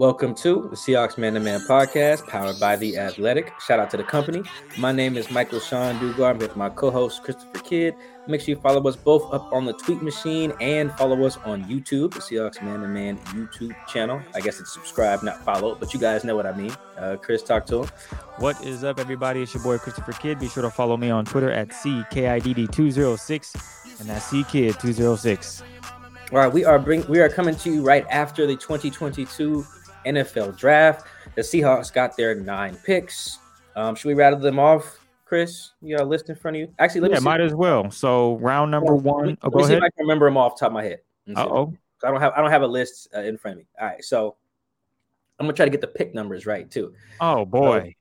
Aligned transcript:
Welcome 0.00 0.34
to 0.36 0.66
the 0.70 0.76
Seahawks 0.76 1.18
Man 1.18 1.34
to 1.34 1.40
Man 1.40 1.60
podcast, 1.60 2.26
powered 2.26 2.58
by 2.58 2.74
The 2.74 2.96
Athletic. 2.96 3.52
Shout 3.60 3.78
out 3.78 3.90
to 3.90 3.98
the 3.98 4.02
company. 4.02 4.42
My 4.78 4.92
name 4.92 5.14
is 5.14 5.30
Michael-Shawn 5.30 5.98
Dugar. 5.98 6.30
I'm 6.30 6.38
with 6.38 6.56
my 6.56 6.70
co 6.70 6.90
host, 6.90 7.22
Christopher 7.22 7.58
Kidd. 7.58 7.94
Make 8.26 8.40
sure 8.40 8.54
you 8.54 8.60
follow 8.62 8.82
us 8.88 8.96
both 8.96 9.30
up 9.30 9.52
on 9.52 9.66
the 9.66 9.74
tweet 9.74 10.00
machine 10.00 10.54
and 10.58 10.90
follow 10.92 11.22
us 11.26 11.36
on 11.44 11.64
YouTube, 11.64 12.14
the 12.14 12.20
Seahawks 12.20 12.62
Man 12.62 12.80
to 12.80 12.88
Man 12.88 13.18
YouTube 13.34 13.74
channel. 13.88 14.22
I 14.34 14.40
guess 14.40 14.58
it's 14.58 14.72
subscribe, 14.72 15.22
not 15.22 15.44
follow, 15.44 15.74
but 15.74 15.92
you 15.92 16.00
guys 16.00 16.24
know 16.24 16.34
what 16.34 16.46
I 16.46 16.56
mean. 16.56 16.72
Uh, 16.96 17.16
Chris, 17.20 17.42
talk 17.42 17.66
to 17.66 17.82
him. 17.82 17.90
What 18.38 18.64
is 18.64 18.84
up, 18.84 18.98
everybody? 18.98 19.42
It's 19.42 19.52
your 19.52 19.62
boy, 19.62 19.76
Christopher 19.76 20.12
Kidd. 20.12 20.40
Be 20.40 20.48
sure 20.48 20.62
to 20.62 20.70
follow 20.70 20.96
me 20.96 21.10
on 21.10 21.26
Twitter 21.26 21.52
at 21.52 21.68
CKIDD206, 21.68 24.00
and 24.00 24.08
that's 24.08 24.30
CKid206. 24.30 25.62
All 26.32 26.38
right, 26.38 26.50
we 26.50 26.64
are 26.64 26.78
bring 26.78 27.04
we 27.08 27.18
are 27.18 27.28
coming 27.28 27.56
to 27.56 27.70
you 27.70 27.82
right 27.82 28.06
after 28.08 28.46
the 28.46 28.54
2022 28.54 29.66
NFL 30.06 30.56
draft. 30.58 31.06
The 31.34 31.42
Seahawks 31.42 31.92
got 31.92 32.16
their 32.16 32.34
nine 32.34 32.76
picks. 32.84 33.38
Um, 33.76 33.94
should 33.94 34.08
we 34.08 34.14
rattle 34.14 34.38
them 34.38 34.58
off, 34.58 34.98
Chris? 35.24 35.70
You 35.80 35.96
got 35.96 36.04
a 36.04 36.08
list 36.08 36.28
in 36.28 36.36
front 36.36 36.56
of 36.56 36.60
you? 36.60 36.74
Actually, 36.78 37.02
let 37.02 37.10
me 37.10 37.14
yeah, 37.14 37.18
see. 37.20 37.24
might 37.24 37.40
as 37.40 37.54
well. 37.54 37.90
So 37.90 38.36
round 38.38 38.70
number 38.70 38.94
Let 38.94 39.04
me- 39.04 39.10
one. 39.10 39.26
Let 39.28 39.38
Oh, 39.42 39.48
me 39.48 39.52
go 39.62 39.66
see 39.68 39.74
if 39.74 39.82
I 39.82 39.88
can 39.90 40.00
remember 40.06 40.26
them 40.26 40.36
off 40.36 40.56
the 40.56 40.60
top 40.60 40.68
of 40.68 40.72
my 40.74 40.82
head. 40.84 41.00
Let 41.26 41.36
me 41.36 41.42
oh. 41.42 41.74
I 42.02 42.10
don't 42.10 42.20
have 42.20 42.32
I 42.34 42.40
don't 42.40 42.50
have 42.50 42.62
a 42.62 42.66
list 42.66 43.08
uh, 43.14 43.20
in 43.20 43.36
front 43.36 43.54
of 43.54 43.58
me. 43.58 43.66
All 43.78 43.86
right, 43.86 44.02
so 44.02 44.36
I'm 45.38 45.46
gonna 45.46 45.54
try 45.54 45.66
to 45.66 45.70
get 45.70 45.80
the 45.82 45.86
pick 45.86 46.14
numbers 46.14 46.46
right 46.46 46.70
too. 46.70 46.94
Oh 47.20 47.44
boy. 47.44 47.94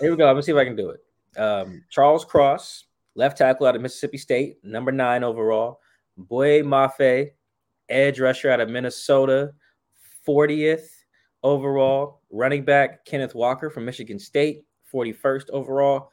Here 0.00 0.10
we 0.10 0.16
go. 0.16 0.26
Let 0.26 0.36
me 0.36 0.42
see 0.42 0.52
if 0.52 0.58
I 0.58 0.64
can 0.64 0.76
do 0.76 0.90
it. 0.90 1.40
Um, 1.40 1.82
Charles 1.88 2.24
Cross, 2.24 2.84
left 3.14 3.38
tackle 3.38 3.66
out 3.66 3.76
of 3.76 3.82
Mississippi 3.82 4.18
State, 4.18 4.58
number 4.64 4.90
nine 4.92 5.22
overall. 5.24 5.80
Boye 6.18 6.62
Mafe, 6.62 7.30
edge 7.88 8.20
rusher 8.20 8.50
out 8.50 8.60
of 8.60 8.68
Minnesota, 8.68 9.52
40th 10.26 10.88
overall. 11.46 12.20
Running 12.30 12.64
back 12.64 13.04
Kenneth 13.04 13.34
Walker 13.34 13.70
from 13.70 13.84
Michigan 13.84 14.18
State, 14.18 14.64
41st 14.92 15.50
overall. 15.50 16.10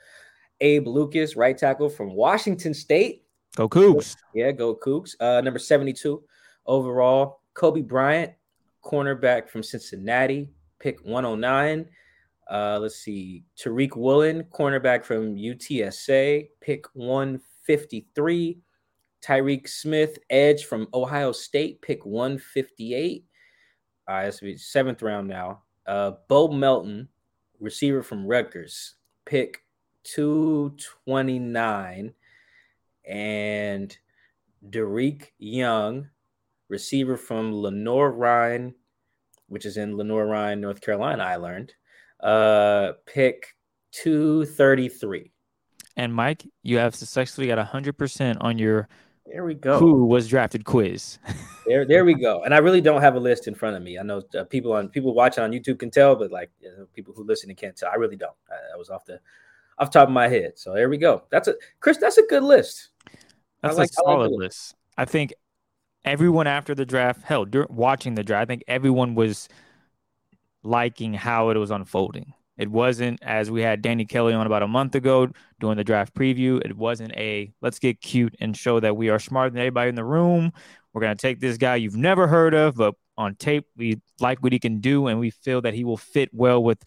Abe 0.61 0.87
Lucas, 0.87 1.35
right 1.35 1.57
tackle 1.57 1.89
from 1.89 2.13
Washington 2.13 2.73
State. 2.73 3.23
Go 3.55 3.67
Cougs. 3.67 4.15
Yeah, 4.33 4.51
go 4.51 4.75
Cougs. 4.75 5.15
Uh, 5.19 5.41
number 5.41 5.59
72 5.59 6.23
overall. 6.65 7.41
Coby 7.55 7.85
Bryant, 7.85 8.33
cornerback 8.83 9.49
from 9.49 9.61
Cincinnati, 9.63 10.49
pick 10.79 11.03
109. 11.03 11.85
Uh, 12.49 12.79
let's 12.79 12.95
see. 12.95 13.43
Tariq 13.57 13.95
Woolen, 13.95 14.43
cornerback 14.51 15.03
from 15.03 15.35
UTSA, 15.35 16.47
pick 16.61 16.85
153. 16.93 18.59
Tyreke 19.23 19.69
Smith, 19.69 20.17
edge 20.29 20.65
from 20.65 20.87
Ohio 20.93 21.31
State, 21.31 21.81
pick 21.81 22.05
158. 22.05 23.25
Be 24.07 24.57
seventh 24.57 25.01
round 25.01 25.27
now. 25.27 25.63
Uh, 25.85 26.13
Bo 26.27 26.49
Melton, 26.49 27.07
receiver 27.59 28.03
from 28.03 28.25
Rutgers, 28.25 28.95
pick 29.25 29.63
229. 30.03 32.13
And 33.05 33.97
Dareke 34.69 35.27
Young, 35.37 36.07
receiver 36.69 37.17
from 37.17 37.53
Lenoir-Rhyne, 37.53 38.73
which 39.47 39.65
is 39.65 39.75
in 39.77 39.97
Lenoir-Rhyne, 39.97 40.61
North 40.61 40.79
Carolina, 40.81 41.23
I 41.23 41.35
learned. 41.35 41.73
Uh, 42.21 42.93
pick 43.05 43.55
233. 43.91 45.33
And 45.95 46.13
Mike, 46.13 46.45
you 46.63 46.77
have 46.77 46.95
successfully 46.95 47.47
got 47.47 47.59
hundred 47.67 47.97
percent 47.97 48.39
on 48.41 48.57
your 48.57 48.87
There 49.25 49.45
we 49.45 49.53
go. 49.55 49.79
who 49.79 50.05
was 50.05 50.27
drafted 50.27 50.65
quiz. 50.65 51.19
There, 51.65 51.85
there 51.85 52.03
we 52.03 52.13
go. 52.13 52.43
And 52.43 52.53
I 52.53 52.57
really 52.57 52.81
don't 52.81 52.99
have 52.99 53.15
a 53.15 53.19
list 53.21 53.47
in 53.47 53.55
front 53.55 53.77
of 53.77 53.81
me. 53.83 53.97
I 53.97 54.03
know 54.03 54.21
uh, 54.37 54.43
people 54.43 54.73
on 54.73 54.89
people 54.89 55.13
watching 55.13 55.45
on 55.45 55.51
YouTube 55.53 55.79
can 55.79 55.89
tell, 55.89 56.13
but 56.13 56.29
like 56.29 56.51
you 56.59 56.69
know, 56.69 56.87
people 56.93 57.13
who 57.13 57.23
listen 57.23 57.49
and 57.49 57.57
can't 57.57 57.73
tell. 57.73 57.89
I 57.89 57.95
really 57.95 58.17
don't. 58.17 58.35
I, 58.51 58.73
I 58.75 58.77
was 58.77 58.89
off 58.89 59.05
the 59.05 59.21
off 59.79 59.89
the 59.89 59.99
top 59.99 60.09
of 60.09 60.13
my 60.13 60.27
head. 60.27 60.59
So 60.59 60.73
there 60.73 60.89
we 60.89 60.97
go. 60.97 61.23
That's 61.31 61.47
a 61.47 61.55
Chris. 61.79 61.95
That's 61.99 62.17
a 62.17 62.23
good 62.29 62.43
list. 62.43 62.89
That's 63.61 63.77
like- 63.77 63.91
a 63.97 64.03
I 64.05 64.09
like 64.11 64.15
solid 64.17 64.31
it. 64.33 64.37
list. 64.39 64.75
I 64.97 65.05
think 65.05 65.33
everyone 66.03 66.47
after 66.47 66.75
the 66.75 66.85
draft, 66.85 67.21
hell, 67.23 67.45
during 67.45 67.69
watching 67.73 68.15
the 68.15 68.23
draft, 68.25 68.41
I 68.41 68.45
think 68.45 68.65
everyone 68.67 69.15
was 69.15 69.47
liking 70.63 71.13
how 71.13 71.47
it 71.49 71.55
was 71.55 71.71
unfolding. 71.71 72.33
It 72.57 72.69
wasn't 72.69 73.19
as 73.23 73.49
we 73.49 73.61
had 73.61 73.81
Danny 73.81 74.05
Kelly 74.05 74.33
on 74.33 74.45
about 74.45 74.63
a 74.63 74.67
month 74.67 74.95
ago 74.95 75.29
doing 75.59 75.77
the 75.77 75.83
draft 75.83 76.13
preview. 76.13 76.63
It 76.63 76.77
wasn't 76.77 77.13
a 77.13 77.51
let's 77.61 77.79
get 77.79 78.01
cute 78.01 78.35
and 78.39 78.55
show 78.55 78.79
that 78.79 78.95
we 78.95 79.09
are 79.09 79.19
smarter 79.19 79.49
than 79.49 79.59
everybody 79.59 79.89
in 79.89 79.95
the 79.95 80.03
room. 80.03 80.51
We're 80.93 81.01
gonna 81.01 81.15
take 81.15 81.39
this 81.39 81.57
guy 81.57 81.77
you've 81.77 81.95
never 81.95 82.27
heard 82.27 82.53
of, 82.53 82.75
but 82.75 82.93
on 83.17 83.35
tape 83.35 83.65
we 83.75 84.01
like 84.19 84.43
what 84.43 84.53
he 84.53 84.59
can 84.59 84.79
do, 84.79 85.07
and 85.07 85.19
we 85.19 85.31
feel 85.31 85.61
that 85.61 85.73
he 85.73 85.83
will 85.83 85.97
fit 85.97 86.29
well 86.31 86.63
with 86.63 86.83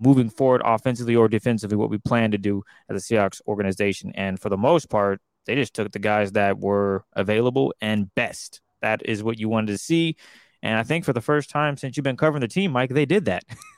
moving 0.00 0.30
forward 0.30 0.62
offensively 0.64 1.14
or 1.14 1.28
defensively 1.28 1.76
what 1.76 1.90
we 1.90 1.98
plan 1.98 2.30
to 2.30 2.38
do 2.38 2.62
as 2.88 2.96
a 3.10 3.14
Seahawks 3.14 3.40
organization. 3.46 4.12
And 4.14 4.40
for 4.40 4.48
the 4.48 4.56
most 4.56 4.90
part, 4.90 5.20
they 5.46 5.54
just 5.54 5.74
took 5.74 5.92
the 5.92 5.98
guys 5.98 6.32
that 6.32 6.58
were 6.58 7.04
available 7.12 7.74
and 7.80 8.12
best. 8.14 8.60
That 8.82 9.02
is 9.04 9.22
what 9.22 9.38
you 9.38 9.48
wanted 9.48 9.72
to 9.72 9.78
see. 9.78 10.16
And 10.62 10.78
I 10.78 10.82
think 10.82 11.04
for 11.04 11.12
the 11.12 11.20
first 11.20 11.50
time 11.50 11.76
since 11.76 11.96
you've 11.96 12.04
been 12.04 12.16
covering 12.16 12.40
the 12.40 12.48
team, 12.48 12.72
Mike, 12.72 12.90
they 12.90 13.06
did 13.06 13.26
that. 13.26 13.44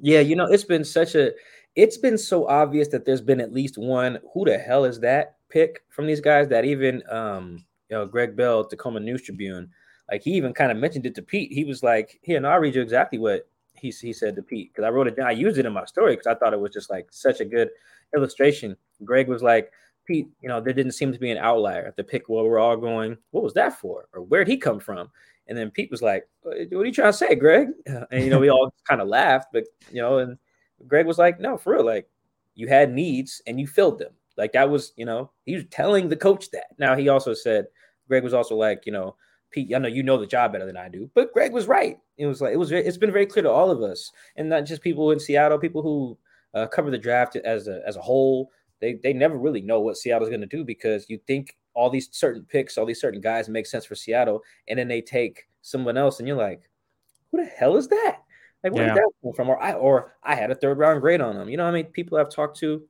Yeah, 0.00 0.20
you 0.20 0.36
know, 0.36 0.46
it's 0.46 0.64
been 0.64 0.84
such 0.84 1.14
a 1.14 1.32
it's 1.74 1.96
been 1.96 2.18
so 2.18 2.46
obvious 2.48 2.88
that 2.88 3.04
there's 3.04 3.20
been 3.20 3.40
at 3.40 3.52
least 3.52 3.78
one 3.78 4.18
who 4.32 4.44
the 4.44 4.58
hell 4.58 4.84
is 4.84 5.00
that 5.00 5.36
pick 5.48 5.82
from 5.88 6.06
these 6.06 6.20
guys 6.20 6.48
that 6.48 6.64
even 6.64 7.02
um 7.10 7.64
you 7.88 7.96
know 7.96 8.06
Greg 8.06 8.36
Bell, 8.36 8.64
Tacoma 8.64 9.00
News 9.00 9.22
Tribune, 9.22 9.70
like 10.10 10.22
he 10.22 10.32
even 10.32 10.52
kind 10.52 10.70
of 10.70 10.78
mentioned 10.78 11.06
it 11.06 11.14
to 11.16 11.22
Pete. 11.22 11.52
He 11.52 11.64
was 11.64 11.82
like, 11.82 12.18
Here, 12.22 12.40
no, 12.40 12.48
I'll 12.48 12.60
read 12.60 12.74
you 12.74 12.82
exactly 12.82 13.18
what 13.18 13.48
he, 13.74 13.90
he 13.90 14.12
said 14.12 14.36
to 14.36 14.42
Pete 14.42 14.72
because 14.72 14.86
I 14.86 14.90
wrote 14.90 15.06
it 15.06 15.16
down. 15.16 15.26
I 15.26 15.32
used 15.32 15.58
it 15.58 15.66
in 15.66 15.72
my 15.72 15.84
story 15.84 16.14
because 16.16 16.26
I 16.26 16.34
thought 16.34 16.52
it 16.52 16.60
was 16.60 16.72
just 16.72 16.90
like 16.90 17.08
such 17.10 17.40
a 17.40 17.44
good 17.44 17.70
illustration. 18.14 18.76
Greg 19.04 19.28
was 19.28 19.42
like, 19.42 19.70
Pete, 20.06 20.28
you 20.40 20.48
know, 20.48 20.60
there 20.60 20.72
didn't 20.72 20.92
seem 20.92 21.12
to 21.12 21.18
be 21.18 21.30
an 21.30 21.38
outlier 21.38 21.84
at 21.84 21.96
the 21.96 22.04
pick 22.04 22.28
where 22.28 22.44
we're 22.44 22.58
all 22.58 22.76
going, 22.76 23.16
what 23.30 23.44
was 23.44 23.54
that 23.54 23.78
for? 23.78 24.08
Or 24.12 24.22
where'd 24.22 24.48
he 24.48 24.56
come 24.56 24.80
from? 24.80 25.10
And 25.48 25.56
then 25.56 25.70
Pete 25.70 25.90
was 25.90 26.02
like, 26.02 26.28
"What 26.42 26.56
are 26.56 26.84
you 26.84 26.92
trying 26.92 27.12
to 27.12 27.18
say, 27.18 27.34
Greg?" 27.34 27.68
And 27.86 28.22
you 28.24 28.30
know, 28.30 28.38
we 28.38 28.50
all 28.50 28.72
kind 28.88 29.00
of 29.00 29.08
laughed, 29.08 29.48
but 29.52 29.64
you 29.90 30.02
know, 30.02 30.18
and 30.18 30.38
Greg 30.86 31.06
was 31.06 31.18
like, 31.18 31.40
"No, 31.40 31.56
for 31.56 31.74
real. 31.74 31.86
Like, 31.86 32.08
you 32.54 32.66
had 32.66 32.92
needs 32.92 33.40
and 33.46 33.58
you 33.58 33.66
filled 33.66 33.98
them. 33.98 34.12
Like 34.36 34.52
that 34.52 34.68
was, 34.68 34.92
you 34.96 35.04
know, 35.04 35.30
he 35.46 35.54
was 35.54 35.64
telling 35.70 36.08
the 36.08 36.16
coach 36.16 36.50
that. 36.50 36.66
Now 36.78 36.94
he 36.94 37.08
also 37.08 37.32
said, 37.32 37.66
Greg 38.08 38.24
was 38.24 38.34
also 38.34 38.56
like, 38.56 38.84
you 38.84 38.92
know, 38.92 39.16
Pete, 39.50 39.74
I 39.74 39.78
know 39.78 39.88
you 39.88 40.02
know 40.02 40.18
the 40.18 40.26
job 40.26 40.52
better 40.52 40.66
than 40.66 40.76
I 40.76 40.88
do, 40.88 41.10
but 41.14 41.32
Greg 41.32 41.52
was 41.52 41.66
right. 41.66 41.98
It 42.18 42.26
was 42.26 42.40
like 42.40 42.52
it 42.52 42.58
was. 42.58 42.70
It's 42.70 42.98
been 42.98 43.12
very 43.12 43.26
clear 43.26 43.44
to 43.44 43.50
all 43.50 43.70
of 43.70 43.80
us, 43.80 44.12
and 44.36 44.48
not 44.48 44.66
just 44.66 44.82
people 44.82 45.10
in 45.10 45.18
Seattle, 45.18 45.58
people 45.58 45.82
who 45.82 46.18
uh, 46.52 46.66
cover 46.66 46.90
the 46.90 46.98
draft 46.98 47.36
as 47.36 47.66
a 47.66 47.80
as 47.86 47.96
a 47.96 48.02
whole. 48.02 48.50
They 48.80 48.94
they 49.02 49.14
never 49.14 49.38
really 49.38 49.62
know 49.62 49.80
what 49.80 49.96
Seattle's 49.96 50.28
going 50.28 50.42
to 50.42 50.46
do 50.46 50.64
because 50.64 51.08
you 51.08 51.18
think 51.26 51.56
all 51.78 51.88
these 51.88 52.08
certain 52.10 52.44
picks, 52.44 52.76
all 52.76 52.84
these 52.84 53.00
certain 53.00 53.20
guys 53.20 53.48
make 53.48 53.66
sense 53.66 53.84
for 53.84 53.94
Seattle, 53.94 54.42
and 54.66 54.78
then 54.78 54.88
they 54.88 55.00
take 55.00 55.46
someone 55.62 55.96
else, 55.96 56.18
and 56.18 56.26
you're 56.26 56.36
like, 56.36 56.68
who 57.30 57.38
the 57.38 57.44
hell 57.44 57.76
is 57.76 57.86
that? 57.88 58.18
Like, 58.64 58.72
where 58.72 58.86
yeah. 58.86 58.94
did 58.94 58.96
that 58.96 59.10
come 59.22 59.32
from? 59.32 59.48
Or 59.48 59.62
I 59.62 59.74
or 59.74 60.16
I 60.24 60.34
had 60.34 60.50
a 60.50 60.56
third 60.56 60.78
round 60.78 61.00
grade 61.00 61.20
on 61.20 61.36
them. 61.36 61.48
You 61.48 61.56
know, 61.56 61.64
I 61.64 61.70
mean, 61.70 61.86
people 61.86 62.18
I've 62.18 62.30
talked 62.30 62.58
to 62.58 62.82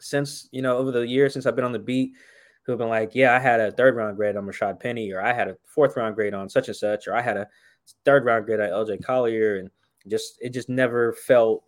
since 0.00 0.48
you 0.52 0.60
know 0.60 0.76
over 0.76 0.90
the 0.90 1.06
years 1.06 1.32
since 1.32 1.46
I've 1.46 1.56
been 1.56 1.64
on 1.64 1.72
the 1.72 1.78
beat 1.78 2.12
who 2.64 2.72
have 2.72 2.78
been 2.78 2.88
like, 2.88 3.14
yeah, 3.14 3.34
I 3.34 3.38
had 3.38 3.60
a 3.60 3.72
third 3.72 3.96
round 3.96 4.16
grade 4.16 4.36
on 4.36 4.44
Rashad 4.44 4.80
Penny, 4.80 5.10
or 5.12 5.22
I 5.22 5.32
had 5.32 5.48
a 5.48 5.56
fourth 5.64 5.96
round 5.96 6.14
grade 6.14 6.34
on 6.34 6.50
such 6.50 6.68
and 6.68 6.76
such, 6.76 7.08
or 7.08 7.16
I 7.16 7.22
had 7.22 7.38
a 7.38 7.48
third 8.04 8.26
round 8.26 8.44
grade 8.44 8.60
on 8.60 8.68
LJ 8.68 9.02
Collier, 9.02 9.56
and 9.56 9.70
just 10.08 10.36
it 10.42 10.50
just 10.50 10.68
never 10.68 11.14
felt 11.14 11.64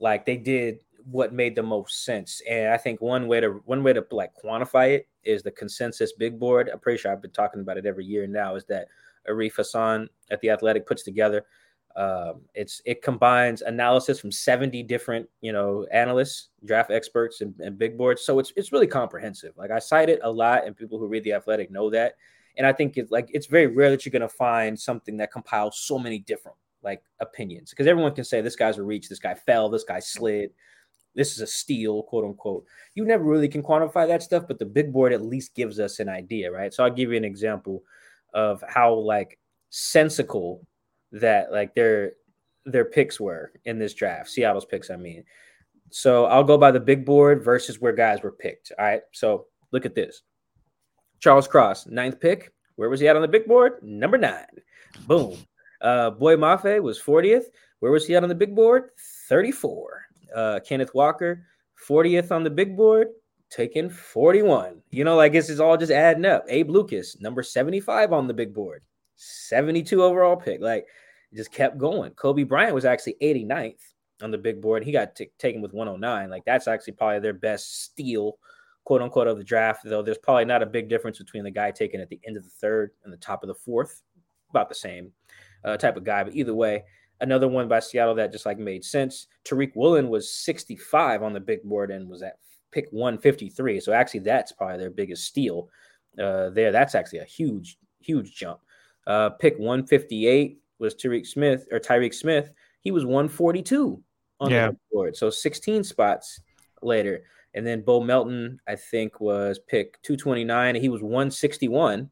like 0.00 0.26
they 0.26 0.36
did 0.36 0.80
what 1.10 1.32
made 1.32 1.56
the 1.56 1.62
most 1.62 2.04
sense. 2.04 2.42
And 2.48 2.68
I 2.68 2.76
think 2.76 3.00
one 3.00 3.26
way 3.26 3.40
to 3.40 3.60
one 3.64 3.82
way 3.82 3.92
to 3.92 4.04
like 4.10 4.32
quantify 4.42 4.90
it 4.90 5.08
is 5.24 5.42
the 5.42 5.50
consensus 5.50 6.12
big 6.12 6.38
board. 6.38 6.70
I'm 6.72 6.80
pretty 6.80 6.98
sure 6.98 7.12
I've 7.12 7.22
been 7.22 7.30
talking 7.30 7.60
about 7.60 7.78
it 7.78 7.86
every 7.86 8.04
year 8.04 8.26
now. 8.26 8.54
Is 8.56 8.64
that 8.66 8.88
Arif 9.28 9.56
Hassan 9.56 10.08
at 10.30 10.40
the 10.40 10.50
Athletic 10.50 10.86
puts 10.86 11.02
together 11.02 11.44
um, 11.98 12.42
it's 12.54 12.80
it 12.84 13.02
combines 13.02 13.62
analysis 13.62 14.20
from 14.20 14.30
70 14.30 14.84
different 14.84 15.28
you 15.40 15.52
know 15.52 15.84
analysts, 15.90 16.50
draft 16.64 16.92
experts, 16.92 17.40
and, 17.40 17.52
and, 17.58 17.76
big 17.76 17.98
boards. 17.98 18.22
So 18.22 18.38
it's 18.38 18.52
it's 18.54 18.70
really 18.70 18.86
comprehensive. 18.86 19.52
Like 19.56 19.72
I 19.72 19.80
cite 19.80 20.08
it 20.08 20.20
a 20.22 20.30
lot, 20.30 20.64
and 20.64 20.76
people 20.76 21.00
who 21.00 21.08
read 21.08 21.24
the 21.24 21.32
Athletic 21.32 21.72
know 21.72 21.90
that. 21.90 22.14
And 22.56 22.64
I 22.66 22.72
think 22.72 22.96
it's 22.98 23.10
like 23.10 23.28
it's 23.32 23.46
very 23.46 23.66
rare 23.66 23.90
that 23.90 24.06
you're 24.06 24.12
going 24.12 24.22
to 24.22 24.28
find 24.28 24.78
something 24.78 25.16
that 25.16 25.32
compiles 25.32 25.80
so 25.80 25.98
many 25.98 26.20
different 26.20 26.56
like 26.84 27.02
opinions 27.18 27.70
because 27.70 27.88
everyone 27.88 28.14
can 28.14 28.24
say 28.24 28.40
this 28.40 28.54
guy's 28.54 28.78
a 28.78 28.82
reach, 28.82 29.08
this 29.08 29.18
guy 29.18 29.34
fell, 29.34 29.68
this 29.68 29.84
guy 29.84 29.98
slid, 29.98 30.50
this 31.18 31.32
is 31.32 31.40
a 31.40 31.46
steal, 31.48 32.04
quote 32.04 32.24
unquote. 32.24 32.64
You 32.94 33.04
never 33.04 33.24
really 33.24 33.48
can 33.48 33.60
quantify 33.60 34.06
that 34.06 34.22
stuff, 34.22 34.44
but 34.46 34.60
the 34.60 34.64
big 34.64 34.92
board 34.92 35.12
at 35.12 35.20
least 35.20 35.56
gives 35.56 35.80
us 35.80 35.98
an 35.98 36.08
idea, 36.08 36.48
right? 36.52 36.72
So 36.72 36.84
I'll 36.84 36.90
give 36.90 37.10
you 37.10 37.16
an 37.16 37.24
example 37.24 37.82
of 38.34 38.62
how 38.68 38.94
like 38.94 39.36
sensical 39.70 40.64
that 41.10 41.50
like 41.50 41.74
their 41.74 42.12
their 42.64 42.84
picks 42.84 43.18
were 43.18 43.50
in 43.64 43.80
this 43.80 43.94
draft. 43.94 44.30
Seattle's 44.30 44.64
picks, 44.64 44.90
I 44.90 44.96
mean. 44.96 45.24
So 45.90 46.26
I'll 46.26 46.44
go 46.44 46.56
by 46.56 46.70
the 46.70 46.78
big 46.78 47.04
board 47.04 47.42
versus 47.42 47.80
where 47.80 47.92
guys 47.92 48.22
were 48.22 48.30
picked. 48.30 48.70
All 48.78 48.84
right. 48.84 49.02
So 49.12 49.46
look 49.72 49.86
at 49.86 49.96
this. 49.96 50.22
Charles 51.18 51.48
Cross, 51.48 51.88
ninth 51.88 52.20
pick. 52.20 52.52
Where 52.76 52.88
was 52.88 53.00
he 53.00 53.08
at 53.08 53.16
on 53.16 53.22
the 53.22 53.28
big 53.28 53.46
board? 53.46 53.82
Number 53.82 54.18
nine. 54.18 54.46
Boom. 55.08 55.36
Uh, 55.80 56.10
Boye 56.10 56.36
Mafe 56.36 56.80
was 56.80 57.02
40th. 57.02 57.46
Where 57.80 57.90
was 57.90 58.06
he 58.06 58.14
at 58.14 58.22
on 58.22 58.28
the 58.28 58.36
big 58.36 58.54
board? 58.54 58.90
34. 59.28 60.07
Uh, 60.34 60.60
Kenneth 60.60 60.94
Walker, 60.94 61.44
40th 61.88 62.30
on 62.30 62.44
the 62.44 62.50
big 62.50 62.76
board, 62.76 63.08
taking 63.50 63.90
41. 63.90 64.82
You 64.90 65.04
know, 65.04 65.16
like 65.16 65.32
this 65.32 65.50
is 65.50 65.60
all 65.60 65.76
just 65.76 65.92
adding 65.92 66.24
up. 66.24 66.44
Abe 66.48 66.70
Lucas, 66.70 67.20
number 67.20 67.42
75 67.42 68.12
on 68.12 68.26
the 68.26 68.34
big 68.34 68.52
board, 68.52 68.82
72 69.16 70.02
overall 70.02 70.36
pick. 70.36 70.60
Like 70.60 70.86
just 71.34 71.52
kept 71.52 71.78
going. 71.78 72.12
Coby 72.12 72.46
Bryant 72.46 72.74
was 72.74 72.84
actually 72.84 73.16
89th 73.22 73.80
on 74.22 74.30
the 74.30 74.38
big 74.38 74.60
board. 74.60 74.84
He 74.84 74.92
got 74.92 75.14
t- 75.14 75.30
taken 75.38 75.60
with 75.60 75.72
109. 75.72 76.30
Like 76.30 76.44
that's 76.44 76.68
actually 76.68 76.94
probably 76.94 77.20
their 77.20 77.32
best 77.32 77.84
steal, 77.84 78.38
quote 78.84 79.02
unquote, 79.02 79.28
of 79.28 79.38
the 79.38 79.44
draft. 79.44 79.82
Though 79.84 80.02
there's 80.02 80.18
probably 80.18 80.44
not 80.44 80.62
a 80.62 80.66
big 80.66 80.88
difference 80.88 81.18
between 81.18 81.44
the 81.44 81.50
guy 81.50 81.70
taken 81.70 82.00
at 82.00 82.08
the 82.08 82.20
end 82.26 82.36
of 82.36 82.44
the 82.44 82.50
third 82.50 82.92
and 83.04 83.12
the 83.12 83.18
top 83.18 83.42
of 83.42 83.48
the 83.48 83.54
fourth. 83.54 84.02
About 84.50 84.70
the 84.70 84.74
same 84.74 85.12
uh, 85.62 85.76
type 85.76 85.98
of 85.98 86.04
guy. 86.04 86.24
But 86.24 86.34
either 86.34 86.54
way, 86.54 86.84
another 87.20 87.48
one 87.48 87.68
by 87.68 87.80
Seattle 87.80 88.14
that 88.16 88.32
just 88.32 88.46
like 88.46 88.58
made 88.58 88.84
sense. 88.84 89.26
Tariq 89.44 89.72
Woolen 89.74 90.08
was 90.08 90.32
65 90.32 91.22
on 91.22 91.32
the 91.32 91.40
big 91.40 91.62
board 91.62 91.90
and 91.90 92.08
was 92.08 92.22
at 92.22 92.38
pick 92.72 92.88
153. 92.90 93.80
So 93.80 93.92
actually, 93.92 94.20
that's 94.20 94.52
probably 94.52 94.78
their 94.78 94.90
biggest 94.90 95.24
steal 95.24 95.68
uh, 96.18 96.50
there. 96.50 96.72
That's 96.72 96.94
actually 96.94 97.20
a 97.20 97.24
huge, 97.24 97.78
huge 98.00 98.34
jump. 98.34 98.60
Uh, 99.06 99.30
pick 99.30 99.58
158 99.58 100.60
was 100.78 100.94
Tariq 100.94 101.26
Smith 101.26 101.66
or 101.72 101.80
Tyreke 101.80 102.14
Smith. 102.14 102.50
He 102.80 102.90
was 102.90 103.04
142 103.04 104.02
on 104.40 104.50
yeah. 104.50 104.68
the 104.68 104.76
board. 104.92 105.16
So 105.16 105.30
16 105.30 105.84
spots 105.84 106.40
later. 106.82 107.24
And 107.54 107.66
then 107.66 107.80
Bo 107.80 108.00
Melton, 108.00 108.60
I 108.68 108.76
think, 108.76 109.20
was 109.20 109.58
pick 109.58 110.00
229. 110.02 110.74
He 110.74 110.88
was 110.88 111.02
161 111.02 112.10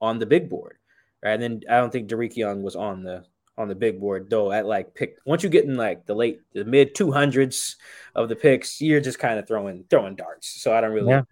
on 0.00 0.18
the 0.18 0.26
big 0.26 0.48
board. 0.48 0.78
Right. 1.22 1.32
And 1.32 1.42
then 1.42 1.60
I 1.70 1.76
don't 1.76 1.92
think 1.92 2.08
Dareke 2.08 2.36
Young 2.36 2.62
was 2.62 2.76
on 2.76 3.02
the 3.02 3.24
on 3.58 3.68
the 3.68 3.74
big 3.74 3.98
board 3.98 4.28
though 4.28 4.52
at 4.52 4.66
like 4.66 4.94
pick 4.94 5.16
once 5.24 5.42
you 5.42 5.48
get 5.48 5.64
in 5.64 5.76
like 5.76 6.04
the 6.04 6.14
late 6.14 6.40
the 6.52 6.64
mid 6.64 6.94
200s 6.94 7.76
of 8.14 8.28
the 8.28 8.36
picks 8.36 8.80
you're 8.80 9.00
just 9.00 9.18
kind 9.18 9.38
of 9.38 9.48
throwing 9.48 9.84
throwing 9.88 10.14
darts 10.14 10.60
so 10.60 10.74
i 10.74 10.80
don't 10.80 10.92
really 10.92 11.10
yeah 11.10 11.22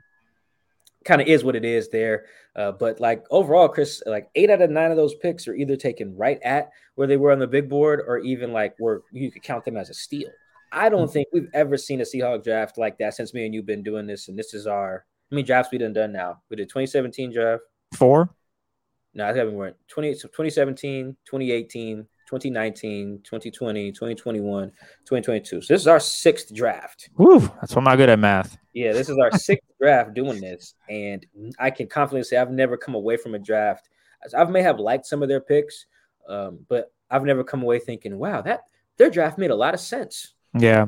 kind 1.04 1.20
of 1.20 1.28
is 1.28 1.44
what 1.44 1.56
it 1.56 1.64
is 1.64 1.88
there. 1.90 2.26
Uh, 2.56 2.72
but 2.72 3.00
like 3.00 3.24
overall, 3.30 3.68
Chris, 3.68 4.02
like 4.06 4.28
eight 4.34 4.50
out 4.50 4.62
of 4.62 4.70
nine 4.70 4.90
of 4.90 4.96
those 4.96 5.14
picks 5.14 5.46
are 5.46 5.54
either 5.54 5.76
taken 5.76 6.16
right 6.16 6.40
at 6.42 6.70
where 6.94 7.06
they 7.06 7.16
were 7.16 7.32
on 7.32 7.38
the 7.38 7.46
big 7.46 7.68
board, 7.68 8.00
or 8.06 8.18
even 8.18 8.52
like 8.52 8.74
where 8.78 9.02
you 9.12 9.30
could 9.30 9.42
count 9.42 9.64
them 9.64 9.76
as 9.76 9.90
a 9.90 9.94
steal. 9.94 10.28
I 10.72 10.88
don't 10.88 11.10
think 11.10 11.28
we've 11.32 11.50
ever 11.54 11.76
seen 11.76 12.00
a 12.00 12.04
Seahawk 12.04 12.42
draft 12.42 12.78
like 12.78 12.98
that 12.98 13.14
since 13.14 13.32
me 13.32 13.44
and 13.44 13.54
you've 13.54 13.66
been 13.66 13.82
doing 13.82 14.06
this, 14.06 14.28
and 14.28 14.38
this 14.38 14.54
is 14.54 14.66
our 14.66 15.04
how 15.30 15.36
many 15.36 15.42
drafts 15.44 15.72
we 15.72 15.78
done 15.78 15.92
done 15.92 16.12
now? 16.12 16.42
We 16.50 16.56
did 16.56 16.68
2017 16.68 17.32
draft. 17.32 17.62
Four. 17.94 18.30
No, 19.14 19.24
I 19.24 19.28
haven't 19.28 19.54
went 19.54 19.76
20, 19.88 20.14
2017, 20.14 21.16
2018, 21.24 22.06
2019, 22.34 23.20
2020, 23.22 23.92
2021, 23.92 24.70
2022. 24.70 25.62
So 25.62 25.74
this 25.74 25.80
is 25.80 25.86
our 25.86 26.00
sixth 26.00 26.54
draft. 26.54 27.08
Woo, 27.16 27.40
that's 27.40 27.74
why 27.74 27.80
I'm 27.80 27.84
not 27.84 27.96
good 27.96 28.08
at 28.08 28.18
math. 28.18 28.58
Yeah, 28.72 28.92
this 28.92 29.08
is 29.08 29.16
our 29.18 29.30
sixth 29.38 29.68
draft 29.80 30.14
doing 30.14 30.40
this. 30.40 30.74
And 30.88 31.24
I 31.58 31.70
can 31.70 31.86
confidently 31.86 32.24
say 32.24 32.36
I've 32.36 32.50
never 32.50 32.76
come 32.76 32.94
away 32.94 33.16
from 33.16 33.34
a 33.34 33.38
draft. 33.38 33.88
I 34.36 34.44
may 34.44 34.62
have 34.62 34.80
liked 34.80 35.06
some 35.06 35.22
of 35.22 35.28
their 35.28 35.40
picks, 35.40 35.86
um, 36.28 36.60
but 36.68 36.92
I've 37.10 37.24
never 37.24 37.44
come 37.44 37.62
away 37.62 37.78
thinking, 37.78 38.18
wow, 38.18 38.40
that 38.42 38.62
their 38.96 39.10
draft 39.10 39.38
made 39.38 39.50
a 39.50 39.56
lot 39.56 39.74
of 39.74 39.80
sense. 39.80 40.34
Yeah. 40.58 40.86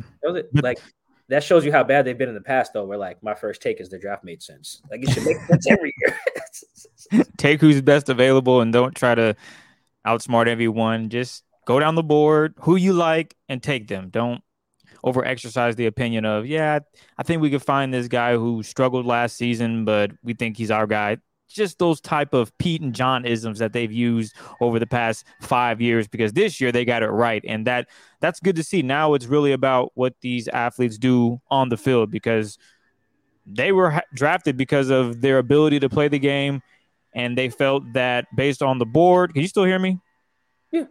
Like 0.52 0.81
that 1.28 1.43
shows 1.43 1.64
you 1.64 1.72
how 1.72 1.84
bad 1.84 2.04
they've 2.04 2.16
been 2.16 2.28
in 2.28 2.34
the 2.34 2.40
past, 2.40 2.72
though, 2.72 2.84
where 2.84 2.98
like 2.98 3.22
my 3.22 3.34
first 3.34 3.60
take 3.60 3.81
is 3.81 3.88
the 3.88 3.98
draft 3.98 4.25
made 4.25 4.43
sense. 4.43 4.81
Like 4.90 5.02
it 5.02 5.10
should 5.10 5.25
make 5.25 5.38
sense 5.40 5.66
every 5.70 5.93
year. 5.98 7.25
take 7.37 7.60
who's 7.60 7.81
best 7.81 8.08
available 8.08 8.60
and 8.60 8.72
don't 8.72 8.94
try 8.94 9.14
to 9.14 9.37
outsmart 10.06 10.47
everyone. 10.47 11.08
Just 11.11 11.44
go 11.67 11.81
down 11.81 11.94
the 11.94 12.03
board, 12.03 12.55
who 12.61 12.76
you 12.76 12.93
like, 12.93 13.35
and 13.49 13.62
take 13.62 13.88
them. 13.88 14.08
Don't 14.11 14.43
over 15.05 15.25
exercise 15.25 15.77
the 15.77 15.86
opinion 15.86 16.25
of, 16.25 16.46
yeah, 16.46 16.81
I 17.19 17.22
think 17.22 17.43
we 17.43 17.51
could 17.51 17.63
find 17.63 17.93
this 17.93 18.08
guy 18.08 18.36
who 18.36 18.63
struggled 18.63 19.06
last 19.06 19.36
season, 19.36 19.84
but 19.84 20.13
we 20.22 20.34
think 20.34 20.56
he's 20.56 20.70
our 20.70 20.86
guy. 20.86 21.19
Just 21.48 21.79
those 21.79 22.01
type 22.01 22.34
of 22.34 22.56
Pete 22.58 22.82
and 22.82 22.93
John 22.93 23.25
isms 23.25 23.60
that 23.60 23.72
they've 23.72 23.93
used 23.93 24.34
over 24.60 24.81
the 24.81 24.86
past 24.86 25.25
five 25.43 25.81
years 25.81 26.08
because 26.08 26.32
this 26.32 26.60
year 26.60 26.72
they 26.72 26.84
got 26.84 27.05
it 27.05 27.08
right. 27.08 27.44
And 27.46 27.67
that 27.69 27.89
that's 28.20 28.41
good 28.41 28.56
to 28.56 28.65
see. 28.65 28.82
Now 28.82 29.15
it's 29.15 29.27
really 29.27 29.53
about 29.53 29.93
what 29.94 30.15
these 30.22 30.48
athletes 30.48 30.98
do 30.98 31.41
on 31.48 31.69
the 31.69 31.77
field 31.77 32.10
because 32.10 32.58
they 33.46 33.70
were 33.70 34.03
drafted 34.13 34.56
because 34.56 34.91
of 34.91 35.20
their 35.20 35.39
ability 35.39 35.79
to 35.81 35.89
play 35.89 36.08
the 36.08 36.19
game 36.19 36.63
and 37.17 37.37
they 37.37 37.49
felt 37.49 37.94
that 37.94 38.27
based 38.37 38.63
on 38.63 38.79
the 38.79 38.87
board, 38.87 39.32
can 39.32 39.41
you 39.41 39.49
still 39.49 39.65
hear 39.65 39.79
me? 39.79 39.99
Yeah. 40.70 40.85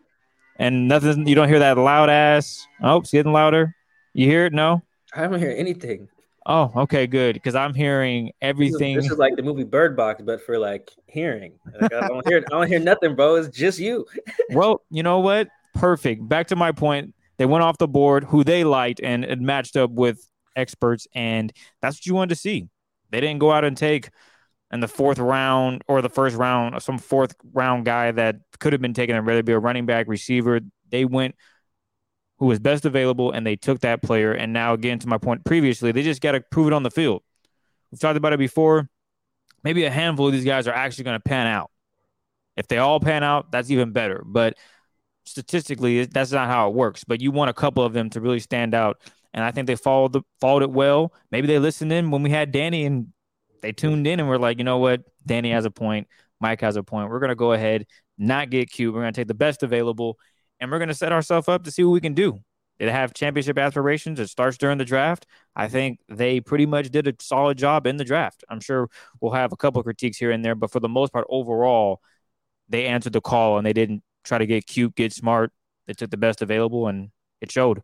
And 0.57 0.87
nothing, 0.87 1.27
you 1.27 1.35
don't 1.35 1.47
hear 1.47 1.59
that 1.59 1.77
loud 1.77 2.09
ass. 2.09 2.65
Oh, 2.81 2.97
it's 2.97 3.11
getting 3.11 3.31
louder. 3.31 3.75
You 4.13 4.25
hear 4.25 4.47
it? 4.47 4.53
No. 4.53 4.81
I 5.15 5.27
don't 5.27 5.39
hear 5.39 5.53
anything. 5.55 6.09
Oh, 6.47 6.71
okay, 6.75 7.05
good. 7.05 7.33
Because 7.33 7.53
I'm 7.53 7.75
hearing 7.75 8.31
everything. 8.41 8.95
This 8.95 9.05
is, 9.05 9.09
this 9.09 9.13
is, 9.13 9.19
like 9.19 9.35
the 9.35 9.43
movie 9.43 9.63
Bird 9.63 9.95
Box, 9.95 10.21
but 10.23 10.41
for 10.41 10.57
like 10.57 10.91
hearing. 11.07 11.53
Like, 11.79 11.93
I 11.93 12.07
don't 12.07 12.27
hear. 12.27 12.37
I 12.37 12.49
don't 12.49 12.67
hear 12.67 12.79
nothing, 12.79 13.15
bro. 13.15 13.35
It's 13.35 13.55
just 13.55 13.79
you. 13.79 14.05
well, 14.51 14.81
you 14.91 15.01
know 15.01 15.19
what? 15.19 15.47
Perfect. 15.73 16.27
Back 16.27 16.47
to 16.47 16.55
my 16.55 16.71
point. 16.71 17.15
They 17.37 17.45
went 17.45 17.63
off 17.63 17.77
the 17.77 17.87
board 17.87 18.23
who 18.25 18.43
they 18.43 18.63
liked, 18.63 18.99
and 19.01 19.25
it 19.25 19.41
matched 19.41 19.75
up 19.75 19.89
with 19.89 20.19
experts, 20.55 21.07
and 21.15 21.51
that's 21.81 21.97
what 21.97 22.05
you 22.05 22.13
wanted 22.13 22.29
to 22.29 22.35
see. 22.35 22.67
They 23.09 23.21
didn't 23.21 23.39
go 23.39 23.51
out 23.51 23.63
and 23.63 23.75
take 23.75 24.09
in 24.71 24.79
the 24.79 24.87
fourth 24.87 25.19
round 25.19 25.83
or 25.87 26.01
the 26.01 26.09
first 26.09 26.35
round, 26.35 26.81
some 26.81 26.97
fourth 26.97 27.35
round 27.53 27.85
guy 27.85 28.11
that 28.11 28.37
could 28.59 28.73
have 28.73 28.81
been 28.81 28.93
taken 28.93 29.15
and 29.15 29.25
rather 29.25 29.43
be 29.43 29.53
a 29.53 29.59
running 29.59 29.85
back 29.85 30.07
receiver. 30.07 30.59
They 30.89 31.05
went 31.05 31.35
who 32.37 32.47
was 32.47 32.59
best 32.59 32.85
available 32.85 33.31
and 33.31 33.45
they 33.45 33.55
took 33.55 33.79
that 33.81 34.01
player. 34.01 34.33
And 34.33 34.51
now, 34.51 34.73
again, 34.73 34.99
to 34.99 35.07
my 35.07 35.17
point 35.17 35.45
previously, 35.45 35.91
they 35.91 36.03
just 36.03 36.21
got 36.21 36.33
to 36.33 36.41
prove 36.41 36.67
it 36.67 36.73
on 36.73 36.83
the 36.83 36.91
field. 36.91 37.23
We've 37.91 37.99
talked 37.99 38.17
about 38.17 38.33
it 38.33 38.39
before. 38.39 38.89
Maybe 39.63 39.85
a 39.85 39.89
handful 39.89 40.27
of 40.27 40.33
these 40.33 40.45
guys 40.45 40.67
are 40.67 40.73
actually 40.73 41.05
going 41.05 41.17
to 41.17 41.23
pan 41.23 41.47
out. 41.47 41.71
If 42.57 42.67
they 42.67 42.77
all 42.77 42.99
pan 42.99 43.23
out, 43.23 43.51
that's 43.51 43.71
even 43.71 43.91
better. 43.91 44.23
But 44.25 44.57
statistically, 45.25 46.05
that's 46.05 46.31
not 46.31 46.47
how 46.47 46.69
it 46.69 46.75
works. 46.75 47.03
But 47.03 47.21
you 47.21 47.31
want 47.31 47.49
a 47.49 47.53
couple 47.53 47.83
of 47.83 47.93
them 47.93 48.09
to 48.11 48.21
really 48.21 48.39
stand 48.39 48.73
out. 48.73 48.97
And 49.33 49.43
I 49.43 49.51
think 49.51 49.67
they 49.67 49.75
followed 49.75 50.13
the 50.13 50.21
followed 50.39 50.63
it 50.63 50.71
well. 50.71 51.13
Maybe 51.31 51.47
they 51.47 51.59
listened 51.59 51.91
in 51.91 52.11
when 52.11 52.23
we 52.23 52.29
had 52.29 52.51
Danny 52.51 52.85
and 52.85 53.07
they 53.65 53.71
tuned 53.71 54.05
in 54.05 54.19
and 54.19 54.29
were 54.29 54.37
like, 54.37 54.59
you 54.59 54.63
know 54.63 54.77
what, 54.77 55.01
Danny 55.25 55.51
has 55.51 55.65
a 55.65 55.71
point. 55.71 56.07
Mike 56.39 56.61
has 56.61 56.75
a 56.75 56.83
point. 56.83 57.09
We're 57.09 57.19
gonna 57.19 57.33
go 57.35 57.53
ahead, 57.53 57.87
not 58.17 58.51
get 58.51 58.69
cute. 58.69 58.93
We're 58.93 59.01
gonna 59.01 59.11
take 59.11 59.27
the 59.27 59.33
best 59.33 59.63
available, 59.63 60.19
and 60.59 60.71
we're 60.71 60.77
gonna 60.79 60.93
set 60.93 61.11
ourselves 61.11 61.47
up 61.47 61.63
to 61.63 61.71
see 61.71 61.83
what 61.83 61.93
we 61.93 62.01
can 62.01 62.13
do. 62.13 62.39
They 62.77 62.91
have 62.91 63.13
championship 63.13 63.57
aspirations. 63.57 64.19
It 64.19 64.27
starts 64.27 64.57
during 64.57 64.77
the 64.77 64.85
draft. 64.85 65.25
I 65.55 65.67
think 65.67 65.99
they 66.09 66.41
pretty 66.41 66.65
much 66.67 66.91
did 66.91 67.07
a 67.07 67.13
solid 67.19 67.57
job 67.57 67.87
in 67.87 67.97
the 67.97 68.03
draft. 68.03 68.43
I'm 68.49 68.59
sure 68.59 68.89
we'll 69.19 69.31
have 69.31 69.51
a 69.51 69.57
couple 69.57 69.81
critiques 69.81 70.17
here 70.17 70.29
and 70.29 70.45
there, 70.45 70.55
but 70.55 70.71
for 70.71 70.79
the 70.79 70.89
most 70.89 71.11
part, 71.11 71.25
overall, 71.29 72.01
they 72.69 72.85
answered 72.85 73.13
the 73.13 73.21
call 73.21 73.57
and 73.57 73.65
they 73.65 73.73
didn't 73.73 74.03
try 74.23 74.37
to 74.37 74.45
get 74.45 74.67
cute, 74.67 74.93
get 74.95 75.13
smart. 75.13 75.51
They 75.87 75.93
took 75.93 76.11
the 76.11 76.17
best 76.17 76.41
available, 76.41 76.87
and 76.87 77.09
it 77.41 77.51
showed. 77.51 77.81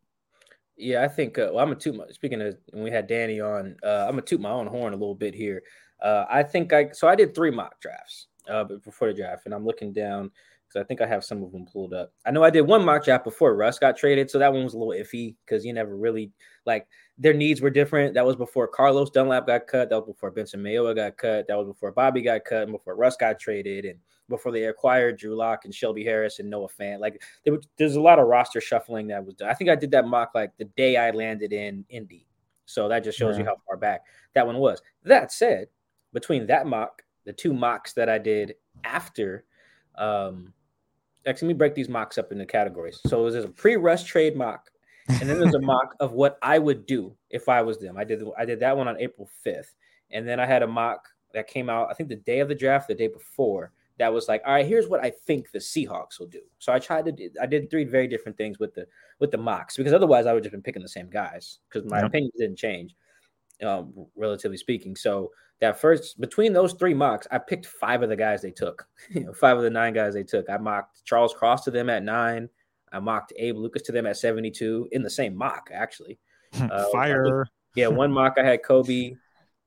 Yeah, 0.81 1.03
I 1.03 1.07
think. 1.07 1.38
Uh, 1.38 1.51
well, 1.53 1.63
I'm 1.63 1.71
a 1.71 1.75
toot. 1.75 1.95
My, 1.95 2.05
speaking 2.09 2.41
of, 2.41 2.57
when 2.71 2.83
we 2.83 2.89
had 2.89 3.05
Danny 3.05 3.39
on, 3.39 3.75
uh, 3.83 4.05
I'm 4.07 4.13
gonna 4.13 4.23
toot 4.23 4.41
my 4.41 4.50
own 4.50 4.65
horn 4.65 4.93
a 4.93 4.97
little 4.97 5.15
bit 5.15 5.35
here. 5.35 5.61
Uh, 6.01 6.25
I 6.27 6.41
think 6.41 6.73
I 6.73 6.89
so 6.91 7.07
I 7.07 7.15
did 7.15 7.35
three 7.35 7.51
mock 7.51 7.79
drafts 7.79 8.27
uh, 8.50 8.63
before 8.63 9.07
the 9.09 9.13
draft, 9.13 9.45
and 9.45 9.53
I'm 9.53 9.63
looking 9.63 9.93
down 9.93 10.31
because 10.71 10.83
I 10.83 10.87
think 10.87 11.01
I 11.01 11.07
have 11.07 11.23
some 11.23 11.43
of 11.43 11.51
them 11.51 11.65
pulled 11.65 11.93
up. 11.93 12.13
I 12.25 12.31
know 12.31 12.43
I 12.43 12.49
did 12.49 12.61
one 12.61 12.85
mock 12.85 13.03
draft 13.03 13.23
before 13.23 13.55
Russ 13.55 13.79
got 13.79 13.97
traded, 13.97 14.29
so 14.29 14.39
that 14.39 14.53
one 14.53 14.63
was 14.63 14.73
a 14.73 14.77
little 14.77 14.93
iffy 14.93 15.35
because 15.45 15.65
you 15.65 15.73
never 15.73 15.95
really 15.95 16.31
like 16.65 16.87
their 17.17 17.33
needs 17.33 17.61
were 17.61 17.69
different. 17.69 18.13
That 18.13 18.25
was 18.25 18.35
before 18.35 18.67
Carlos 18.67 19.09
Dunlap 19.09 19.47
got 19.47 19.67
cut. 19.67 19.89
That 19.89 19.97
was 19.97 20.13
before 20.13 20.31
Benson 20.31 20.61
Mayowa 20.61 20.95
got 20.95 21.17
cut. 21.17 21.47
That 21.47 21.57
was 21.57 21.67
before 21.67 21.91
Bobby 21.91 22.21
got 22.21 22.45
cut, 22.45 22.63
and 22.63 22.71
before 22.71 22.95
Russ 22.95 23.17
got 23.17 23.39
traded, 23.39 23.85
and 23.85 23.99
before 24.29 24.51
they 24.51 24.65
acquired 24.65 25.17
Drew 25.17 25.35
Lock 25.35 25.65
and 25.65 25.75
Shelby 25.75 26.03
Harris 26.03 26.39
and 26.39 26.49
Noah 26.49 26.69
Fant. 26.69 26.99
Like 26.99 27.21
there 27.43 27.53
was, 27.53 27.67
there's 27.77 27.95
a 27.95 28.01
lot 28.01 28.17
of 28.17 28.27
roster 28.27 28.61
shuffling 28.61 29.07
that 29.07 29.23
was 29.23 29.35
done. 29.35 29.49
I 29.49 29.53
think 29.53 29.69
I 29.69 29.75
did 29.75 29.91
that 29.91 30.07
mock 30.07 30.31
like 30.33 30.51
the 30.57 30.65
day 30.65 30.97
I 30.97 31.11
landed 31.11 31.53
in 31.53 31.85
Indy. 31.89 32.25
So 32.65 32.87
that 32.87 33.03
just 33.03 33.17
shows 33.17 33.35
yeah. 33.35 33.43
you 33.43 33.45
how 33.45 33.57
far 33.67 33.77
back 33.77 34.01
that 34.33 34.47
one 34.47 34.57
was. 34.57 34.81
That 35.03 35.31
said, 35.31 35.67
between 36.13 36.47
that 36.47 36.65
mock, 36.65 37.03
the 37.25 37.33
two 37.33 37.53
mocks 37.53 37.93
that 37.93 38.09
I 38.09 38.17
did 38.17 38.55
after, 38.83 39.45
um, 39.97 40.53
actually, 41.25 41.47
let 41.47 41.53
me 41.53 41.57
break 41.57 41.75
these 41.75 41.89
mocks 41.89 42.17
up 42.17 42.31
into 42.31 42.45
categories. 42.45 42.99
So 43.07 43.29
there's 43.29 43.45
a 43.45 43.49
pre-Russ 43.49 44.03
trade 44.03 44.35
mock, 44.35 44.69
and 45.07 45.29
then 45.29 45.39
there's 45.39 45.55
a 45.55 45.61
mock 45.61 45.95
of 45.99 46.13
what 46.13 46.37
I 46.41 46.59
would 46.59 46.85
do 46.85 47.15
if 47.29 47.49
I 47.49 47.61
was 47.61 47.79
them. 47.79 47.97
I 47.97 48.03
did 48.03 48.23
I 48.37 48.45
did 48.45 48.59
that 48.61 48.75
one 48.75 48.87
on 48.87 48.99
April 48.99 49.29
5th, 49.45 49.73
and 50.11 50.27
then 50.27 50.39
I 50.39 50.45
had 50.45 50.63
a 50.63 50.67
mock 50.67 51.07
that 51.33 51.47
came 51.47 51.69
out 51.69 51.89
I 51.89 51.93
think 51.93 52.09
the 52.09 52.15
day 52.15 52.39
of 52.39 52.49
the 52.49 52.55
draft, 52.55 52.87
the 52.87 52.95
day 52.95 53.07
before, 53.07 53.71
that 53.97 54.11
was 54.11 54.27
like, 54.27 54.41
all 54.45 54.53
right, 54.53 54.65
here's 54.65 54.87
what 54.87 55.03
I 55.03 55.11
think 55.11 55.51
the 55.51 55.59
Seahawks 55.59 56.19
will 56.19 56.27
do. 56.27 56.41
So 56.59 56.73
I 56.73 56.79
tried 56.79 57.05
to 57.05 57.11
do, 57.11 57.29
I 57.41 57.45
did 57.45 57.69
three 57.69 57.83
very 57.83 58.07
different 58.07 58.37
things 58.37 58.59
with 58.59 58.73
the 58.73 58.87
with 59.19 59.31
the 59.31 59.37
mocks 59.37 59.77
because 59.77 59.93
otherwise 59.93 60.25
I 60.25 60.33
would 60.33 60.43
just 60.43 60.51
been 60.51 60.61
picking 60.61 60.81
the 60.81 60.89
same 60.89 61.09
guys 61.09 61.59
because 61.69 61.89
my 61.89 61.99
opinions 61.99 62.33
didn't 62.37 62.57
change, 62.57 62.95
um, 63.63 63.93
relatively 64.15 64.57
speaking. 64.57 64.95
So 64.95 65.31
that 65.61 65.79
first 65.79 66.19
between 66.19 66.53
those 66.53 66.73
three 66.73 66.93
mocks, 66.93 67.27
I 67.31 67.37
picked 67.37 67.67
five 67.67 68.01
of 68.01 68.09
the 68.09 68.15
guys 68.15 68.41
they 68.41 68.51
took. 68.51 68.87
you 69.09 69.21
know, 69.21 69.33
five 69.33 69.57
of 69.57 69.63
the 69.63 69.69
nine 69.69 69.93
guys 69.93 70.13
they 70.13 70.23
took. 70.23 70.49
I 70.49 70.57
mocked 70.57 71.05
Charles 71.05 71.33
Cross 71.33 71.63
to 71.65 71.71
them 71.71 71.89
at 71.89 72.03
nine. 72.03 72.49
I 72.91 72.99
mocked 72.99 73.31
Abe 73.37 73.55
Lucas 73.55 73.83
to 73.83 73.91
them 73.91 74.05
at 74.05 74.17
72 74.17 74.89
in 74.91 75.01
the 75.01 75.09
same 75.09 75.35
mock, 75.35 75.69
actually. 75.73 76.19
Uh, 76.59 76.83
Fire. 76.91 77.47
yeah, 77.77 77.87
one 77.87 78.11
mock 78.11 78.33
I 78.37 78.43
had 78.43 78.61
Coby. 78.61 79.15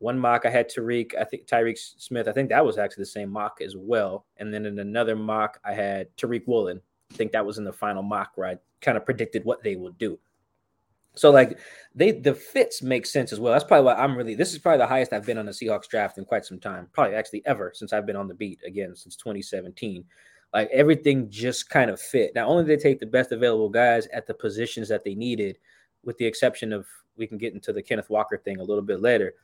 One 0.00 0.18
mock 0.18 0.44
I 0.44 0.50
had 0.50 0.68
Tariq, 0.68 1.14
I 1.18 1.24
think 1.24 1.46
Tyreke 1.46 1.78
Smith. 1.78 2.28
I 2.28 2.32
think 2.32 2.50
that 2.50 2.62
was 2.62 2.76
actually 2.76 3.02
the 3.02 3.06
same 3.06 3.30
mock 3.30 3.62
as 3.62 3.74
well. 3.74 4.26
And 4.36 4.52
then 4.52 4.66
in 4.66 4.78
another 4.78 5.16
mock, 5.16 5.58
I 5.64 5.72
had 5.72 6.14
Tariq 6.18 6.46
Woolen. 6.46 6.82
I 7.10 7.14
think 7.14 7.32
that 7.32 7.46
was 7.46 7.56
in 7.56 7.64
the 7.64 7.72
final 7.72 8.02
mock 8.02 8.32
where 8.34 8.48
I 8.48 8.58
kind 8.82 8.98
of 8.98 9.06
predicted 9.06 9.46
what 9.46 9.62
they 9.62 9.76
would 9.76 9.96
do. 9.96 10.18
So 11.14 11.30
like 11.30 11.58
they 11.94 12.12
the 12.12 12.34
fits 12.34 12.82
make 12.82 13.06
sense 13.06 13.32
as 13.32 13.40
well. 13.40 13.52
That's 13.52 13.64
probably 13.64 13.86
why 13.86 13.94
I'm 13.94 14.16
really 14.16 14.34
this 14.34 14.52
is 14.52 14.58
probably 14.58 14.78
the 14.78 14.86
highest 14.86 15.12
I've 15.12 15.26
been 15.26 15.38
on 15.38 15.46
the 15.46 15.52
Seahawks 15.52 15.88
draft 15.88 16.18
in 16.18 16.24
quite 16.24 16.44
some 16.44 16.58
time. 16.58 16.88
Probably 16.92 17.14
actually 17.14 17.42
ever 17.46 17.72
since 17.74 17.92
I've 17.92 18.06
been 18.06 18.16
on 18.16 18.28
the 18.28 18.34
beat 18.34 18.60
again 18.66 18.94
since 18.94 19.16
2017. 19.16 20.04
Like 20.52 20.68
everything 20.72 21.30
just 21.30 21.68
kind 21.68 21.90
of 21.90 22.00
fit. 22.00 22.34
Not 22.34 22.46
only 22.46 22.64
did 22.64 22.78
they 22.78 22.82
take 22.82 23.00
the 23.00 23.06
best 23.06 23.32
available 23.32 23.68
guys 23.68 24.06
at 24.08 24.26
the 24.26 24.34
positions 24.34 24.88
that 24.88 25.04
they 25.04 25.14
needed, 25.14 25.58
with 26.04 26.16
the 26.18 26.26
exception 26.26 26.72
of 26.72 26.86
we 27.16 27.26
can 27.26 27.38
get 27.38 27.54
into 27.54 27.72
the 27.72 27.82
Kenneth 27.82 28.10
Walker 28.10 28.36
thing 28.36 28.60
a 28.60 28.64
little 28.64 28.82
bit 28.82 29.00
later. 29.00 29.34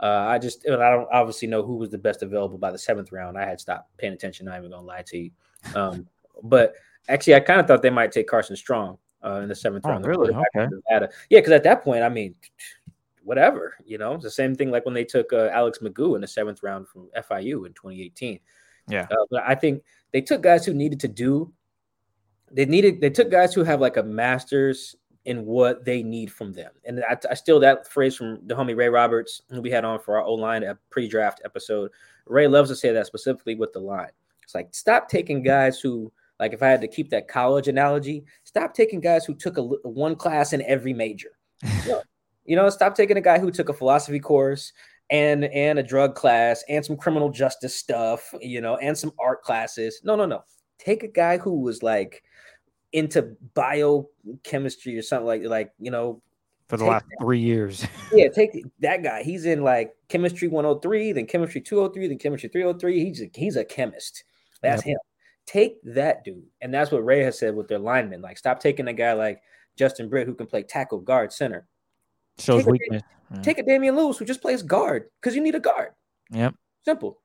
Uh, 0.00 0.26
I 0.28 0.38
just 0.38 0.64
I 0.68 0.90
don't 0.90 1.08
obviously 1.12 1.48
know 1.48 1.64
who 1.64 1.76
was 1.76 1.90
the 1.90 1.98
best 1.98 2.22
available 2.22 2.58
by 2.58 2.70
the 2.70 2.78
seventh 2.78 3.10
round. 3.10 3.36
I 3.36 3.44
had 3.44 3.60
stopped 3.60 3.96
paying 3.98 4.12
attention. 4.12 4.46
Not 4.46 4.58
even 4.58 4.70
gonna 4.70 4.86
lie 4.86 5.02
to 5.02 5.18
you. 5.18 5.30
Um, 5.74 6.06
but 6.44 6.74
actually, 7.08 7.34
I 7.34 7.40
kind 7.40 7.58
of 7.58 7.66
thought 7.66 7.82
they 7.82 7.90
might 7.90 8.12
take 8.12 8.28
Carson 8.28 8.54
Strong 8.54 8.98
uh, 9.24 9.40
in 9.42 9.48
the 9.48 9.54
seventh 9.54 9.84
oh, 9.86 9.90
round. 9.90 10.06
Really? 10.06 10.34
Okay. 10.34 10.68
Yeah, 10.86 11.06
because 11.30 11.52
at 11.52 11.64
that 11.64 11.82
point, 11.82 12.02
I 12.02 12.08
mean, 12.08 12.34
whatever. 13.22 13.74
You 13.84 13.98
know, 13.98 14.14
it's 14.14 14.24
the 14.24 14.30
same 14.30 14.54
thing 14.54 14.70
like 14.70 14.84
when 14.84 14.94
they 14.94 15.04
took 15.04 15.32
uh, 15.32 15.50
Alex 15.52 15.78
McGough 15.80 16.14
in 16.14 16.20
the 16.20 16.26
seventh 16.26 16.62
round 16.62 16.88
from 16.88 17.08
FIU 17.16 17.66
in 17.66 17.74
2018. 17.74 18.40
Yeah. 18.88 19.06
Uh, 19.10 19.16
but 19.30 19.42
I 19.46 19.54
think 19.54 19.82
they 20.12 20.20
took 20.20 20.42
guys 20.42 20.64
who 20.64 20.72
needed 20.72 21.00
to 21.00 21.08
do. 21.08 21.52
They 22.50 22.64
needed. 22.64 23.00
They 23.00 23.10
took 23.10 23.30
guys 23.30 23.52
who 23.52 23.62
have 23.64 23.80
like 23.80 23.98
a 23.98 24.02
master's 24.02 24.96
in 25.26 25.44
what 25.44 25.84
they 25.84 26.02
need 26.02 26.32
from 26.32 26.54
them. 26.54 26.72
And 26.86 27.04
I, 27.06 27.18
I 27.30 27.34
steal 27.34 27.60
that 27.60 27.86
phrase 27.86 28.16
from 28.16 28.40
the 28.46 28.54
homie 28.54 28.74
Ray 28.74 28.88
Roberts, 28.88 29.42
who 29.50 29.60
we 29.60 29.70
had 29.70 29.84
on 29.84 30.00
for 30.00 30.16
our 30.16 30.22
O 30.22 30.32
line 30.32 30.64
pre-draft 30.88 31.42
episode. 31.44 31.90
Ray 32.24 32.46
loves 32.46 32.70
to 32.70 32.76
say 32.76 32.92
that 32.92 33.06
specifically 33.06 33.54
with 33.54 33.74
the 33.74 33.78
line. 33.78 34.10
It's 34.42 34.54
like 34.54 34.74
stop 34.74 35.10
taking 35.10 35.42
guys 35.42 35.80
who, 35.80 36.10
like, 36.38 36.52
if 36.52 36.62
I 36.62 36.68
had 36.68 36.80
to 36.80 36.88
keep 36.88 37.10
that 37.10 37.28
college 37.28 37.68
analogy, 37.68 38.24
stop 38.44 38.74
taking 38.74 39.00
guys 39.00 39.24
who 39.24 39.34
took 39.34 39.58
a, 39.58 39.62
one 39.62 40.16
class 40.16 40.52
in 40.52 40.62
every 40.62 40.92
major. 40.92 41.30
you, 41.84 41.88
know, 41.88 42.02
you 42.44 42.56
know, 42.56 42.70
stop 42.70 42.94
taking 42.94 43.16
a 43.16 43.22
guy 43.22 43.38
who 43.38 43.50
took 43.50 43.68
a 43.68 43.74
philosophy 43.74 44.20
course 44.20 44.72
and 45.10 45.44
and 45.44 45.78
a 45.78 45.82
drug 45.82 46.14
class 46.14 46.62
and 46.68 46.84
some 46.84 46.96
criminal 46.96 47.30
justice 47.30 47.74
stuff, 47.74 48.34
you 48.40 48.60
know, 48.60 48.76
and 48.76 48.96
some 48.96 49.12
art 49.18 49.42
classes. 49.42 50.00
No, 50.04 50.16
no, 50.16 50.26
no. 50.26 50.44
Take 50.78 51.02
a 51.02 51.08
guy 51.08 51.38
who 51.38 51.60
was 51.60 51.82
like 51.82 52.22
into 52.92 53.36
biochemistry 53.54 54.96
or 54.96 55.02
something 55.02 55.26
like 55.26 55.42
like 55.44 55.72
you 55.78 55.90
know 55.90 56.22
for 56.68 56.76
the 56.76 56.84
last 56.84 57.06
that. 57.08 57.24
three 57.24 57.40
years. 57.40 57.86
yeah, 58.12 58.28
take 58.28 58.50
that 58.80 59.02
guy. 59.02 59.22
He's 59.22 59.46
in 59.46 59.62
like 59.62 59.94
chemistry 60.08 60.48
103, 60.48 61.12
then 61.12 61.26
chemistry 61.26 61.60
203, 61.60 62.08
then 62.08 62.18
chemistry 62.18 62.50
303. 62.50 63.04
He's 63.04 63.22
a, 63.22 63.30
he's 63.34 63.56
a 63.56 63.64
chemist. 63.64 64.24
That's 64.62 64.84
yep. 64.84 64.94
him. 64.94 64.98
Take 65.48 65.78
that 65.82 66.24
dude, 66.24 66.44
and 66.60 66.74
that's 66.74 66.90
what 66.90 67.06
Ray 67.06 67.22
has 67.24 67.38
said 67.38 67.56
with 67.56 67.68
their 67.68 67.78
linemen. 67.78 68.20
Like, 68.20 68.36
stop 68.36 68.60
taking 68.60 68.86
a 68.88 68.92
guy 68.92 69.14
like 69.14 69.40
Justin 69.78 70.10
Britt 70.10 70.26
who 70.26 70.34
can 70.34 70.46
play 70.46 70.62
tackle, 70.62 70.98
guard, 70.98 71.32
center. 71.32 71.66
Shows 72.38 72.64
take 72.64 72.72
weakness. 72.72 73.02
A, 73.30 73.36
yeah. 73.36 73.40
Take 73.40 73.58
a 73.58 73.62
Damien 73.62 73.96
Lewis 73.96 74.18
who 74.18 74.26
just 74.26 74.42
plays 74.42 74.62
guard 74.62 75.04
because 75.18 75.34
you 75.34 75.40
need 75.40 75.54
a 75.54 75.60
guard. 75.60 75.92
Yep. 76.32 76.54
Simple. 76.84 77.22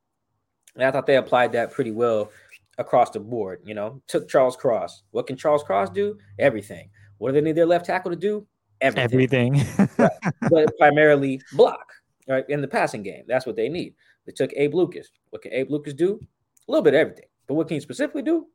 And 0.76 0.86
I 0.86 0.92
thought 0.92 1.06
they 1.06 1.18
applied 1.18 1.52
that 1.52 1.74
pretty 1.74 1.92
well 1.92 2.32
across 2.78 3.10
the 3.10 3.20
board. 3.20 3.60
You 3.66 3.74
know, 3.74 4.02
took 4.08 4.30
Charles 4.30 4.56
Cross. 4.56 5.04
What 5.12 5.28
can 5.28 5.36
Charles 5.36 5.64
Cross 5.64 5.90
do? 5.90 6.18
Everything. 6.40 6.90
What 7.18 7.30
do 7.30 7.34
they 7.34 7.42
need 7.42 7.56
their 7.56 7.66
left 7.66 7.86
tackle 7.86 8.12
to 8.12 8.18
do? 8.18 8.48
Everything. 8.80 9.60
Everything. 9.60 9.90
right. 9.98 10.12
But 10.50 10.78
primarily 10.78 11.42
block, 11.52 11.92
right? 12.28 12.46
In 12.48 12.62
the 12.62 12.70
passing 12.70 13.04
game. 13.04 13.24
That's 13.28 13.46
what 13.46 13.58
they 13.58 13.68
need. 13.68 13.96
They 14.26 14.32
took 14.32 14.52
Abe 14.56 14.74
Lucas. 14.74 15.10
What 15.30 15.42
can 15.42 15.52
Abe 15.52 15.70
Lucas 15.70 15.94
do? 15.94 16.20
A 16.68 16.72
little 16.72 16.84
bit 16.84 16.94
of 16.94 17.00
everything. 17.02 17.26
But 17.48 17.56
what 17.56 17.68
can 17.68 17.76
he 17.76 17.82
specifically 17.82 18.22
do? 18.22 18.48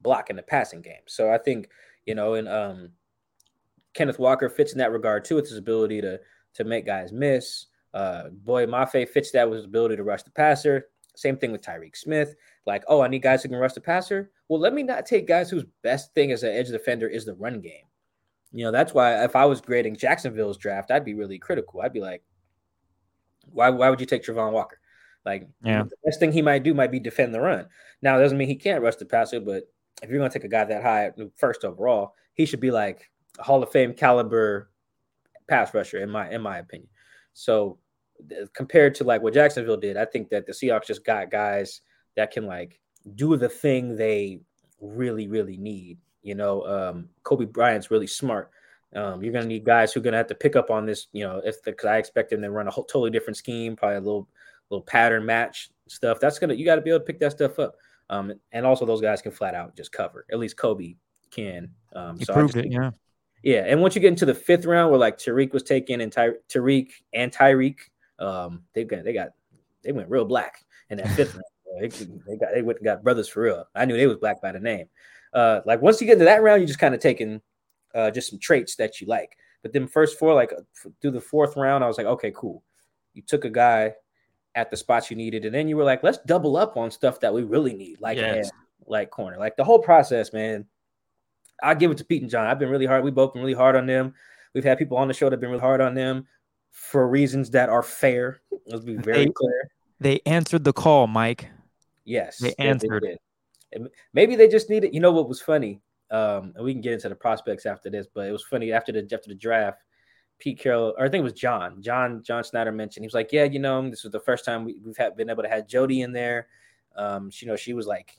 Block 0.00 0.30
in 0.30 0.36
the 0.36 0.42
passing 0.42 0.82
game. 0.82 1.02
So 1.06 1.30
I 1.30 1.38
think, 1.38 1.68
you 2.06 2.14
know, 2.14 2.34
and 2.34 2.48
um 2.48 2.90
Kenneth 3.94 4.18
Walker 4.18 4.48
fits 4.48 4.72
in 4.72 4.78
that 4.78 4.92
regard 4.92 5.24
too, 5.24 5.36
with 5.36 5.48
his 5.48 5.58
ability 5.58 6.00
to 6.02 6.20
to 6.54 6.64
make 6.64 6.86
guys 6.86 7.12
miss. 7.12 7.66
Uh, 7.92 8.28
Boye 8.30 8.66
Mafe 8.66 9.08
fits 9.08 9.30
that 9.32 9.48
with 9.48 9.58
his 9.58 9.66
ability 9.66 9.96
to 9.96 10.02
rush 10.02 10.24
the 10.24 10.30
passer. 10.30 10.88
Same 11.14 11.36
thing 11.36 11.52
with 11.52 11.62
Tyreke 11.62 11.96
Smith. 11.96 12.34
Like, 12.66 12.82
oh, 12.88 13.00
I 13.00 13.08
need 13.08 13.22
guys 13.22 13.42
who 13.42 13.48
can 13.48 13.58
rush 13.58 13.72
the 13.72 13.80
passer. 13.80 14.30
Well, 14.48 14.60
let 14.60 14.74
me 14.74 14.82
not 14.82 15.06
take 15.06 15.28
guys 15.28 15.48
whose 15.48 15.64
best 15.82 16.12
thing 16.12 16.32
as 16.32 16.42
an 16.42 16.52
edge 16.52 16.68
defender 16.68 17.06
is 17.06 17.24
the 17.24 17.34
run 17.34 17.60
game. 17.60 17.86
You 18.52 18.64
know, 18.64 18.72
that's 18.72 18.94
why 18.94 19.24
if 19.24 19.36
I 19.36 19.44
was 19.46 19.60
grading 19.60 19.96
Jacksonville's 19.96 20.58
draft, 20.58 20.90
I'd 20.90 21.04
be 21.04 21.14
really 21.14 21.38
critical. 21.38 21.80
I'd 21.80 21.92
be 21.92 22.00
like, 22.00 22.22
why, 23.50 23.70
why 23.70 23.90
would 23.90 24.00
you 24.00 24.06
take 24.06 24.24
Travon 24.24 24.52
Walker? 24.52 24.78
Like, 25.24 25.48
yeah. 25.62 25.84
the 25.84 25.96
best 26.04 26.20
thing 26.20 26.32
he 26.32 26.42
might 26.42 26.62
do 26.62 26.74
might 26.74 26.90
be 26.90 27.00
defend 27.00 27.34
the 27.34 27.40
run. 27.40 27.66
Now, 28.04 28.18
it 28.18 28.22
doesn't 28.22 28.36
mean 28.36 28.48
he 28.48 28.54
can't 28.54 28.82
rush 28.82 28.96
the 28.96 29.06
passer, 29.06 29.40
but 29.40 29.64
if 30.02 30.10
you're 30.10 30.18
going 30.18 30.30
to 30.30 30.38
take 30.38 30.44
a 30.44 30.48
guy 30.48 30.64
that 30.64 30.82
high 30.82 31.10
first 31.36 31.64
overall, 31.64 32.14
he 32.34 32.44
should 32.44 32.60
be 32.60 32.70
like 32.70 33.10
Hall 33.38 33.62
of 33.62 33.72
Fame 33.72 33.94
caliber 33.94 34.70
pass 35.48 35.72
rusher, 35.72 36.02
in 36.02 36.10
my 36.10 36.30
in 36.30 36.42
my 36.42 36.58
opinion. 36.58 36.88
So 37.32 37.78
compared 38.52 38.94
to 38.96 39.04
like 39.04 39.22
what 39.22 39.32
Jacksonville 39.32 39.78
did, 39.78 39.96
I 39.96 40.04
think 40.04 40.28
that 40.28 40.44
the 40.46 40.52
Seahawks 40.52 40.86
just 40.86 41.04
got 41.04 41.30
guys 41.30 41.80
that 42.14 42.30
can 42.30 42.46
like 42.46 42.78
do 43.14 43.38
the 43.38 43.48
thing 43.48 43.96
they 43.96 44.40
really, 44.82 45.26
really 45.26 45.56
need. 45.56 45.96
You 46.22 46.34
know, 46.34 46.62
um, 46.66 47.08
Coby 47.22 47.50
Bryant's 47.50 47.90
really 47.90 48.06
smart. 48.06 48.50
Um, 48.94 49.22
you're 49.22 49.32
gonna 49.32 49.46
need 49.46 49.64
guys 49.64 49.94
who 49.94 50.00
are 50.00 50.02
gonna 50.02 50.18
have 50.18 50.26
to 50.26 50.34
pick 50.34 50.56
up 50.56 50.70
on 50.70 50.84
this. 50.84 51.06
You 51.12 51.24
know, 51.24 51.40
if 51.42 51.62
because 51.64 51.86
I 51.86 51.96
expect 51.96 52.28
them 52.28 52.42
to 52.42 52.50
run 52.50 52.68
a 52.68 52.70
whole, 52.70 52.84
totally 52.84 53.10
different 53.10 53.38
scheme, 53.38 53.76
probably 53.76 53.96
a 53.96 54.00
little 54.00 54.28
little 54.68 54.84
pattern 54.84 55.24
match 55.24 55.70
stuff. 55.88 56.20
That's 56.20 56.38
gonna 56.38 56.52
you 56.52 56.66
got 56.66 56.76
to 56.76 56.82
be 56.82 56.90
able 56.90 57.00
to 57.00 57.06
pick 57.06 57.18
that 57.20 57.32
stuff 57.32 57.58
up. 57.58 57.76
Um, 58.14 58.32
and 58.52 58.66
also 58.66 58.86
those 58.86 59.00
guys 59.00 59.22
can 59.22 59.32
flat 59.32 59.54
out 59.54 59.76
just 59.76 59.92
cover. 59.92 60.26
At 60.30 60.38
least 60.38 60.56
Coby 60.56 60.96
can. 61.30 61.70
Um, 61.94 62.18
he 62.18 62.24
so 62.24 62.34
proved 62.34 62.56
it, 62.56 62.70
yeah. 62.70 62.90
Yeah, 63.42 63.64
and 63.66 63.82
once 63.82 63.94
you 63.94 64.00
get 64.00 64.08
into 64.08 64.24
the 64.24 64.34
fifth 64.34 64.64
round, 64.64 64.90
where 64.90 64.98
like 64.98 65.18
Tariq 65.18 65.52
was 65.52 65.62
taken 65.62 66.00
and 66.00 66.10
Ty- 66.10 66.38
Tariq 66.48 66.88
and 67.12 67.30
Tyreke, 67.30 67.80
um, 68.18 68.62
they 68.74 68.84
got 68.84 69.04
they 69.04 69.12
got 69.12 69.30
they 69.82 69.92
went 69.92 70.08
real 70.08 70.24
black 70.24 70.64
in 70.88 70.98
that 70.98 71.10
fifth 71.10 71.34
round. 71.80 71.92
They, 72.26 72.36
got 72.36 72.54
they 72.54 72.62
went 72.62 72.82
got 72.82 73.02
brothers 73.02 73.28
for 73.28 73.42
real. 73.42 73.66
I 73.74 73.84
knew 73.84 73.96
they 73.96 74.06
was 74.06 74.16
black 74.16 74.40
by 74.40 74.52
the 74.52 74.60
name. 74.60 74.86
Uh, 75.34 75.60
like 75.66 75.82
once 75.82 76.00
you 76.00 76.06
get 76.06 76.14
into 76.14 76.24
that 76.24 76.42
round, 76.42 76.62
you 76.62 76.66
just 76.66 76.78
kind 76.78 76.94
of 76.94 77.00
taking 77.00 77.42
uh, 77.94 78.10
just 78.10 78.30
some 78.30 78.38
traits 78.38 78.76
that 78.76 79.00
you 79.00 79.08
like. 79.08 79.36
But 79.62 79.72
then 79.72 79.88
first 79.88 80.18
four, 80.18 80.34
like 80.34 80.52
through 81.02 81.10
the 81.10 81.20
fourth 81.20 81.56
round, 81.56 81.84
I 81.84 81.88
was 81.88 81.98
like, 81.98 82.06
okay, 82.06 82.32
cool. 82.34 82.62
You 83.12 83.22
took 83.22 83.44
a 83.44 83.50
guy 83.50 83.94
at 84.54 84.70
the 84.70 84.76
spots 84.76 85.10
you 85.10 85.16
needed, 85.16 85.44
and 85.44 85.54
then 85.54 85.68
you 85.68 85.76
were 85.76 85.84
like, 85.84 86.02
let's 86.02 86.18
double 86.18 86.56
up 86.56 86.76
on 86.76 86.90
stuff 86.90 87.20
that 87.20 87.32
we 87.32 87.42
really 87.42 87.74
need, 87.74 88.00
like 88.00 88.18
yes. 88.18 88.50
like 88.86 89.10
corner, 89.10 89.36
like 89.38 89.56
the 89.56 89.64
whole 89.64 89.78
process, 89.78 90.32
man. 90.32 90.66
I 91.62 91.74
give 91.74 91.90
it 91.90 91.98
to 91.98 92.04
Pete 92.04 92.22
and 92.22 92.30
John. 92.30 92.46
I've 92.46 92.58
been 92.58 92.68
really 92.68 92.86
hard. 92.86 93.04
We've 93.04 93.14
both 93.14 93.32
been 93.32 93.42
really 93.42 93.54
hard 93.54 93.76
on 93.76 93.86
them. 93.86 94.14
We've 94.54 94.64
had 94.64 94.78
people 94.78 94.96
on 94.96 95.08
the 95.08 95.14
show 95.14 95.26
that 95.26 95.32
have 95.32 95.40
been 95.40 95.50
really 95.50 95.60
hard 95.60 95.80
on 95.80 95.94
them 95.94 96.26
for 96.70 97.08
reasons 97.08 97.50
that 97.50 97.68
are 97.68 97.82
fair. 97.82 98.40
Let's 98.66 98.84
be 98.84 98.96
very 98.96 99.26
they, 99.26 99.32
clear. 99.32 99.70
They 100.00 100.20
answered 100.26 100.64
the 100.64 100.72
call, 100.72 101.06
Mike. 101.06 101.48
Yes, 102.04 102.38
they 102.38 102.54
answered. 102.58 103.02
They 103.02 103.18
Maybe 104.12 104.36
they 104.36 104.48
just 104.48 104.70
needed. 104.70 104.94
You 104.94 105.00
know 105.00 105.12
what 105.12 105.28
was 105.28 105.40
funny? 105.40 105.80
Um, 106.10 106.52
and 106.54 106.64
we 106.64 106.72
can 106.72 106.82
get 106.82 106.92
into 106.92 107.08
the 107.08 107.14
prospects 107.14 107.66
after 107.66 107.90
this, 107.90 108.06
but 108.12 108.28
it 108.28 108.32
was 108.32 108.44
funny 108.44 108.72
after 108.72 108.92
the 108.92 109.00
after 109.00 109.28
the 109.28 109.34
draft. 109.34 109.82
Pete 110.38 110.58
Carroll, 110.58 110.94
or 110.98 111.06
I 111.06 111.08
think 111.08 111.20
it 111.20 111.24
was 111.24 111.32
John. 111.32 111.80
John 111.80 112.22
John 112.22 112.42
Schneider 112.44 112.72
mentioned 112.72 113.04
he 113.04 113.06
was 113.06 113.14
like, 113.14 113.32
"Yeah, 113.32 113.44
you 113.44 113.58
know, 113.58 113.88
this 113.88 114.02
was 114.02 114.12
the 114.12 114.20
first 114.20 114.44
time 114.44 114.64
we, 114.64 114.80
have 114.86 114.96
had, 114.96 115.16
been 115.16 115.30
able 115.30 115.42
to 115.42 115.48
have 115.48 115.66
Jody 115.66 116.02
in 116.02 116.12
there. 116.12 116.48
Um, 116.96 117.30
she, 117.30 117.46
you 117.46 117.52
know, 117.52 117.56
she 117.56 117.74
was 117.74 117.86
like 117.86 118.18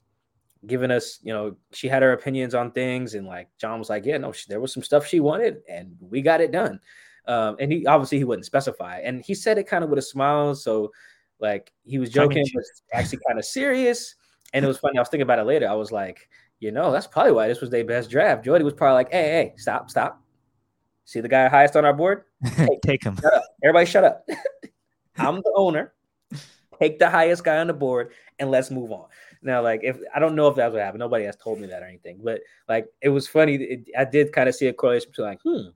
giving 0.65 0.91
us, 0.91 1.19
you 1.21 1.33
know, 1.33 1.55
she 1.71 1.87
had 1.87 2.01
her 2.01 2.13
opinions 2.13 2.55
on 2.55 2.71
things, 2.71 3.15
and 3.15 3.27
like 3.27 3.49
John 3.57 3.79
was 3.79 3.89
like, 3.89 4.05
yeah, 4.05 4.17
no, 4.17 4.31
she, 4.31 4.45
there 4.47 4.59
was 4.59 4.73
some 4.73 4.83
stuff 4.83 5.05
she 5.05 5.19
wanted, 5.19 5.57
and 5.69 5.95
we 5.99 6.21
got 6.21 6.41
it 6.41 6.51
done. 6.51 6.79
Um, 7.27 7.57
and 7.59 7.71
he 7.71 7.85
obviously 7.85 8.17
he 8.17 8.23
wouldn't 8.23 8.45
specify, 8.45 8.99
and 8.99 9.23
he 9.23 9.33
said 9.33 9.57
it 9.57 9.67
kind 9.67 9.83
of 9.83 9.89
with 9.89 9.99
a 9.99 10.03
smile, 10.03 10.55
so 10.55 10.91
like 11.39 11.71
he 11.83 11.99
was 11.99 12.09
joking, 12.09 12.45
but 12.53 12.63
actually 12.93 13.19
kind 13.27 13.39
of 13.39 13.45
serious. 13.45 14.15
And 14.53 14.63
it 14.63 14.67
was 14.67 14.77
funny. 14.77 14.97
I 14.97 15.01
was 15.01 15.09
thinking 15.09 15.23
about 15.23 15.39
it 15.39 15.45
later. 15.45 15.67
I 15.67 15.73
was 15.73 15.91
like, 15.91 16.29
you 16.59 16.71
know, 16.71 16.91
that's 16.91 17.07
probably 17.07 17.33
why 17.33 17.47
this 17.47 17.61
was 17.61 17.69
their 17.69 17.83
best 17.83 18.09
draft. 18.09 18.45
Jody 18.45 18.63
was 18.63 18.73
probably 18.73 18.95
like, 18.95 19.11
hey, 19.11 19.23
hey, 19.23 19.53
stop, 19.57 19.89
stop. 19.89 20.23
See 21.05 21.21
the 21.21 21.29
guy 21.29 21.47
highest 21.47 21.75
on 21.75 21.85
our 21.85 21.93
board? 21.93 22.23
Take, 22.55 22.81
Take 22.81 23.03
him. 23.03 23.15
Shut 23.21 23.43
Everybody, 23.63 23.85
shut 23.85 24.03
up. 24.03 24.27
I'm 25.17 25.37
the 25.37 25.53
owner. 25.55 25.93
Take 26.79 26.99
the 26.99 27.09
highest 27.09 27.43
guy 27.43 27.57
on 27.57 27.67
the 27.67 27.73
board 27.73 28.11
and 28.39 28.51
let's 28.51 28.69
move 28.69 28.91
on. 28.91 29.07
Now, 29.41 29.61
like, 29.61 29.81
if 29.83 29.97
I 30.13 30.19
don't 30.19 30.35
know 30.35 30.47
if 30.47 30.55
that's 30.55 30.73
what 30.73 30.81
happened, 30.81 30.99
nobody 30.99 31.25
has 31.25 31.35
told 31.37 31.59
me 31.59 31.67
that 31.67 31.83
or 31.83 31.85
anything, 31.85 32.19
but 32.23 32.41
like, 32.67 32.87
it 33.01 33.09
was 33.09 33.27
funny. 33.27 33.55
It, 33.55 33.89
I 33.97 34.03
did 34.03 34.33
kind 34.33 34.49
of 34.49 34.55
see 34.55 34.67
a 34.67 34.73
correlation 34.73 35.11
between 35.11 35.27
like, 35.27 35.39
hmm, 35.43 35.69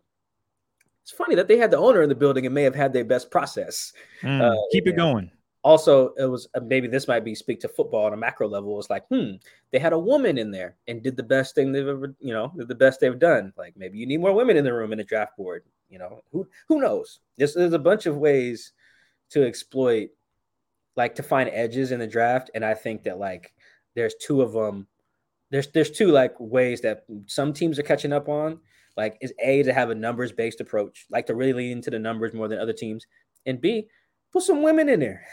it's 1.03 1.11
funny 1.11 1.35
that 1.35 1.47
they 1.47 1.57
had 1.57 1.71
the 1.71 1.77
owner 1.77 2.01
in 2.01 2.09
the 2.09 2.15
building 2.15 2.45
and 2.45 2.53
may 2.53 2.63
have 2.63 2.75
had 2.75 2.91
their 2.91 3.05
best 3.05 3.31
process. 3.31 3.93
Mm, 4.21 4.41
uh, 4.41 4.55
keep 4.71 4.87
it 4.87 4.95
going. 4.95 5.31
Also, 5.61 6.13
it 6.13 6.25
was 6.25 6.47
uh, 6.55 6.61
maybe 6.61 6.87
this 6.87 7.07
might 7.07 7.25
be 7.25 7.35
speak 7.35 7.59
to 7.59 7.67
football 7.67 8.05
on 8.05 8.13
a 8.13 8.17
macro 8.17 8.47
level. 8.47 8.79
It's 8.79 8.89
like, 8.89 9.05
hmm, 9.09 9.31
they 9.71 9.79
had 9.79 9.91
a 9.91 9.99
woman 9.99 10.37
in 10.37 10.51
there 10.51 10.77
and 10.87 11.03
did 11.03 11.17
the 11.17 11.23
best 11.23 11.53
thing 11.53 11.71
they've 11.71 11.87
ever, 11.87 12.15
you 12.21 12.33
know, 12.33 12.53
the 12.55 12.75
best 12.75 13.01
they've 13.01 13.19
done. 13.19 13.51
Like 13.57 13.75
maybe 13.75 13.97
you 13.97 14.05
need 14.05 14.21
more 14.21 14.33
women 14.33 14.55
in 14.55 14.63
the 14.63 14.73
room 14.73 14.93
in 14.93 14.97
the 14.97 15.03
draft 15.03 15.35
board. 15.35 15.63
You 15.89 15.99
know, 15.99 16.21
who 16.31 16.47
who 16.67 16.79
knows? 16.79 17.19
There's, 17.37 17.55
there's 17.55 17.73
a 17.73 17.79
bunch 17.79 18.05
of 18.05 18.17
ways 18.17 18.71
to 19.31 19.45
exploit, 19.45 20.09
like 20.95 21.15
to 21.15 21.23
find 21.23 21.49
edges 21.51 21.91
in 21.91 21.99
the 21.99 22.07
draft, 22.07 22.51
and 22.53 22.63
I 22.63 22.73
think 22.73 23.03
that 23.03 23.19
like 23.19 23.53
there's 23.95 24.15
two 24.15 24.41
of 24.41 24.53
them. 24.53 24.87
There's 25.49 25.67
there's 25.71 25.91
two 25.91 26.07
like 26.07 26.35
ways 26.39 26.79
that 26.81 27.03
some 27.25 27.51
teams 27.51 27.77
are 27.79 27.83
catching 27.83 28.13
up 28.13 28.29
on. 28.29 28.59
Like 28.95 29.17
is 29.21 29.33
A 29.39 29.63
to 29.63 29.73
have 29.73 29.89
a 29.89 29.95
numbers 29.95 30.31
based 30.31 30.61
approach, 30.61 31.05
like 31.09 31.25
to 31.27 31.35
really 31.35 31.53
lean 31.53 31.71
into 31.77 31.89
the 31.89 31.99
numbers 31.99 32.33
more 32.33 32.47
than 32.47 32.59
other 32.59 32.73
teams, 32.73 33.07
and 33.45 33.59
B 33.59 33.87
put 34.31 34.43
some 34.43 34.61
women 34.61 34.89
in 34.89 34.99
there. 34.99 35.25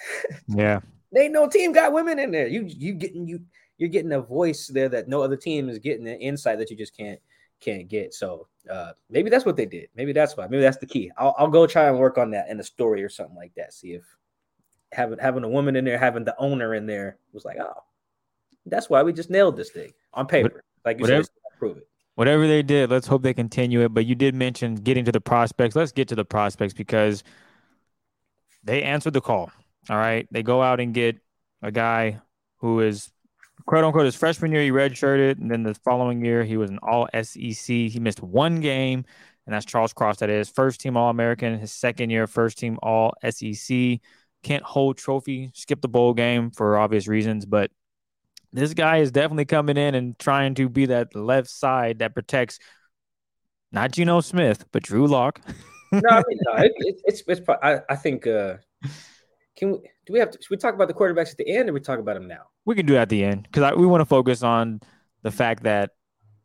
Yeah, 0.49 0.81
they 1.13 1.25
ain't 1.25 1.33
no 1.33 1.49
team 1.49 1.73
got 1.73 1.93
women 1.93 2.19
in 2.19 2.31
there. 2.31 2.47
You 2.47 2.65
you 2.67 2.95
getting 2.95 3.27
you 3.27 3.41
you're 3.79 3.91
getting 3.91 4.13
a 4.13 4.21
voice 4.21 4.69
there 4.69 4.89
that 4.89 5.09
no 5.09 5.23
other 5.23 5.37
team 5.37 5.69
is 5.69 5.79
getting 5.79 6.09
an 6.09 6.19
insight 6.21 6.59
that 6.59 6.71
you 6.71 6.77
just 6.77 6.97
can't 6.97 7.21
can't 7.61 7.89
get. 7.89 8.15
So 8.15 8.49
uh, 8.71 8.93
maybe 9.11 9.31
that's 9.31 9.45
what 9.45 9.57
they 9.57 9.67
did. 9.67 9.89
Maybe 9.95 10.13
that's 10.13 10.37
why. 10.37 10.47
Maybe 10.47 10.63
that's 10.63 10.79
the 10.79 10.87
key. 10.87 11.11
I'll, 11.17 11.35
I'll 11.39 11.49
go 11.49 11.67
try 11.67 11.89
and 11.89 11.99
work 11.99 12.19
on 12.19 12.31
that 12.33 12.49
in 12.49 12.61
a 12.61 12.65
story 12.65 13.03
or 13.03 13.09
something 13.09 13.37
like 13.37 13.55
that. 13.57 13.73
See 13.73 13.93
if 13.93 14.05
having 14.93 15.19
having 15.19 15.45
a 15.45 15.49
woman 15.49 15.77
in 15.77 15.85
there, 15.85 15.99
having 15.99 16.25
the 16.25 16.35
owner 16.39 16.75
in 16.75 16.87
there 16.87 17.19
was 17.33 17.45
like, 17.45 17.59
oh, 17.61 17.83
that's 18.67 18.91
why 18.91 19.03
we 19.03 19.13
just 19.13 19.31
nailed 19.31 19.57
this 19.57 19.71
thing 19.71 19.93
on 20.15 20.27
paper. 20.27 20.65
Like 20.85 20.99
you 20.99 21.03
whatever, 21.03 21.25
said, 21.25 21.33
prove 21.59 21.77
it. 21.79 21.89
Whatever 22.15 22.47
they 22.47 22.63
did, 22.63 22.91
let's 22.91 23.07
hope 23.07 23.23
they 23.23 23.35
continue 23.35 23.83
it. 23.83 23.93
But 23.93 24.07
you 24.07 24.15
did 24.15 24.35
mention 24.35 24.77
getting 24.77 25.05
to 25.05 25.13
the 25.13 25.21
prospects. 25.21 25.77
Let's 25.77 25.93
get 25.93 26.09
to 26.09 26.15
the 26.15 26.25
prospects 26.25 26.75
because 26.75 27.25
they 28.67 28.83
answered 28.83 29.15
the 29.15 29.21
call. 29.21 29.51
All 29.89 29.97
right. 29.97 30.27
They 30.31 30.43
go 30.43 30.63
out 30.63 30.81
and 30.81 30.93
get 30.93 31.17
a 31.63 31.71
guy 31.71 32.21
who 32.59 32.81
is 32.81 33.11
quote 33.67 33.85
unquote 33.85 34.05
his 34.05 34.17
freshman 34.17 34.53
year, 34.53 34.63
he 34.63 34.71
redshirted. 34.71 35.41
And 35.41 35.51
then 35.51 35.63
the 35.63 35.75
following 35.75 36.25
year, 36.25 36.45
he 36.45 36.57
was 36.57 36.71
an 36.71 36.79
all 36.83 37.09
SEC. 37.23 37.67
He 37.67 37.99
missed 38.01 38.23
one 38.23 38.61
game, 38.61 39.05
and 39.47 39.55
that's 39.55 39.65
Charles 39.65 39.93
Cross. 39.93 40.19
That 40.19 40.31
is 40.31 40.49
first 40.49 40.81
team 40.81 40.97
All 40.97 41.11
American. 41.11 41.59
His 41.59 41.73
second 41.73 42.11
year, 42.11 42.27
first 42.27 42.59
team 42.59 42.79
All 42.83 43.15
SEC. 43.29 44.01
Can't 44.43 44.63
hold 44.63 44.97
trophy, 44.97 45.51
skip 45.55 45.81
the 45.81 45.89
bowl 45.89 46.15
game 46.15 46.51
for 46.51 46.79
obvious 46.79 47.09
reasons, 47.09 47.47
but 47.47 47.71
this 48.53 48.75
guy 48.75 48.99
is 48.99 49.11
definitely 49.11 49.45
coming 49.45 49.77
in 49.77 49.95
and 49.95 50.17
trying 50.19 50.55
to 50.55 50.69
be 50.69 50.87
that 50.87 51.17
left 51.17 51.49
side 51.49 51.99
that 51.99 52.15
protects 52.15 52.59
not 53.73 53.91
Geno 53.91 54.21
Smith, 54.21 54.65
but 54.71 54.83
Drew 54.83 55.07
Lock. 55.07 55.41
no, 56.03 56.09
I 56.11 56.23
mean, 56.29 56.39
no, 56.43 56.63
it, 56.63 56.73
it, 56.79 57.01
it's 57.05 57.23
it's. 57.27 57.41
I, 57.63 57.81
I 57.89 57.97
think. 57.97 58.27
Uh, 58.27 58.57
can 59.57 59.73
we? 59.73 59.79
Do 60.07 60.13
we 60.13 60.19
have 60.19 60.31
to? 60.31 60.39
Should 60.41 60.51
we 60.51 60.57
talk 60.57 60.75
about 60.75 60.89
the 60.89 60.95
quarterbacks 60.95 61.31
at 61.31 61.37
the 61.39 61.49
end, 61.49 61.69
or 61.69 61.73
we 61.73 61.81
talk 61.81 61.99
about 61.99 62.15
them 62.15 62.29
now? 62.29 62.49
We 62.65 62.75
can 62.75 62.87
do 62.87 62.95
it 62.95 62.99
at 62.99 63.09
the 63.09 63.25
end 63.25 63.49
because 63.51 63.77
we 63.77 63.87
want 63.87 64.01
to 64.01 64.07
focus 64.07 64.43
on 64.43 64.81
the 65.23 65.31
fact 65.31 65.63
that 65.65 65.91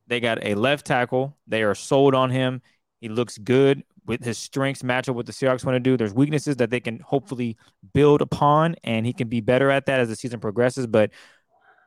they 0.08 0.20
got 0.20 0.44
a 0.44 0.56
left 0.56 0.86
tackle. 0.86 1.38
They 1.48 1.64
are 1.64 1.76
sold 1.76 2.16
on 2.16 2.30
him. 2.30 2.62
He 3.00 3.10
looks 3.10 3.38
good 3.38 3.84
with 4.06 4.24
his 4.24 4.38
strengths 4.38 4.84
match 4.84 5.08
up 5.10 5.16
what 5.16 5.26
the 5.26 5.32
Seahawks 5.32 5.66
want 5.66 5.76
to 5.76 5.80
do. 5.80 5.98
There's 5.98 6.14
weaknesses 6.14 6.58
that 6.58 6.70
they 6.70 6.80
can 6.80 7.00
hopefully 7.00 7.58
build 7.94 8.22
upon, 8.22 8.76
and 8.84 9.06
he 9.06 9.14
can 9.14 9.28
be 9.28 9.42
better 9.42 9.70
at 9.70 9.86
that 9.86 10.00
as 10.00 10.10
the 10.10 10.16
season 10.16 10.40
progresses. 10.40 10.88
But 10.88 11.12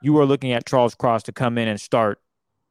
you 0.03 0.19
are 0.19 0.27
looking 0.27 0.53
at 0.53 0.67
Charles 0.67 0.95
Cross 0.95 1.25
to 1.25 1.33
come 1.33 1.59
in 1.59 1.69
and 1.69 1.81
start 1.81 2.21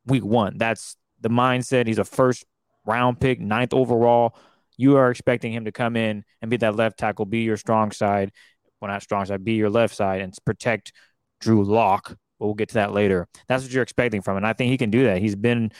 week 0.05 0.23
one. 0.23 0.57
That's 0.57 0.95
the 1.21 1.29
mindset. 1.29 1.87
He's 1.87 1.99
a 1.99 2.05
first 2.05 2.45
round 2.85 3.19
pick, 3.19 3.39
ninth 3.39 3.73
overall. 3.73 4.35
You 4.77 4.97
are 4.97 5.11
expecting 5.11 5.53
him 5.53 5.65
to 5.65 5.71
come 5.71 5.95
in 5.95 6.23
and 6.41 6.51
be 6.51 6.57
that 6.57 6.75
left 6.75 6.97
tackle, 6.97 7.25
be 7.25 7.41
your 7.41 7.57
strong 7.57 7.91
side. 7.91 8.31
Well, 8.79 8.91
not 8.91 9.03
strong 9.03 9.25
side, 9.25 9.43
be 9.43 9.53
your 9.53 9.69
left 9.69 9.95
side 9.95 10.21
and 10.21 10.33
protect 10.45 10.91
Drew 11.39 11.63
Lock. 11.63 12.15
But 12.39 12.45
we'll 12.47 12.55
get 12.55 12.69
to 12.69 12.75
that 12.75 12.91
later. 12.91 13.27
That's 13.47 13.63
what 13.63 13.71
you're 13.71 13.83
expecting 13.83 14.21
from 14.21 14.33
him. 14.33 14.37
And 14.37 14.47
I 14.47 14.53
think 14.53 14.71
he 14.71 14.77
can 14.77 14.89
do 14.89 15.05
that. 15.05 15.19
He's 15.19 15.35
been 15.35 15.71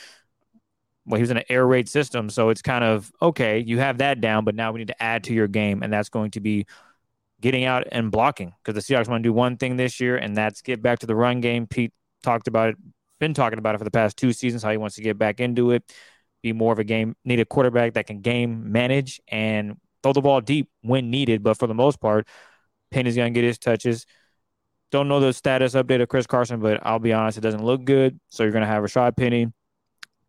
well, 1.05 1.17
he 1.17 1.21
was 1.21 1.31
in 1.31 1.37
an 1.37 1.43
air 1.49 1.67
raid 1.67 1.89
system. 1.89 2.29
So 2.29 2.49
it's 2.49 2.61
kind 2.61 2.83
of 2.83 3.11
okay, 3.21 3.59
you 3.59 3.79
have 3.79 3.97
that 3.97 4.21
down, 4.21 4.45
but 4.45 4.55
now 4.55 4.71
we 4.71 4.79
need 4.79 4.87
to 4.87 5.03
add 5.03 5.25
to 5.25 5.33
your 5.33 5.47
game. 5.47 5.83
And 5.83 5.91
that's 5.91 6.09
going 6.09 6.31
to 6.31 6.39
be 6.39 6.65
getting 7.41 7.65
out 7.65 7.85
and 7.91 8.09
blocking 8.09 8.53
because 8.63 8.73
the 8.73 8.93
Seahawks 8.93 9.09
want 9.09 9.21
to 9.21 9.27
do 9.27 9.33
one 9.33 9.57
thing 9.57 9.75
this 9.75 9.99
year, 9.99 10.15
and 10.15 10.35
that's 10.35 10.61
get 10.61 10.81
back 10.81 10.99
to 10.99 11.05
the 11.05 11.15
run 11.15 11.41
game. 11.41 11.67
Pete 11.67 11.91
talked 12.23 12.47
about 12.47 12.69
it, 12.69 12.77
been 13.19 13.33
talking 13.33 13.59
about 13.59 13.75
it 13.75 13.79
for 13.79 13.83
the 13.83 13.91
past 13.91 14.15
two 14.15 14.31
seasons, 14.31 14.63
how 14.63 14.71
he 14.71 14.77
wants 14.77 14.95
to 14.95 15.01
get 15.01 15.17
back 15.17 15.41
into 15.41 15.71
it, 15.71 15.83
be 16.43 16.53
more 16.53 16.71
of 16.71 16.79
a 16.79 16.83
game, 16.83 17.15
need 17.25 17.39
a 17.39 17.45
quarterback 17.45 17.93
that 17.93 18.05
can 18.05 18.21
game 18.21 18.71
manage 18.71 19.19
and 19.27 19.77
throw 20.03 20.13
the 20.13 20.21
ball 20.21 20.41
deep 20.41 20.69
when 20.81 21.09
needed. 21.09 21.41
But 21.41 21.57
for 21.57 21.65
the 21.65 21.73
most 21.73 21.99
part, 21.99 22.27
Penn 22.91 23.07
is 23.07 23.15
going 23.15 23.33
to 23.33 23.37
get 23.37 23.47
his 23.47 23.57
touches. 23.57 24.05
Don't 24.91 25.07
know 25.07 25.19
the 25.19 25.33
status 25.33 25.73
update 25.73 26.01
of 26.01 26.09
Chris 26.09 26.27
Carson, 26.27 26.59
but 26.59 26.79
I'll 26.85 26.99
be 26.99 27.13
honest, 27.13 27.39
it 27.39 27.41
doesn't 27.41 27.63
look 27.63 27.83
good. 27.83 28.19
So 28.29 28.43
you're 28.43 28.51
going 28.51 28.61
to 28.61 28.67
have 28.67 28.83
Rashad 28.83 29.17
Penny, 29.17 29.47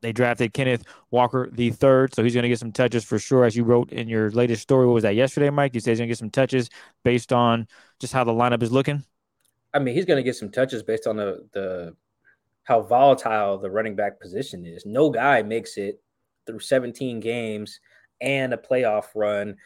they 0.05 0.13
drafted 0.13 0.53
Kenneth 0.53 0.85
Walker 1.11 1.49
the 1.51 1.71
third, 1.71 2.15
so 2.15 2.23
he's 2.23 2.35
going 2.35 2.43
to 2.43 2.49
get 2.51 2.59
some 2.59 2.73
touches 2.73 3.05
for 3.05 3.19
sure. 3.19 3.47
As 3.47 3.57
you 3.57 3.65
wrote 3.65 3.91
in 3.91 4.07
your 4.07 4.31
latest 4.33 4.61
story, 4.61 4.87
what 4.87 4.93
was 4.93 5.03
that 5.03 5.15
yesterday, 5.15 5.49
Mike? 5.49 5.75
You 5.75 5.81
said 5.81 5.93
he's 5.93 5.99
going 5.99 6.09
to 6.09 6.11
get 6.11 6.19
some 6.19 6.29
touches 6.29 6.69
based 7.05 7.33
on 7.33 7.67
just 8.01 8.13
how 8.13 8.23
the 8.23 8.31
lineup 8.31 8.63
is 8.63 8.71
looking. 8.71 9.03
I 9.73 9.79
mean, 9.79 9.95
he's 9.95 10.05
going 10.05 10.19
to 10.19 10.23
get 10.23 10.37
some 10.37 10.51
touches 10.51 10.83
based 10.83 11.07
on 11.07 11.17
the 11.17 11.49
the 11.55 11.97
how 12.65 12.83
volatile 12.83 13.57
the 13.57 13.71
running 13.71 13.97
back 13.97 14.21
position 14.21 14.67
is. 14.67 14.85
No 14.85 15.09
guy 15.09 15.41
makes 15.41 15.79
it 15.79 16.03
through 16.47 16.61
17 16.61 17.21
games 17.21 17.81
and 18.21 18.55
a 18.55 18.57
playoff 18.57 19.07
run 19.15 19.57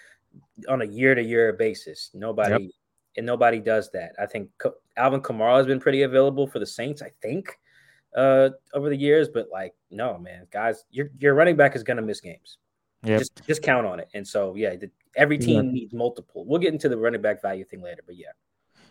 on 0.69 0.83
a 0.83 0.87
year 0.87 1.15
to 1.15 1.23
year 1.23 1.53
basis. 1.53 2.11
Nobody 2.15 2.65
yep. 2.65 2.73
and 3.17 3.27
nobody 3.27 3.61
does 3.61 3.91
that. 3.93 4.13
I 4.19 4.27
think 4.27 4.51
Alvin 4.97 5.21
Kamara 5.21 5.59
has 5.59 5.67
been 5.67 5.81
pretty 5.81 6.03
available 6.03 6.47
for 6.47 6.59
the 6.59 6.67
Saints. 6.67 7.03
I 7.03 7.11
think 7.23 7.59
uh, 8.17 8.51
over 8.75 8.89
the 8.89 8.97
years, 8.97 9.29
but 9.29 9.49
like, 9.53 9.75
no, 9.91 10.19
man, 10.19 10.47
guys, 10.51 10.85
your 10.91 11.11
your 11.19 11.35
running 11.35 11.57
back 11.57 11.77
is 11.77 11.83
gonna 11.83 12.03
miss 12.03 12.21
games. 12.21 12.59
Yeah, 13.03 13.19
just 13.19 13.41
just 13.47 13.63
count 13.63 13.87
on 13.87 14.01
it. 14.01 14.09
And 14.15 14.27
so, 14.27 14.55
yeah, 14.57 14.77
the, 14.77 14.91
every 15.17 15.39
team 15.39 15.67
yeah. 15.67 15.73
needs 15.73 15.93
multiple. 15.93 16.45
We'll 16.47 16.61
get 16.61 16.73
into 16.73 16.89
the 16.89 16.97
running 16.97 17.23
back 17.23 17.43
value 17.43 17.65
thing 17.65 17.83
later, 17.83 18.03
but 18.05 18.17
yeah, 18.17 18.33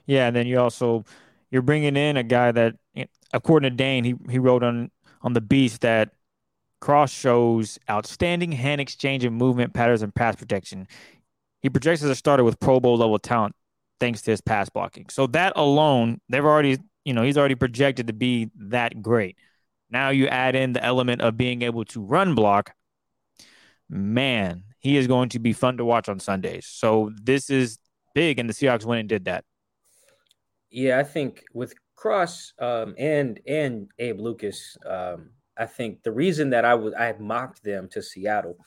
yeah. 0.06 0.28
And 0.28 0.36
then 0.36 0.48
you 0.48 0.60
also 0.60 1.04
you're 1.52 1.62
bringing 1.62 1.96
in 1.98 2.18
a 2.18 2.24
guy 2.24 2.52
that, 2.52 2.76
according 3.34 3.70
to 3.70 3.76
Dane, 3.76 4.04
he 4.04 4.16
he 4.30 4.40
wrote 4.40 4.64
on 4.64 4.92
on 5.22 5.34
the 5.34 5.42
Beast 5.42 5.82
that 5.82 6.12
Cross 6.80 7.12
shows 7.12 7.80
outstanding 7.90 8.52
hand 8.52 8.82
exchange 8.82 9.24
and 9.24 9.36
movement 9.36 9.74
patterns 9.74 10.02
and 10.02 10.14
pass 10.14 10.36
protection. 10.36 10.88
He 11.62 11.70
projects 11.70 12.04
as 12.04 12.10
a 12.10 12.16
starter 12.16 12.44
with 12.44 12.60
Pro 12.60 12.80
Bowl 12.80 12.98
level 12.98 13.20
talent. 13.20 13.56
thanks 14.00 14.22
to 14.24 14.32
his 14.32 14.42
pass 14.42 14.70
blocking. 14.70 15.08
So 15.10 15.28
that 15.28 15.54
alone, 15.56 16.22
they've 16.30 16.46
already, 16.46 16.78
you 17.04 17.14
know, 17.14 17.24
he's 17.24 17.38
already 17.38 17.56
projected 17.56 18.08
to 18.08 18.14
be 18.14 18.50
that 18.56 19.02
great. 19.02 19.38
Now 19.90 20.10
you 20.10 20.28
add 20.28 20.56
in 20.56 20.74
the 20.74 20.84
element 20.84 21.22
of 21.22 21.38
being 21.38 21.62
able 21.62 21.86
to 21.86 22.02
run 22.02 22.36
block. 22.36 22.74
Man, 23.90 24.64
he 24.80 24.98
is 24.98 25.08
going 25.08 25.30
to 25.30 25.40
be 25.40 25.54
fun 25.54 25.78
to 25.78 25.86
watch 25.86 26.10
on 26.10 26.20
Sundays. 26.20 26.68
So 26.68 27.12
this 27.22 27.50
is 27.50 27.80
big, 28.14 28.38
and 28.38 28.50
the 28.50 28.54
Seahawks 28.54 28.86
went 28.86 29.00
and 29.00 29.10
did 29.10 29.26
that. 29.26 29.46
Yeah, 30.70 31.00
I 31.00 31.04
think 31.04 31.46
with 31.54 31.74
Cross 31.96 32.54
um, 32.60 32.94
and 32.98 33.40
and 33.48 33.90
Abe 33.98 34.20
Lucas, 34.20 34.78
um, 34.86 35.30
I 35.58 35.66
think 35.66 36.04
the 36.04 36.12
reason 36.12 36.50
that 36.52 36.66
I 36.66 36.76
was 36.76 36.94
I 36.94 37.06
had 37.06 37.20
mocked 37.20 37.64
them 37.64 37.88
to 37.90 38.02
Seattle, 38.02 38.58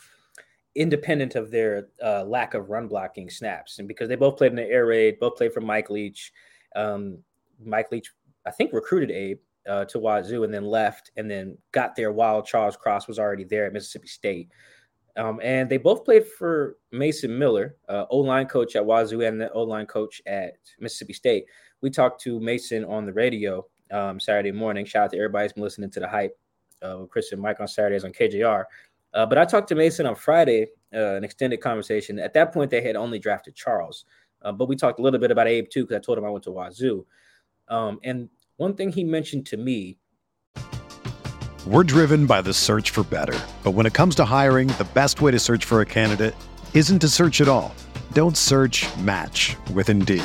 independent 0.75 1.35
of 1.35 1.51
their 1.51 1.89
uh, 2.03 2.25
lack 2.25 2.55
of 2.55 2.71
run 2.71 2.89
blocking 2.89 3.31
snaps, 3.31 3.79
and 3.79 3.89
because 3.89 4.09
they 4.09 4.17
both 4.17 4.37
played 4.37 4.53
in 4.53 4.57
the 4.57 4.69
air 4.69 4.87
raid, 4.87 5.19
both 5.21 5.37
played 5.37 5.53
for 5.53 5.61
Mike 5.61 5.91
Leach. 5.91 6.33
Um, 6.77 7.19
Mike 7.65 7.91
Leach, 7.93 8.11
I 8.47 8.51
think, 8.51 8.73
recruited 8.73 9.11
Abe 9.11 9.39
uh, 9.69 9.85
to 9.87 9.99
Wazoo 9.99 10.45
and 10.45 10.53
then 10.53 10.65
left, 10.65 11.11
and 11.17 11.31
then 11.31 11.57
got 11.73 11.95
there 11.95 12.13
while 12.13 12.43
Charles 12.43 12.77
Cross 12.77 13.09
was 13.09 13.19
already 13.19 13.45
there 13.45 13.67
at 13.67 13.73
Mississippi 13.73 14.09
State. 14.09 14.51
Um, 15.17 15.41
and 15.43 15.69
they 15.69 15.77
both 15.77 16.05
played 16.05 16.27
for 16.27 16.77
Mason 16.93 17.37
Miller, 17.37 17.77
uh, 17.89 18.07
O 18.11 18.19
line 18.19 18.47
coach 18.47 18.77
at 18.77 18.85
Wazoo 18.85 19.23
and 19.23 19.41
the 19.41 19.53
O 19.53 19.63
line 19.63 19.87
coach 19.87 20.23
at 20.27 20.55
Mississippi 20.79 21.13
State. 21.13 21.47
We 21.83 21.91
talked 21.91 22.21
to 22.23 22.41
Mason 22.41 22.85
on 22.85 23.07
the 23.07 23.13
radio 23.13 23.67
um, 23.91 24.21
Saturday 24.21 24.53
morning. 24.53 24.85
Shout 24.85 25.05
out 25.05 25.11
to 25.11 25.17
everybody 25.17 25.45
who's 25.45 25.53
been 25.53 25.63
listening 25.63 25.91
to 25.91 26.01
the 26.01 26.09
hype 26.09 26.39
uh, 26.83 26.99
with 27.01 27.11
Chris 27.11 27.33
and 27.33 27.41
Mike 27.41 27.61
on 27.61 27.69
Saturdays 27.69 28.05
on 28.05 28.13
KJR. 28.13 28.65
Uh, 29.13 29.27
but 29.27 29.39
I 29.39 29.45
talked 29.45 29.69
to 29.69 29.75
Mason 29.75 30.07
on 30.07 30.15
Friday, 30.15 30.69
uh, 30.95 31.17
an 31.17 31.25
extended 31.25 31.61
conversation. 31.61 32.19
At 32.19 32.35
that 32.35 32.53
point, 32.53 32.71
they 32.71 32.81
had 32.81 32.97
only 32.97 33.19
drafted 33.19 33.55
Charles, 33.55 34.05
uh, 34.43 34.53
but 34.53 34.69
we 34.69 34.77
talked 34.77 34.99
a 35.01 35.03
little 35.03 35.19
bit 35.19 35.31
about 35.31 35.49
Abe 35.49 35.69
too 35.69 35.85
because 35.85 35.97
I 35.97 36.01
told 36.01 36.19
him 36.19 36.25
I 36.25 36.31
went 36.31 36.45
to 36.45 36.51
Wazoo. 36.51 37.05
Um, 37.69 37.99
and 38.05 38.29
one 38.57 38.75
thing 38.75 38.93
he 38.93 39.05
mentioned 39.05 39.47
to 39.47 39.57
me 39.57 39.99
we're 41.67 41.85
driven 41.85 42.25
by 42.25 42.41
the 42.41 42.55
search 42.55 42.91
for 42.91 43.03
better. 43.05 43.39
But 43.63 43.73
when 43.73 43.85
it 43.85 43.93
comes 43.93 44.15
to 44.15 44.25
hiring, 44.25 44.69
the 44.69 44.89
best 44.95 45.21
way 45.21 45.31
to 45.31 45.39
search 45.39 45.67
for 45.67 45.83
a 45.83 45.87
candidate 45.87 46.35
isn't 46.73 47.01
to 47.01 47.09
search 47.09 47.43
at 47.43 47.49
all. 47.49 47.75
Don't 48.13 48.37
search 48.37 48.87
match 48.97 49.57
with 49.75 49.91
Indeed. 49.91 50.25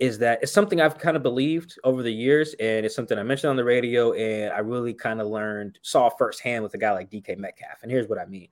Is 0.00 0.18
that 0.18 0.40
it's 0.42 0.52
something 0.52 0.80
I've 0.80 0.98
kind 0.98 1.16
of 1.16 1.22
believed 1.22 1.78
over 1.84 2.02
the 2.02 2.12
years, 2.12 2.54
and 2.54 2.84
it's 2.84 2.96
something 2.96 3.16
I 3.16 3.22
mentioned 3.22 3.50
on 3.50 3.56
the 3.56 3.64
radio, 3.64 4.12
and 4.12 4.52
I 4.52 4.58
really 4.58 4.92
kind 4.92 5.20
of 5.20 5.28
learned, 5.28 5.78
saw 5.82 6.08
firsthand 6.08 6.64
with 6.64 6.74
a 6.74 6.78
guy 6.78 6.90
like 6.90 7.10
DK 7.10 7.38
Metcalf. 7.38 7.82
And 7.82 7.90
here's 7.90 8.08
what 8.08 8.18
I 8.18 8.26
mean: 8.26 8.48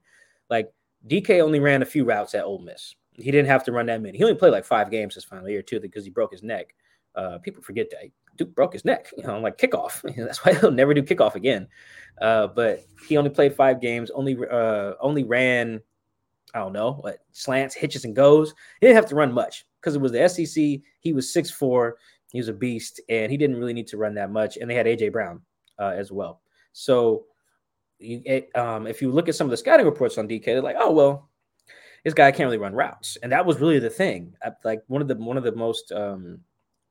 like 0.49 0.71
DK 1.07 1.41
only 1.41 1.59
ran 1.59 1.81
a 1.81 1.85
few 1.85 2.05
routes 2.05 2.33
at 2.33 2.45
Ole 2.45 2.59
Miss 2.59 2.95
he 3.15 3.31
didn't 3.31 3.47
have 3.47 3.63
to 3.65 3.71
run 3.71 3.85
that 3.87 4.01
many. 4.01 4.17
He 4.17 4.23
only 4.23 4.35
played 4.35 4.51
like 4.51 4.65
five 4.65 4.89
games 4.89 5.15
his 5.15 5.23
final 5.23 5.49
year 5.49 5.61
too 5.61 5.79
because 5.79 6.03
he 6.03 6.09
broke 6.09 6.31
his 6.31 6.43
neck. 6.43 6.75
Uh, 7.15 7.37
people 7.37 7.61
forget 7.61 7.89
that 7.91 8.09
Duke 8.37 8.55
broke 8.55 8.73
his 8.73 8.85
neck. 8.85 9.11
You 9.15 9.23
know, 9.23 9.39
like 9.39 9.57
kickoff. 9.57 10.01
That's 10.17 10.43
why 10.43 10.53
he'll 10.55 10.71
never 10.71 10.93
do 10.93 11.03
kickoff 11.03 11.35
again. 11.35 11.67
Uh, 12.19 12.47
but 12.47 12.85
he 13.07 13.17
only 13.17 13.29
played 13.29 13.55
five 13.55 13.81
games. 13.81 14.09
Only 14.11 14.37
uh, 14.49 14.93
only 14.99 15.23
ran. 15.23 15.81
I 16.55 16.59
don't 16.59 16.73
know 16.73 16.93
what 16.93 17.19
slants, 17.31 17.75
hitches, 17.75 18.05
and 18.05 18.15
goes. 18.15 18.53
He 18.79 18.87
didn't 18.87 18.95
have 18.95 19.09
to 19.09 19.15
run 19.15 19.31
much 19.31 19.65
because 19.83 19.95
it 19.95 20.01
was 20.01 20.11
the 20.13 20.29
SEC. 20.29 20.81
He 20.99 21.13
was 21.13 21.33
six 21.33 21.51
four. 21.51 21.97
He 22.31 22.39
was 22.39 22.47
a 22.47 22.53
beast, 22.53 23.01
and 23.09 23.31
he 23.31 23.37
didn't 23.37 23.57
really 23.57 23.73
need 23.73 23.87
to 23.87 23.97
run 23.97 24.15
that 24.15 24.31
much. 24.31 24.57
And 24.57 24.69
they 24.69 24.75
had 24.75 24.85
AJ 24.85 25.11
Brown 25.11 25.41
uh, 25.77 25.93
as 25.95 26.11
well. 26.11 26.41
So, 26.71 27.25
it, 27.99 28.49
um, 28.55 28.87
if 28.87 29.01
you 29.01 29.11
look 29.11 29.29
at 29.29 29.35
some 29.35 29.45
of 29.45 29.51
the 29.51 29.57
scouting 29.57 29.85
reports 29.85 30.17
on 30.17 30.27
DK, 30.27 30.45
they're 30.45 30.61
like, 30.61 30.77
oh 30.79 30.91
well, 30.91 31.29
this 32.03 32.13
guy 32.13 32.31
can't 32.31 32.47
really 32.47 32.57
run 32.57 32.73
routes, 32.73 33.17
and 33.21 33.31
that 33.31 33.45
was 33.45 33.59
really 33.59 33.79
the 33.79 33.89
thing. 33.89 34.33
I, 34.41 34.51
like 34.63 34.83
one 34.87 35.01
of 35.01 35.07
the 35.07 35.15
one 35.15 35.37
of 35.37 35.43
the 35.43 35.55
most 35.55 35.91
um, 35.91 36.39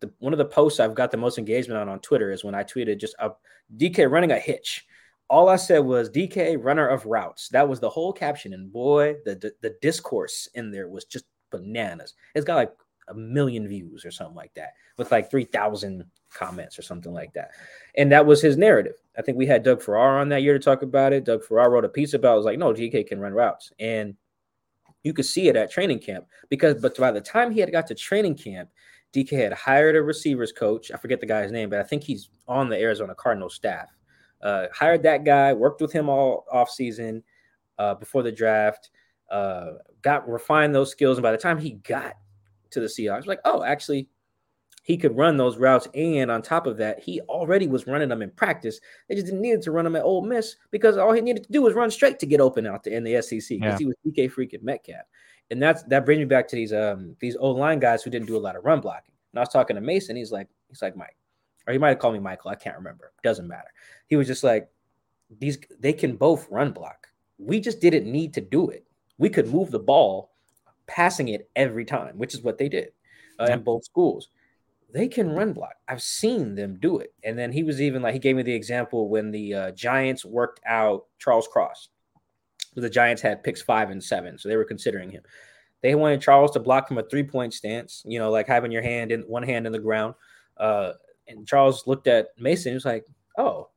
the, 0.00 0.12
one 0.18 0.32
of 0.32 0.38
the 0.38 0.44
posts 0.44 0.80
I've 0.80 0.94
got 0.94 1.10
the 1.10 1.16
most 1.16 1.38
engagement 1.38 1.80
on 1.80 1.88
on 1.88 2.00
Twitter 2.00 2.30
is 2.30 2.44
when 2.44 2.54
I 2.54 2.62
tweeted 2.62 3.00
just 3.00 3.16
a 3.18 3.30
DK 3.76 4.10
running 4.10 4.32
a 4.32 4.38
hitch. 4.38 4.86
All 5.30 5.48
I 5.48 5.56
said 5.56 5.78
was 5.78 6.10
DK 6.10 6.62
runner 6.62 6.86
of 6.86 7.06
routes. 7.06 7.48
That 7.48 7.68
was 7.68 7.80
the 7.80 7.88
whole 7.88 8.12
caption, 8.12 8.52
and 8.52 8.72
boy, 8.72 9.16
the 9.24 9.34
the, 9.34 9.52
the 9.62 9.76
discourse 9.80 10.48
in 10.54 10.70
there 10.70 10.88
was 10.88 11.04
just 11.04 11.24
bananas. 11.50 12.14
It's 12.34 12.44
got 12.44 12.56
like 12.56 12.72
a 13.08 13.14
million 13.14 13.66
views 13.68 14.04
or 14.04 14.10
something 14.10 14.36
like 14.36 14.54
that, 14.54 14.74
with 14.96 15.10
like 15.10 15.30
three 15.30 15.44
thousand 15.44 16.04
comments 16.32 16.78
or 16.78 16.82
something 16.82 17.12
like 17.12 17.32
that. 17.34 17.50
And 17.96 18.10
that 18.12 18.26
was 18.26 18.40
his 18.40 18.56
narrative. 18.56 18.94
I 19.18 19.22
think 19.22 19.36
we 19.36 19.46
had 19.46 19.62
Doug 19.62 19.82
Farrar 19.82 20.18
on 20.18 20.28
that 20.30 20.42
year 20.42 20.54
to 20.54 20.58
talk 20.58 20.82
about 20.82 21.12
it. 21.12 21.24
Doug 21.24 21.44
Farrar 21.44 21.70
wrote 21.70 21.84
a 21.84 21.88
piece 21.88 22.14
about 22.14 22.34
it. 22.34 22.36
was 22.36 22.44
like, 22.46 22.58
no, 22.58 22.72
DK 22.72 23.06
can 23.06 23.20
run 23.20 23.32
routes. 23.32 23.72
And 23.78 24.16
you 25.02 25.12
could 25.12 25.26
see 25.26 25.48
it 25.48 25.56
at 25.56 25.70
training 25.70 25.98
camp 25.98 26.26
because, 26.48 26.80
but 26.80 26.96
by 26.96 27.10
the 27.10 27.20
time 27.20 27.50
he 27.50 27.60
had 27.60 27.72
got 27.72 27.86
to 27.88 27.94
training 27.94 28.36
camp, 28.36 28.70
DK 29.12 29.30
had 29.30 29.52
hired 29.52 29.96
a 29.96 30.02
receivers 30.02 30.52
coach. 30.52 30.90
I 30.90 30.96
forget 30.96 31.20
the 31.20 31.26
guy's 31.26 31.52
name, 31.52 31.68
but 31.68 31.80
I 31.80 31.82
think 31.82 32.02
he's 32.02 32.30
on 32.48 32.68
the 32.68 32.78
Arizona 32.78 33.14
Cardinals 33.14 33.54
staff. 33.54 33.88
Uh, 34.42 34.66
hired 34.74 35.02
that 35.02 35.24
guy, 35.24 35.52
worked 35.52 35.80
with 35.80 35.92
him 35.92 36.08
all 36.08 36.46
off 36.50 36.70
season 36.70 37.22
uh, 37.78 37.94
before 37.94 38.22
the 38.22 38.32
draft, 38.32 38.90
uh, 39.30 39.72
got 40.02 40.28
refined 40.28 40.74
those 40.74 40.90
skills, 40.90 41.16
and 41.16 41.22
by 41.22 41.30
the 41.30 41.38
time 41.38 41.58
he 41.58 41.72
got 41.72 42.14
to 42.72 42.80
the 42.80 42.86
Seahawks, 42.86 43.26
like, 43.26 43.40
oh, 43.44 43.62
actually, 43.62 44.08
he 44.82 44.96
could 44.96 45.16
run 45.16 45.36
those 45.36 45.58
routes. 45.58 45.88
And 45.94 46.30
on 46.30 46.42
top 46.42 46.66
of 46.66 46.76
that, 46.78 47.00
he 47.00 47.20
already 47.22 47.68
was 47.68 47.86
running 47.86 48.08
them 48.08 48.22
in 48.22 48.30
practice. 48.30 48.80
They 49.08 49.14
just 49.14 49.26
didn't 49.26 49.40
need 49.40 49.62
to 49.62 49.70
run 49.70 49.84
them 49.84 49.96
at 49.96 50.02
Ole 50.02 50.22
Miss 50.22 50.56
because 50.70 50.96
all 50.96 51.12
he 51.12 51.20
needed 51.20 51.44
to 51.44 51.52
do 51.52 51.62
was 51.62 51.74
run 51.74 51.90
straight 51.90 52.18
to 52.18 52.26
get 52.26 52.40
open 52.40 52.66
out 52.66 52.82
there 52.82 52.94
in 52.94 53.04
the 53.04 53.22
SEC 53.22 53.48
because 53.48 53.50
yeah. 53.50 53.78
he 53.78 53.86
was 53.86 53.96
DK 54.06 54.32
freaking 54.32 54.62
Metcalf. 54.62 55.06
And 55.50 55.62
that's 55.62 55.82
that 55.84 56.04
brings 56.04 56.18
me 56.18 56.24
back 56.24 56.48
to 56.48 56.56
these 56.56 56.72
um 56.72 57.14
these 57.20 57.36
O 57.38 57.50
line 57.50 57.78
guys 57.78 58.02
who 58.02 58.10
didn't 58.10 58.26
do 58.26 58.36
a 58.36 58.38
lot 58.38 58.56
of 58.56 58.64
run 58.64 58.80
blocking. 58.80 59.12
And 59.32 59.38
I 59.38 59.42
was 59.42 59.50
talking 59.50 59.76
to 59.76 59.82
Mason. 59.82 60.16
He's 60.16 60.32
like, 60.32 60.48
he's 60.68 60.82
like 60.82 60.96
Mike, 60.96 61.16
or 61.66 61.72
he 61.72 61.78
might 61.78 61.90
have 61.90 61.98
called 61.98 62.14
me 62.14 62.20
Michael. 62.20 62.50
I 62.50 62.54
can't 62.54 62.76
remember. 62.76 63.12
Doesn't 63.22 63.48
matter. 63.48 63.68
He 64.06 64.16
was 64.16 64.26
just 64.26 64.44
like, 64.44 64.68
these 65.38 65.58
they 65.78 65.92
can 65.92 66.16
both 66.16 66.48
run 66.50 66.72
block. 66.72 67.08
We 67.38 67.60
just 67.60 67.80
didn't 67.80 68.10
need 68.10 68.34
to 68.34 68.40
do 68.40 68.70
it. 68.70 68.86
We 69.18 69.28
could 69.28 69.48
move 69.48 69.70
the 69.70 69.78
ball, 69.78 70.31
passing 70.92 71.28
it 71.28 71.48
every 71.56 71.84
time, 71.84 72.18
which 72.18 72.34
is 72.34 72.42
what 72.42 72.58
they 72.58 72.68
did 72.68 72.90
uh, 73.40 73.46
in 73.50 73.62
both 73.62 73.84
schools 73.84 74.28
they 74.92 75.08
can 75.08 75.30
run 75.30 75.52
block. 75.52 75.74
I've 75.88 76.02
seen 76.02 76.54
them 76.54 76.78
do 76.80 76.98
it. 76.98 77.14
And 77.24 77.38
then 77.38 77.50
he 77.50 77.62
was 77.62 77.80
even 77.80 78.02
like, 78.02 78.12
he 78.12 78.18
gave 78.18 78.36
me 78.36 78.42
the 78.42 78.54
example 78.54 79.08
when 79.08 79.30
the 79.30 79.54
uh, 79.54 79.70
Giants 79.72 80.24
worked 80.24 80.60
out 80.66 81.06
Charles 81.18 81.48
Cross. 81.48 81.88
The 82.74 82.90
Giants 82.90 83.22
had 83.22 83.42
picks 83.42 83.62
five 83.62 83.90
and 83.90 84.02
seven, 84.02 84.38
so 84.38 84.48
they 84.48 84.56
were 84.56 84.64
considering 84.64 85.10
him. 85.10 85.22
They 85.82 85.94
wanted 85.94 86.20
Charles 86.20 86.52
to 86.52 86.60
block 86.60 86.88
from 86.88 86.98
a 86.98 87.02
three 87.02 87.22
point 87.22 87.52
stance, 87.52 88.02
you 88.06 88.18
know, 88.18 88.30
like 88.30 88.46
having 88.46 88.72
your 88.72 88.82
hand 88.82 89.12
in 89.12 89.22
one 89.22 89.42
hand 89.42 89.66
in 89.66 89.72
the 89.72 89.78
ground. 89.78 90.14
Uh, 90.56 90.92
and 91.26 91.46
Charles 91.46 91.86
looked 91.86 92.06
at 92.06 92.28
Mason. 92.38 92.70
He 92.70 92.74
was 92.74 92.84
like, 92.84 93.04
"Oh, 93.36 93.68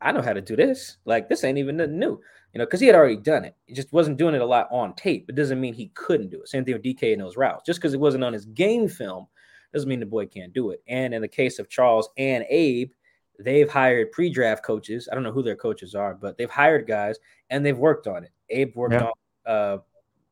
I 0.00 0.12
know 0.12 0.22
how 0.22 0.32
to 0.32 0.40
do 0.40 0.56
this. 0.56 0.96
Like 1.04 1.28
this 1.28 1.44
ain't 1.44 1.58
even 1.58 1.76
nothing 1.76 1.98
new, 1.98 2.20
you 2.56 2.58
know, 2.58 2.64
because 2.64 2.80
he 2.80 2.86
had 2.86 2.96
already 2.96 3.18
done 3.18 3.44
it. 3.44 3.54
He 3.66 3.74
just 3.74 3.92
wasn't 3.92 4.16
doing 4.16 4.34
it 4.34 4.40
a 4.40 4.46
lot 4.46 4.66
on 4.70 4.94
tape. 4.94 5.28
It 5.28 5.34
doesn't 5.34 5.60
mean 5.60 5.74
he 5.74 5.88
couldn't 5.88 6.30
do 6.30 6.40
it. 6.40 6.48
Same 6.48 6.64
thing 6.64 6.72
with 6.72 6.82
DK 6.82 7.12
in 7.12 7.18
those 7.18 7.36
routes. 7.36 7.66
Just 7.66 7.78
because 7.78 7.92
it 7.92 8.00
wasn't 8.00 8.24
on 8.24 8.32
his 8.32 8.46
game 8.46 8.88
film 8.88 9.26
doesn't 9.74 9.90
mean 9.90 10.00
the 10.00 10.06
boy 10.06 10.24
can't 10.24 10.54
do 10.54 10.70
it. 10.70 10.82
And 10.88 11.12
in 11.12 11.20
the 11.20 11.28
case 11.28 11.58
of 11.58 11.68
Charles 11.68 12.08
and 12.16 12.46
Abe, 12.48 12.90
they've 13.38 13.68
hired 13.68 14.10
pre-draft 14.10 14.64
coaches. 14.64 15.06
I 15.06 15.14
don't 15.14 15.22
know 15.22 15.32
who 15.32 15.42
their 15.42 15.54
coaches 15.54 15.94
are, 15.94 16.14
but 16.14 16.38
they've 16.38 16.48
hired 16.48 16.86
guys 16.86 17.18
and 17.50 17.62
they've 17.62 17.76
worked 17.76 18.06
on 18.06 18.24
it. 18.24 18.30
Abe 18.48 18.74
worked 18.74 18.94
yeah. 18.94 19.04
on 19.04 19.12
uh, 19.44 19.78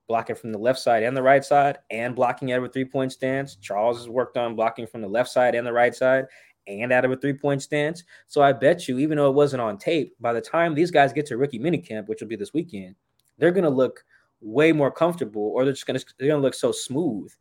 blocking 0.09 0.35
from 0.35 0.51
the 0.51 0.59
left 0.59 0.79
side 0.79 1.03
and 1.03 1.15
the 1.15 1.23
right 1.23 1.45
side, 1.45 1.77
and 1.91 2.17
blocking 2.17 2.53
out 2.53 2.59
of 2.61 2.65
a 2.65 2.69
three 2.71 2.87
point 2.87 3.13
stance. 3.13 3.57
Charles 3.57 3.99
has 3.99 4.09
worked 4.09 4.39
on 4.39 4.57
blocking 4.57 4.87
from 4.87 5.03
the 5.03 5.09
left 5.09 5.29
side 5.29 5.55
and 5.55 5.67
the 5.67 5.73
right 5.75 5.95
side, 5.95 6.25
and 6.67 6.93
out 6.93 7.05
of 7.05 7.13
a 7.13 7.17
three 7.17 7.35
point 7.35 7.63
stance. 7.63 8.05
So 8.27 8.43
I 8.43 8.53
bet 8.53 8.89
you, 8.89 8.99
even 8.99 9.17
though 9.17 9.29
it 9.29 9.35
wasn't 9.35 9.63
on 9.63 9.79
tape, 9.79 10.15
by 10.21 10.33
the 10.33 10.41
time 10.41 10.75
these 10.75 10.91
guys 10.91 11.13
get 11.13 11.27
to 11.27 11.37
rookie 11.37 11.59
minicamp, 11.59 12.09
which 12.09 12.21
will 12.21 12.29
be 12.29 12.37
this 12.37 12.55
weekend, 12.55 12.95
they're 13.39 13.53
going 13.53 13.65
to 13.65 13.71
look 13.71 14.05
way 14.41 14.73
more 14.73 14.91
comfortable, 14.91 15.53
or 15.55 15.65
they're 15.65 15.73
just 15.73 15.87
going 15.87 15.99
to 15.99 16.07
they're 16.19 16.29
going 16.29 16.41
to 16.41 16.45
look 16.45 16.55
so 16.55 16.73
smooth 16.73 17.33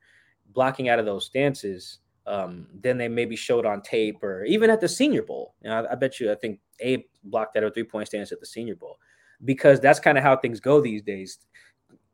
blocking 0.54 0.90
out 0.90 1.00
of 1.00 1.06
those 1.06 1.26
stances 1.26 2.00
um, 2.26 2.68
than 2.82 2.98
they 2.98 3.08
maybe 3.08 3.36
showed 3.36 3.66
on 3.66 3.82
tape 3.82 4.24
or 4.24 4.44
even 4.46 4.70
at 4.70 4.80
the 4.80 4.88
Senior 4.88 5.24
Bowl. 5.24 5.56
You 5.62 5.70
know, 5.70 5.84
I, 5.84 5.94
I 5.94 5.96
bet 5.96 6.20
you, 6.20 6.32
I 6.32 6.36
think 6.36 6.60
Abe 6.80 7.04
blocked 7.24 7.58
out 7.58 7.64
a 7.64 7.72
three 7.72 7.84
point 7.84 8.08
stance 8.08 8.32
at 8.32 8.40
the 8.40 8.46
Senior 8.46 8.76
Bowl 8.76 8.98
because 9.46 9.80
that's 9.80 10.00
kind 10.00 10.18
of 10.18 10.24
how 10.24 10.38
things 10.38 10.60
go 10.60 10.80
these 10.80 11.02
days. 11.02 11.40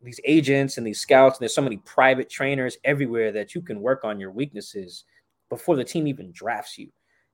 These 0.01 0.21
agents 0.23 0.77
and 0.77 0.87
these 0.87 1.01
scouts, 1.01 1.37
and 1.37 1.41
there's 1.41 1.53
so 1.53 1.61
many 1.61 1.77
private 1.77 2.29
trainers 2.29 2.77
everywhere 2.85 3.33
that 3.33 3.53
you 3.53 3.61
can 3.61 3.81
work 3.81 4.05
on 4.05 4.19
your 4.19 4.31
weaknesses 4.31 5.03
before 5.49 5.75
the 5.75 5.83
team 5.83 6.07
even 6.07 6.31
drafts 6.31 6.77
you. 6.77 6.89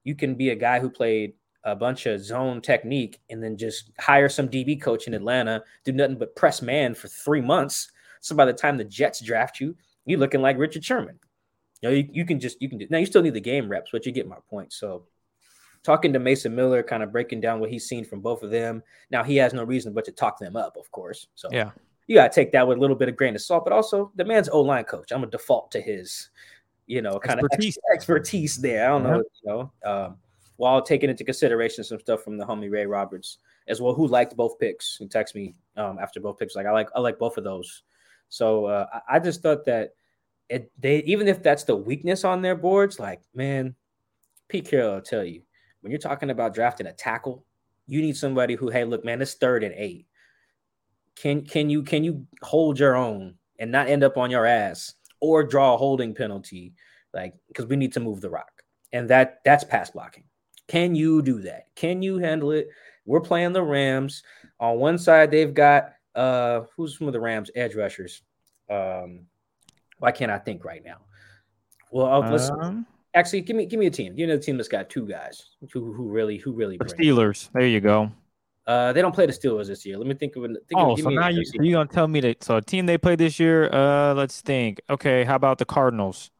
You 0.05 0.15
can 0.15 0.35
be 0.35 0.51
a 0.51 0.55
guy 0.55 0.79
who 0.79 0.89
played 0.89 1.33
a 1.65 1.75
bunch 1.75 2.05
of 2.05 2.23
zone 2.23 2.61
technique 2.61 3.19
and 3.29 3.43
then 3.43 3.57
just 3.57 3.91
hire 3.99 4.29
some 4.29 4.47
DB 4.47 4.79
coach 4.79 5.07
in 5.07 5.13
Atlanta, 5.13 5.63
do 5.83 5.91
nothing 5.91 6.17
but 6.17 6.35
press 6.35 6.61
man 6.61 6.93
for 6.93 7.07
three 7.07 7.41
months. 7.41 7.91
So 8.21 8.35
by 8.35 8.45
the 8.45 8.53
time 8.53 8.77
the 8.77 8.83
Jets 8.83 9.19
draft 9.19 9.59
you, 9.59 9.75
you're 10.05 10.19
looking 10.19 10.41
like 10.41 10.57
Richard 10.57 10.85
Sherman. 10.85 11.19
You 11.81 11.89
know, 11.89 11.95
you, 11.95 12.07
you 12.11 12.25
can 12.25 12.39
just 12.39 12.61
you 12.61 12.69
can 12.69 12.77
do 12.77 12.87
now 12.89 12.99
you 12.99 13.05
still 13.05 13.21
need 13.21 13.33
the 13.33 13.41
game 13.41 13.67
reps, 13.67 13.89
but 13.91 14.05
you 14.05 14.11
get 14.11 14.27
my 14.27 14.37
point. 14.49 14.71
So 14.73 15.05
talking 15.83 16.13
to 16.13 16.19
Mason 16.19 16.55
Miller, 16.55 16.81
kind 16.83 17.03
of 17.03 17.11
breaking 17.11 17.41
down 17.41 17.59
what 17.59 17.69
he's 17.69 17.87
seen 17.87 18.05
from 18.05 18.21
both 18.21 18.43
of 18.43 18.51
them. 18.51 18.81
Now 19.11 19.23
he 19.23 19.35
has 19.37 19.53
no 19.53 19.63
reason 19.63 19.93
but 19.93 20.05
to 20.05 20.11
talk 20.11 20.39
them 20.39 20.55
up, 20.55 20.77
of 20.77 20.89
course. 20.91 21.27
So 21.35 21.49
yeah, 21.51 21.71
you 22.07 22.15
gotta 22.15 22.33
take 22.33 22.51
that 22.53 22.67
with 22.67 22.77
a 22.77 22.81
little 22.81 22.95
bit 22.95 23.09
of 23.09 23.15
grain 23.15 23.35
of 23.35 23.41
salt. 23.41 23.63
But 23.63 23.73
also 23.73 24.11
the 24.15 24.25
man's 24.25 24.49
O 24.49 24.61
line 24.61 24.85
coach. 24.85 25.11
I'm 25.11 25.23
a 25.23 25.27
default 25.27 25.71
to 25.71 25.81
his, 25.81 26.29
you 26.87 27.01
know, 27.01 27.19
kind 27.19 27.39
expertise. 27.39 27.77
of 27.77 27.83
expertise 27.93 28.57
there. 28.57 28.85
I 28.85 28.89
don't 28.89 29.03
know, 29.03 29.17
you 29.17 29.23
know, 29.45 29.71
um, 29.85 30.17
while 30.57 30.81
taking 30.81 31.09
into 31.09 31.23
consideration 31.23 31.83
some 31.83 31.99
stuff 31.99 32.23
from 32.23 32.37
the 32.37 32.45
homie 32.45 32.71
Ray 32.71 32.85
Roberts 32.85 33.39
as 33.67 33.81
well, 33.81 33.93
who 33.93 34.07
liked 34.07 34.35
both 34.35 34.59
picks. 34.59 34.97
He 34.97 35.07
texted 35.07 35.35
me 35.35 35.55
um, 35.77 35.97
after 35.99 36.19
both 36.19 36.37
picks, 36.37 36.55
like 36.55 36.65
I 36.65 36.71
like 36.71 36.89
I 36.95 36.99
like 36.99 37.19
both 37.19 37.37
of 37.37 37.43
those. 37.43 37.83
So 38.29 38.65
uh, 38.65 38.85
I, 38.93 39.15
I 39.15 39.19
just 39.19 39.41
thought 39.41 39.65
that 39.65 39.93
it 40.49 40.71
they 40.79 40.99
even 40.99 41.27
if 41.27 41.41
that's 41.41 41.63
the 41.63 41.75
weakness 41.75 42.23
on 42.23 42.41
their 42.41 42.55
boards, 42.55 42.99
like 42.99 43.21
man, 43.33 43.75
Pete 44.47 44.69
Carroll 44.69 44.95
will 44.95 45.01
tell 45.01 45.23
you 45.23 45.41
when 45.81 45.91
you're 45.91 45.99
talking 45.99 46.29
about 46.29 46.53
drafting 46.53 46.87
a 46.87 46.93
tackle, 46.93 47.45
you 47.87 48.01
need 48.01 48.17
somebody 48.17 48.55
who, 48.55 48.69
hey, 48.69 48.85
look, 48.85 49.05
man, 49.05 49.21
it's 49.21 49.35
third 49.35 49.63
and 49.63 49.75
eight. 49.77 50.07
Can 51.15 51.45
can 51.45 51.69
you 51.69 51.83
can 51.83 52.03
you 52.03 52.25
hold 52.41 52.79
your 52.79 52.95
own 52.95 53.35
and 53.59 53.71
not 53.71 53.87
end 53.87 54.03
up 54.03 54.17
on 54.17 54.31
your 54.31 54.45
ass 54.45 54.95
or 55.25 55.43
draw 55.43 55.73
a 55.73 55.77
holding 55.77 56.13
penalty? 56.13 56.73
Like, 57.13 57.33
because 57.47 57.65
we 57.65 57.75
need 57.75 57.93
to 57.93 57.99
move 57.99 58.21
the 58.21 58.29
rock. 58.29 58.51
And 58.91 59.09
that 59.09 59.39
that's 59.43 59.63
pass 59.63 59.89
blocking. 59.89 60.23
Can 60.67 60.95
you 60.95 61.21
do 61.21 61.41
that? 61.41 61.67
Can 61.75 62.01
you 62.01 62.17
handle 62.17 62.51
it? 62.51 62.69
We're 63.05 63.21
playing 63.21 63.53
the 63.53 63.63
Rams. 63.63 64.23
On 64.59 64.79
one 64.79 64.97
side, 64.97 65.31
they've 65.31 65.53
got 65.53 65.93
uh 66.15 66.61
who's 66.75 66.95
from 66.95 67.11
the 67.11 67.19
Rams 67.19 67.51
edge 67.55 67.75
rushers? 67.75 68.21
Um 68.69 69.27
why 69.99 70.11
can't 70.11 70.31
I 70.31 70.37
think 70.37 70.65
right 70.65 70.83
now? 70.83 70.97
Well, 71.91 72.07
uh, 72.07 72.31
let's 72.31 72.49
um, 72.49 72.85
actually 73.13 73.41
give 73.41 73.55
me 73.55 73.65
give 73.65 73.79
me 73.79 73.87
a 73.87 73.91
team. 73.91 74.13
You 74.17 74.27
know, 74.27 74.35
a 74.35 74.39
team 74.39 74.57
that's 74.57 74.69
got 74.69 74.89
two 74.89 75.07
guys 75.07 75.49
who 75.71 75.93
who 75.93 76.09
really 76.09 76.37
who 76.37 76.51
really 76.51 76.77
the 76.77 76.85
Steelers. 76.85 77.49
There 77.53 77.67
you 77.67 77.81
go. 77.81 78.11
Uh, 78.67 78.91
they 78.93 79.01
don't 79.01 79.13
play 79.13 79.25
the 79.27 79.31
Steelers 79.31 79.67
this 79.67 79.85
year. 79.85 79.97
Let 79.97 80.07
me 80.07 80.15
think 80.15 80.35
of 80.35 80.43
it. 80.45 80.49
Think 80.67 80.79
oh, 80.79 80.93
of, 80.93 80.99
so 80.99 81.09
now 81.09 81.27
you 81.27 81.43
you 81.53 81.73
gonna 81.73 81.87
tell 81.87 82.07
me 82.07 82.19
that? 82.21 82.43
So 82.43 82.57
a 82.57 82.61
team 82.61 82.87
they 82.87 82.97
played 82.97 83.19
this 83.19 83.39
year. 83.39 83.69
Uh, 83.71 84.13
let's 84.15 84.41
think. 84.41 84.81
Okay, 84.89 85.23
how 85.23 85.35
about 85.35 85.59
the 85.59 85.65
Cardinals? 85.65 86.31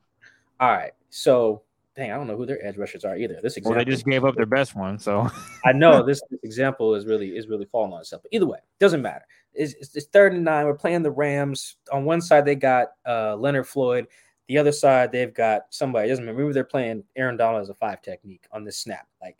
All 0.60 0.72
right. 0.72 0.92
So, 1.10 1.62
dang, 1.96 2.12
I 2.12 2.16
don't 2.16 2.28
know 2.28 2.36
who 2.36 2.46
their 2.46 2.66
edge 2.66 2.78
rushers 2.78 3.06
are 3.06 3.16
either. 3.16 3.40
This 3.44 3.58
example, 3.58 3.78
well, 3.78 3.86
they 3.86 3.90
just 3.90 4.06
gave 4.06 4.26
up 4.26 4.36
their 4.36 4.46
best 4.46 4.76
one. 4.76 4.98
So 4.98 5.30
I 5.64 5.72
know 5.72 6.04
this, 6.04 6.22
this, 6.30 6.40
example 6.44 6.96
is 6.96 7.06
really 7.06 7.38
is 7.38 7.48
really 7.48 7.66
falling 7.66 7.94
on 7.94 8.00
itself. 8.00 8.24
But 8.24 8.34
either 8.34 8.48
way, 8.48 8.58
it 8.58 8.80
doesn't 8.80 9.02
matter. 9.02 9.26
It's, 9.54 9.74
it's, 9.96 10.08
third 10.08 10.34
and 10.34 10.44
nine. 10.44 10.66
We're 10.66 10.74
playing 10.74 11.04
the 11.04 11.12
Rams. 11.12 11.78
On 11.92 12.06
one 12.06 12.22
side, 12.22 12.46
they 12.46 12.56
got 12.56 12.94
uh, 13.08 13.36
Leonard 13.36 13.68
Floyd. 13.68 14.08
The 14.48 14.58
other 14.58 14.72
side, 14.72 15.12
they've 15.12 15.34
got 15.34 15.68
somebody. 15.70 16.10
Doesn't 16.10 16.26
remember 16.26 16.54
they're 16.54 16.64
playing 16.64 17.04
Aaron 17.16 17.38
Donald 17.38 17.62
as 17.62 17.70
a 17.70 17.74
five 17.74 18.02
technique 18.02 18.46
on 18.52 18.64
this 18.64 18.78
snap. 18.78 19.08
Like, 19.22 19.38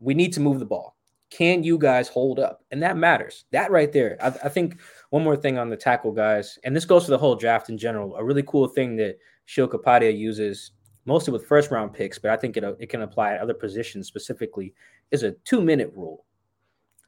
we 0.00 0.14
need 0.14 0.32
to 0.32 0.40
move 0.40 0.58
the 0.58 0.66
ball. 0.66 0.96
Can 1.30 1.62
you 1.62 1.78
guys 1.78 2.08
hold 2.08 2.40
up? 2.40 2.64
And 2.70 2.82
that 2.82 2.96
matters. 2.96 3.44
That 3.52 3.70
right 3.70 3.92
there. 3.92 4.18
I, 4.20 4.28
I 4.44 4.48
think 4.48 4.80
one 5.10 5.22
more 5.22 5.36
thing 5.36 5.58
on 5.58 5.70
the 5.70 5.76
tackle 5.76 6.12
guys, 6.12 6.58
and 6.64 6.74
this 6.74 6.84
goes 6.84 7.04
for 7.04 7.10
the 7.10 7.18
whole 7.18 7.36
draft 7.36 7.68
in 7.70 7.78
general. 7.78 8.16
A 8.16 8.24
really 8.24 8.42
cool 8.42 8.66
thing 8.66 8.96
that 8.96 9.18
Sheil 9.44 9.68
Kapadia 9.68 10.16
uses 10.16 10.72
mostly 11.04 11.32
with 11.32 11.46
first 11.46 11.70
round 11.70 11.92
picks, 11.92 12.18
but 12.18 12.30
I 12.30 12.36
think 12.36 12.56
it, 12.56 12.64
it 12.78 12.88
can 12.88 13.02
apply 13.02 13.34
at 13.34 13.40
other 13.40 13.54
positions 13.54 14.08
specifically, 14.08 14.74
is 15.10 15.22
a 15.22 15.32
two 15.44 15.60
minute 15.60 15.92
rule. 15.94 16.24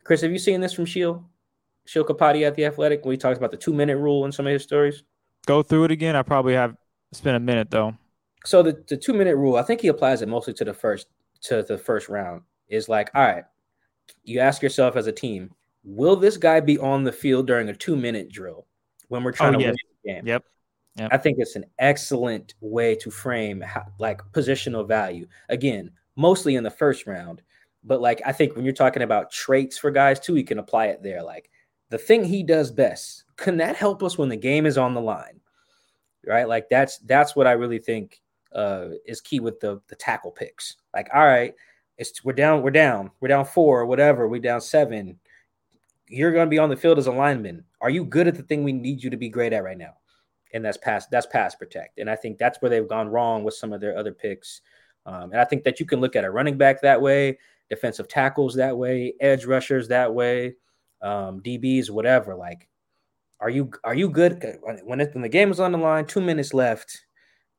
Chris, 0.05 0.21
have 0.23 0.33
you 0.33 0.39
seen 0.39 0.61
this 0.61 0.73
from 0.73 0.87
Sheil? 0.87 1.25
Sheil 1.85 2.05
Kapadia 2.05 2.47
at 2.47 2.55
the 2.55 2.65
Athletic 2.65 3.05
when 3.05 3.13
he 3.13 3.19
talks 3.19 3.39
about 3.39 3.51
the 3.51 3.57
two 3.57 3.73
minute 3.73 3.97
rule 3.97 4.25
in 4.25 4.33
some 4.33 4.47
of 4.47 4.53
his 4.53 4.63
stories? 4.63 5.03
Go 5.47 5.63
through 5.63 5.85
it 5.85 5.91
again. 5.91 6.17
I 6.17 6.23
probably 6.23 6.55
have 6.55 6.77
spent 7.13 7.37
a 7.37 7.41
minute 7.41 7.71
though. 7.71 7.95
So 8.45 8.63
the, 8.63 8.83
the 8.89 8.97
two 8.97 9.13
minute 9.13 9.37
rule, 9.37 9.57
I 9.57 9.63
think 9.63 9.81
he 9.81 9.89
applies 9.89 10.23
it 10.23 10.29
mostly 10.29 10.55
to 10.55 10.65
the 10.65 10.75
first 10.75 11.09
to 11.43 11.63
the 11.63 11.79
first 11.79 12.09
round. 12.09 12.43
Is 12.69 12.89
like, 12.89 13.11
all 13.15 13.23
right, 13.23 13.45
you 14.25 14.41
ask 14.41 14.63
yourself 14.63 14.97
as 14.97 15.07
a 15.07 15.13
team, 15.13 15.51
will 15.85 16.17
this 16.17 16.37
guy 16.37 16.61
be 16.61 16.79
on 16.79 17.05
the 17.05 17.13
field 17.13 17.47
during 17.47 17.69
a 17.69 17.75
two 17.75 17.97
minute 17.97 18.31
drill 18.31 18.67
when 19.09 19.23
we're 19.23 19.33
trying 19.33 19.55
oh, 19.57 19.59
to 19.59 19.65
win 19.67 19.77
the 20.05 20.13
game? 20.13 20.27
Yep. 20.27 20.45
Yep. 20.97 21.09
I 21.11 21.17
think 21.17 21.39
it's 21.39 21.57
an 21.57 21.65
excellent 21.79 22.55
way 22.61 22.95
to 22.97 23.11
frame 23.11 23.63
how, 23.63 23.87
like 23.99 24.21
positional 24.33 24.87
value. 24.87 25.27
Again, 25.49 25.91
mostly 26.17 26.57
in 26.57 26.65
the 26.65 26.71
first 26.71 27.07
round, 27.07 27.41
but 27.83 28.01
like 28.01 28.21
I 28.27 28.33
think 28.33 28.55
when 28.55 28.65
you're 28.65 28.75
talking 28.75 29.03
about 29.03 29.31
traits 29.31 29.79
for 29.79 29.91
guys 29.91 30.21
too, 30.21 30.37
you 30.37 30.45
can 30.45 30.59
apply 30.59 30.87
it 30.87 31.03
there. 31.03 31.23
Like 31.23 31.51
the 31.89 31.97
thing 31.97 32.25
he 32.25 32.43
does 32.43 32.71
best, 32.71 33.25
can 33.37 33.57
that 33.57 33.77
help 33.77 34.03
us 34.03 34.19
when 34.19 34.29
the 34.29 34.37
game 34.37 34.67
is 34.67 34.77
on 34.77 34.93
the 34.93 35.01
line? 35.01 35.41
right? 36.27 36.49
Like 36.49 36.69
that's 36.69 36.99
that's 36.99 37.35
what 37.35 37.47
I 37.47 37.53
really 37.53 37.79
think 37.79 38.21
uh, 38.55 38.89
is 39.07 39.21
key 39.21 39.41
with 39.41 39.61
the 39.61 39.81
the 39.89 39.97
tackle 39.97 40.31
picks. 40.31 40.77
Like, 40.95 41.09
all 41.15 41.25
right, 41.27 41.55
it's 42.11 42.25
we're 42.25 42.33
down, 42.33 42.63
we're 42.63 42.71
down, 42.71 43.11
we're 43.21 43.29
down 43.29 43.45
four, 43.45 43.87
whatever, 43.87 44.29
we're 44.29 44.41
down 44.41 44.61
seven. 44.61 45.19
You're 46.09 46.33
going 46.33 46.47
to 46.47 46.51
be 46.51 46.59
on 46.59 46.69
the 46.69 46.77
field 46.77 46.99
as 46.99 47.07
a 47.07 47.13
lineman. 47.13 47.65
Are 47.81 47.91
you 47.91 48.05
good 48.05 48.29
at 48.29 48.35
the 48.35 48.43
thing 48.43 48.65
we 48.65 48.73
need 48.73 49.03
you 49.03 49.11
to 49.11 49.17
be 49.17 49.29
great 49.29 49.53
at 49.53 49.65
right 49.65 49.79
now? 49.79 49.95
And 50.53 50.65
that's 50.65 50.77
pass. 50.77 51.07
That's 51.07 51.27
pass 51.27 51.55
protect. 51.55 51.99
And 51.99 52.11
I 52.11 52.17
think 52.17 52.37
that's 52.37 52.61
where 52.61 52.69
they've 52.69 52.89
gone 52.89 53.09
wrong 53.09 53.43
with 53.43 53.55
some 53.55 53.73
of 53.73 53.81
their 53.81 53.97
other 53.97 54.13
picks. 54.13 54.61
Um, 55.07 55.33
and 55.33 55.41
I 55.41 55.45
think 55.45 55.65
that 55.65 55.81
you 55.81 55.87
can 55.87 56.01
look 56.01 56.15
at 56.15 56.25
a 56.25 56.31
running 56.31 56.59
back 56.59 56.83
that 56.83 57.01
way, 57.01 57.39
defensive 57.71 58.09
tackles 58.09 58.55
that 58.57 58.77
way, 58.77 59.15
edge 59.21 59.47
rushers 59.47 59.89
that 59.89 60.13
way, 60.13 60.57
um, 61.01 61.41
DBs, 61.41 61.89
whatever. 61.89 62.35
Like 62.35 62.69
are 63.43 63.51
you 63.51 63.73
are 63.83 63.95
you 63.95 64.09
good 64.09 64.41
when 64.63 65.01
it, 65.01 65.11
when 65.13 65.23
the 65.23 65.29
game 65.29 65.51
is 65.51 65.59
on 65.59 65.73
the 65.73 65.79
line? 65.79 66.07
Two 66.07 66.21
minutes 66.21 66.55
left. 66.55 67.05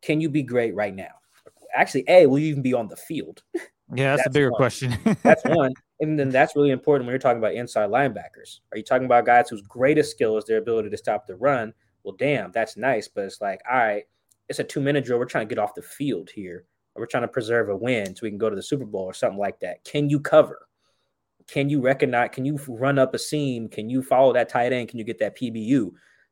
Can 0.01 0.21
you 0.21 0.29
be 0.29 0.41
great 0.41 0.73
right 0.73 0.95
now? 0.95 1.12
Actually, 1.75 2.06
a 2.08 2.25
will 2.25 2.39
you 2.39 2.47
even 2.47 2.62
be 2.62 2.73
on 2.73 2.88
the 2.88 2.95
field? 2.95 3.43
Yeah, 3.95 4.12
that's, 4.12 4.23
that's 4.23 4.27
a 4.27 4.32
bigger 4.32 4.51
one. 4.51 4.58
question. 4.58 4.97
that's 5.23 5.43
one, 5.45 5.73
and 5.99 6.19
then 6.19 6.29
that's 6.29 6.56
really 6.56 6.71
important 6.71 7.06
when 7.06 7.13
you're 7.13 7.19
talking 7.19 7.39
about 7.39 7.53
inside 7.53 7.89
linebackers. 7.89 8.60
Are 8.71 8.77
you 8.77 8.84
talking 8.84 9.06
about 9.06 9.25
guys 9.25 9.49
whose 9.49 9.62
greatest 9.62 10.12
skill 10.12 10.38
is 10.38 10.45
their 10.45 10.58
ability 10.58 10.89
to 10.89 10.97
stop 10.97 11.27
the 11.27 11.36
run? 11.36 11.73
Well, 12.03 12.15
damn, 12.17 12.51
that's 12.51 12.77
nice, 12.77 13.08
but 13.08 13.25
it's 13.25 13.41
like, 13.41 13.62
all 13.69 13.77
right, 13.77 14.03
it's 14.49 14.60
a 14.60 14.63
two 14.63 14.82
minute 14.82 15.06
drill. 15.06 15.19
We're 15.19 15.25
trying 15.25 15.47
to 15.47 15.56
get 15.56 15.62
off 15.62 15.75
the 15.75 15.82
field 15.82 16.29
here. 16.29 16.65
We're 16.95 17.08
trying 17.08 17.23
to 17.23 17.27
preserve 17.27 17.69
a 17.69 17.75
win 17.75 18.15
so 18.15 18.19
we 18.23 18.29
can 18.29 18.38
go 18.38 18.49
to 18.49 18.56
the 18.56 18.62
Super 18.62 18.86
Bowl 18.86 19.03
or 19.03 19.13
something 19.13 19.39
like 19.39 19.60
that. 19.62 19.84
Can 19.84 20.10
you 20.10 20.19
cover? 20.19 20.67
can 21.47 21.69
you 21.69 21.82
recognize 21.82 22.29
can 22.32 22.45
you 22.45 22.58
run 22.67 22.97
up 22.97 23.13
a 23.13 23.19
seam 23.19 23.67
can 23.67 23.89
you 23.89 24.01
follow 24.01 24.34
that 24.34 24.49
tight 24.49 24.73
end 24.73 24.89
can 24.89 24.99
you 24.99 25.06
get 25.06 25.19
that 25.19 25.38
pbu 25.38 25.91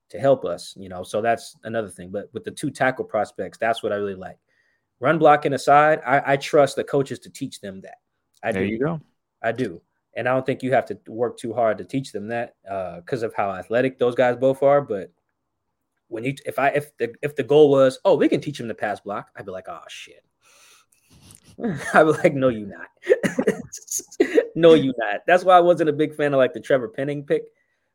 to 0.10 0.20
help 0.20 0.46
us 0.46 0.74
you 0.78 0.90
know 0.90 1.04
so 1.04 1.22
that's 1.22 1.56
another 1.64 1.90
thing 1.90 2.10
but 2.12 2.30
with 2.34 2.44
the 2.44 2.52
two 2.52 2.70
tackle 2.70 3.06
prospects 3.06 3.58
that's 3.58 3.84
what 3.84 3.92
i 3.92 3.96
really 3.96 4.16
like 4.16 4.38
run 5.02 5.20
blocking 5.20 5.54
aside 5.54 6.00
i, 6.06 6.34
I 6.34 6.38
trust 6.38 6.78
the 6.78 6.84
coaches 6.84 7.20
to 7.20 7.30
teach 7.30 7.60
them 7.60 7.82
that 7.82 7.98
i 8.44 8.52
there 8.52 8.64
do 8.64 8.70
you 8.70 8.80
go 8.80 9.02
i 9.42 9.52
do 9.52 9.82
and 10.16 10.30
i 10.30 10.34
don't 10.34 10.46
think 10.46 10.64
you 10.64 10.72
have 10.72 10.86
to 10.86 10.98
work 11.08 11.38
too 11.38 11.54
hard 11.54 11.78
to 11.80 11.84
teach 11.84 12.14
them 12.14 12.30
that 12.30 12.56
because 12.64 13.24
uh, 13.24 13.28
of 13.28 13.34
how 13.36 13.52
athletic 13.52 14.00
those 14.00 14.16
guys 14.16 14.38
both 14.38 14.64
are 14.64 14.82
but 14.82 15.12
when 16.08 16.24
you 16.24 16.34
if 16.46 16.58
i 16.58 16.70
if 16.70 16.96
the 16.98 17.14
if 17.22 17.36
the 17.36 17.44
goal 17.44 17.70
was 17.70 18.00
oh 18.06 18.16
we 18.16 18.30
can 18.30 18.40
teach 18.40 18.58
them 18.58 18.68
to 18.70 18.74
pass 18.74 19.02
block 19.02 19.32
i'd 19.36 19.46
be 19.46 19.52
like 19.52 19.68
oh 19.68 19.82
shit 19.90 20.24
I'd 21.94 22.04
be 22.04 22.12
like, 22.12 22.34
no, 22.34 22.50
you 22.50 22.66
not. 22.66 22.88
no, 24.56 24.74
you 24.74 24.94
not. 24.98 25.22
That's 25.28 25.44
why 25.44 25.58
I 25.58 25.60
wasn't 25.60 25.90
a 25.90 25.94
big 25.94 26.16
fan 26.16 26.34
of 26.34 26.38
like 26.38 26.54
the 26.54 26.60
Trevor 26.60 26.88
Penning 26.88 27.24
pick 27.24 27.44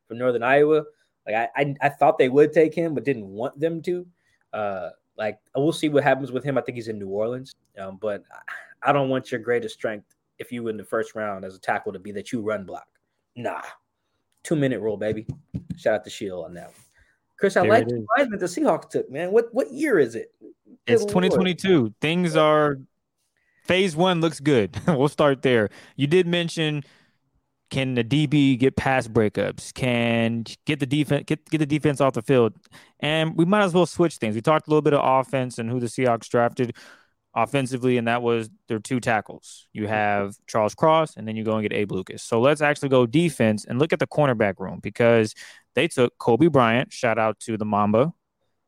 from 0.07 0.17
Northern 0.17 0.43
Iowa. 0.43 0.83
Like 1.25 1.35
I, 1.35 1.49
I, 1.55 1.75
I 1.81 1.89
thought 1.89 2.17
they 2.17 2.29
would 2.29 2.53
take 2.53 2.73
him, 2.73 2.93
but 2.93 3.03
didn't 3.03 3.27
want 3.27 3.59
them 3.59 3.81
to. 3.83 4.07
Uh, 4.53 4.89
like 5.17 5.39
we'll 5.55 5.71
see 5.71 5.89
what 5.89 6.03
happens 6.03 6.31
with 6.31 6.43
him. 6.43 6.57
I 6.57 6.61
think 6.61 6.75
he's 6.75 6.87
in 6.87 6.99
New 6.99 7.09
Orleans, 7.09 7.55
um, 7.79 7.97
but 7.99 8.23
I 8.83 8.91
don't 8.91 9.09
want 9.09 9.31
your 9.31 9.39
greatest 9.39 9.75
strength 9.75 10.15
if 10.39 10.51
you 10.51 10.67
in 10.67 10.77
the 10.77 10.83
first 10.83 11.15
round 11.15 11.43
as 11.43 11.55
a 11.55 11.59
tackle 11.59 11.91
to 11.93 11.99
be 11.99 12.11
that 12.13 12.31
you 12.31 12.41
run 12.41 12.65
block. 12.65 12.87
Nah, 13.35 13.61
two 14.43 14.55
minute 14.55 14.79
rule, 14.79 14.97
baby. 14.97 15.27
Shout 15.75 15.95
out 15.95 16.03
to 16.03 16.09
Sheil 16.09 16.43
on 16.43 16.53
that 16.53 16.67
one. 16.67 16.75
Chris, 17.39 17.55
I 17.55 17.61
there 17.61 17.71
like 17.71 17.87
the 17.87 18.37
the 18.37 18.45
Seahawks 18.45 18.89
took, 18.89 19.09
man. 19.11 19.31
What 19.31 19.53
what 19.53 19.71
year 19.71 19.99
is 19.99 20.15
it? 20.15 20.33
It's 20.85 21.05
2022. 21.05 21.93
Things 22.01 22.35
are 22.35 22.79
phase 23.63 23.95
one 23.95 24.21
looks 24.21 24.39
good. 24.39 24.79
we'll 24.87 25.07
start 25.07 25.41
there. 25.41 25.69
You 25.95 26.07
did 26.07 26.27
mention 26.27 26.83
can 27.69 27.95
the 27.95 28.03
DB 28.03 28.57
get 28.57 28.75
pass 28.75 29.07
breakups? 29.07 29.73
Can 29.73 30.45
get 30.65 30.79
the 30.79 30.85
defense 30.85 31.23
get, 31.27 31.49
get 31.49 31.57
the 31.57 31.65
defense 31.65 32.01
off 32.01 32.13
the 32.13 32.21
field? 32.21 32.53
And 32.99 33.35
we 33.35 33.45
might 33.45 33.63
as 33.63 33.73
well 33.73 33.85
switch 33.85 34.17
things. 34.17 34.35
We 34.35 34.41
talked 34.41 34.67
a 34.67 34.69
little 34.69 34.81
bit 34.81 34.93
of 34.93 35.01
offense 35.03 35.57
and 35.57 35.69
who 35.69 35.79
the 35.79 35.87
Seahawks 35.87 36.29
drafted 36.29 36.75
offensively, 37.35 37.97
and 37.97 38.07
that 38.07 38.21
was 38.21 38.49
their 38.67 38.79
two 38.79 38.99
tackles. 38.99 39.67
You 39.71 39.87
have 39.87 40.35
Charles 40.47 40.73
Cross, 40.73 41.17
and 41.17 41.27
then 41.27 41.35
you 41.35 41.43
go 41.43 41.53
and 41.53 41.61
get 41.61 41.71
Abe 41.71 41.91
Lucas. 41.91 42.23
So 42.23 42.41
let's 42.41 42.61
actually 42.61 42.89
go 42.89 43.05
defense 43.05 43.63
and 43.65 43.79
look 43.79 43.93
at 43.93 43.99
the 43.99 44.07
cornerback 44.07 44.55
room 44.59 44.79
because 44.81 45.35
they 45.75 45.87
took 45.87 46.17
Coby 46.17 46.51
Bryant, 46.51 46.91
shout 46.91 47.19
out 47.19 47.39
to 47.41 47.57
the 47.57 47.65
Mamba, 47.65 48.13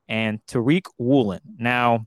and 0.08 0.40
Tariq 0.48 0.86
Woolen. 0.98 1.42
Now, 1.58 2.06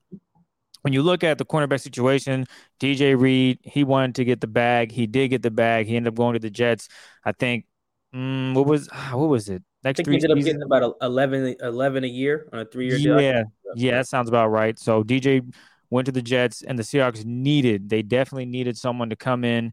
when 0.83 0.93
you 0.93 1.03
look 1.03 1.25
at 1.25 1.39
the 1.39 1.45
cornerback 1.45 1.81
situation, 1.81 2.47
DJ 2.79 3.19
Reed, 3.19 3.59
he 3.63 3.85
wanted 3.85 4.17
to 4.17 4.25
get 4.25 4.41
the 4.41 4.47
bag. 4.47 4.93
He 4.93 5.07
did 5.07 5.29
get 5.29 5.43
the 5.43 5.51
bag. 5.51 5.87
He 5.87 5.97
ended 5.97 6.13
up 6.13 6.17
going 6.17 6.35
to 6.35 6.41
the 6.41 6.51
Jets. 6.51 6.89
I 7.25 7.33
think, 7.33 7.67
mm, 8.15 8.55
what 8.55 8.67
was 8.67 8.89
what 9.11 9.29
was 9.29 9.49
it? 9.49 9.63
Next 9.85 10.01
I 10.01 10.05
think 10.05 10.09
he 10.09 10.15
ended 10.17 10.39
up 10.39 10.45
getting 10.45 10.63
about 10.63 10.97
11, 11.03 11.57
11 11.61 12.05
a 12.05 12.07
year 12.07 12.49
on 12.53 12.61
a 12.61 12.65
three 12.65 12.89
year 12.89 12.99
deal. 12.99 13.21
Yeah, 13.21 13.45
yeah, 13.75 13.93
that 13.93 14.07
sounds 14.07 14.29
about 14.29 14.49
right. 14.49 14.79
So 14.79 15.03
DJ 15.03 15.43
went 15.91 16.07
to 16.07 16.13
the 16.13 16.23
Jets, 16.23 16.63
and 16.63 16.79
the 16.79 16.83
Seahawks 16.83 17.25
needed, 17.25 17.91
they 17.91 18.03
definitely 18.03 18.47
needed 18.47 18.79
someone 18.79 19.11
to 19.11 19.17
come 19.17 19.45
in 19.45 19.73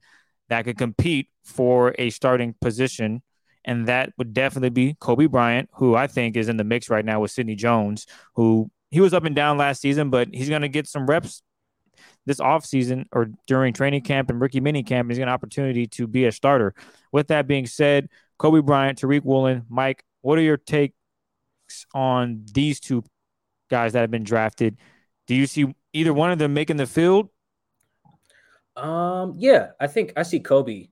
that 0.49 0.65
could 0.65 0.77
compete 0.77 1.29
for 1.43 1.95
a 1.97 2.09
starting 2.09 2.55
position. 2.59 3.21
And 3.63 3.87
that 3.87 4.13
would 4.17 4.33
definitely 4.33 4.69
be 4.69 4.95
Coby 4.95 5.29
Bryant, 5.29 5.69
who 5.73 5.95
I 5.95 6.07
think 6.07 6.35
is 6.35 6.49
in 6.49 6.57
the 6.57 6.63
mix 6.63 6.89
right 6.89 7.05
now 7.05 7.21
with 7.21 7.31
Sidney 7.31 7.55
Jones, 7.55 8.05
who 8.35 8.69
he 8.91 9.01
was 9.01 9.13
up 9.13 9.25
and 9.25 9.35
down 9.35 9.57
last 9.57 9.81
season, 9.81 10.09
but 10.09 10.29
he's 10.33 10.49
going 10.49 10.61
to 10.61 10.69
get 10.69 10.87
some 10.87 11.05
reps 11.05 11.41
this 12.25 12.39
offseason 12.39 13.05
or 13.11 13.29
during 13.47 13.73
training 13.73 14.01
camp 14.01 14.29
and 14.29 14.39
rookie 14.39 14.59
mini 14.59 14.83
camp. 14.83 15.09
He's 15.09 15.17
got 15.17 15.27
an 15.27 15.33
opportunity 15.33 15.87
to 15.87 16.07
be 16.07 16.25
a 16.25 16.31
starter. 16.31 16.73
With 17.11 17.27
that 17.27 17.47
being 17.47 17.65
said, 17.65 18.09
Coby 18.39 18.63
Bryant, 18.63 18.99
Tariq 18.99 19.23
Woolen, 19.23 19.65
Mike, 19.69 20.03
what 20.21 20.37
are 20.37 20.43
your 20.43 20.57
takes 20.57 20.93
on 21.93 22.45
these 22.53 22.79
two 22.79 23.03
guys 23.69 23.93
that 23.93 24.01
have 24.01 24.11
been 24.11 24.23
drafted? 24.23 24.77
Do 25.27 25.35
you 25.35 25.45
see 25.45 25.73
either 25.93 26.13
one 26.13 26.31
of 26.31 26.39
them 26.39 26.53
making 26.53 26.77
the 26.77 26.87
field? 26.87 27.29
Um, 28.75 29.35
yeah, 29.37 29.71
I 29.79 29.87
think 29.87 30.13
I 30.15 30.23
see 30.23 30.39
Coby 30.39 30.89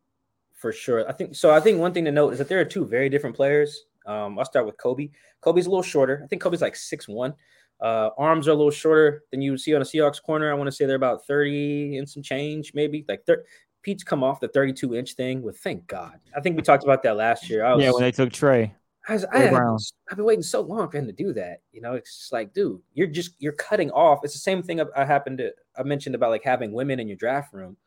for 0.56 0.72
sure. 0.72 1.08
I 1.08 1.14
think 1.14 1.36
so. 1.36 1.52
I 1.52 1.60
think 1.60 1.80
one 1.80 1.94
thing 1.94 2.06
to 2.06 2.12
note 2.12 2.34
is 2.34 2.40
that 2.40 2.50
there 2.50 2.60
are 2.60 2.66
two 2.66 2.86
very 2.86 3.10
different 3.10 3.36
players. 3.36 3.86
Um, 4.06 4.38
I'll 4.38 4.46
start 4.46 4.66
with 4.66 4.78
Coby. 4.78 5.12
Coby's 5.42 5.68
a 5.68 5.70
little 5.70 5.84
shorter. 5.84 6.22
I 6.24 6.28
think 6.28 6.42
Coby's 6.42 6.62
like 6.62 6.76
six 6.76 7.08
one. 7.08 7.34
Uh, 7.80 8.10
arms 8.18 8.48
are 8.48 8.52
a 8.52 8.56
little 8.56 8.72
shorter 8.72 9.24
than 9.32 9.42
you 9.42 9.52
would 9.52 9.62
see 9.62 9.76
on 9.76 9.82
a 9.82 9.86
Seahawks 9.86 10.22
corner. 10.22 10.52
I 10.52 10.56
want 10.56 10.68
to 10.68 10.72
say 10.72 10.86
they're 10.86 10.96
about 10.96 11.26
30 11.28 11.98
and 11.98 12.10
some 12.10 12.24
change, 12.24 12.74
maybe 12.74 13.06
like 13.08 13.24
thir- 13.26 13.46
Pete's 13.84 14.04
come 14.04 14.24
off 14.24 14.40
the 14.40 14.48
32 14.48 14.96
inch 14.96 15.14
thing 15.14 15.42
with 15.42 15.60
thank 15.60 15.86
God. 15.88 16.20
I 16.36 16.42
think 16.42 16.56
we 16.56 16.64
talked 16.64 16.84
about 16.84 17.04
that 17.04 17.18
last 17.18 17.50
year. 17.50 17.64
Was, 17.64 17.84
yeah, 17.84 17.92
when 17.92 18.02
they 18.02 18.12
took 18.12 18.34
Tre. 18.34 18.74
I 19.08 19.14
was, 19.14 19.26
I, 19.26 19.40
have 19.40 20.18
been 20.18 20.26
waiting 20.26 20.44
so 20.44 20.60
long 20.60 20.90
for 20.90 20.98
him 20.98 21.06
to 21.06 21.14
do 21.14 21.32
that. 21.34 21.62
You 21.72 21.80
know, 21.80 21.94
it's 21.94 22.18
just 22.18 22.34
like, 22.34 22.54
dude, 22.54 22.82
you're 22.94 23.08
just 23.08 23.36
you're 23.40 23.54
cutting 23.54 23.90
off. 23.92 24.20
It's 24.24 24.34
the 24.34 24.40
same 24.40 24.62
thing 24.62 24.82
I, 24.82 24.86
I 24.96 25.06
happened 25.06 25.38
to 25.38 25.54
I 25.78 25.84
mentioned 25.84 26.16
about 26.16 26.32
like 26.32 26.44
having 26.44 26.74
women 26.74 27.00
in 27.00 27.08
your 27.08 27.16
draft 27.16 27.54
room, 27.54 27.78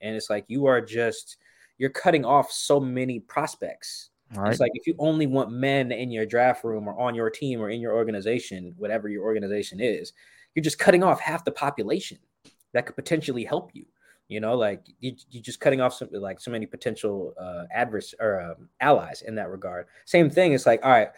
and 0.00 0.14
it's 0.14 0.30
like 0.30 0.44
you 0.46 0.66
are 0.66 0.80
just 0.80 1.38
you're 1.78 1.90
cutting 1.90 2.24
off 2.24 2.52
so 2.52 2.78
many 2.78 3.18
prospects 3.18 4.10
Right. 4.34 4.50
It's 4.50 4.60
like 4.60 4.72
if 4.74 4.86
you 4.86 4.94
only 4.98 5.26
want 5.26 5.50
men 5.50 5.90
in 5.90 6.10
your 6.10 6.26
draft 6.26 6.62
room 6.64 6.86
or 6.86 6.98
on 6.98 7.14
your 7.14 7.30
team 7.30 7.60
or 7.60 7.70
in 7.70 7.80
your 7.80 7.94
organization, 7.94 8.74
whatever 8.76 9.08
your 9.08 9.24
organization 9.24 9.80
is, 9.80 10.12
you're 10.54 10.62
just 10.62 10.78
cutting 10.78 11.02
off 11.02 11.20
half 11.20 11.44
the 11.44 11.50
population 11.50 12.18
that 12.72 12.86
could 12.86 12.96
potentially 12.96 13.44
help 13.44 13.70
you. 13.74 13.86
You 14.28 14.40
know, 14.40 14.56
like 14.56 14.82
you, 15.00 15.12
are 15.12 15.40
just 15.40 15.58
cutting 15.58 15.80
off 15.80 15.94
some 15.94 16.08
like 16.12 16.38
so 16.38 16.50
many 16.50 16.66
potential 16.66 17.32
uh, 17.40 17.64
adverse 17.72 18.14
or 18.20 18.42
um, 18.42 18.68
allies 18.80 19.22
in 19.22 19.34
that 19.36 19.48
regard. 19.48 19.86
Same 20.04 20.28
thing. 20.28 20.52
It's 20.52 20.66
like, 20.66 20.84
all 20.84 20.90
right, 20.90 21.08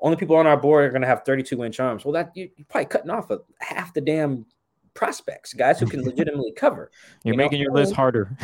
only 0.00 0.16
people 0.16 0.36
on 0.36 0.46
our 0.46 0.56
board 0.56 0.86
are 0.86 0.90
going 0.90 1.02
to 1.02 1.08
have 1.08 1.24
32 1.26 1.62
inch 1.62 1.78
arms. 1.78 2.06
Well, 2.06 2.12
that 2.12 2.32
you, 2.34 2.44
are 2.44 2.64
probably 2.70 2.86
cutting 2.86 3.10
off 3.10 3.30
a, 3.30 3.40
half 3.60 3.92
the 3.92 4.00
damn 4.00 4.46
prospects, 4.94 5.52
guys 5.52 5.78
who 5.78 5.86
can 5.86 6.02
legitimately 6.04 6.52
cover. 6.52 6.90
You're 7.22 7.34
you 7.34 7.36
making 7.36 7.58
know? 7.58 7.64
your 7.64 7.72
list 7.74 7.92
harder. 7.92 8.34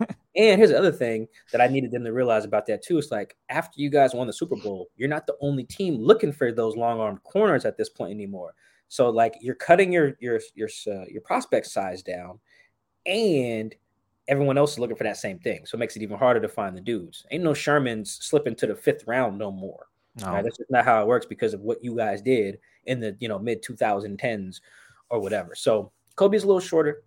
And 0.38 0.60
here's 0.60 0.70
the 0.70 0.78
other 0.78 0.92
thing 0.92 1.26
that 1.50 1.60
I 1.60 1.66
needed 1.66 1.90
them 1.90 2.04
to 2.04 2.12
realize 2.12 2.44
about 2.44 2.66
that 2.66 2.82
too. 2.82 2.96
It's 2.96 3.10
like 3.10 3.36
after 3.48 3.80
you 3.80 3.90
guys 3.90 4.14
won 4.14 4.28
the 4.28 4.32
Super 4.32 4.54
Bowl, 4.54 4.86
you're 4.96 5.08
not 5.08 5.26
the 5.26 5.36
only 5.40 5.64
team 5.64 5.96
looking 5.96 6.32
for 6.32 6.52
those 6.52 6.76
long 6.76 7.00
armed 7.00 7.24
corners 7.24 7.64
at 7.64 7.76
this 7.76 7.88
point 7.88 8.12
anymore. 8.12 8.54
So 8.86 9.10
like 9.10 9.34
you're 9.40 9.56
cutting 9.56 9.92
your 9.92 10.16
your 10.20 10.40
your 10.54 10.68
uh, 10.86 11.04
your 11.08 11.22
prospect 11.22 11.66
size 11.66 12.04
down, 12.04 12.38
and 13.04 13.74
everyone 14.28 14.56
else 14.56 14.72
is 14.72 14.78
looking 14.78 14.96
for 14.96 15.04
that 15.04 15.16
same 15.16 15.40
thing. 15.40 15.66
So 15.66 15.76
it 15.76 15.80
makes 15.80 15.96
it 15.96 16.02
even 16.02 16.16
harder 16.16 16.40
to 16.40 16.48
find 16.48 16.76
the 16.76 16.80
dudes. 16.80 17.26
Ain't 17.32 17.42
no 17.42 17.52
Sherman's 17.52 18.18
slipping 18.20 18.54
to 18.56 18.66
the 18.68 18.76
fifth 18.76 19.08
round 19.08 19.38
no 19.38 19.50
more. 19.50 19.86
No. 20.20 20.28
Right? 20.28 20.44
That's 20.44 20.56
just 20.56 20.70
not 20.70 20.84
how 20.84 21.02
it 21.02 21.08
works 21.08 21.26
because 21.26 21.52
of 21.52 21.62
what 21.62 21.82
you 21.82 21.96
guys 21.96 22.22
did 22.22 22.58
in 22.84 23.00
the 23.00 23.16
you 23.18 23.28
know 23.28 23.40
mid 23.40 23.64
2010s 23.64 24.60
or 25.10 25.18
whatever. 25.18 25.56
So 25.56 25.90
Coby's 26.14 26.44
a 26.44 26.46
little 26.46 26.60
shorter 26.60 27.02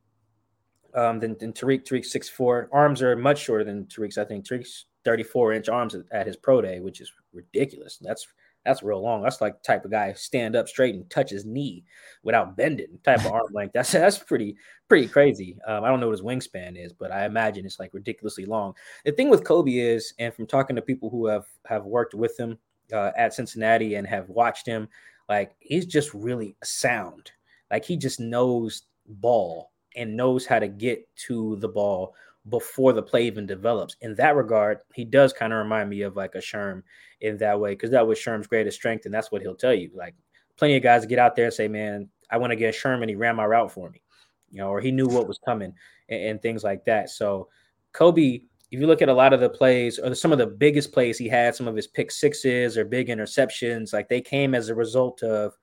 um, 0.96 1.20
than, 1.20 1.38
than 1.40 1.54
Tariq. 1.54 1.84
Tariq 1.84 2.06
six 2.06 2.30
four. 2.30 2.70
Arms 2.72 3.02
are 3.02 3.16
much 3.16 3.40
shorter 3.40 3.64
than 3.64 3.86
Tariq's. 3.86 4.18
I 4.18 4.26
think 4.26 4.46
Tariq's 4.46 4.86
34 5.04 5.54
inch 5.54 5.70
arms 5.70 5.96
at 6.12 6.28
his 6.28 6.36
pro 6.36 6.62
day, 6.62 6.80
which 6.80 7.02
is 7.02 7.12
ridiculous. 7.34 7.98
That's 8.02 8.28
that's 8.66 8.84
real 8.84 9.02
long. 9.02 9.24
That's 9.24 9.42
like 9.42 9.64
type 9.64 9.86
of 9.86 9.92
guy 9.92 10.14
stand 10.14 10.56
up 10.56 10.68
straight 10.68 10.94
and 10.94 11.10
touch 11.10 11.32
his 11.32 11.46
knee 11.46 11.84
without 12.24 12.56
bending 12.56 13.00
type 13.04 13.26
of 13.26 13.32
arm 13.32 13.48
length. 13.54 13.74
That's 13.74 13.92
that's 13.92 14.20
pretty 14.20 14.56
pretty 14.88 15.08
crazy. 15.08 15.58
Um, 15.68 15.84
I 15.84 15.90
don't 15.90 16.00
know 16.00 16.08
what 16.08 16.20
his 16.20 16.22
wingspan 16.22 16.84
is, 16.84 16.94
but 16.94 17.12
I 17.12 17.26
imagine 17.26 17.66
it's 17.66 17.80
like 17.80 17.94
ridiculously 17.94 18.46
long. 18.46 18.74
The 19.06 19.12
thing 19.12 19.30
with 19.30 19.44
Coby 19.44 19.84
is, 19.84 20.14
and 20.20 20.34
from 20.34 20.48
talking 20.48 20.76
to 20.76 20.82
people 20.82 21.10
who 21.10 21.28
have 21.28 21.46
have 21.66 21.86
worked 21.86 22.14
with 22.14 22.40
him 22.40 22.58
uh, 22.94 23.12
at 23.18 23.34
Cincinnati 23.34 23.96
and 23.96 24.06
have 24.06 24.30
watched 24.30 24.68
him, 24.68 24.88
like 25.28 25.56
he's 25.60 25.86
just 25.86 26.14
really 26.14 26.56
sound. 26.64 27.32
Like 27.72 27.86
he 27.86 27.98
just 27.98 28.20
knows 28.20 28.84
ball 29.08 29.72
and 29.96 30.16
knows 30.16 30.46
how 30.46 30.60
to 30.60 30.68
get 30.68 31.08
to 31.16 31.58
the 31.58 31.68
ball 31.68 32.16
before 32.50 32.94
the 32.94 33.04
play 33.04 33.26
even 33.28 33.46
develops. 33.46 33.96
In 34.02 34.16
that 34.16 34.36
regard, 34.36 34.80
he 34.94 35.06
does 35.06 35.32
kind 35.34 35.54
of 35.54 35.60
remind 35.60 35.90
me 35.90 36.02
of 36.02 36.16
like 36.16 36.36
a 36.36 36.40
Sherm 36.40 36.82
in 37.22 37.38
that 37.38 37.60
way, 37.60 37.72
because 37.72 37.92
that 37.92 38.08
was 38.08 38.18
Sherm's 38.18 38.48
greatest 38.48 38.78
strength, 38.78 39.06
and 39.06 39.14
that's 39.14 39.32
what 39.32 39.42
he'll 39.42 39.56
tell 39.56 39.74
you. 39.74 39.92
Like 39.94 40.16
plenty 40.58 40.76
of 40.76 40.84
guys 40.84 41.06
get 41.06 41.20
out 41.20 41.36
there 41.36 41.46
and 41.46 41.54
say, 41.54 41.68
"Man, 41.68 42.10
I 42.30 42.38
went 42.38 42.54
against 42.54 42.78
get 42.78 42.82
Sherman." 42.82 43.10
He 43.10 43.16
ran 43.16 43.36
my 43.36 43.46
route 43.46 43.72
for 43.72 43.90
me, 43.90 44.02
you 44.50 44.58
know, 44.58 44.70
or 44.70 44.82
he 44.82 44.92
knew 44.92 45.08
what 45.08 45.28
was 45.28 45.40
coming 45.40 45.74
and, 46.10 46.22
and 46.24 46.42
things 46.42 46.64
like 46.64 46.84
that. 46.86 47.10
So 47.10 47.50
Coby, 47.94 48.44
if 48.72 48.80
you 48.80 48.88
look 48.88 49.02
at 49.02 49.10
a 49.10 49.14
lot 49.14 49.34
of 49.34 49.40
the 49.40 49.50
plays 49.50 50.00
or 50.00 50.16
some 50.16 50.32
of 50.32 50.38
the 50.38 50.48
biggest 50.48 50.92
plays 50.92 51.18
he 51.18 51.28
had, 51.28 51.56
some 51.56 51.68
of 51.68 51.76
his 51.76 51.88
pick 51.88 52.12
sixes 52.12 52.78
or 52.78 52.86
big 52.86 53.10
interceptions, 53.10 53.94
like 53.94 54.10
they 54.10 54.22
came 54.22 54.56
as 54.56 54.70
a 54.70 54.76
result 54.76 55.22
of 55.24 55.58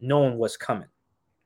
knowing 0.00 0.38
what's 0.38 0.56
coming. 0.56 0.88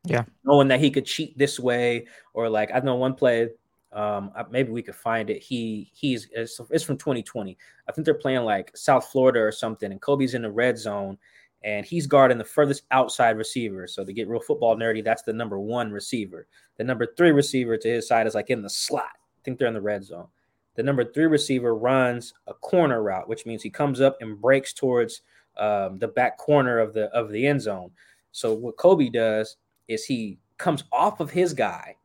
Yeah. 0.05 0.25
Knowing 0.45 0.69
that 0.69 0.81
he 0.81 0.91
could 0.91 1.05
cheat 1.05 1.37
this 1.37 1.61
way, 1.61 2.07
or 2.33 2.49
like 2.49 2.71
I 2.75 2.81
know 2.81 2.97
one 2.97 3.15
play, 3.15 3.49
um, 3.93 4.31
maybe 4.51 4.71
we 4.71 4.83
could 4.83 4.95
find 4.95 5.31
it. 5.31 5.43
He 5.43 5.91
he's 5.93 6.29
it's, 6.33 6.61
it's 6.71 6.85
from 6.85 6.97
2020. 6.97 7.57
I 7.89 7.93
think 7.93 8.05
they're 8.05 8.15
playing 8.15 8.45
like 8.45 8.77
South 8.77 9.09
Florida 9.09 9.41
or 9.41 9.53
something, 9.53 9.91
and 9.91 10.01
Coby's 10.01 10.35
in 10.35 10.43
the 10.43 10.51
red 10.51 10.79
zone, 10.79 11.19
and 11.65 11.85
he's 11.85 12.07
guarding 12.07 12.39
the 12.39 12.45
furthest 12.45 12.85
outside 12.91 13.37
receiver. 13.37 13.87
So 13.87 14.05
to 14.05 14.13
get 14.13 14.29
real 14.29 14.41
football 14.41 14.77
nerdy, 14.77 15.05
that's 15.05 15.23
the 15.23 15.33
number 15.33 15.59
one 15.59 15.91
receiver. 15.91 16.47
The 16.79 16.85
number 16.85 17.07
three 17.17 17.33
receiver 17.33 17.77
to 17.77 17.89
his 17.89 18.09
side 18.09 18.27
is 18.27 18.35
like 18.35 18.51
in 18.51 18.63
the 18.63 18.71
slot. 18.71 19.13
I 19.13 19.41
think 19.45 19.59
they're 19.59 19.69
in 19.69 19.75
the 19.75 19.81
red 19.81 20.05
zone. 20.05 20.29
The 20.77 20.83
number 20.83 21.05
three 21.05 21.27
receiver 21.27 21.75
runs 21.75 22.33
a 22.47 22.55
corner 22.55 23.03
route, 23.03 23.29
which 23.29 23.45
means 23.45 23.63
he 23.63 23.71
comes 23.71 24.01
up 24.01 24.17
and 24.21 24.41
breaks 24.41 24.73
towards 24.73 25.23
um, 25.59 25.99
the 25.99 26.09
back 26.09 26.39
corner 26.39 26.79
of 26.79 26.95
the 26.95 27.07
of 27.07 27.31
the 27.31 27.47
end 27.47 27.61
zone. 27.61 27.91
So 28.33 28.55
what 28.55 28.77
Coby 28.77 29.13
does 29.13 29.57
is 29.91 30.05
he 30.05 30.39
comes 30.57 30.85
off 30.93 31.21
of 31.21 31.31
his 31.31 31.53
guy 31.53 31.97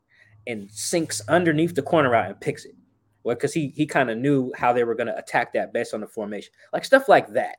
and 0.48 0.70
sinks 0.72 1.22
underneath 1.28 1.76
the 1.76 1.82
corner 1.82 2.10
route 2.10 2.28
and 2.28 2.42
picks 2.42 2.66
it. 2.66 2.76
Well, 3.24 3.36
because 3.36 3.54
he 3.54 3.70
he 3.70 3.86
kind 3.86 4.10
of 4.10 4.18
knew 4.18 4.52
how 4.56 4.74
they 4.74 4.84
were 4.84 4.96
going 4.96 5.08
to 5.08 5.18
attack 5.18 5.54
that 5.54 5.74
based 5.74 5.94
on 5.94 6.02
the 6.02 6.08
formation, 6.08 6.52
like 6.74 6.86
stuff 6.86 7.10
like 7.10 7.30
that. 7.34 7.58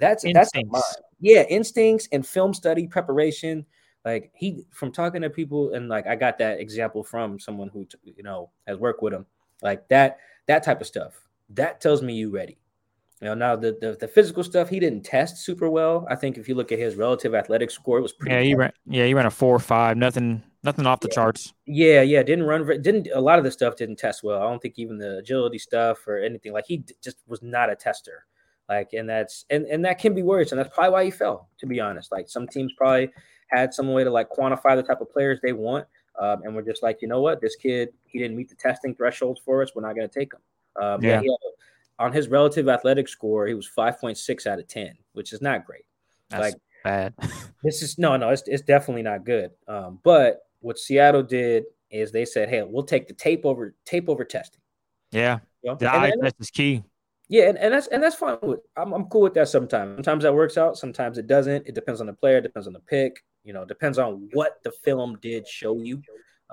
That's 0.00 0.24
instincts. 0.24 0.72
that's 0.72 0.96
yeah, 1.20 1.42
instincts 1.42 2.08
and 2.12 2.26
film 2.26 2.52
study 2.52 2.86
preparation. 2.86 3.64
Like 4.04 4.30
he 4.34 4.64
from 4.70 4.92
talking 4.92 5.22
to 5.22 5.30
people 5.30 5.74
and 5.74 5.88
like 5.88 6.06
I 6.06 6.16
got 6.16 6.38
that 6.38 6.60
example 6.60 7.04
from 7.04 7.38
someone 7.38 7.68
who 7.68 7.86
you 8.02 8.22
know 8.22 8.50
has 8.66 8.78
worked 8.78 9.02
with 9.02 9.12
him. 9.12 9.26
Like 9.62 9.88
that 9.88 10.18
that 10.46 10.62
type 10.64 10.80
of 10.80 10.86
stuff. 10.86 11.20
That 11.50 11.80
tells 11.80 12.02
me 12.02 12.14
you 12.14 12.30
ready. 12.30 12.58
You 13.20 13.28
know, 13.28 13.34
now 13.34 13.56
the, 13.56 13.78
the, 13.80 13.96
the 13.98 14.08
physical 14.08 14.44
stuff 14.44 14.68
he 14.68 14.78
didn't 14.78 15.02
test 15.02 15.38
super 15.38 15.70
well. 15.70 16.06
I 16.10 16.16
think 16.16 16.36
if 16.36 16.48
you 16.48 16.54
look 16.54 16.70
at 16.70 16.78
his 16.78 16.96
relative 16.96 17.34
athletic 17.34 17.70
score, 17.70 17.98
it 17.98 18.02
was 18.02 18.12
pretty. 18.12 18.34
Yeah, 18.34 18.42
he 18.42 18.54
ran. 18.54 18.72
Yeah, 18.84 19.06
he 19.06 19.14
ran 19.14 19.24
a 19.24 19.30
four 19.30 19.56
or 19.56 19.58
five. 19.58 19.96
Nothing, 19.96 20.42
nothing 20.62 20.86
off 20.86 21.00
the 21.00 21.08
yeah. 21.08 21.14
charts. 21.14 21.54
Yeah, 21.64 22.02
yeah, 22.02 22.22
didn't 22.22 22.44
run. 22.44 22.66
Didn't 22.82 23.08
a 23.14 23.20
lot 23.20 23.38
of 23.38 23.44
the 23.44 23.50
stuff 23.50 23.76
didn't 23.76 23.96
test 23.96 24.22
well. 24.22 24.42
I 24.42 24.50
don't 24.50 24.60
think 24.60 24.78
even 24.78 24.98
the 24.98 25.18
agility 25.18 25.58
stuff 25.58 26.06
or 26.06 26.18
anything 26.18 26.52
like 26.52 26.66
he 26.66 26.78
d- 26.78 26.94
just 27.02 27.16
was 27.26 27.42
not 27.42 27.70
a 27.70 27.74
tester. 27.76 28.26
Like, 28.68 28.92
and 28.92 29.08
that's 29.08 29.46
and 29.48 29.64
and 29.64 29.82
that 29.86 29.98
can 29.98 30.14
be 30.14 30.22
worrisome. 30.22 30.58
That's 30.58 30.74
probably 30.74 30.92
why 30.92 31.04
he 31.04 31.10
fell. 31.10 31.48
To 31.60 31.66
be 31.66 31.80
honest, 31.80 32.12
like 32.12 32.28
some 32.28 32.46
teams 32.46 32.72
probably 32.76 33.10
had 33.48 33.72
some 33.72 33.92
way 33.92 34.04
to 34.04 34.10
like 34.10 34.28
quantify 34.28 34.76
the 34.76 34.82
type 34.82 35.00
of 35.00 35.10
players 35.10 35.38
they 35.42 35.54
want, 35.54 35.86
um, 36.20 36.42
and 36.42 36.54
we're 36.54 36.60
just 36.60 36.82
like, 36.82 37.00
you 37.00 37.08
know 37.08 37.22
what, 37.22 37.40
this 37.40 37.56
kid 37.56 37.94
he 38.04 38.18
didn't 38.18 38.36
meet 38.36 38.50
the 38.50 38.56
testing 38.56 38.94
thresholds 38.94 39.40
for 39.42 39.62
us. 39.62 39.70
We're 39.74 39.82
not 39.82 39.96
going 39.96 40.06
to 40.06 40.18
take 40.20 40.34
him. 40.34 40.40
Um, 40.82 41.02
yeah. 41.02 41.22
yeah 41.24 41.30
on 41.98 42.12
his 42.12 42.28
relative 42.28 42.68
athletic 42.68 43.08
score, 43.08 43.46
he 43.46 43.54
was 43.54 43.68
5.6 43.76 44.46
out 44.46 44.58
of 44.58 44.68
10, 44.68 44.92
which 45.12 45.32
is 45.32 45.40
not 45.40 45.64
great. 45.64 45.84
That's 46.30 46.40
like 46.40 46.54
bad. 46.84 47.14
this 47.64 47.82
is 47.82 47.98
no, 47.98 48.16
no, 48.16 48.30
it's, 48.30 48.42
it's 48.46 48.62
definitely 48.62 49.02
not 49.02 49.24
good. 49.24 49.50
Um, 49.68 50.00
but 50.02 50.40
what 50.60 50.78
Seattle 50.78 51.22
did 51.22 51.64
is 51.90 52.12
they 52.12 52.24
said, 52.24 52.48
"Hey, 52.48 52.62
we'll 52.62 52.84
take 52.84 53.06
the 53.06 53.14
tape 53.14 53.44
over 53.44 53.74
tape 53.84 54.08
over 54.08 54.24
testing." 54.24 54.60
Yeah, 55.12 55.38
you 55.62 55.70
know? 55.70 55.76
the 55.76 55.92
eye 55.92 56.12
test 56.20 56.36
is 56.40 56.50
key. 56.50 56.82
Yeah, 57.28 57.48
and, 57.48 57.58
and 57.58 57.74
that's 57.74 57.86
and 57.88 58.02
that's 58.02 58.16
fine. 58.16 58.38
With, 58.42 58.60
I'm 58.76 58.92
I'm 58.92 59.04
cool 59.06 59.22
with 59.22 59.34
that. 59.34 59.48
Sometimes, 59.48 59.96
sometimes 59.96 60.24
that 60.24 60.34
works 60.34 60.58
out. 60.58 60.76
Sometimes 60.76 61.18
it 61.18 61.26
doesn't. 61.26 61.66
It 61.66 61.74
depends 61.74 62.00
on 62.00 62.06
the 62.06 62.12
player. 62.12 62.40
Depends 62.40 62.66
on 62.66 62.72
the 62.72 62.80
pick. 62.80 63.22
You 63.44 63.52
know, 63.52 63.64
depends 63.64 63.98
on 63.98 64.28
what 64.32 64.56
the 64.64 64.72
film 64.72 65.18
did 65.22 65.46
show 65.46 65.80
you. 65.80 66.02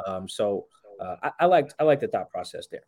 Um, 0.05 0.27
so 0.27 0.67
uh, 0.99 1.15
I, 1.23 1.31
I 1.41 1.45
liked 1.45 1.75
I 1.79 1.83
like 1.83 1.99
the 1.99 2.07
thought 2.07 2.29
process 2.29 2.67
there. 2.71 2.83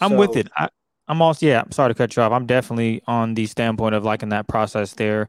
I'm 0.00 0.12
so, 0.12 0.16
with 0.16 0.36
it. 0.36 0.48
I, 0.56 0.68
I'm 1.08 1.20
also 1.20 1.46
yeah. 1.46 1.62
I'm 1.62 1.72
sorry 1.72 1.90
to 1.90 1.94
cut 1.94 2.16
you 2.16 2.22
off. 2.22 2.32
I'm 2.32 2.46
definitely 2.46 3.02
on 3.06 3.34
the 3.34 3.46
standpoint 3.46 3.94
of 3.94 4.04
liking 4.04 4.30
that 4.30 4.48
process 4.48 4.94
there. 4.94 5.28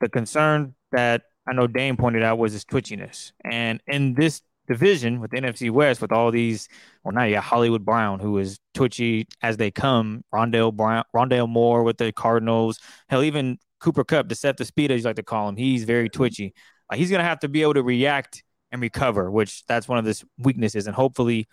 The 0.00 0.08
concern 0.08 0.74
that 0.92 1.22
I 1.48 1.52
know 1.52 1.66
Dane 1.66 1.96
pointed 1.96 2.22
out 2.22 2.38
was 2.38 2.52
his 2.52 2.64
twitchiness, 2.64 3.32
and 3.44 3.80
in 3.86 4.14
this 4.14 4.42
division 4.66 5.20
with 5.20 5.30
NFC 5.30 5.70
West, 5.70 6.00
with 6.00 6.12
all 6.12 6.30
these, 6.30 6.68
well, 7.04 7.14
now 7.14 7.24
you 7.24 7.34
got 7.34 7.44
Hollywood 7.44 7.84
Brown, 7.84 8.18
who 8.18 8.38
is 8.38 8.58
twitchy 8.74 9.26
as 9.42 9.56
they 9.56 9.70
come. 9.70 10.24
Rondale 10.34 10.74
Brown, 10.74 11.04
Rondale 11.14 11.48
Moore 11.48 11.82
with 11.82 11.98
the 11.98 12.12
Cardinals. 12.12 12.78
Hell, 13.08 13.22
even 13.22 13.58
Cooper 13.80 14.04
Kupp, 14.04 14.28
Deceptive 14.28 14.66
Speed, 14.66 14.90
as 14.90 15.00
you 15.00 15.04
like 15.04 15.16
to 15.16 15.22
call 15.22 15.48
him, 15.48 15.56
he's 15.56 15.84
very 15.84 16.08
twitchy. 16.08 16.54
Like, 16.90 16.98
he's 16.98 17.10
gonna 17.10 17.24
have 17.24 17.40
to 17.40 17.48
be 17.48 17.62
able 17.62 17.74
to 17.74 17.82
react 17.82 18.42
and 18.72 18.82
recover, 18.82 19.30
which 19.30 19.64
that's 19.66 19.88
one 19.88 19.98
of 19.98 20.04
his 20.04 20.24
weaknesses. 20.38 20.86
And 20.86 20.96
hopefully, 20.96 21.46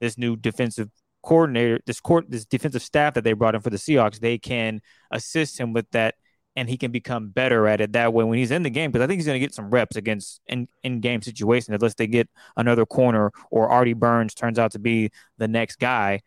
this 0.00 0.18
new 0.18 0.36
defensive 0.36 0.90
coordinator, 1.24 1.80
this 1.86 2.00
court, 2.00 2.26
this 2.28 2.44
defensive 2.44 2.82
staff 2.82 3.14
that 3.14 3.24
they 3.24 3.32
brought 3.32 3.54
in 3.54 3.60
for 3.60 3.70
the 3.70 3.76
Seahawks, 3.76 4.20
they 4.20 4.38
can 4.38 4.80
assist 5.10 5.58
him 5.58 5.72
with 5.72 5.90
that 5.90 6.14
and 6.56 6.68
he 6.68 6.76
can 6.76 6.92
become 6.92 7.28
better 7.28 7.66
at 7.66 7.80
it 7.80 7.92
that 7.92 8.12
way 8.12 8.24
when 8.24 8.38
he's 8.38 8.50
in 8.50 8.62
the 8.62 8.70
game 8.70 8.90
because 8.90 9.04
I 9.04 9.08
think 9.08 9.18
he's 9.18 9.26
going 9.26 9.40
to 9.40 9.44
get 9.44 9.54
some 9.54 9.70
reps 9.70 9.96
against 9.96 10.40
in, 10.46 10.68
in 10.82 11.00
game 11.00 11.20
situations 11.22 11.74
unless 11.74 11.94
they 11.94 12.06
get 12.06 12.28
another 12.56 12.86
corner 12.86 13.32
or 13.50 13.68
Artie 13.68 13.92
Burns 13.92 14.34
turns 14.34 14.58
out 14.58 14.72
to 14.72 14.78
be 14.78 15.10
the 15.38 15.48
next 15.48 15.76
guy. 15.76 16.20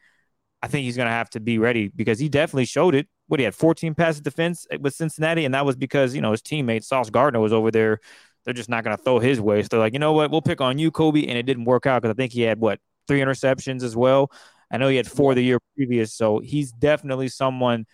I 0.62 0.68
think 0.68 0.86
he's 0.86 0.98
going 0.98 1.08
to 1.08 1.14
have 1.14 1.30
to 1.32 1.40
be 1.40 1.60
ready 1.60 1.88
because 1.88 2.20
he 2.20 2.30
definitely 2.30 2.66
showed 2.66 2.96
it. 2.96 3.08
What 3.28 3.40
he 3.40 3.44
had 3.44 3.56
14 3.56 3.94
passes 3.94 4.22
defense 4.22 4.66
with 4.80 4.96
Cincinnati, 4.96 5.44
and 5.46 5.54
that 5.54 5.66
was 5.66 5.76
because 5.76 6.16
you 6.16 6.22
know 6.22 6.32
his 6.32 6.42
teammate 6.42 6.84
Sauce 6.84 7.10
Gardner 7.10 7.40
was 7.40 7.54
over 7.54 7.72
there. 7.72 8.00
They're 8.44 8.54
just 8.54 8.70
not 8.70 8.86
going 8.86 8.96
to 8.96 9.04
throw 9.04 9.20
his 9.20 9.42
way. 9.42 9.62
So 9.62 9.68
they're 9.72 9.80
like, 9.82 9.92
you 9.92 10.00
know 10.00 10.14
what, 10.14 10.32
we'll 10.32 10.42
pick 10.42 10.62
on 10.62 10.80
you, 10.80 10.90
Coby, 10.90 11.28
and 11.28 11.38
it 11.38 11.44
didn't 11.44 11.66
work 11.66 11.86
out 11.86 12.02
because 12.02 12.14
I 12.14 12.16
think 12.16 12.32
he 12.32 12.42
had 12.42 12.60
what 12.60 12.80
three 13.08 13.20
interceptions 13.20 13.84
as 13.84 13.96
well. 13.96 14.32
I 14.72 14.78
know 14.78 14.88
he 14.88 14.98
had 14.98 15.10
four 15.10 15.34
the 15.34 15.42
year 15.42 15.60
previous, 15.76 16.14
so 16.14 16.40
he's 16.40 16.72
definitely 16.72 17.30
someone 17.30 17.86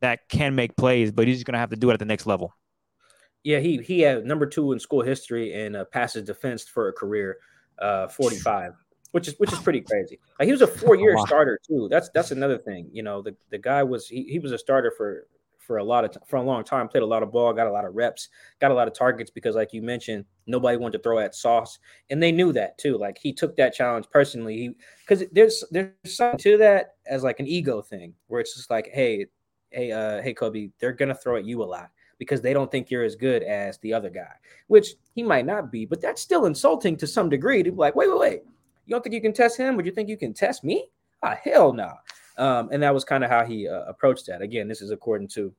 that 0.00 0.20
can 0.28 0.54
make 0.54 0.76
plays, 0.76 1.10
but 1.12 1.26
he's 1.26 1.36
just 1.36 1.46
going 1.46 1.54
to 1.54 1.58
have 1.58 1.70
to 1.70 1.76
do 1.76 1.90
it 1.90 1.94
at 1.94 1.98
the 1.98 2.04
next 2.04 2.26
level. 2.26 2.54
Yeah, 3.42 3.58
he 3.58 3.78
he 3.78 4.00
had 4.00 4.24
number 4.24 4.46
two 4.46 4.72
in 4.72 4.78
school 4.78 5.02
history 5.02 5.54
and 5.54 5.74
uh, 5.74 5.84
passes 5.86 6.24
defense 6.24 6.64
for 6.64 6.88
a 6.88 6.92
career, 6.92 7.38
uh, 7.78 8.06
forty 8.08 8.36
five, 8.36 8.74
which 9.12 9.28
is 9.28 9.34
which 9.38 9.52
is 9.52 9.58
pretty 9.58 9.80
crazy. 9.80 10.18
Like 10.38 10.46
he 10.46 10.52
was 10.52 10.60
a 10.60 10.66
four 10.66 10.94
year 10.94 11.16
wow. 11.16 11.24
starter 11.26 11.58
too. 11.66 11.88
That's 11.90 12.10
that's 12.10 12.32
another 12.32 12.58
thing. 12.58 12.90
You 12.92 13.02
know, 13.02 13.22
the 13.22 13.34
the 13.50 13.56
guy 13.56 13.82
was 13.82 14.06
he, 14.06 14.24
he 14.24 14.38
was 14.38 14.52
a 14.52 14.58
starter 14.58 14.92
for 14.94 15.26
for 15.70 15.78
a 15.78 15.84
lot 15.84 16.04
of 16.04 16.16
for 16.26 16.34
a 16.34 16.42
long 16.42 16.64
time. 16.64 16.88
Played 16.88 17.04
a 17.04 17.06
lot 17.06 17.22
of 17.22 17.30
ball, 17.30 17.52
got 17.52 17.68
a 17.68 17.70
lot 17.70 17.84
of 17.84 17.94
reps, 17.94 18.28
got 18.60 18.72
a 18.72 18.74
lot 18.74 18.88
of 18.88 18.92
targets 18.92 19.30
because, 19.30 19.54
like 19.54 19.72
you 19.72 19.82
mentioned, 19.82 20.24
nobody 20.48 20.76
wanted 20.76 20.98
to 20.98 21.02
throw 21.04 21.20
at 21.20 21.32
Sauce, 21.32 21.78
and 22.10 22.20
they 22.20 22.32
knew 22.32 22.52
that 22.52 22.76
too. 22.76 22.98
Like 22.98 23.18
he 23.18 23.32
took 23.32 23.56
that 23.56 23.72
challenge 23.72 24.06
personally. 24.10 24.56
He 24.56 24.74
because 25.06 25.22
there's 25.30 25.62
there's 25.70 25.92
something 26.06 26.40
to 26.40 26.56
that 26.56 26.94
as 27.06 27.22
like 27.22 27.38
an 27.38 27.46
ego 27.46 27.80
thing 27.80 28.14
where 28.26 28.40
it's 28.40 28.56
just 28.56 28.68
like, 28.68 28.90
hey, 28.92 29.26
hey, 29.70 29.92
uh, 29.92 30.20
hey, 30.22 30.34
Coby, 30.34 30.72
they're 30.80 30.92
gonna 30.92 31.14
throw 31.14 31.36
at 31.36 31.44
you 31.44 31.62
a 31.62 31.64
lot 31.64 31.90
because 32.18 32.40
they 32.40 32.52
don't 32.52 32.72
think 32.72 32.90
you're 32.90 33.04
as 33.04 33.14
good 33.14 33.44
as 33.44 33.78
the 33.78 33.94
other 33.94 34.10
guy, 34.10 34.32
which 34.66 34.94
he 35.14 35.22
might 35.22 35.46
not 35.46 35.70
be, 35.70 35.86
but 35.86 36.00
that's 36.00 36.20
still 36.20 36.46
insulting 36.46 36.96
to 36.96 37.06
some 37.06 37.28
degree. 37.28 37.62
To 37.62 37.70
be 37.70 37.78
like, 37.78 37.94
wait, 37.94 38.08
wait, 38.08 38.18
wait, 38.18 38.40
you 38.86 38.90
don't 38.90 39.04
think 39.04 39.14
you 39.14 39.20
can 39.20 39.32
test 39.32 39.56
him? 39.56 39.76
Would 39.76 39.86
you 39.86 39.92
think 39.92 40.08
you 40.08 40.16
can 40.16 40.34
test 40.34 40.64
me? 40.64 40.88
Ah, 41.22 41.38
hell 41.44 41.72
no. 41.72 41.84
Nah. 41.84 41.94
Um, 42.40 42.70
and 42.72 42.82
that 42.82 42.94
was 42.94 43.04
kind 43.04 43.22
of 43.22 43.30
how 43.30 43.44
he 43.44 43.68
uh, 43.68 43.82
approached 43.82 44.26
that. 44.26 44.40
Again, 44.40 44.66
this 44.66 44.80
is 44.80 44.90
according 44.90 45.28
to 45.28 45.52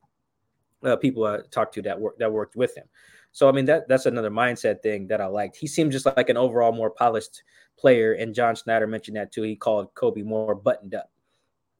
uh, 0.83 0.95
people 0.95 1.23
I 1.25 1.39
talked 1.51 1.75
to 1.75 1.81
that 1.83 1.99
work 1.99 2.17
that 2.17 2.31
worked 2.31 2.55
with 2.55 2.75
him. 2.75 2.85
So 3.31 3.47
I 3.47 3.51
mean 3.51 3.65
that 3.65 3.87
that's 3.87 4.07
another 4.07 4.31
mindset 4.31 4.81
thing 4.81 5.07
that 5.07 5.21
I 5.21 5.27
liked. 5.27 5.55
He 5.55 5.67
seemed 5.67 5.91
just 5.91 6.05
like 6.05 6.29
an 6.29 6.37
overall 6.37 6.71
more 6.71 6.89
polished 6.89 7.43
player, 7.77 8.13
and 8.13 8.33
John 8.33 8.55
Schneider 8.55 8.87
mentioned 8.87 9.15
that 9.17 9.31
too. 9.31 9.43
He 9.43 9.55
called 9.55 9.93
Coby 9.93 10.25
more 10.25 10.55
buttoned 10.55 10.95
up, 10.95 11.11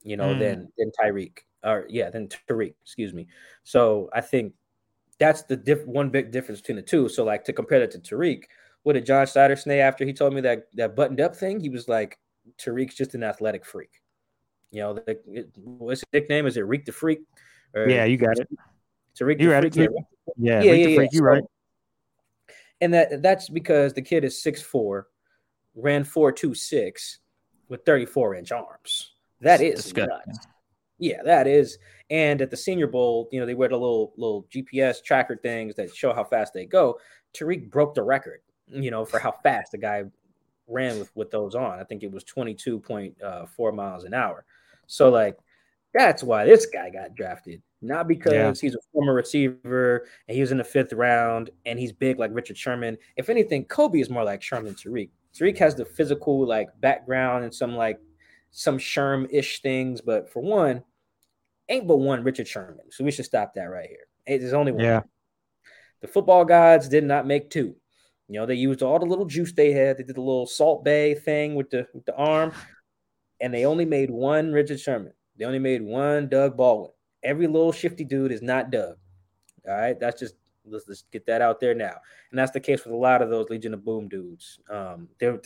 you 0.02 0.16
know, 0.16 0.34
mm. 0.34 0.38
than 0.38 0.72
than 0.78 0.92
Tyreke 0.98 1.38
or 1.64 1.86
yeah, 1.88 2.08
than 2.08 2.28
Tariq, 2.28 2.74
excuse 2.82 3.12
me. 3.12 3.26
So 3.64 4.08
I 4.12 4.20
think 4.20 4.54
that's 5.18 5.42
the 5.42 5.56
diff- 5.56 5.86
one 5.86 6.10
big 6.10 6.30
difference 6.30 6.60
between 6.60 6.76
the 6.76 6.82
two. 6.82 7.08
So 7.08 7.24
like 7.24 7.44
to 7.44 7.52
compare 7.52 7.80
that 7.80 7.90
to 7.92 7.98
Tariq, 7.98 8.44
what 8.84 8.94
did 8.94 9.06
John 9.06 9.26
Schneider 9.26 9.56
say 9.56 9.80
after 9.80 10.04
he 10.04 10.12
told 10.12 10.32
me 10.32 10.40
that 10.42 10.68
that 10.74 10.96
buttoned 10.96 11.20
up 11.20 11.34
thing? 11.34 11.60
He 11.60 11.68
was 11.68 11.88
like, 11.88 12.18
Tariq's 12.56 12.94
just 12.94 13.14
an 13.14 13.24
athletic 13.24 13.66
freak. 13.66 14.01
You 14.72 14.80
know, 14.80 14.94
the, 14.94 15.18
it, 15.26 15.50
what's 15.56 16.00
his 16.00 16.08
nickname? 16.12 16.46
Is 16.46 16.56
it 16.56 16.62
Reek 16.62 16.84
the 16.84 16.92
Freak? 16.92 17.20
Or, 17.74 17.88
yeah, 17.88 18.04
you 18.04 18.16
got 18.16 18.38
it. 18.38 18.48
Tariq 19.18 19.40
you 19.40 19.50
the 19.50 19.60
Freak. 19.60 19.76
It. 19.76 19.90
Yeah, 20.38 20.62
yeah, 20.62 20.72
yeah, 20.72 20.86
yeah. 20.88 20.96
Freak, 20.96 21.12
you 21.12 21.22
right. 21.22 21.44
And 22.80 22.92
that 22.94 23.22
that's 23.22 23.48
because 23.48 23.92
the 23.92 24.02
kid 24.02 24.24
is 24.24 24.42
six 24.42 24.60
four, 24.60 25.08
ran 25.74 26.02
four 26.02 26.32
two 26.32 26.54
six 26.54 27.20
with 27.68 27.84
34 27.84 28.34
inch 28.36 28.52
arms. 28.52 29.12
That 29.40 29.60
is 29.60 29.94
nuts. 29.94 30.46
Yeah, 30.98 31.22
that 31.24 31.46
is. 31.46 31.78
And 32.10 32.40
at 32.40 32.50
the 32.50 32.56
Senior 32.56 32.86
Bowl, 32.86 33.28
you 33.32 33.40
know, 33.40 33.46
they 33.46 33.54
wear 33.54 33.68
the 33.68 33.76
little 33.76 34.12
little 34.16 34.46
GPS 34.54 35.02
tracker 35.02 35.36
things 35.36 35.74
that 35.76 35.94
show 35.94 36.12
how 36.12 36.24
fast 36.24 36.54
they 36.54 36.66
go. 36.66 36.98
Tariq 37.34 37.70
broke 37.70 37.94
the 37.94 38.02
record, 38.02 38.40
you 38.68 38.90
know, 38.90 39.04
for 39.04 39.18
how 39.18 39.32
fast 39.42 39.72
the 39.72 39.78
guy 39.78 40.04
ran 40.68 40.98
with 40.98 41.10
with 41.14 41.30
those 41.30 41.54
on. 41.54 41.78
I 41.80 41.84
think 41.84 42.02
it 42.02 42.12
was 42.12 42.24
22.4 42.24 43.14
uh, 43.22 43.72
miles 43.72 44.04
an 44.04 44.14
hour. 44.14 44.44
So 44.92 45.08
like 45.08 45.38
that's 45.94 46.22
why 46.22 46.44
this 46.44 46.66
guy 46.66 46.90
got 46.90 47.14
drafted. 47.14 47.62
Not 47.80 48.06
because 48.06 48.32
yeah. 48.32 48.52
he's 48.60 48.74
a 48.74 48.78
former 48.92 49.14
receiver 49.14 50.06
and 50.28 50.34
he 50.34 50.42
was 50.42 50.52
in 50.52 50.58
the 50.58 50.64
fifth 50.64 50.92
round 50.92 51.48
and 51.64 51.78
he's 51.78 51.92
big 51.92 52.18
like 52.18 52.30
Richard 52.34 52.58
Sherman. 52.58 52.98
If 53.16 53.30
anything, 53.30 53.64
Coby 53.64 54.02
is 54.02 54.10
more 54.10 54.22
like 54.22 54.42
Sherman 54.42 54.74
Tariq. 54.74 55.08
Tariq 55.34 55.56
has 55.58 55.74
the 55.74 55.86
physical 55.86 56.46
like 56.46 56.68
background 56.80 57.44
and 57.44 57.54
some 57.54 57.74
like 57.74 57.98
some 58.50 58.76
Sherm-ish 58.76 59.62
things, 59.62 60.02
but 60.02 60.30
for 60.30 60.42
one, 60.42 60.84
ain't 61.70 61.88
but 61.88 61.96
one 61.96 62.22
Richard 62.22 62.46
Sherman. 62.46 62.90
So 62.90 63.02
we 63.02 63.10
should 63.10 63.24
stop 63.24 63.54
that 63.54 63.64
right 63.64 63.88
here. 63.88 64.38
There's 64.38 64.52
only 64.52 64.72
one. 64.72 64.84
Yeah. 64.84 65.00
The 66.02 66.08
football 66.08 66.44
gods 66.44 66.86
did 66.86 67.04
not 67.04 67.26
make 67.26 67.48
two. 67.48 67.74
You 68.28 68.40
know, 68.40 68.46
they 68.46 68.56
used 68.56 68.82
all 68.82 68.98
the 68.98 69.06
little 69.06 69.24
juice 69.24 69.52
they 69.52 69.72
had. 69.72 69.96
They 69.96 70.02
did 70.02 70.16
the 70.16 70.20
little 70.20 70.46
Salt 70.46 70.84
Bae 70.84 71.14
thing 71.14 71.54
with 71.54 71.70
the 71.70 71.88
with 71.94 72.04
the 72.04 72.14
arm, 72.14 72.52
and 73.42 73.52
they 73.52 73.66
only 73.66 73.84
made 73.84 74.08
one 74.08 74.52
Richard 74.52 74.80
Sherman. 74.80 75.12
They 75.36 75.44
only 75.44 75.58
made 75.58 75.82
one 75.82 76.28
Doug 76.28 76.56
Baldwin. 76.56 76.92
Every 77.22 77.46
little 77.46 77.72
shifty 77.72 78.04
dude 78.04 78.32
is 78.32 78.40
not 78.40 78.70
Doug. 78.70 78.96
All 79.68 79.76
right, 79.76 79.98
that's 79.98 80.18
just 80.18 80.34
let's, 80.64 80.86
let's 80.88 81.04
get 81.12 81.26
that 81.26 81.42
out 81.42 81.60
there 81.60 81.74
now. 81.74 81.96
And 82.30 82.38
that's 82.38 82.52
the 82.52 82.60
case 82.60 82.84
with 82.84 82.94
a 82.94 82.96
lot 82.96 83.20
of 83.20 83.30
those 83.30 83.50
Legion 83.50 83.74
of 83.74 83.84
Boom 83.84 84.08
dudes. 84.08 84.60
Um, 84.70 85.08
they're 85.18 85.40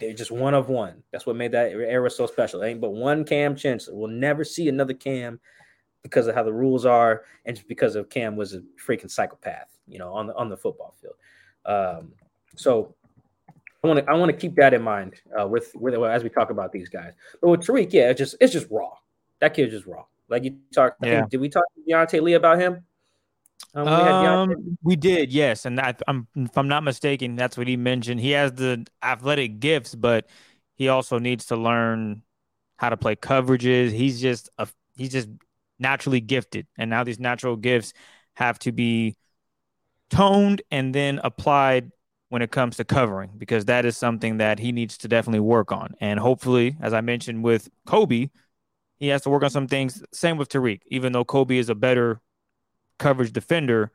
they're 0.00 0.14
just 0.14 0.30
one 0.30 0.54
of 0.54 0.68
one. 0.68 1.02
That's 1.12 1.26
what 1.26 1.36
made 1.36 1.52
that 1.52 1.72
era 1.72 2.10
so 2.10 2.26
special. 2.26 2.64
ain't 2.64 2.80
but 2.80 2.90
one 2.90 3.24
Kam 3.24 3.54
Chancellor. 3.54 3.96
We'll 3.96 4.08
never 4.08 4.44
see 4.44 4.68
another 4.68 4.94
Kam 4.94 5.38
because 6.02 6.26
of 6.26 6.34
how 6.34 6.42
the 6.42 6.52
rules 6.52 6.84
are, 6.84 7.22
and 7.44 7.54
just 7.54 7.68
because 7.68 7.94
of 7.96 8.08
Kam 8.08 8.34
was 8.34 8.54
a 8.54 8.62
freaking 8.84 9.10
psychopath, 9.10 9.68
you 9.86 9.98
know, 9.98 10.12
on 10.12 10.26
the 10.26 10.34
on 10.36 10.48
the 10.48 10.56
football 10.56 10.94
field. 11.00 11.14
Um, 11.64 12.12
so 12.56 12.94
I 13.82 13.86
want 13.88 13.98
to 14.00 14.10
I 14.10 14.14
want 14.14 14.30
to 14.30 14.36
keep 14.36 14.54
that 14.56 14.74
in 14.74 14.82
mind 14.82 15.14
uh, 15.38 15.46
with, 15.46 15.72
with 15.74 15.94
as 15.94 16.22
we 16.22 16.28
talk 16.28 16.50
about 16.50 16.72
these 16.72 16.88
guys. 16.88 17.12
But 17.40 17.48
with 17.48 17.60
Tariq, 17.60 17.92
yeah, 17.92 18.10
it's 18.10 18.18
just 18.18 18.36
it's 18.40 18.52
just 18.52 18.68
raw. 18.70 18.90
That 19.40 19.54
kid's 19.54 19.72
just 19.72 19.86
raw. 19.86 20.04
Like 20.28 20.44
you 20.44 20.56
talked, 20.72 21.04
yeah. 21.04 21.26
did 21.28 21.40
we 21.40 21.48
talk 21.48 21.64
to 21.74 21.92
Deontay 21.92 22.22
Lee 22.22 22.34
about 22.34 22.58
him? 22.58 22.84
Um, 23.74 23.84
we, 23.84 23.90
um, 23.90 24.78
we, 24.82 24.96
did, 24.96 25.32
yes, 25.32 25.64
and 25.64 25.80
I, 25.80 25.94
I'm, 26.06 26.26
if 26.36 26.56
I'm 26.58 26.68
not 26.68 26.84
mistaken, 26.84 27.36
that's 27.36 27.56
what 27.56 27.66
he 27.66 27.76
mentioned. 27.76 28.20
He 28.20 28.32
has 28.32 28.52
the 28.52 28.86
athletic 29.02 29.60
gifts, 29.60 29.94
but 29.94 30.26
he 30.74 30.88
also 30.88 31.18
needs 31.18 31.46
to 31.46 31.56
learn 31.56 32.22
how 32.76 32.90
to 32.90 32.96
play 32.96 33.16
coverages. 33.16 33.90
He's 33.90 34.20
just 34.20 34.50
a 34.58 34.68
he's 34.96 35.12
just 35.12 35.28
naturally 35.78 36.20
gifted. 36.20 36.66
And 36.78 36.90
now 36.90 37.04
these 37.04 37.18
natural 37.20 37.56
gifts 37.56 37.92
have 38.34 38.58
to 38.60 38.72
be 38.72 39.16
toned 40.10 40.62
and 40.70 40.94
then 40.94 41.20
applied 41.22 41.92
when 42.32 42.40
it 42.40 42.50
comes 42.50 42.78
to 42.78 42.84
covering, 42.84 43.30
because 43.36 43.66
that 43.66 43.84
is 43.84 43.94
something 43.94 44.38
that 44.38 44.58
he 44.58 44.72
needs 44.72 44.96
to 44.96 45.06
definitely 45.06 45.38
work 45.38 45.70
on. 45.70 45.94
And 46.00 46.18
hopefully, 46.18 46.78
as 46.80 46.94
I 46.94 47.02
mentioned 47.02 47.44
with 47.44 47.68
Coby, 47.86 48.30
he 48.96 49.08
has 49.08 49.20
to 49.24 49.28
work 49.28 49.42
on 49.42 49.50
some 49.50 49.68
things. 49.68 50.02
Same 50.14 50.38
with 50.38 50.48
Tariq, 50.48 50.80
even 50.86 51.12
though 51.12 51.26
Coby 51.26 51.58
is 51.58 51.68
a 51.68 51.74
better 51.74 52.22
coverage 52.98 53.34
defender. 53.34 53.92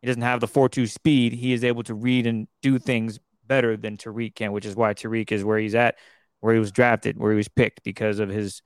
He 0.00 0.06
doesn't 0.06 0.22
have 0.22 0.38
the 0.38 0.46
4 0.46 0.68
2 0.68 0.86
speed. 0.86 1.32
He 1.32 1.52
is 1.52 1.64
able 1.64 1.82
to 1.82 1.94
read 1.94 2.28
and 2.28 2.46
do 2.62 2.78
things 2.78 3.18
better 3.44 3.76
than 3.76 3.96
Tariq 3.96 4.36
can, 4.36 4.52
which 4.52 4.66
is 4.66 4.76
why 4.76 4.94
Tariq 4.94 5.32
is 5.32 5.42
where 5.42 5.58
he's 5.58 5.74
at, 5.74 5.96
where 6.38 6.54
he 6.54 6.60
was 6.60 6.70
drafted, 6.70 7.18
where 7.18 7.32
he 7.32 7.36
was 7.36 7.48
picked 7.48 7.82
because 7.82 8.20
of 8.20 8.28
his 8.28 8.62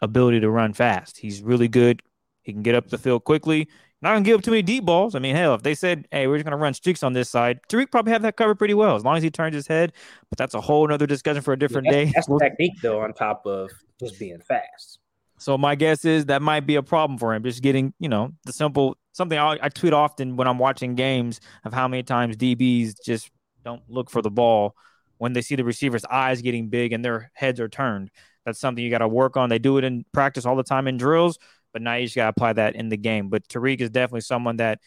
ability 0.00 0.40
to 0.40 0.50
run 0.50 0.72
fast. 0.72 1.18
He's 1.18 1.40
really 1.40 1.68
good. 1.68 2.02
He 2.42 2.52
can 2.52 2.64
get 2.64 2.74
up 2.74 2.88
the 2.88 2.98
field 2.98 3.22
quickly. 3.22 3.68
Not 4.00 4.12
gonna 4.12 4.24
give 4.24 4.38
up 4.38 4.44
too 4.44 4.52
many 4.52 4.62
deep 4.62 4.84
balls. 4.84 5.14
I 5.14 5.18
mean, 5.18 5.34
hell, 5.34 5.54
if 5.54 5.62
they 5.62 5.74
said, 5.74 6.06
"Hey, 6.12 6.26
we're 6.26 6.36
just 6.36 6.44
gonna 6.44 6.56
run 6.56 6.74
streaks 6.74 7.02
on 7.02 7.14
this 7.14 7.28
side," 7.28 7.60
Tariq 7.68 7.90
probably 7.90 8.12
have 8.12 8.22
that 8.22 8.36
covered 8.36 8.56
pretty 8.56 8.74
well 8.74 8.94
as 8.94 9.04
long 9.04 9.16
as 9.16 9.22
he 9.22 9.30
turns 9.30 9.54
his 9.54 9.66
head. 9.66 9.92
But 10.30 10.38
that's 10.38 10.54
a 10.54 10.60
whole 10.60 10.90
other 10.92 11.06
discussion 11.06 11.42
for 11.42 11.52
a 11.52 11.58
different 11.58 11.86
yeah, 11.86 11.92
day. 11.92 12.12
That's 12.14 12.28
technique, 12.40 12.80
though, 12.80 13.00
on 13.00 13.12
top 13.12 13.44
of 13.44 13.70
just 13.98 14.18
being 14.18 14.40
fast. 14.40 15.00
So 15.38 15.56
my 15.56 15.74
guess 15.74 16.04
is 16.04 16.26
that 16.26 16.42
might 16.42 16.66
be 16.66 16.76
a 16.76 16.82
problem 16.82 17.18
for 17.18 17.34
him. 17.34 17.42
Just 17.42 17.62
getting, 17.62 17.92
you 17.98 18.08
know, 18.08 18.32
the 18.44 18.52
simple 18.52 18.96
something 19.12 19.38
I, 19.38 19.58
I 19.62 19.68
tweet 19.68 19.92
often 19.92 20.36
when 20.36 20.46
I'm 20.46 20.58
watching 20.58 20.94
games 20.94 21.40
of 21.64 21.72
how 21.72 21.88
many 21.88 22.02
times 22.02 22.36
DBs 22.36 22.94
just 23.04 23.30
don't 23.64 23.82
look 23.88 24.10
for 24.10 24.22
the 24.22 24.30
ball 24.30 24.74
when 25.18 25.32
they 25.32 25.42
see 25.42 25.56
the 25.56 25.64
receiver's 25.64 26.04
eyes 26.04 26.40
getting 26.40 26.68
big 26.68 26.92
and 26.92 27.04
their 27.04 27.30
heads 27.34 27.60
are 27.60 27.68
turned. 27.68 28.10
That's 28.44 28.58
something 28.58 28.82
you 28.82 28.90
got 28.90 28.98
to 28.98 29.08
work 29.08 29.36
on. 29.36 29.50
They 29.50 29.58
do 29.58 29.76
it 29.78 29.84
in 29.84 30.04
practice 30.12 30.46
all 30.46 30.56
the 30.56 30.62
time 30.62 30.88
in 30.88 30.96
drills, 30.96 31.38
but 31.78 31.82
now 31.84 31.94
you 31.94 32.06
just 32.06 32.16
got 32.16 32.24
to 32.24 32.30
apply 32.30 32.54
that 32.54 32.74
in 32.74 32.88
the 32.88 32.96
game. 32.96 33.28
But 33.28 33.46
Tariq 33.46 33.80
is 33.80 33.90
definitely 33.90 34.22
someone 34.22 34.56
that 34.56 34.80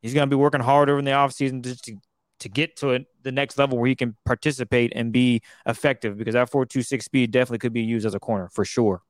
he's 0.00 0.14
going 0.14 0.26
to 0.26 0.34
be 0.34 0.40
working 0.40 0.62
hard 0.62 0.88
over 0.88 0.98
in 0.98 1.04
the 1.04 1.10
offseason 1.10 1.62
just 1.62 1.84
to, 1.84 1.96
to 2.40 2.48
get 2.48 2.76
to 2.76 2.90
it, 2.90 3.04
the 3.22 3.32
next 3.32 3.58
level 3.58 3.76
where 3.76 3.88
he 3.88 3.94
can 3.94 4.16
participate 4.24 4.94
and 4.96 5.12
be 5.12 5.42
effective 5.66 6.16
because 6.16 6.32
that 6.32 6.50
4.26 6.50 7.02
speed 7.02 7.30
definitely 7.32 7.58
could 7.58 7.74
be 7.74 7.82
used 7.82 8.06
as 8.06 8.14
a 8.14 8.18
corner 8.18 8.48
for 8.50 8.64
sure. 8.64 9.02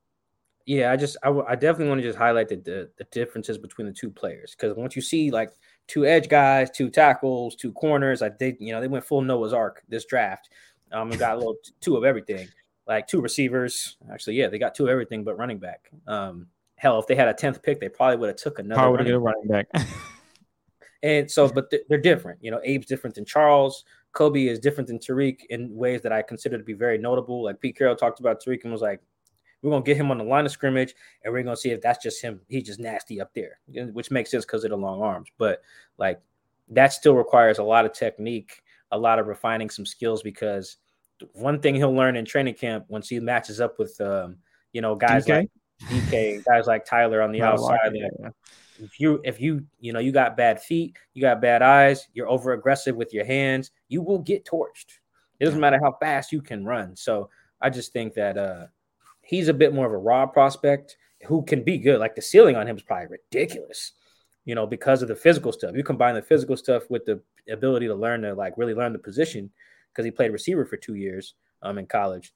Yeah, 0.66 0.90
I 0.90 0.96
just 0.96 1.16
I, 1.22 1.30
I 1.30 1.54
definitely 1.54 1.88
want 1.88 2.00
to 2.00 2.06
just 2.08 2.18
highlight 2.18 2.48
the, 2.48 2.56
the, 2.56 2.90
the 2.98 3.04
differences 3.12 3.56
between 3.56 3.86
the 3.86 3.92
two 3.92 4.10
players 4.10 4.56
because 4.56 4.76
once 4.76 4.96
you 4.96 5.02
see 5.02 5.30
like 5.30 5.50
two 5.86 6.04
edge 6.06 6.28
guys, 6.28 6.70
two 6.70 6.90
tackles, 6.90 7.54
two 7.54 7.72
corners, 7.72 8.20
I 8.20 8.30
think 8.30 8.58
you 8.60 8.72
know 8.72 8.80
they 8.80 8.88
went 8.88 9.04
full 9.04 9.22
Noah's 9.22 9.52
Ark 9.52 9.82
this 9.88 10.06
draft. 10.06 10.50
Um, 10.92 11.10
and 11.10 11.18
got 11.18 11.36
a 11.36 11.38
little 11.38 11.56
two 11.80 11.96
of 11.96 12.04
everything, 12.04 12.48
like 12.86 13.06
two 13.06 13.22
receivers. 13.22 13.96
Actually, 14.12 14.34
yeah, 14.34 14.48
they 14.48 14.58
got 14.58 14.74
two 14.74 14.84
of 14.84 14.90
everything 14.90 15.24
but 15.24 15.38
running 15.38 15.58
back. 15.58 15.90
Um, 16.06 16.48
hell, 16.82 16.98
if 16.98 17.06
they 17.06 17.14
had 17.14 17.28
a 17.28 17.32
tenth 17.32 17.62
pick, 17.62 17.78
they 17.78 17.88
probably 17.88 18.16
would 18.16 18.26
have 18.26 18.36
took 18.36 18.58
another 18.58 18.90
running, 18.90 19.14
running 19.14 19.46
back. 19.46 19.68
and 21.04 21.30
so, 21.30 21.48
but 21.48 21.72
they're, 21.88 22.00
different. 22.00 22.40
You 22.42 22.50
know, 22.50 22.60
Abe's 22.66 22.86
different 22.86 23.14
than 23.14 23.24
Charles. 23.24 23.84
Coby 24.12 24.50
is 24.50 24.58
different 24.58 24.88
than 24.88 24.98
Tariq 24.98 25.46
in 25.50 25.72
ways 25.76 26.02
that 26.02 26.12
I 26.12 26.22
consider 26.22 26.58
to 26.58 26.64
be 26.64 26.72
very 26.72 26.98
notable. 26.98 27.44
Like 27.44 27.60
Pete 27.60 27.78
Carroll 27.78 27.94
talked 27.94 28.18
about 28.18 28.42
Tariq 28.42 28.64
and 28.64 28.72
was 28.72 28.82
like, 28.82 29.00
we're 29.62 29.70
gonna 29.70 29.84
get 29.84 29.96
him 29.96 30.10
on 30.10 30.18
the 30.18 30.24
line 30.24 30.44
of 30.44 30.50
scrimmage, 30.50 30.92
and 31.22 31.32
we're 31.32 31.44
gonna 31.44 31.56
see 31.56 31.70
if 31.70 31.80
that's 31.80 32.02
just 32.02 32.20
him. 32.20 32.40
He's 32.48 32.64
just 32.64 32.80
nasty 32.80 33.20
up 33.20 33.32
there, 33.32 33.60
which 33.92 34.10
makes 34.10 34.32
sense 34.32 34.44
because 34.44 34.64
of 34.64 34.70
the 34.70 34.76
long 34.76 35.02
arms. 35.02 35.28
But 35.38 35.62
like 35.98 36.20
that 36.70 36.92
still 36.92 37.14
requires 37.14 37.58
a 37.58 37.62
lot 37.62 37.84
of 37.84 37.92
technique, 37.92 38.60
a 38.90 38.98
lot 38.98 39.20
of 39.20 39.28
refining 39.28 39.70
some 39.70 39.86
skills 39.86 40.20
because 40.24 40.78
one 41.34 41.60
thing 41.60 41.76
he'll 41.76 41.94
learn 41.94 42.16
in 42.16 42.24
training 42.24 42.54
camp 42.54 42.86
once 42.88 43.08
he 43.08 43.20
matches 43.20 43.60
up 43.60 43.78
with 43.78 44.00
um, 44.00 44.38
you 44.72 44.80
know 44.80 44.96
guys 44.96 45.26
DK? 45.26 45.28
like 45.28 45.50
DK, 45.88 46.44
guys 46.44 46.66
like 46.66 46.84
Tyler 46.84 47.22
on 47.22 47.32
the 47.32 47.42
outside. 47.42 47.92
Like, 47.92 48.32
if 48.82 48.98
you 48.98 49.20
if 49.24 49.40
you 49.40 49.64
you 49.80 49.92
know 49.92 50.00
you 50.00 50.12
got 50.12 50.36
bad 50.36 50.60
feet, 50.60 50.96
you 51.14 51.22
got 51.22 51.40
bad 51.40 51.62
eyes, 51.62 52.08
you're 52.14 52.28
over 52.28 52.52
aggressive 52.52 52.96
with 52.96 53.12
your 53.12 53.24
hands, 53.24 53.70
you 53.88 54.02
will 54.02 54.18
get 54.18 54.44
torched. 54.44 54.98
It 55.38 55.44
doesn't 55.44 55.60
matter 55.60 55.78
how 55.82 55.96
fast 56.00 56.32
you 56.32 56.42
can 56.42 56.64
run. 56.64 56.96
So 56.96 57.30
I 57.60 57.70
just 57.70 57.92
think 57.92 58.14
that 58.14 58.36
uh 58.36 58.66
he's 59.22 59.48
a 59.48 59.54
bit 59.54 59.74
more 59.74 59.86
of 59.86 59.92
a 59.92 59.98
raw 59.98 60.26
prospect 60.26 60.96
who 61.26 61.42
can 61.44 61.62
be 61.62 61.78
good. 61.78 62.00
Like 62.00 62.14
the 62.14 62.22
ceiling 62.22 62.56
on 62.56 62.66
him 62.66 62.76
is 62.76 62.82
probably 62.82 63.06
ridiculous, 63.06 63.92
you 64.44 64.54
know, 64.54 64.66
because 64.66 65.02
of 65.02 65.08
the 65.08 65.16
physical 65.16 65.52
stuff. 65.52 65.76
You 65.76 65.84
combine 65.84 66.14
the 66.14 66.22
physical 66.22 66.56
stuff 66.56 66.90
with 66.90 67.04
the 67.04 67.20
ability 67.50 67.86
to 67.86 67.94
learn 67.94 68.22
to 68.22 68.34
like 68.34 68.58
really 68.58 68.74
learn 68.74 68.92
the 68.92 68.98
position 68.98 69.50
because 69.92 70.04
he 70.04 70.10
played 70.10 70.32
receiver 70.32 70.64
for 70.64 70.76
two 70.76 70.94
years 70.94 71.34
um 71.62 71.78
in 71.78 71.86
college. 71.86 72.32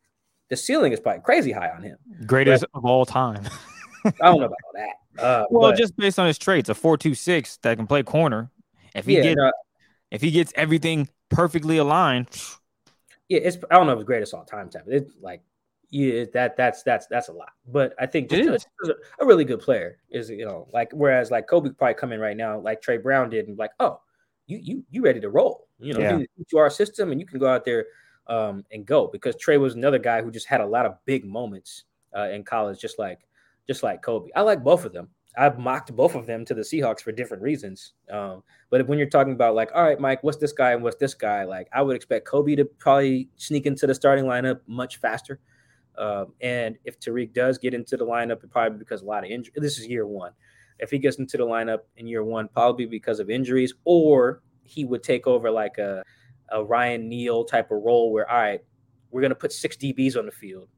The 0.49 0.57
ceiling 0.57 0.92
is 0.92 1.01
probably 1.01 1.22
crazy 1.22 1.53
high 1.53 1.70
on 1.70 1.82
him. 1.82 1.99
Greatest 2.26 2.64
but, 2.72 2.78
of 2.78 2.84
all 2.84 3.05
time. 3.05 3.49
I 4.05 4.11
don't 4.20 4.40
know 4.40 4.47
about 4.47 4.59
that. 4.74 5.22
Uh, 5.22 5.44
well, 5.51 5.70
but, 5.70 5.78
just 5.78 5.97
based 5.97 6.18
on 6.18 6.26
his 6.26 6.38
traits, 6.38 6.68
a 6.68 6.74
four-two-six 6.74 7.59
that 7.59 7.76
can 7.76 7.86
play 7.86 8.03
corner. 8.03 8.51
If 8.94 9.07
he 9.07 9.16
yeah, 9.16 9.22
gets, 9.22 9.36
no, 9.36 9.53
if 10.11 10.22
he 10.22 10.30
gets 10.30 10.53
everything 10.57 11.09
perfectly 11.30 11.78
aligned, 11.78 12.28
yeah, 13.28 13.40
it's 13.40 13.59
I 13.70 13.74
don't 13.74 13.86
know 13.86 13.92
if 13.92 13.99
it's 13.99 14.07
greatest 14.07 14.34
all 14.34 14.44
time. 14.44 14.68
Time 14.70 14.84
it's 14.86 15.12
like 15.20 15.42
yeah, 15.90 16.24
that 16.32 16.57
that's 16.57 16.82
that's 16.82 17.07
that's 17.07 17.28
a 17.28 17.32
lot. 17.32 17.53
But 17.66 17.94
I 17.99 18.07
think 18.07 18.30
just, 18.30 18.68
a, 18.84 18.94
a, 19.20 19.26
really 19.26 19.44
good 19.44 19.61
player 19.61 19.99
is 20.11 20.30
you 20.30 20.44
know 20.44 20.68
like 20.72 20.90
whereas 20.92 21.30
like 21.30 21.47
Coby 21.49 21.76
probably 21.76 21.94
come 21.94 22.12
in 22.12 22.20
right 22.20 22.36
now 22.36 22.59
like 22.59 22.82
Tre 22.82 22.99
Brown 22.99 23.30
did 23.30 23.49
and 23.49 23.57
like 23.59 23.70
oh 23.80 24.01
you 24.47 24.59
you 24.62 24.84
you 24.90 25.03
ready 25.03 25.20
to 25.20 25.28
roll 25.28 25.68
you 25.78 25.92
know 25.92 26.01
yeah. 26.01 26.24
to 26.51 26.59
our 26.59 26.70
system 26.70 27.12
and 27.12 27.20
you 27.20 27.26
can 27.26 27.38
go 27.38 27.47
out 27.47 27.64
there 27.64 27.86
um, 28.29 28.64
and 28.70 28.87
go 28.87 29.09
because 29.09 29.37
Tre 29.37 29.57
was 29.57 29.74
another 29.74 29.99
guy 29.99 30.22
who 30.22 30.31
just 30.31 30.47
had 30.47 30.61
a 30.61 30.66
lot 30.66 30.87
of 30.87 30.97
big 31.05 31.24
moments 31.24 31.85
uh, 32.16 32.29
in 32.31 32.45
college 32.45 32.81
just 32.81 32.99
like 32.99 33.20
just 33.66 33.83
like 33.83 34.03
Coby. 34.03 34.29
I 34.37 34.43
like 34.43 34.62
both 34.62 34.85
of 34.85 34.93
them. 34.93 35.09
I've 35.39 35.59
mocked 35.59 35.95
both 35.95 36.14
of 36.14 36.27
them 36.27 36.45
to 36.47 36.55
the 36.55 36.62
Seahawks 36.62 37.01
for 37.01 37.12
different 37.12 37.43
reasons. 37.43 37.93
Um, 38.11 38.43
but 38.70 38.87
when 38.87 38.99
you're 38.99 39.09
talking 39.09 39.35
about 39.35 39.55
like, 39.55 39.70
all 39.74 39.83
right, 39.83 40.01
Mike, 40.01 40.22
what's 40.22 40.39
this 40.39 40.53
guy 40.53 40.72
and 40.72 40.83
what's 40.83 40.97
this 40.97 41.12
guy? 41.12 41.45
Like, 41.45 41.68
I 41.74 41.83
would 41.83 41.95
expect 41.95 42.27
Coby 42.27 42.57
to 42.57 42.64
probably 42.64 43.29
sneak 43.37 43.66
into 43.66 43.87
the 43.87 43.95
starting 43.95 44.24
lineup 44.24 44.61
much 44.66 44.97
faster. 44.97 45.41
Um, 45.99 46.33
and 46.41 46.77
if 46.85 46.99
Tariq 46.99 47.35
does 47.35 47.59
get 47.59 47.74
into 47.74 47.97
the 47.99 48.07
lineup, 48.07 48.45
it 48.45 48.51
probably 48.51 48.79
because 48.79 49.03
a 49.03 49.05
lot 49.05 49.24
of 49.24 49.31
injury. 49.31 49.53
This 49.57 49.79
is 49.79 49.87
year 49.87 50.07
one. 50.07 50.33
If 50.79 50.91
he 50.91 50.99
gets 50.99 51.18
into 51.18 51.37
the 51.37 51.47
lineup 51.47 51.81
in 51.97 52.07
year 52.07 52.24
one, 52.24 52.49
probably 52.49 52.87
because 52.87 53.18
of 53.18 53.29
injuries, 53.29 53.74
or 53.85 54.43
he 54.62 54.85
would 54.85 55.03
take 55.03 55.27
over 55.27 55.51
like 55.51 55.79
a, 55.79 56.03
a 56.51 56.62
Ryan 56.62 57.09
Neal 57.09 57.44
type 57.44 57.70
of 57.70 57.82
role 57.82 58.12
where, 58.12 58.30
all 58.30 58.38
right, 58.38 58.61
we're 59.11 59.20
going 59.20 59.30
to 59.30 59.36
put 59.36 59.53
six 59.53 59.76
DBs 59.76 60.16
on 60.16 60.26
the 60.26 60.32
field. 60.32 60.68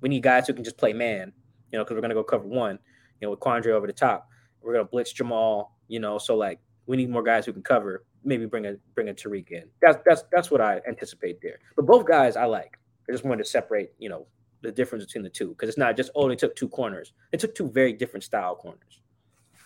We 0.00 0.08
need 0.08 0.22
guys 0.22 0.46
who 0.46 0.54
can 0.54 0.64
just 0.64 0.76
play 0.76 0.92
man, 0.92 1.32
you 1.72 1.78
know, 1.78 1.84
because 1.84 1.94
we're 1.94 2.00
going 2.00 2.10
to 2.10 2.14
go 2.14 2.24
cover 2.24 2.46
one, 2.46 2.78
you 3.20 3.26
know, 3.26 3.30
with 3.30 3.40
Quandre 3.40 3.68
over 3.68 3.86
the 3.86 3.92
top. 3.92 4.28
We're 4.62 4.74
going 4.74 4.84
to 4.84 4.90
blitz 4.90 5.12
Jamal, 5.12 5.76
you 5.88 6.00
know, 6.00 6.18
so 6.18 6.36
like 6.36 6.60
we 6.86 6.96
need 6.96 7.10
more 7.10 7.22
guys 7.22 7.46
who 7.46 7.52
can 7.52 7.62
cover. 7.62 8.04
Maybe 8.24 8.46
bring 8.46 8.66
a 8.66 8.74
bring 8.94 9.08
a 9.08 9.14
Tariq 9.14 9.50
in. 9.52 9.64
That's 9.80 9.98
that's 10.04 10.24
that's 10.32 10.50
what 10.50 10.60
I 10.60 10.80
anticipate 10.88 11.40
there. 11.40 11.60
But 11.76 11.86
both 11.86 12.06
guys 12.06 12.36
I 12.36 12.46
like. 12.46 12.78
I 13.08 13.12
just 13.12 13.24
wanted 13.24 13.44
to 13.44 13.48
separate, 13.48 13.92
you 13.98 14.08
know, 14.08 14.26
the 14.62 14.72
difference 14.72 15.04
between 15.04 15.22
the 15.22 15.30
two 15.30 15.50
because 15.50 15.68
it's 15.68 15.78
not 15.78 15.96
just 15.96 16.10
oh 16.14 16.32
took 16.34 16.56
two 16.56 16.68
corners. 16.68 17.12
It 17.32 17.40
took 17.40 17.54
two 17.54 17.70
very 17.70 17.92
different 17.92 18.24
style 18.24 18.56
corners. 18.56 19.00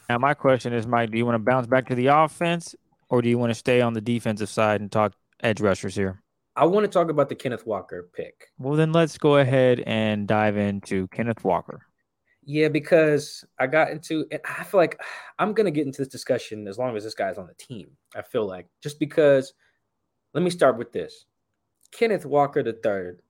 Now 0.09 0.19
my 0.19 0.35
question 0.35 0.73
is, 0.73 0.87
Mike, 0.87 1.11
do 1.11 1.19
you 1.19 1.25
want 1.25 1.37
to 1.37 1.39
bounce 1.39 1.67
back 1.67 1.89
to 1.89 1.95
the 1.95 2.09
offense 2.09 2.75
or 3.09 3.23
do 3.23 3.29
you 3.29 3.39
want 3.39 3.51
to 3.51 3.55
stay 3.55 3.81
on 3.81 3.95
the 3.95 4.01
defensive 4.01 4.49
side 4.49 4.81
and 4.81 4.93
talk 4.93 5.13
edge 5.43 5.61
rushers 5.61 5.95
here? 5.95 6.23
I 6.55 6.67
want 6.67 6.85
to 6.85 6.89
talk 6.89 7.09
about 7.09 7.29
the 7.29 7.35
Kenneth 7.35 7.67
Walker 7.67 8.11
pick. 8.15 8.49
Well, 8.59 8.75
then 8.75 8.93
let's 8.93 9.17
go 9.17 9.39
ahead 9.39 9.81
and 9.87 10.29
dive 10.29 10.57
into 10.57 11.09
Kenneth 11.09 11.45
Walker. 11.45 11.81
Yeah, 12.45 12.69
because 12.69 13.45
I 13.59 13.69
got 13.69 13.91
into 13.91 14.27
it. 14.31 14.43
I 14.45 14.65
feel 14.65 14.81
like 14.81 15.01
I'm 15.39 15.55
gonna 15.55 15.71
get 15.71 15.87
into 15.87 16.03
this 16.03 16.09
discussion 16.09 16.67
as 16.67 16.77
long 16.77 16.97
as 16.97 17.05
this 17.05 17.15
guy's 17.15 17.39
on 17.39 17.47
the 17.47 17.55
team. 17.55 17.91
I 18.15 18.23
feel 18.23 18.47
like 18.47 18.67
just 18.83 18.99
because. 18.99 19.53
Let 20.35 20.43
me 20.43 20.49
start 20.49 20.79
with 20.79 20.93
this. 20.93 21.27
Kenneth 21.93 22.25
Walker 22.25 22.63
the 22.63 22.73
third 22.73 23.21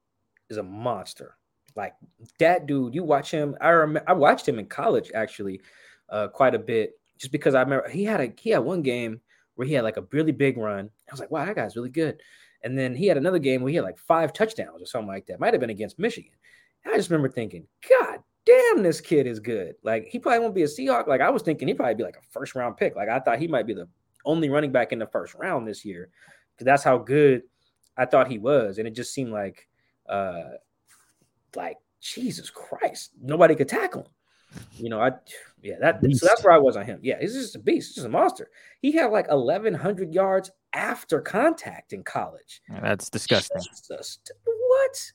is 0.49 0.57
a 0.57 0.63
monster. 0.63 1.37
Like 1.75 1.95
that 2.39 2.67
dude, 2.67 2.95
you 2.95 3.03
watch 3.03 3.31
him. 3.31 3.57
I 3.61 3.71
remember 3.71 4.09
I 4.09 4.13
watched 4.13 4.47
him 4.47 4.59
in 4.59 4.67
college 4.67 5.11
actually, 5.15 5.61
uh, 6.09 6.29
quite 6.29 6.55
a 6.55 6.59
bit, 6.59 6.93
just 7.19 7.33
because 7.33 7.55
I 7.55 7.63
remember 7.63 7.89
he 7.89 8.05
had 8.05 8.21
a 8.21 8.33
he 8.39 8.51
had 8.51 8.61
one 8.61 8.83
game 8.83 9.21
where 9.55 9.67
he 9.67 9.75
had 9.75 9.85
like 9.85 9.97
a 9.97 10.07
really 10.11 10.33
big 10.33 10.57
run. 10.57 10.91
I 11.09 11.13
was 11.13 11.21
like, 11.21 11.31
wow, 11.31 11.45
that 11.45 11.57
guy's 11.57 11.77
really 11.77 11.91
good. 11.91 12.21
And 12.65 12.79
then 12.79 12.95
he 12.95 13.07
had 13.07 13.17
another 13.17 13.39
game 13.39 13.63
where 13.63 13.71
he 13.71 13.77
had 13.77 13.85
like 13.85 13.99
five 13.99 14.33
touchdowns 14.33 14.81
or 14.81 14.87
something 14.87 15.09
like 15.09 15.27
that. 15.27 15.41
Might 15.41 15.55
have 15.55 15.61
been 15.61 15.71
against 15.71 15.99
Michigan. 15.99 16.33
And 16.85 16.95
I 16.95 16.97
just 16.97 17.11
remember 17.11 17.29
thinking, 17.29 17.67
God 17.89 18.21
damn, 18.45 18.83
this 18.83 19.01
kid 19.01 19.27
is 19.27 19.41
good. 19.41 19.75
Like 19.83 20.07
he 20.07 20.19
probably 20.19 20.41
won't 20.41 20.55
be 20.55 20.63
a 20.63 20.67
Seahawk. 20.67 21.07
Like 21.07 21.21
I 21.21 21.31
was 21.31 21.43
thinking 21.43 21.69
he'd 21.69 21.77
probably 21.77 21.95
be 21.95 22.03
like 22.03 22.17
a 22.17 22.31
first 22.31 22.55
round 22.55 22.77
pick. 22.77 22.97
Like 22.97 23.09
I 23.09 23.21
thought 23.21 23.39
he 23.39 23.49
might 23.49 23.67
be 23.67 23.75
the 23.75 23.89
only 24.25 24.49
running 24.51 24.73
back 24.73 24.93
in 24.93 24.99
the 24.99 25.07
first 25.07 25.35
round 25.35 25.67
this 25.67 25.85
year 25.85 26.11
because 26.55 26.65
that's 26.65 26.85
how 26.85 26.99
good 26.99 27.43
I 27.97 28.07
thought 28.07 28.29
he 28.29 28.39
was. 28.39 28.79
And 28.79 28.87
it 28.87 28.93
just 28.93 29.13
seemed 29.13 29.33
like 29.33 29.69
uh 30.09 30.43
like 31.55 31.77
Jesus 32.01 32.51
Christ, 32.51 33.13
nobody 33.21 33.55
could 33.55 33.69
tackle 33.69 34.03
him. 34.03 34.11
You 34.79 34.89
know, 34.89 35.01
I 35.01 35.13
yeah, 35.63 35.77
that 35.81 36.01
so 36.17 36.27
that's 36.27 36.45
where 36.45 36.53
I 36.53 36.59
was 36.59 36.77
on 36.77 36.85
him. 36.85 36.99
Yeah, 37.03 37.19
he's 37.21 37.35
just 37.35 37.57
a 37.57 37.59
beast, 37.59 37.91
he's 37.91 37.95
just 37.97 38.07
a 38.07 38.11
monster. 38.11 38.51
He 38.81 38.93
had 38.93 39.07
like 39.07 39.27
eleven 39.31 39.75
hundred 39.75 40.13
yards 40.15 40.51
after 40.73 41.21
contact 41.21 41.93
in 41.93 42.03
college. 42.03 42.63
Yeah, 42.71 42.81
that's 42.81 43.09
disgusting. 43.09 43.63
Jesus, 43.63 44.19
what? 44.45 45.13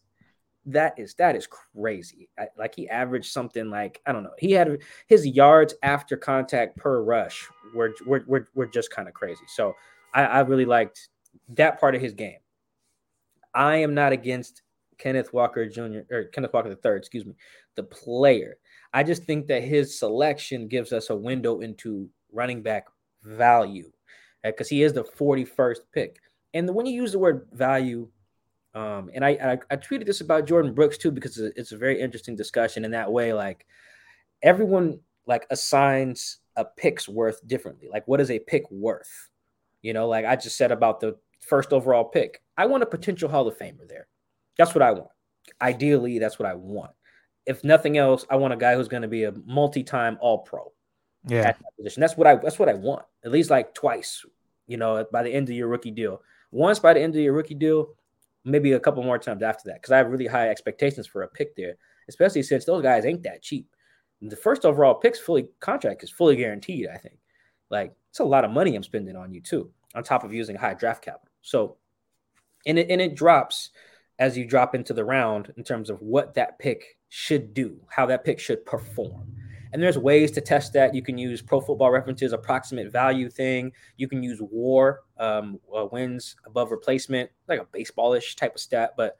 That 0.65 0.97
is 0.97 1.13
that 1.15 1.35
is 1.35 1.47
crazy. 1.47 2.29
I, 2.37 2.47
like 2.57 2.75
he 2.75 2.89
averaged 2.89 3.31
something 3.31 3.69
like 3.69 4.01
I 4.05 4.11
don't 4.11 4.23
know. 4.23 4.35
He 4.37 4.51
had 4.51 4.79
his 5.07 5.25
yards 5.25 5.73
after 5.83 6.17
contact 6.17 6.77
per 6.77 7.01
rush 7.01 7.47
were 7.73 7.93
were 8.05 8.23
were, 8.27 8.47
were 8.53 8.67
just 8.67 8.91
kind 8.91 9.07
of 9.07 9.13
crazy. 9.13 9.45
So 9.47 9.73
I, 10.13 10.25
I 10.25 10.39
really 10.41 10.65
liked 10.65 11.09
that 11.49 11.79
part 11.79 11.95
of 11.95 12.01
his 12.01 12.13
game. 12.13 12.39
I 13.53 13.77
am 13.77 13.93
not 13.93 14.11
against 14.11 14.61
Kenneth 14.97 15.33
Walker 15.33 15.67
Jr. 15.67 15.99
or 16.11 16.23
Kenneth 16.25 16.53
Walker 16.53 16.69
III, 16.69 16.97
excuse 16.97 17.25
me, 17.25 17.33
the 17.75 17.83
player. 17.83 18.57
I 18.93 19.03
just 19.03 19.23
think 19.23 19.47
that 19.47 19.63
his 19.63 19.97
selection 19.99 20.67
gives 20.67 20.93
us 20.93 21.09
a 21.09 21.15
window 21.15 21.59
into 21.59 22.09
running 22.31 22.61
back 22.61 22.87
value 23.23 23.91
because 24.43 24.69
he 24.69 24.83
is 24.83 24.93
the 24.93 25.03
41st 25.03 25.79
pick. 25.93 26.19
And 26.53 26.73
when 26.73 26.85
you 26.85 26.93
use 26.93 27.11
the 27.11 27.19
word 27.19 27.47
value, 27.51 28.07
um, 28.73 29.09
and 29.13 29.25
I, 29.25 29.29
I, 29.29 29.57
I 29.71 29.75
tweeted 29.77 30.05
this 30.05 30.21
about 30.21 30.47
Jordyn 30.47 30.75
Brooks 30.75 30.97
too 30.97 31.11
because 31.11 31.37
it's 31.37 31.71
a 31.71 31.77
very 31.77 31.99
interesting 31.99 32.35
discussion 32.35 32.85
in 32.85 32.91
that 32.91 33.11
way. 33.11 33.33
Like 33.33 33.65
everyone 34.41 34.99
like 35.25 35.45
assigns 35.49 36.39
a 36.55 36.65
pick's 36.65 37.07
worth 37.09 37.45
differently. 37.47 37.89
Like 37.91 38.07
what 38.07 38.21
is 38.21 38.31
a 38.31 38.39
pick 38.39 38.69
worth? 38.71 39.29
You 39.81 39.93
know, 39.93 40.07
like 40.07 40.25
I 40.25 40.35
just 40.35 40.57
said 40.57 40.71
about 40.71 40.99
the 40.99 41.17
first 41.41 41.73
overall 41.73 42.05
pick. 42.05 42.41
I 42.57 42.65
want 42.65 42.83
a 42.83 42.87
potential 42.87 43.29
Hall 43.29 43.47
of 43.47 43.57
Famer 43.57 43.87
there. 43.87 44.07
That's 44.57 44.73
what 44.73 44.81
I 44.81 44.91
want. 44.91 45.11
Ideally, 45.61 46.19
that's 46.19 46.39
what 46.39 46.47
I 46.47 46.55
want. 46.55 46.91
If 47.47 47.63
nothing 47.63 47.97
else, 47.97 48.25
I 48.29 48.35
want 48.35 48.53
a 48.53 48.57
guy 48.57 48.75
who's 48.75 48.89
going 48.89 49.01
to 49.01 49.07
be 49.07 49.23
a 49.23 49.33
multi-time 49.45 50.17
All 50.21 50.39
Pro. 50.39 50.71
Yeah, 51.27 51.43
that 51.43 51.57
position. 51.77 52.01
That's 52.01 52.15
what 52.15 52.27
I. 52.27 52.35
That's 52.35 52.59
what 52.59 52.69
I 52.69 52.73
want. 52.73 53.05
At 53.25 53.31
least 53.31 53.49
like 53.49 53.73
twice. 53.73 54.23
You 54.67 54.77
know, 54.77 55.05
by 55.11 55.23
the 55.23 55.33
end 55.33 55.49
of 55.49 55.55
your 55.55 55.67
rookie 55.67 55.91
deal. 55.91 56.21
Once 56.51 56.79
by 56.79 56.93
the 56.93 57.01
end 57.01 57.15
of 57.15 57.21
your 57.21 57.33
rookie 57.33 57.55
deal, 57.55 57.95
maybe 58.45 58.73
a 58.73 58.79
couple 58.79 59.03
more 59.03 59.17
times 59.17 59.43
after 59.43 59.63
that, 59.65 59.81
because 59.81 59.91
I 59.91 59.97
have 59.97 60.09
really 60.09 60.27
high 60.27 60.49
expectations 60.49 61.07
for 61.07 61.23
a 61.23 61.27
pick 61.27 61.55
there, 61.55 61.75
especially 62.07 62.43
since 62.43 62.65
those 62.65 62.83
guys 62.83 63.05
ain't 63.05 63.23
that 63.23 63.41
cheap. 63.41 63.67
The 64.21 64.35
first 64.35 64.65
overall 64.65 64.95
pick's 64.95 65.19
fully 65.19 65.49
contract 65.59 66.03
is 66.03 66.09
fully 66.09 66.35
guaranteed. 66.35 66.87
I 66.93 66.97
think, 66.97 67.17
like 67.69 67.93
it's 68.09 68.19
a 68.19 68.25
lot 68.25 68.45
of 68.45 68.51
money 68.51 68.75
I'm 68.75 68.83
spending 68.83 69.15
on 69.15 69.33
you 69.33 69.41
too, 69.41 69.71
on 69.95 70.03
top 70.03 70.23
of 70.23 70.33
using 70.33 70.55
high 70.55 70.73
draft 70.73 71.03
capital. 71.03 71.29
So, 71.41 71.77
and 72.65 72.79
it 72.79 72.89
and 72.89 73.01
it 73.01 73.15
drops 73.15 73.71
as 74.19 74.37
you 74.37 74.45
drop 74.45 74.73
into 74.75 74.93
the 74.93 75.05
round 75.05 75.53
in 75.57 75.63
terms 75.63 75.89
of 75.89 76.01
what 76.01 76.33
that 76.33 76.57
pick 76.59 76.97
should 77.09 77.53
do, 77.53 77.79
how 77.89 78.05
that 78.05 78.23
pick 78.23 78.39
should 78.39 78.65
perform. 78.65 79.31
And 79.73 79.83
there's 79.83 79.97
ways 79.97 80.31
to 80.31 80.41
test 80.41 80.73
that. 80.73 80.95
You 80.95 81.01
can 81.01 81.17
use 81.17 81.41
Pro 81.41 81.59
Football 81.59 81.91
References 81.91 82.33
approximate 82.33 82.91
value 82.91 83.29
thing. 83.29 83.71
You 83.97 84.07
can 84.07 84.23
use 84.23 84.39
WAR 84.41 85.01
um, 85.19 85.59
uh, 85.75 85.85
wins 85.91 86.35
above 86.45 86.71
replacement, 86.71 87.29
like 87.47 87.59
a 87.59 87.65
baseballish 87.65 88.35
type 88.35 88.55
of 88.55 88.61
stat. 88.61 88.93
But 88.95 89.17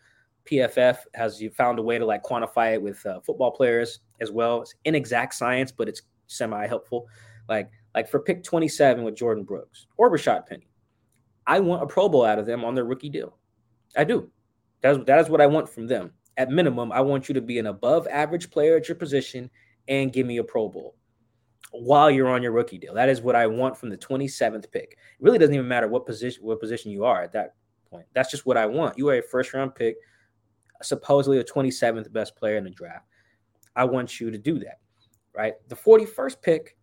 PFF 0.50 1.00
has 1.14 1.42
you 1.42 1.50
found 1.50 1.80
a 1.80 1.82
way 1.82 1.98
to 1.98 2.06
like 2.06 2.24
quantify 2.24 2.74
it 2.74 2.82
with 2.82 3.06
uh, 3.06 3.20
football 3.22 3.52
players 3.52 4.00
as 4.22 4.32
well. 4.32 4.62
It's 4.62 4.74
inexact 4.86 5.34
science, 5.34 5.72
but 5.72 5.90
it's 5.90 6.04
semi 6.28 6.66
helpful. 6.66 7.08
Like 7.50 7.70
like 7.94 8.10
for 8.10 8.20
pick 8.20 8.44
27 8.44 9.04
with 9.04 9.16
Jordyn 9.16 9.46
Brooks 9.46 9.88
or 9.98 10.10
Rashaad 10.12 10.46
Penny, 10.46 10.70
I 11.46 11.60
want 11.60 11.84
a 11.84 11.88
Pro 11.88 12.08
Bowl 12.10 12.26
out 12.26 12.40
of 12.40 12.46
them 12.46 12.64
on 12.64 12.76
their 12.76 12.86
rookie 12.86 13.10
deal. 13.10 13.38
I 13.96 14.04
do. 14.04 14.30
That's 14.82 15.00
that 15.06 15.20
is 15.20 15.30
what 15.30 15.42
I 15.42 15.48
want 15.48 15.70
from 15.70 15.88
them. 15.88 16.12
At 16.38 16.52
minimum, 16.52 16.92
I 16.92 17.02
want 17.02 17.28
you 17.28 17.34
to 17.34 17.42
be 17.42 17.58
an 17.58 17.68
above 17.68 18.08
average 18.08 18.52
player 18.52 18.78
at 18.78 18.88
your 18.88 18.96
position 18.96 19.50
and 19.88 20.14
give 20.14 20.28
me 20.28 20.38
a 20.38 20.44
Pro 20.44 20.70
Bowl 20.70 20.96
while 21.72 22.10
you're 22.12 22.30
on 22.30 22.44
your 22.44 22.52
rookie 22.52 22.78
deal. 22.78 22.94
That 22.94 23.10
is 23.10 23.22
what 23.22 23.36
I 23.36 23.48
want 23.48 23.78
from 23.78 23.90
the 23.90 23.98
27th 23.98 24.72
pick. 24.72 24.92
It 24.92 24.98
really 25.20 25.40
doesn't 25.40 25.54
even 25.54 25.68
matter 25.68 25.88
what 25.88 26.06
position 26.06 26.44
what 26.44 26.60
position 26.60 26.92
you 26.92 27.06
are 27.06 27.24
at 27.24 27.34
that 27.34 27.56
point. 27.90 28.06
That's 28.14 28.32
just 28.32 28.46
what 28.46 28.58
I 28.58 28.66
want. 28.66 28.98
You 28.98 29.10
are 29.10 29.16
a 29.16 29.22
first 29.22 29.54
round 29.54 29.76
pick, 29.76 29.98
supposedly 30.82 31.40
a 31.40 31.44
27th 31.44 32.12
best 32.12 32.36
player 32.36 32.58
in 32.58 32.64
the 32.64 32.70
draft. 32.70 33.06
I 33.76 33.86
want 33.86 34.20
you 34.20 34.32
to 34.32 34.38
do 34.38 34.60
that. 34.60 34.80
Right? 35.36 35.54
The 35.68 35.76
41st 35.76 36.42
pick, 36.42 36.78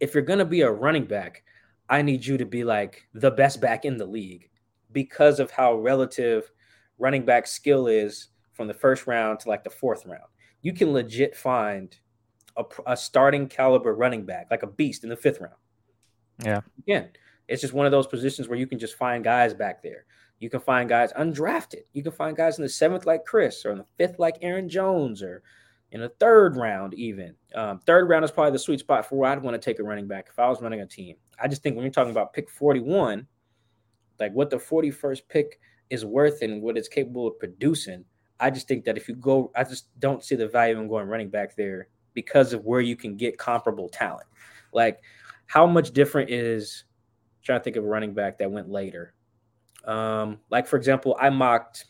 if 0.00 0.14
you're 0.14 0.22
going 0.22 0.38
to 0.38 0.46
be 0.46 0.62
a 0.62 0.70
running 0.70 1.04
back, 1.04 1.42
I 1.90 2.02
need 2.02 2.24
you 2.24 2.38
to 2.38 2.46
be 2.46 2.64
like 2.64 3.06
the 3.12 3.30
best 3.30 3.60
back 3.60 3.84
in 3.84 3.98
the 3.98 4.06
league 4.06 4.48
because 4.92 5.40
of 5.40 5.50
how 5.50 5.76
relative 5.76 6.50
running 7.00 7.24
back 7.24 7.46
skill 7.46 7.86
is 7.86 8.28
from 8.52 8.68
the 8.68 8.74
first 8.74 9.06
round 9.06 9.40
to 9.40 9.48
like 9.48 9.64
the 9.64 9.70
fourth 9.70 10.06
round 10.06 10.22
you 10.62 10.72
can 10.72 10.92
legit 10.92 11.36
find 11.36 11.96
a, 12.56 12.64
a 12.86 12.96
starting 12.96 13.48
caliber 13.48 13.94
running 13.94 14.24
back, 14.24 14.48
like 14.50 14.62
a 14.62 14.66
beast 14.66 15.04
in 15.04 15.10
the 15.10 15.16
fifth 15.16 15.40
round. 15.40 15.54
Yeah. 16.44 16.60
Again, 16.78 17.10
it's 17.48 17.60
just 17.60 17.74
one 17.74 17.86
of 17.86 17.92
those 17.92 18.06
positions 18.06 18.48
where 18.48 18.58
you 18.58 18.66
can 18.66 18.78
just 18.78 18.96
find 18.96 19.24
guys 19.24 19.54
back 19.54 19.82
there. 19.82 20.04
You 20.38 20.48
can 20.48 20.60
find 20.60 20.88
guys 20.88 21.12
undrafted. 21.14 21.82
You 21.92 22.02
can 22.02 22.12
find 22.12 22.36
guys 22.36 22.58
in 22.58 22.62
the 22.62 22.68
seventh 22.68 23.04
like 23.04 23.24
Chris, 23.24 23.64
or 23.64 23.72
in 23.72 23.78
the 23.78 23.86
fifth 23.98 24.18
like 24.18 24.38
Aaron 24.40 24.68
Jones, 24.68 25.22
or 25.22 25.42
in 25.92 26.00
the 26.00 26.08
third 26.20 26.56
round 26.56 26.94
even. 26.94 27.34
Um, 27.54 27.80
third 27.80 28.08
round 28.08 28.24
is 28.24 28.30
probably 28.30 28.52
the 28.52 28.58
sweet 28.58 28.80
spot 28.80 29.06
for 29.06 29.16
where 29.16 29.30
I'd 29.30 29.42
want 29.42 29.54
to 29.54 29.58
take 29.58 29.80
a 29.80 29.82
running 29.82 30.06
back 30.06 30.28
if 30.30 30.38
I 30.38 30.48
was 30.48 30.62
running 30.62 30.80
a 30.80 30.86
team. 30.86 31.16
I 31.42 31.48
just 31.48 31.62
think 31.62 31.76
when 31.76 31.84
you're 31.84 31.92
talking 31.92 32.10
about 32.12 32.32
pick 32.32 32.48
41, 32.48 33.26
like 34.18 34.32
what 34.32 34.48
the 34.48 34.56
41st 34.56 35.22
pick 35.28 35.60
is 35.90 36.04
worth 36.04 36.42
and 36.42 36.62
what 36.62 36.78
it's 36.78 36.88
capable 36.88 37.26
of 37.26 37.38
producing, 37.38 38.04
I 38.38 38.50
just 38.50 38.66
think 38.68 38.84
that 38.84 38.96
if 38.96 39.08
you 39.08 39.14
go, 39.14 39.52
I 39.54 39.64
just 39.64 39.88
don't 40.00 40.24
see 40.24 40.34
the 40.34 40.48
value 40.48 40.78
in 40.78 40.88
going 40.88 41.08
running 41.08 41.28
back 41.28 41.56
there 41.56 41.88
because 42.14 42.52
of 42.52 42.64
where 42.64 42.80
you 42.80 42.96
can 42.96 43.16
get 43.16 43.38
comparable 43.38 43.88
talent. 43.88 44.26
Like, 44.72 45.00
how 45.46 45.66
much 45.66 45.92
different 45.92 46.30
is 46.30 46.84
I'm 47.38 47.44
trying 47.44 47.60
to 47.60 47.64
think 47.64 47.76
of 47.76 47.84
a 47.84 47.88
running 47.88 48.14
back 48.14 48.38
that 48.38 48.50
went 48.50 48.70
later? 48.70 49.14
Um, 49.84 50.38
like 50.50 50.66
for 50.66 50.76
example, 50.76 51.16
I 51.20 51.30
mocked 51.30 51.86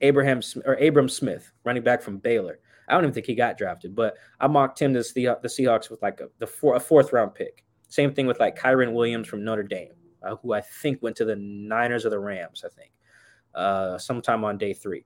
Abraham 0.00 0.40
or 0.64 0.74
Abram 0.74 1.08
Smith, 1.08 1.52
running 1.64 1.82
back 1.82 2.02
from 2.02 2.18
Baylor. 2.18 2.58
I 2.88 2.94
don't 2.94 3.04
even 3.04 3.14
think 3.14 3.26
he 3.26 3.34
got 3.34 3.56
drafted, 3.56 3.94
but 3.94 4.16
I 4.40 4.48
mocked 4.48 4.80
him 4.80 4.92
to 4.94 5.02
the, 5.14 5.38
the 5.40 5.48
Seahawks 5.48 5.88
with 5.90 6.02
like 6.02 6.20
a, 6.20 6.28
the 6.38 6.46
four, 6.46 6.74
a 6.74 6.80
fourth 6.80 7.12
round 7.12 7.34
pick. 7.34 7.64
Same 7.88 8.12
thing 8.12 8.26
with 8.26 8.40
like 8.40 8.58
Kyren 8.58 8.92
Williams 8.92 9.28
from 9.28 9.44
Notre 9.44 9.62
Dame, 9.62 9.92
uh, 10.22 10.36
who 10.36 10.52
I 10.52 10.60
think 10.60 11.02
went 11.02 11.16
to 11.16 11.24
the 11.24 11.36
Niners 11.36 12.04
or 12.04 12.10
the 12.10 12.18
Rams. 12.18 12.64
I 12.64 12.68
think 12.74 12.90
uh, 13.54 13.98
sometime 13.98 14.44
on 14.44 14.58
day 14.58 14.72
three 14.72 15.04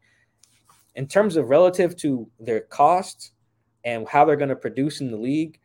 in 0.96 1.06
terms 1.06 1.36
of 1.36 1.48
relative 1.48 1.94
to 1.96 2.28
their 2.40 2.60
costs 2.60 3.32
and 3.84 4.08
how 4.08 4.24
they're 4.24 4.36
going 4.36 4.48
to 4.48 4.56
produce 4.56 5.00
in 5.00 5.10
the 5.10 5.16
league, 5.16 5.60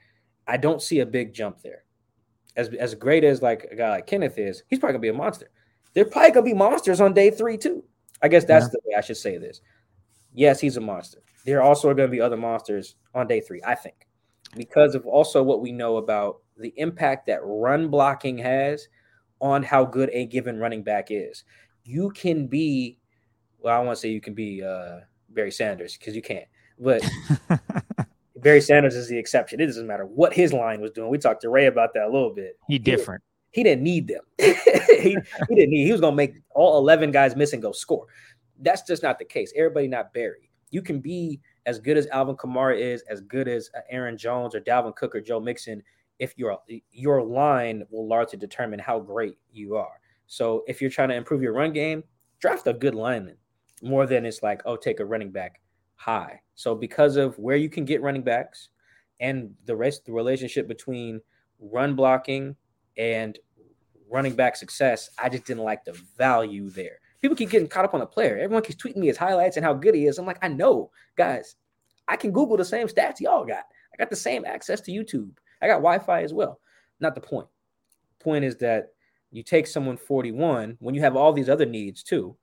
I 0.48 0.58
don't 0.58 0.82
see 0.82 1.00
a 1.00 1.06
big 1.06 1.34
jump 1.34 1.62
there. 1.62 1.86
As 2.58 2.68
as 2.78 2.94
great 2.96 3.24
as 3.24 3.42
like 3.42 3.66
a 3.72 3.76
guy 3.76 3.90
like 3.90 4.08
Kenneth 4.08 4.38
is, 4.38 4.64
he's 4.68 4.78
probably 4.78 4.94
gonna 4.94 5.02
be 5.02 5.08
a 5.08 5.14
monster. 5.14 5.50
They're 5.94 6.04
probably 6.04 6.32
gonna 6.32 6.46
be 6.46 6.54
monsters 6.54 7.00
on 7.00 7.14
day 7.14 7.32
three 7.32 7.58
too. 7.58 7.82
I 8.22 8.28
guess 8.28 8.44
that's 8.44 8.66
yeah. 8.66 8.72
the 8.72 8.80
way 8.86 8.96
I 8.98 9.02
should 9.02 9.18
say 9.18 9.38
this. 9.38 9.62
Yes, 10.34 10.60
he's 10.60 10.76
a 10.76 10.82
monster. 10.82 11.20
There 11.46 11.62
also 11.62 11.90
are 11.90 11.94
going 11.94 12.10
to 12.10 12.12
be 12.12 12.22
other 12.22 12.38
monsters 12.38 12.96
on 13.16 13.28
day 13.28 13.42
three, 13.42 13.62
I 13.66 13.76
think, 13.76 14.08
because 14.56 14.96
of 14.96 15.06
also 15.06 15.42
what 15.42 15.62
we 15.62 15.72
know 15.72 15.98
about 15.98 16.42
the 16.58 16.74
impact 16.78 17.26
that 17.28 17.40
run 17.44 17.90
blocking 17.90 18.38
has 18.38 18.88
on 19.40 19.64
how 19.64 19.84
good 19.84 20.10
a 20.14 20.28
given 20.28 20.60
running 20.60 20.84
back 20.84 21.08
is. 21.10 21.44
You 21.84 22.12
can 22.12 22.48
be, 22.48 22.98
well, 23.60 23.76
I 23.76 23.84
want 23.84 23.98
to 23.98 24.02
say 24.02 24.10
you 24.10 24.22
can 24.22 24.34
be 24.34 24.64
uh, 24.64 25.00
Barry 25.30 25.52
Sanders 25.52 25.98
because 25.98 26.16
you 26.16 26.22
can't. 26.22 26.46
But 26.80 27.04
Barry 28.42 28.62
Sanders 28.62 28.96
is 28.96 29.08
the 29.08 29.18
exception. 29.18 29.60
It 29.60 29.68
doesn't 29.68 29.88
matter 29.88 30.06
what 30.06 30.34
his 30.34 30.52
line 30.52 30.82
was 30.82 30.92
doing. 30.92 31.10
We 31.10 31.18
talked 31.18 31.42
to 31.42 31.50
Ray 31.50 31.68
about 31.68 31.94
that 31.94 32.04
a 32.04 32.12
little 32.12 32.34
bit. 32.34 32.58
He 32.68 32.80
different. 32.80 33.24
He, 33.52 33.62
he 33.62 33.64
didn't 33.64 33.84
need 33.84 34.08
them. 34.08 34.22
he, 34.38 35.18
he 35.50 35.56
didn't 35.56 35.70
need. 35.70 35.86
He 35.86 35.92
was 35.92 36.02
gonna 36.02 36.16
make 36.16 36.36
all 36.56 36.78
eleven 36.78 37.12
guys 37.12 37.36
missing 37.36 37.60
go 37.60 37.72
score. 37.72 38.08
That's 38.60 38.82
just 38.82 39.04
not 39.04 39.20
the 39.20 39.26
case. 39.26 39.54
Everybody 39.56 39.88
not 39.88 40.14
Barry. 40.14 40.50
You 40.72 40.82
can 40.82 41.00
be 41.00 41.40
as 41.66 41.80
good 41.80 41.98
as 41.98 42.08
Alvin 42.08 42.36
Kamara 42.36 42.80
is, 42.80 43.04
as 43.04 43.22
good 43.22 43.48
as 43.48 43.70
uh, 43.76 43.82
Aaron 43.90 44.18
Jones 44.18 44.56
or 44.56 44.62
Dalvin 44.62 44.96
Cook 44.96 45.16
or 45.16 45.22
Joe 45.22 45.40
Mixon. 45.40 45.84
If 46.18 46.38
your 46.38 46.60
your 46.92 47.24
line 47.24 47.84
will 47.90 48.08
largely 48.08 48.40
determine 48.40 48.80
how 48.80 49.00
great 49.00 49.38
you 49.52 49.76
are. 49.76 50.01
So 50.32 50.64
if 50.66 50.80
you're 50.80 50.90
trying 50.90 51.10
to 51.10 51.16
improve 51.16 51.42
your 51.42 51.52
run 51.52 51.74
game, 51.74 52.06
draft 52.40 52.66
a 52.66 52.72
good 52.72 52.96
lineman 52.96 53.36
more 53.82 54.06
than 54.06 54.26
it's 54.26 54.42
like, 54.42 54.62
oh, 54.64 54.78
take 54.78 55.02
a 55.02 55.06
running 55.06 55.30
back 55.30 55.60
high. 55.96 56.40
So 56.56 56.74
because 56.74 57.18
of 57.18 57.38
where 57.38 57.58
you 57.58 57.68
can 57.68 57.84
get 57.84 58.02
running 58.02 58.22
backs 58.22 58.70
and 59.20 59.54
the 59.66 59.76
rest, 59.76 60.06
the 60.06 60.14
relationship 60.14 60.70
between 60.70 61.20
run 61.60 61.98
blocking 61.98 62.56
and 62.98 63.38
running 64.10 64.34
back 64.34 64.56
success, 64.56 65.10
I 65.22 65.28
just 65.28 65.44
didn't 65.44 65.64
like 65.64 65.84
the 65.84 66.02
value 66.18 66.70
there. 66.70 67.00
People 67.22 67.36
keep 67.36 67.50
getting 67.50 67.68
caught 67.68 67.84
up 67.84 67.94
on 67.94 68.00
the 68.00 68.06
player. 68.06 68.38
Everyone 68.38 68.64
keeps 68.64 68.82
tweeting 68.82 68.96
me 68.96 69.08
his 69.08 69.18
highlights 69.18 69.58
and 69.58 69.66
how 69.66 69.74
good 69.74 69.96
he 69.96 70.06
is. 70.06 70.18
I'm 70.18 70.26
like, 70.26 70.40
I 70.42 70.48
know, 70.48 70.92
guys. 71.18 71.58
I 72.08 72.16
can 72.16 72.32
Google 72.32 72.56
the 72.56 72.64
same 72.64 72.88
stats 72.88 73.20
y'all 73.20 73.44
got. 73.44 73.66
I 73.94 73.98
got 73.98 74.10
the 74.10 74.16
same 74.16 74.46
access 74.46 74.80
to 74.82 74.94
YouTube. 74.94 75.32
I 75.62 75.68
got 75.68 75.80
Wi-Fi 75.80 76.24
as 76.24 76.34
well. 76.34 76.62
Not 77.02 77.16
the 77.16 77.22
point. 77.22 77.48
Point 78.22 78.46
is 78.46 78.56
that 78.58 78.94
you 79.32 79.44
take 79.44 79.68
someone 79.68 79.98
41 79.98 80.78
when 80.80 80.96
you 80.96 81.02
have 81.02 81.16
all 81.16 81.34
these 81.34 81.50
other 81.50 81.66
needs 81.66 82.04
too 82.04 82.38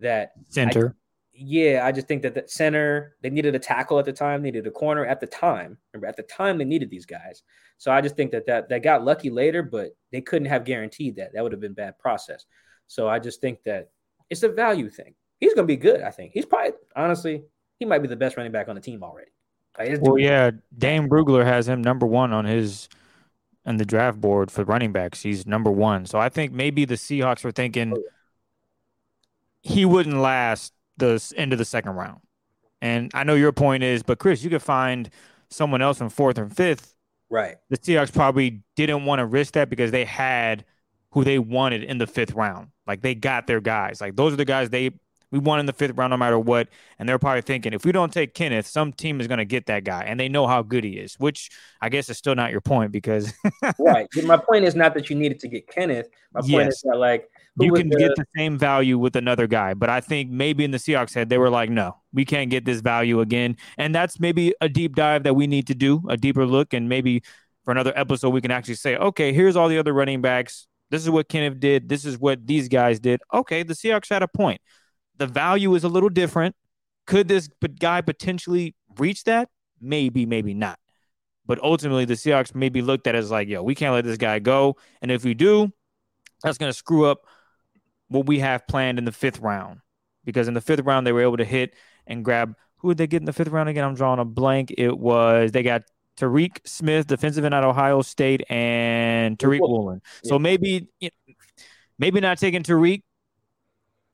that 0.00 0.32
center. 0.48 0.88
I, 0.88 0.92
yeah, 1.34 1.86
I 1.86 1.92
just 1.92 2.08
think 2.08 2.22
that 2.22 2.34
the 2.34 2.44
center 2.46 3.16
they 3.22 3.30
needed 3.30 3.54
a 3.54 3.58
tackle 3.58 3.98
at 3.98 4.04
the 4.04 4.12
time, 4.12 4.42
needed 4.42 4.66
a 4.66 4.70
corner 4.70 5.06
at 5.06 5.20
the 5.20 5.26
time. 5.26 5.78
Remember, 5.92 6.06
at 6.06 6.16
the 6.16 6.24
time 6.24 6.58
they 6.58 6.64
needed 6.64 6.90
these 6.90 7.06
guys. 7.06 7.42
So 7.78 7.90
I 7.90 8.00
just 8.00 8.16
think 8.16 8.32
that 8.32 8.46
that 8.46 8.68
they 8.68 8.80
got 8.80 9.04
lucky 9.04 9.30
later, 9.30 9.62
but 9.62 9.96
they 10.10 10.20
couldn't 10.20 10.48
have 10.48 10.64
guaranteed 10.64 11.16
that. 11.16 11.32
That 11.32 11.42
would 11.42 11.52
have 11.52 11.60
been 11.60 11.72
bad 11.72 11.98
process. 11.98 12.44
So 12.86 13.08
I 13.08 13.18
just 13.18 13.40
think 13.40 13.62
that 13.64 13.90
it's 14.28 14.42
a 14.42 14.48
value 14.48 14.90
thing. 14.90 15.14
He's 15.40 15.54
going 15.54 15.66
to 15.66 15.72
be 15.72 15.76
good. 15.76 16.02
I 16.02 16.10
think 16.10 16.32
he's 16.34 16.44
probably 16.44 16.72
honestly 16.94 17.44
he 17.78 17.86
might 17.86 18.00
be 18.00 18.08
the 18.08 18.16
best 18.16 18.36
running 18.36 18.52
back 18.52 18.68
on 18.68 18.74
the 18.74 18.80
team 18.80 19.02
already. 19.02 19.30
Like, 19.78 19.98
well, 20.02 20.18
yeah, 20.18 20.50
Dane 20.76 21.08
Brugler 21.08 21.44
has 21.44 21.66
him 21.66 21.82
number 21.82 22.06
one 22.06 22.32
on 22.32 22.44
his 22.44 22.88
on 23.64 23.76
the 23.76 23.84
draft 23.84 24.20
board 24.20 24.50
for 24.50 24.64
running 24.64 24.92
backs. 24.92 25.22
He's 25.22 25.46
number 25.46 25.70
one. 25.70 26.06
So 26.06 26.18
I 26.18 26.28
think 26.28 26.52
maybe 26.52 26.84
the 26.84 26.94
Seahawks 26.94 27.44
were 27.44 27.52
thinking. 27.52 27.94
Oh, 27.96 28.02
he 29.64 29.84
wouldn't 29.84 30.16
last 30.16 30.72
the 30.96 31.22
end 31.36 31.52
of 31.52 31.58
the 31.58 31.64
second 31.64 31.92
round. 31.92 32.20
And 32.80 33.12
I 33.14 33.22
know 33.22 33.36
your 33.36 33.52
point 33.52 33.84
is, 33.84 34.02
but 34.02 34.18
Chris, 34.18 34.42
you 34.42 34.50
could 34.50 34.62
find 34.62 35.08
someone 35.50 35.80
else 35.80 36.00
in 36.00 36.08
fourth 36.08 36.36
and 36.36 36.54
fifth 36.54 36.92
Right. 37.32 37.56
The 37.70 37.78
Seahawks 37.78 38.12
probably 38.12 38.62
didn't 38.76 39.06
want 39.06 39.20
to 39.20 39.26
risk 39.26 39.54
that 39.54 39.70
because 39.70 39.90
they 39.90 40.04
had 40.04 40.66
who 41.12 41.24
they 41.24 41.38
wanted 41.38 41.82
in 41.82 41.96
the 41.96 42.06
fifth 42.06 42.34
round. 42.34 42.68
Like 42.86 43.00
they 43.00 43.14
got 43.14 43.46
their 43.46 43.60
guys. 43.60 44.02
Like 44.02 44.16
those 44.16 44.34
are 44.34 44.36
the 44.36 44.44
guys 44.44 44.68
they 44.68 44.90
we 45.32 45.40
won 45.40 45.58
in 45.58 45.66
the 45.66 45.72
fifth 45.72 45.96
round 45.96 46.12
no 46.12 46.16
matter 46.16 46.38
what. 46.38 46.68
And 46.98 47.08
they're 47.08 47.18
probably 47.18 47.42
thinking 47.42 47.72
if 47.72 47.84
we 47.84 47.90
don't 47.90 48.12
take 48.12 48.34
Kenneth, 48.34 48.66
some 48.66 48.92
team 48.92 49.20
is 49.20 49.26
going 49.26 49.38
to 49.38 49.44
get 49.44 49.66
that 49.66 49.82
guy, 49.82 50.04
and 50.06 50.20
they 50.20 50.28
know 50.28 50.46
how 50.46 50.62
good 50.62 50.84
he 50.84 50.92
is. 50.92 51.14
Which 51.14 51.50
I 51.80 51.88
guess 51.88 52.08
is 52.08 52.18
still 52.18 52.36
not 52.36 52.52
your 52.52 52.60
point 52.60 52.92
because 52.92 53.32
right. 53.80 54.06
My 54.22 54.36
point 54.36 54.64
is 54.64 54.76
not 54.76 54.94
that 54.94 55.10
you 55.10 55.16
needed 55.16 55.40
to 55.40 55.48
get 55.48 55.66
Kenneth. 55.66 56.08
My 56.32 56.40
point 56.42 56.52
yes. 56.52 56.74
is 56.74 56.82
that 56.82 56.98
like 56.98 57.28
you 57.60 57.72
can 57.72 57.88
the... 57.88 57.98
get 57.98 58.16
the 58.16 58.24
same 58.36 58.58
value 58.58 58.98
with 58.98 59.16
another 59.16 59.46
guy. 59.46 59.74
But 59.74 59.90
I 59.90 60.00
think 60.00 60.30
maybe 60.30 60.64
in 60.64 60.70
the 60.70 60.78
Seahawks 60.78 61.14
head, 61.14 61.28
they 61.28 61.38
were 61.38 61.50
like, 61.50 61.70
no, 61.70 61.96
we 62.12 62.24
can't 62.24 62.50
get 62.50 62.64
this 62.64 62.80
value 62.80 63.20
again. 63.20 63.56
And 63.78 63.94
that's 63.94 64.20
maybe 64.20 64.54
a 64.60 64.68
deep 64.68 64.94
dive 64.94 65.24
that 65.24 65.34
we 65.34 65.46
need 65.46 65.66
to 65.66 65.74
do, 65.74 66.02
a 66.08 66.16
deeper 66.16 66.46
look. 66.46 66.72
And 66.72 66.88
maybe 66.88 67.22
for 67.64 67.70
another 67.72 67.92
episode, 67.96 68.30
we 68.30 68.40
can 68.40 68.50
actually 68.50 68.76
say, 68.76 68.96
okay, 68.96 69.32
here's 69.32 69.56
all 69.56 69.68
the 69.68 69.78
other 69.78 69.92
running 69.92 70.20
backs. 70.20 70.66
This 70.90 71.02
is 71.02 71.10
what 71.10 71.28
Kenneth 71.28 71.58
did. 71.58 71.88
This 71.88 72.04
is 72.04 72.18
what 72.18 72.46
these 72.46 72.68
guys 72.68 73.00
did. 73.00 73.20
Okay, 73.32 73.62
the 73.62 73.74
Seahawks 73.74 74.10
had 74.10 74.22
a 74.22 74.28
point. 74.28 74.60
The 75.18 75.26
value 75.26 75.74
is 75.74 75.84
a 75.84 75.88
little 75.88 76.08
different. 76.08 76.56
Could 77.06 77.28
this 77.28 77.48
guy 77.78 78.00
potentially 78.00 78.74
reach 78.98 79.24
that? 79.24 79.48
Maybe, 79.80 80.26
maybe 80.26 80.54
not. 80.54 80.78
But 81.44 81.60
ultimately, 81.62 82.04
the 82.04 82.14
Seahawks 82.14 82.54
may 82.54 82.68
be 82.68 82.82
looked 82.82 83.06
at 83.06 83.14
as 83.14 83.30
like, 83.30 83.48
yo, 83.48 83.62
we 83.62 83.74
can't 83.74 83.92
let 83.94 84.04
this 84.04 84.16
guy 84.16 84.38
go. 84.38 84.76
And 85.00 85.10
if 85.10 85.24
we 85.24 85.34
do, 85.34 85.72
that's 86.42 86.58
going 86.58 86.70
to 86.70 86.76
screw 86.76 87.04
up 87.06 87.26
what 88.08 88.26
we 88.26 88.38
have 88.38 88.66
planned 88.66 88.98
in 88.98 89.04
the 89.04 89.12
fifth 89.12 89.40
round. 89.40 89.80
Because 90.24 90.46
in 90.46 90.54
the 90.54 90.60
fifth 90.60 90.80
round, 90.80 91.06
they 91.06 91.12
were 91.12 91.22
able 91.22 91.38
to 91.38 91.44
hit 91.44 91.74
and 92.06 92.24
grab 92.24 92.54
who 92.76 92.90
did 92.90 92.98
they 92.98 93.06
get 93.06 93.22
in 93.22 93.26
the 93.26 93.32
fifth 93.32 93.48
round 93.48 93.68
again? 93.68 93.84
I'm 93.84 93.94
drawing 93.94 94.18
a 94.18 94.24
blank. 94.24 94.74
It 94.76 94.98
was 94.98 95.52
they 95.52 95.62
got 95.62 95.82
Tariq 96.16 96.58
Smith, 96.64 97.06
defensive 97.06 97.44
end 97.44 97.54
at 97.54 97.64
Ohio 97.64 98.02
State, 98.02 98.42
and 98.50 99.38
Tariq 99.38 99.60
Woolen. 99.60 100.02
So 100.24 100.38
maybe 100.38 100.88
maybe 101.98 102.20
not 102.20 102.38
taking 102.38 102.62
Tariq 102.62 103.02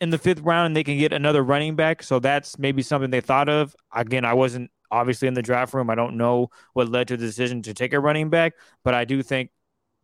in 0.01 0.11
the 0.11 0.19
fifth 0.19 0.41
round 0.41 0.67
and 0.67 0.77
they 0.77 0.85
can 0.85 0.99
get 0.99 1.13
another 1.13 1.43
running 1.43 1.77
back. 1.77 2.03
So 2.03 2.19
that's 2.19 2.59
maybe 2.59 2.83
something 2.83 3.11
they 3.11 3.21
thought 3.21 3.49
of. 3.49 3.75
Again, 3.95 4.25
I 4.25 4.35
wasn't 4.35 4.71
obviously 4.91 5.29
in 5.29 5.35
the 5.35 5.43
draft 5.43 5.75
room. 5.75 5.91
I 5.91 5.95
don't 5.95 6.17
know 6.17 6.51
what 6.73 6.89
led 6.89 7.09
to 7.09 7.17
the 7.17 7.27
decision 7.27 7.63
to 7.63 7.75
take 7.75 7.93
a 7.93 8.01
running 8.01 8.31
back, 8.31 8.55
but 8.85 8.95
I 8.95 9.05
do 9.05 9.23
think 9.23 9.51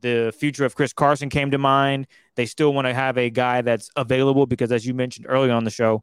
the 0.00 0.34
future 0.38 0.64
of 0.64 0.74
Chris 0.74 0.92
Carson 0.92 1.30
came 1.30 1.50
to 1.52 1.58
mind. 1.58 2.06
They 2.36 2.46
still 2.46 2.74
want 2.74 2.86
to 2.86 2.94
have 2.94 3.16
a 3.16 3.30
guy 3.30 3.62
that's 3.62 3.88
available 3.96 4.46
because, 4.46 4.70
as 4.70 4.86
you 4.86 4.94
mentioned 4.94 5.26
earlier 5.28 5.52
on 5.52 5.64
the 5.64 5.70
show, 5.70 6.02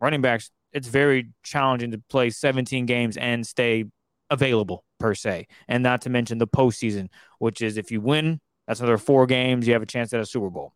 running 0.00 0.20
backs, 0.20 0.50
it's 0.72 0.88
very 0.88 1.30
challenging 1.42 1.90
to 1.92 1.98
play 2.08 2.30
17 2.30 2.86
games 2.86 3.16
and 3.16 3.46
stay 3.46 3.84
available 4.30 4.84
per 5.00 5.14
se. 5.14 5.46
And 5.68 5.82
not 5.82 6.02
to 6.02 6.10
mention 6.10 6.38
the 6.38 6.46
postseason, 6.46 7.08
which 7.38 7.62
is 7.62 7.76
if 7.76 7.90
you 7.90 8.00
win, 8.00 8.40
that's 8.66 8.80
another 8.80 8.98
four 8.98 9.26
games, 9.26 9.66
you 9.66 9.72
have 9.72 9.82
a 9.82 9.86
chance 9.86 10.12
at 10.12 10.20
a 10.20 10.26
Super 10.26 10.50
Bowl. 10.50 10.72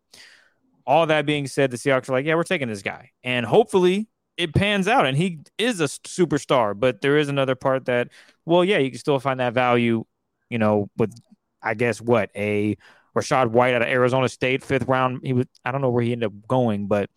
All 0.88 1.06
that 1.06 1.26
being 1.26 1.46
said, 1.46 1.70
the 1.70 1.76
Seahawks 1.76 2.08
are 2.08 2.12
like, 2.12 2.24
yeah, 2.24 2.34
we're 2.34 2.42
taking 2.42 2.68
this 2.68 2.82
guy. 2.82 3.10
And 3.22 3.44
hopefully 3.44 4.08
it 4.36 4.54
pans 4.54 4.88
out 4.88 5.04
and 5.06 5.16
he 5.16 5.40
is 5.58 5.80
a 5.80 5.84
superstar. 5.84 6.78
But 6.78 7.02
there 7.02 7.18
is 7.18 7.28
another 7.28 7.54
part 7.54 7.84
that, 7.84 8.08
well, 8.46 8.64
yeah, 8.64 8.78
you 8.78 8.90
can 8.90 8.98
still 8.98 9.20
find 9.20 9.38
that 9.38 9.52
value, 9.52 10.04
you 10.48 10.58
know, 10.58 10.88
with, 10.96 11.14
I 11.62 11.74
guess, 11.74 12.00
what, 12.00 12.30
a 12.34 12.76
Rachaad 13.14 13.50
White 13.50 13.74
out 13.74 13.82
of 13.82 13.88
Arizona 13.88 14.28
State, 14.28 14.64
fifth 14.64 14.88
round. 14.88 15.20
He 15.22 15.34
was, 15.34 15.46
I 15.64 15.72
don't 15.72 15.82
know 15.82 15.90
where 15.90 16.02
he 16.02 16.12
ended 16.12 16.28
up 16.28 16.48
going, 16.48 16.86
but 16.86 17.10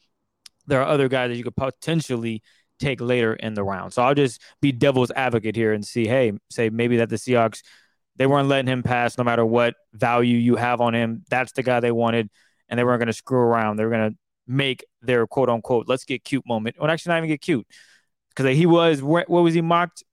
there 0.67 0.82
are 0.82 0.88
other 0.88 1.07
guys 1.07 1.30
that 1.30 1.38
you 1.38 1.43
could 1.43 1.55
potentially 1.55 2.43
take 2.78 2.99
later 2.99 3.34
in 3.34 3.53
the 3.53 3.63
round. 3.63 3.93
So 3.93 4.03
I'll 4.03 4.15
just 4.15 4.41
be 4.61 4.72
devil's 4.72 5.11
advocate 5.11 5.55
here 5.55 5.72
and 5.72 5.86
see, 5.86 6.07
hey, 6.07 6.34
say 6.49 6.69
maybe 6.69 6.97
that 6.97 7.09
the 7.09 7.15
Seahawks 7.15 7.61
they 8.17 8.28
weren't 8.28 8.49
letting 8.49 8.67
him 8.67 8.84
pass 8.84 9.17
no 9.17 9.24
matter 9.24 9.45
what 9.45 9.76
value 9.93 10.38
you 10.38 10.55
have 10.55 10.82
on 10.82 10.93
him. 10.93 11.24
That's 11.30 11.53
the 11.53 11.63
guy 11.63 11.80
they 11.80 11.91
wanted, 11.91 12.30
and 12.72 12.80
they 12.80 12.84
weren't 12.84 12.99
going 12.99 13.07
to 13.07 13.13
screw 13.13 13.38
around. 13.38 13.76
They 13.76 13.84
were 13.84 13.91
going 13.91 14.11
to 14.11 14.17
make 14.47 14.84
their 15.01 15.28
quote 15.28 15.49
unquote 15.49 15.88
let's 15.88 16.05
get 16.05 16.24
cute 16.24 16.45
moment. 16.47 16.78
Well, 16.80 16.89
actually, 16.89 17.11
not 17.11 17.17
even 17.17 17.30
get 17.30 17.41
cute 17.41 17.67
because 18.30 18.57
he 18.57 18.65
was 18.65 19.03
what 19.03 19.30
was 19.30 19.53
he 19.53 19.61
mocked? 19.61 20.03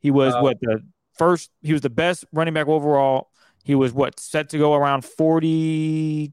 He 0.00 0.10
was 0.10 0.34
uh, 0.34 0.40
what 0.40 0.58
the 0.60 0.80
first. 1.14 1.50
He 1.60 1.72
was 1.72 1.82
the 1.82 1.90
best 1.90 2.24
running 2.32 2.54
back 2.54 2.66
overall. 2.66 3.28
He 3.64 3.74
was 3.74 3.92
what 3.92 4.18
set 4.18 4.48
to 4.50 4.58
go 4.58 4.74
around 4.74 5.04
forty, 5.04 6.32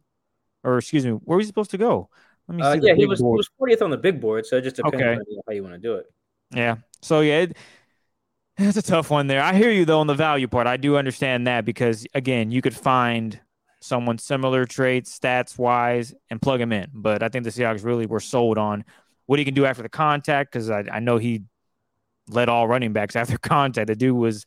or 0.64 0.78
excuse 0.78 1.06
me, 1.06 1.12
where 1.12 1.38
was 1.38 1.45
he 1.45 1.49
supposed 1.49 1.72
to 1.72 1.78
go? 1.78 2.10
Let 2.47 2.58
me 2.58 2.64
uh, 2.64 2.74
see. 2.74 2.80
Uh, 2.80 2.82
yeah, 2.84 2.95
he 2.95 3.06
was 3.06 3.20
he 3.20 3.26
was 3.26 3.49
40th 3.62 3.82
on 3.82 3.89
the 3.89 3.97
big 3.97 4.22
board, 4.22 4.45
so 4.45 4.58
it 4.58 4.62
just 4.62 4.78
depends 4.78 4.95
okay. 4.95 5.14
on 5.14 5.26
how 5.47 5.54
you 5.54 5.64
want 5.64 5.76
to 5.76 5.80
do 5.80 5.95
it. 5.95 6.06
Yeah. 6.54 6.78
So 7.01 7.22
yeah, 7.22 7.39
it, 7.41 7.58
it's 8.58 8.78
a 8.78 8.82
tough 8.82 9.10
one 9.10 9.28
there. 9.28 9.41
I 9.41 9.54
hear 9.54 9.72
you 9.72 9.86
though 9.86 9.99
on 9.99 10.08
the 10.08 10.14
value 10.14 10.47
part. 10.47 10.68
I 10.68 10.78
do 10.78 10.97
understand 10.97 11.47
that 11.47 11.66
because 11.66 12.06
again, 12.14 12.51
you 12.51 12.62
could 12.62 12.76
find 12.76 13.39
someone 13.84 14.18
similar 14.18 14.66
traits, 14.66 15.18
stats 15.18 15.58
wise, 15.58 16.14
and 16.30 16.42
plug 16.42 16.62
him 16.62 16.72
in. 16.72 16.90
But 16.94 17.22
I 17.22 17.30
think 17.30 17.44
the 17.44 17.50
Seahawks 17.50 17.84
really 17.84 18.06
were 18.06 18.20
sold 18.20 18.58
on 18.58 18.86
what 19.26 19.40
he 19.40 19.46
can 19.46 19.54
do 19.54 19.66
after 19.66 19.84
the 19.84 19.90
contact 19.90 20.52
because 20.52 20.70
I, 20.70 20.86
I 20.92 21.00
know 21.00 21.18
he 21.18 21.44
led 22.30 22.50
all 22.50 22.68
running 22.68 22.94
backs 22.94 23.16
after 23.18 23.38
contact. 23.38 23.88
The 23.88 23.96
dude 23.96 24.16
was 24.16 24.46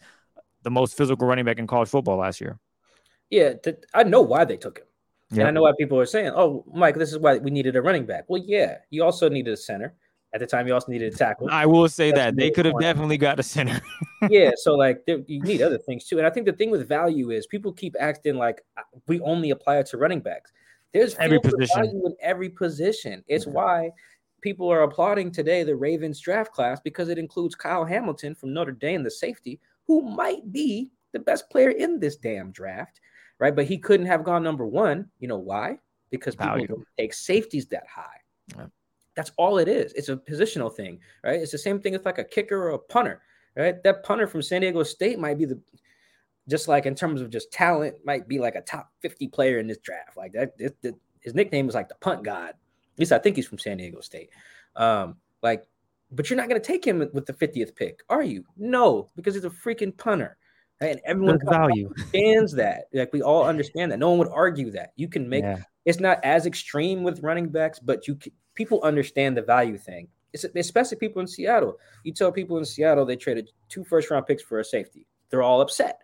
the 0.62 0.70
most 0.70 0.96
physical 0.96 1.26
running 1.26 1.44
back 1.44 1.58
in 1.58 1.66
college 1.66 1.88
football 1.88 2.16
last 2.16 2.40
year. 2.40 2.58
Yeah, 3.30 3.54
th- 3.54 3.84
I 3.92 4.04
know 4.04 4.22
why 4.22 4.44
they 4.44 4.56
took 4.56 4.78
him. 4.78 4.86
Yep. 5.30 5.38
And 5.40 5.48
I 5.48 5.50
know 5.50 5.62
why 5.62 5.72
people 5.76 5.98
are 5.98 6.06
saying, 6.06 6.30
"Oh, 6.34 6.64
Mike, 6.72 6.94
this 6.94 7.10
is 7.10 7.18
why 7.18 7.38
we 7.38 7.50
needed 7.50 7.74
a 7.74 7.82
running 7.82 8.06
back." 8.06 8.24
Well, 8.28 8.42
yeah, 8.44 8.78
you 8.90 9.02
also 9.02 9.28
needed 9.28 9.52
a 9.52 9.56
center. 9.56 9.94
At 10.36 10.40
the 10.40 10.46
time, 10.46 10.66
you 10.66 10.74
also 10.74 10.92
needed 10.92 11.12
a 11.12 11.16
tackle. 11.16 11.48
I 11.50 11.66
will 11.66 11.88
say 11.88 12.10
That's 12.10 12.18
that 12.18 12.36
they 12.36 12.50
could 12.50 12.66
have 12.66 12.78
definitely 12.80 13.18
got 13.18 13.40
a 13.40 13.42
center. 13.42 13.80
yeah, 14.30 14.50
so 14.56 14.74
like 14.74 15.02
you 15.06 15.40
need 15.42 15.62
other 15.62 15.78
things 15.78 16.04
too. 16.04 16.18
And 16.18 16.26
I 16.26 16.30
think 16.30 16.46
the 16.46 16.52
thing 16.52 16.70
with 16.70 16.88
value 16.88 17.30
is 17.30 17.46
people 17.46 17.72
keep 17.72 17.94
acting 17.98 18.36
like 18.36 18.62
uh, 18.76 18.82
we 19.06 19.20
only 19.20 19.50
apply 19.50 19.78
it 19.78 19.86
to 19.86 19.98
running 19.98 20.20
backs. 20.20 20.52
There's 20.92 21.14
every 21.16 21.40
position 21.40 21.82
value 21.82 22.06
in 22.06 22.14
every 22.20 22.48
position. 22.48 23.24
It's 23.28 23.46
why 23.46 23.90
people 24.40 24.70
are 24.70 24.82
applauding 24.82 25.32
today 25.32 25.62
the 25.62 25.74
Ravens 25.74 26.20
draft 26.20 26.52
class 26.52 26.80
because 26.80 27.08
it 27.08 27.18
includes 27.18 27.54
Kyle 27.54 27.84
Hamilton 27.84 28.34
from 28.34 28.52
Notre 28.52 28.72
Dame, 28.72 29.02
the 29.02 29.10
safety, 29.10 29.58
who 29.86 30.02
might 30.02 30.52
be 30.52 30.90
the 31.12 31.18
best 31.18 31.50
player 31.50 31.70
in 31.70 31.98
this 31.98 32.16
damn 32.16 32.50
draft 32.52 33.00
right? 33.38 33.54
But 33.54 33.66
he 33.66 33.78
couldn't 33.78 34.06
have 34.06 34.24
gone 34.24 34.42
number 34.42 34.66
one. 34.66 35.08
You 35.18 35.28
know 35.28 35.38
why? 35.38 35.78
Because 36.10 36.34
people 36.34 36.52
Value. 36.52 36.66
don't 36.66 36.86
take 36.98 37.14
safeties 37.14 37.66
that 37.68 37.84
high. 37.92 38.20
Yeah. 38.56 38.66
That's 39.16 39.32
all 39.36 39.58
it 39.58 39.66
is. 39.66 39.92
It's 39.94 40.08
a 40.08 40.16
positional 40.16 40.72
thing, 40.72 41.00
right? 41.24 41.40
It's 41.40 41.52
the 41.52 41.58
same 41.58 41.80
thing 41.80 41.94
as 41.94 42.04
like 42.04 42.18
a 42.18 42.24
kicker 42.24 42.68
or 42.68 42.70
a 42.70 42.78
punter, 42.78 43.22
right? 43.56 43.82
That 43.82 44.04
punter 44.04 44.26
from 44.26 44.42
San 44.42 44.60
Diego 44.60 44.82
State 44.82 45.18
might 45.18 45.38
be 45.38 45.46
the 45.46 45.60
just 46.48 46.68
like 46.68 46.86
in 46.86 46.94
terms 46.94 47.20
of 47.20 47.30
just 47.30 47.50
talent, 47.50 47.96
might 48.04 48.28
be 48.28 48.38
like 48.38 48.54
a 48.54 48.60
top 48.60 48.92
50 49.00 49.28
player 49.28 49.58
in 49.58 49.66
this 49.66 49.78
draft. 49.78 50.16
Like 50.16 50.32
that, 50.32 50.52
it, 50.58 50.76
it, 50.82 50.94
his 51.20 51.34
nickname 51.34 51.68
is 51.68 51.74
like 51.74 51.88
the 51.88 51.96
punt 51.96 52.22
god. 52.22 52.50
At 52.50 52.98
least 52.98 53.12
I 53.12 53.18
think 53.18 53.36
he's 53.36 53.48
from 53.48 53.58
San 53.58 53.78
Diego 53.78 54.00
State. 54.00 54.30
Um, 54.76 55.16
like, 55.42 55.64
but 56.12 56.30
you're 56.30 56.36
not 56.36 56.48
going 56.48 56.60
to 56.60 56.66
take 56.66 56.86
him 56.86 56.98
with 57.12 57.26
the 57.26 57.32
50th 57.32 57.74
pick, 57.74 58.00
are 58.08 58.22
you? 58.22 58.44
No, 58.56 59.08
because 59.16 59.34
he's 59.34 59.44
a 59.44 59.50
freaking 59.50 59.96
punter. 59.96 60.36
And 60.80 61.00
everyone 61.04 61.40
value 61.42 61.88
understands 61.88 62.52
that. 62.52 62.84
Like 62.92 63.12
we 63.12 63.22
all 63.22 63.44
understand 63.44 63.90
that. 63.90 63.98
No 63.98 64.10
one 64.10 64.18
would 64.18 64.28
argue 64.28 64.70
that. 64.72 64.92
You 64.96 65.08
can 65.08 65.28
make 65.28 65.42
yeah. 65.42 65.58
it's 65.84 66.00
not 66.00 66.20
as 66.22 66.46
extreme 66.46 67.02
with 67.02 67.22
running 67.22 67.48
backs, 67.48 67.78
but 67.78 68.06
you 68.06 68.14
can, 68.14 68.32
people 68.56 68.82
understand 68.82 69.36
the 69.36 69.42
value 69.42 69.78
thing. 69.78 70.08
It's 70.32 70.44
especially 70.44 70.98
people 70.98 71.22
in 71.22 71.28
Seattle. 71.28 71.78
You 72.02 72.12
tell 72.12 72.32
people 72.32 72.58
in 72.58 72.64
Seattle 72.64 73.06
they 73.06 73.16
traded 73.16 73.50
two 73.68 73.84
first 73.84 74.10
round 74.10 74.26
picks 74.26 74.42
for 74.42 74.58
a 74.58 74.64
safety. 74.64 75.06
They're 75.30 75.42
all 75.42 75.60
upset. 75.60 76.00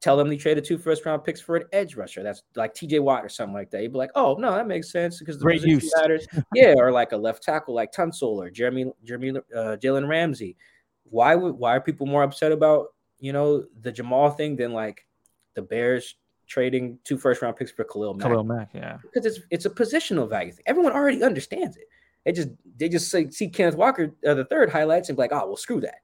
Tell 0.00 0.18
them 0.18 0.28
they 0.28 0.36
traded 0.36 0.64
two 0.64 0.76
first 0.76 1.06
round 1.06 1.24
picks 1.24 1.40
for 1.40 1.56
an 1.56 1.64
edge 1.72 1.96
rusher. 1.96 2.22
That's 2.22 2.42
like 2.54 2.74
TJ 2.74 3.00
Watt 3.00 3.24
or 3.24 3.30
something 3.30 3.54
like 3.54 3.70
that. 3.70 3.82
You'd 3.82 3.92
be 3.92 3.98
like, 3.98 4.10
oh 4.14 4.36
no, 4.38 4.52
that 4.52 4.66
makes 4.66 4.92
sense 4.92 5.18
because 5.18 5.38
the 5.38 5.44
Great 5.44 5.62
use. 5.62 5.90
matters. 5.96 6.26
yeah, 6.54 6.74
or 6.76 6.92
like 6.92 7.12
a 7.12 7.16
left 7.16 7.42
tackle 7.42 7.74
like 7.74 7.90
Tunsil 7.90 8.36
or 8.36 8.50
Jeremy 8.50 8.92
Jeremy 9.02 9.30
uh, 9.56 9.76
Jalen 9.82 10.06
Ramsey. 10.06 10.56
Why 11.04 11.34
would 11.34 11.54
why 11.54 11.76
are 11.76 11.80
people 11.80 12.06
more 12.06 12.22
upset 12.22 12.52
about 12.52 12.88
you 13.24 13.32
know, 13.32 13.64
the 13.80 13.90
Jamal 13.90 14.30
thing 14.30 14.54
than 14.56 14.74
like 14.74 15.06
the 15.54 15.62
Bears 15.62 16.16
trading 16.54 16.96
two 17.02 17.18
first 17.18 17.42
round 17.42 17.56
picks 17.56 17.72
for 17.72 17.82
Khalil 17.82 18.14
Mack. 18.14 18.28
Khalil 18.28 18.44
Mack, 18.44 18.70
yeah. 18.72 18.98
Because 19.02 19.26
it's 19.26 19.40
it's 19.50 19.66
a 19.66 19.70
positional 19.70 20.30
value 20.30 20.52
thing. 20.52 20.62
Everyone 20.66 20.92
already 20.92 21.20
understands 21.22 21.76
it. 21.76 21.88
They 22.24 22.30
just 22.30 22.50
they 22.76 22.88
just 22.88 23.10
say, 23.10 23.28
see 23.30 23.48
Kenneth 23.48 23.74
Walker 23.74 24.14
uh, 24.24 24.34
the 24.34 24.44
third 24.44 24.70
highlights 24.70 25.08
and 25.08 25.16
be 25.16 25.22
like, 25.22 25.32
oh 25.32 25.46
well, 25.48 25.56
screw 25.56 25.80
that. 25.80 25.96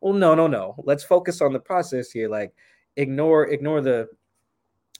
Well, 0.00 0.12
no, 0.12 0.36
no, 0.36 0.46
no. 0.46 0.76
Let's 0.84 1.02
focus 1.02 1.40
on 1.40 1.52
the 1.52 1.58
process 1.58 2.12
here. 2.12 2.28
Like 2.28 2.54
ignore 2.94 3.48
ignore 3.48 3.80
the 3.80 4.08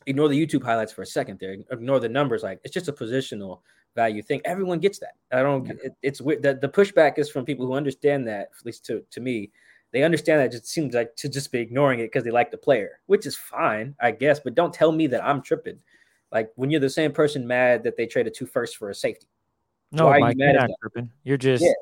ignore 0.07 0.29
the 0.29 0.47
YouTube 0.47 0.65
highlights 0.65 0.93
for 0.93 1.03
a 1.03 1.07
second 1.07 1.39
there. 1.39 1.57
Ignore 1.71 2.01
the 2.01 2.09
numbers. 2.09 2.43
Like 2.43 2.61
it's 2.65 2.75
just 2.75 2.89
a 2.89 2.93
positional 2.93 3.61
value 3.95 4.23
thing. 4.23 4.41
Everyone 4.45 4.81
gets 4.81 4.99
that. 4.99 5.15
I 5.31 5.43
don't. 5.43 5.71
It, 5.71 5.95
it's 6.03 6.21
weird. 6.21 6.43
The, 6.43 6.55
the 6.55 6.69
pushback 6.69 7.17
is 7.19 7.31
from 7.31 7.45
people 7.45 7.65
who 7.65 7.75
understand 7.75 8.27
that. 8.27 8.51
At 8.59 8.67
least 8.67 8.85
to 8.87 9.05
to 9.13 9.21
me, 9.21 9.53
they 9.93 10.03
understand 10.03 10.41
that 10.41 10.47
it 10.47 10.53
just 10.53 10.67
seems 10.67 10.95
like 10.95 11.15
to 11.17 11.29
just 11.29 11.53
be 11.53 11.61
ignoring 11.61 12.01
it 12.01 12.05
because 12.05 12.25
they 12.25 12.31
like 12.31 12.51
the 12.51 12.59
player, 12.59 13.01
which 13.07 13.27
is 13.27 13.37
fine, 13.37 13.95
I 14.01 14.11
guess. 14.11 14.41
But 14.41 14.55
don't 14.55 14.75
tell 14.75 14.93
me 14.93 15.07
that 15.09 15.25
I'm 15.25 15.43
tripping. 15.43 15.79
Like 16.33 16.51
when 16.57 16.71
you're 16.71 16.81
the 16.81 16.91
same 16.91 17.13
person 17.13 17.47
mad 17.47 17.85
that 17.85 17.97
they 17.97 18.07
traded 18.07 18.35
two 18.35 18.47
firsts 18.47 18.77
for 18.77 18.91
a 18.91 18.95
safety. 18.95 19.29
No, 19.93 20.07
Why 20.07 20.19
Mike, 20.19 20.37
you 20.39 20.47
are 20.47 20.53
not 20.53 20.71
tripping. 20.81 21.11
You're 21.23 21.37
just 21.37 21.63
yeah. 21.65 21.73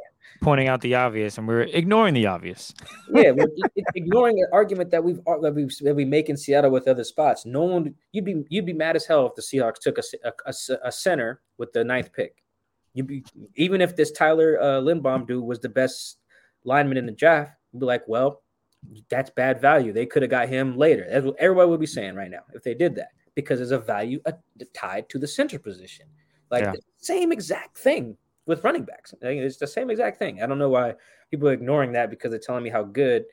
pointing 0.43 0.69
out 0.69 0.83
the 0.83 0.95
obvious 0.95 1.39
and 1.39 1.49
we're 1.49 1.63
ignoring 1.63 2.15
the 2.15 2.27
obvious. 2.27 2.75
yeah, 3.15 3.31
we're 3.31 3.49
ignoring 3.95 4.39
an 4.39 4.47
argument 4.53 4.91
that 4.91 5.03
we've 5.03 5.21
that 5.25 5.55
we 5.55 5.69
that 5.81 5.95
we 5.95 6.05
make 6.05 6.29
in 6.29 6.37
Seattle 6.37 6.71
with 6.71 6.87
other 6.87 7.05
spots. 7.05 7.47
No 7.47 7.63
one 7.63 7.95
you'd 8.13 8.25
be 8.27 8.45
you'd 8.51 8.67
be 8.67 8.75
mad 8.75 8.97
as 8.97 9.07
hell 9.07 9.27
if 9.27 9.35
the 9.35 9.43
Seahawks 9.43 9.81
took 9.81 9.99
a 9.99 10.33
a, 10.47 10.55
a 10.85 10.93
center 10.93 11.41
with 11.57 11.73
the 11.73 11.83
ninth 11.83 12.13
pick. 12.13 12.45
You'd 12.93 13.07
be 13.07 13.25
even 13.57 13.81
if 13.81 13.97
this 13.97 14.13
Tyler 14.13 14.61
uh, 14.61 14.81
dude 14.81 15.43
was 15.43 15.61
the 15.61 15.69
best 15.71 16.19
lineman 16.65 16.99
in 16.99 17.07
the 17.07 17.13
draft. 17.13 17.53
You'd 17.75 17.81
be 17.81 17.87
like, 17.87 18.05
well, 18.07 18.43
that's 19.11 19.31
bad 19.31 19.61
value. 19.61 19.93
They 19.93 20.07
could 20.07 20.23
have 20.23 20.31
got 20.31 20.49
him 20.49 20.79
later. 20.79 21.07
That's 21.11 21.27
what 21.27 21.37
everybody 21.39 21.69
would 21.69 21.81
be 21.81 21.87
saying 21.87 22.15
right 22.15 22.31
now 22.31 22.45
if 22.55 22.63
they 22.63 22.75
did 22.75 22.95
that 22.97 23.09
because 23.35 23.59
there's 23.59 23.73
a 23.73 23.79
value 23.79 24.21
tied 24.73 25.09
to 25.09 25.19
the 25.19 25.27
center 25.27 25.59
position. 25.59 26.07
Like 26.51 26.65
yeah. 26.65 26.75
same 26.99 27.33
exact 27.33 27.77
thing 27.77 28.17
with 28.47 28.63
running 28.63 28.85
backs. 28.85 29.13
It's 29.21 29.57
the 29.57 29.67
same 29.67 29.91
exact 29.91 30.19
thing. 30.19 30.43
I 30.43 30.47
don't 30.47 30.59
know 30.59 30.69
why 30.69 30.95
people 31.31 31.49
are 31.49 31.53
ignoring 31.53 31.93
that 31.93 32.11
because 32.11 32.31
they're 32.31 32.39
telling 32.39 32.63
me 32.63 32.71
how 32.71 32.85
good 32.85 33.25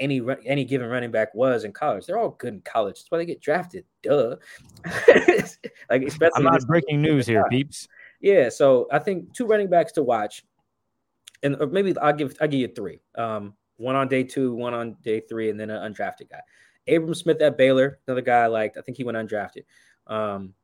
any 0.00 0.22
any 0.46 0.64
given 0.64 0.88
running 0.88 1.10
back 1.10 1.34
was 1.34 1.64
in 1.64 1.72
college. 1.72 2.06
They're 2.06 2.18
all 2.18 2.30
good 2.30 2.54
in 2.54 2.60
college. 2.62 2.96
That's 2.96 3.10
why 3.10 3.18
they 3.18 3.26
get 3.26 3.40
drafted. 3.40 3.84
Duh. 4.02 4.36
like 5.90 6.02
especially 6.02 6.30
I'm 6.36 6.44
not 6.44 6.66
breaking 6.66 7.02
news 7.02 7.26
here, 7.26 7.44
peeps. 7.50 7.88
Yeah, 8.20 8.48
so 8.48 8.88
I 8.90 8.98
think 9.00 9.34
two 9.34 9.46
running 9.46 9.68
backs 9.68 9.92
to 9.92 10.02
watch, 10.02 10.44
and 11.42 11.56
maybe 11.70 11.96
I'll 11.98 12.12
give 12.12 12.36
I'll 12.40 12.48
give 12.48 12.60
you 12.60 12.68
three. 12.68 13.00
Um, 13.16 13.54
one 13.82 13.96
on 13.96 14.08
day 14.08 14.22
two, 14.22 14.54
one 14.54 14.74
on 14.74 14.96
day 15.02 15.20
three, 15.20 15.50
and 15.50 15.58
then 15.58 15.70
an 15.70 15.92
undrafted 15.92 16.30
guy. 16.30 16.40
Abram 16.88 17.14
Smith 17.14 17.40
at 17.42 17.58
Baylor, 17.58 17.98
another 18.06 18.22
guy 18.22 18.42
I 18.42 18.46
liked. 18.46 18.76
I 18.76 18.80
think 18.80 18.96
he 18.96 19.04
went 19.04 19.16
undrafted. 19.16 19.64
Um, 20.06 20.54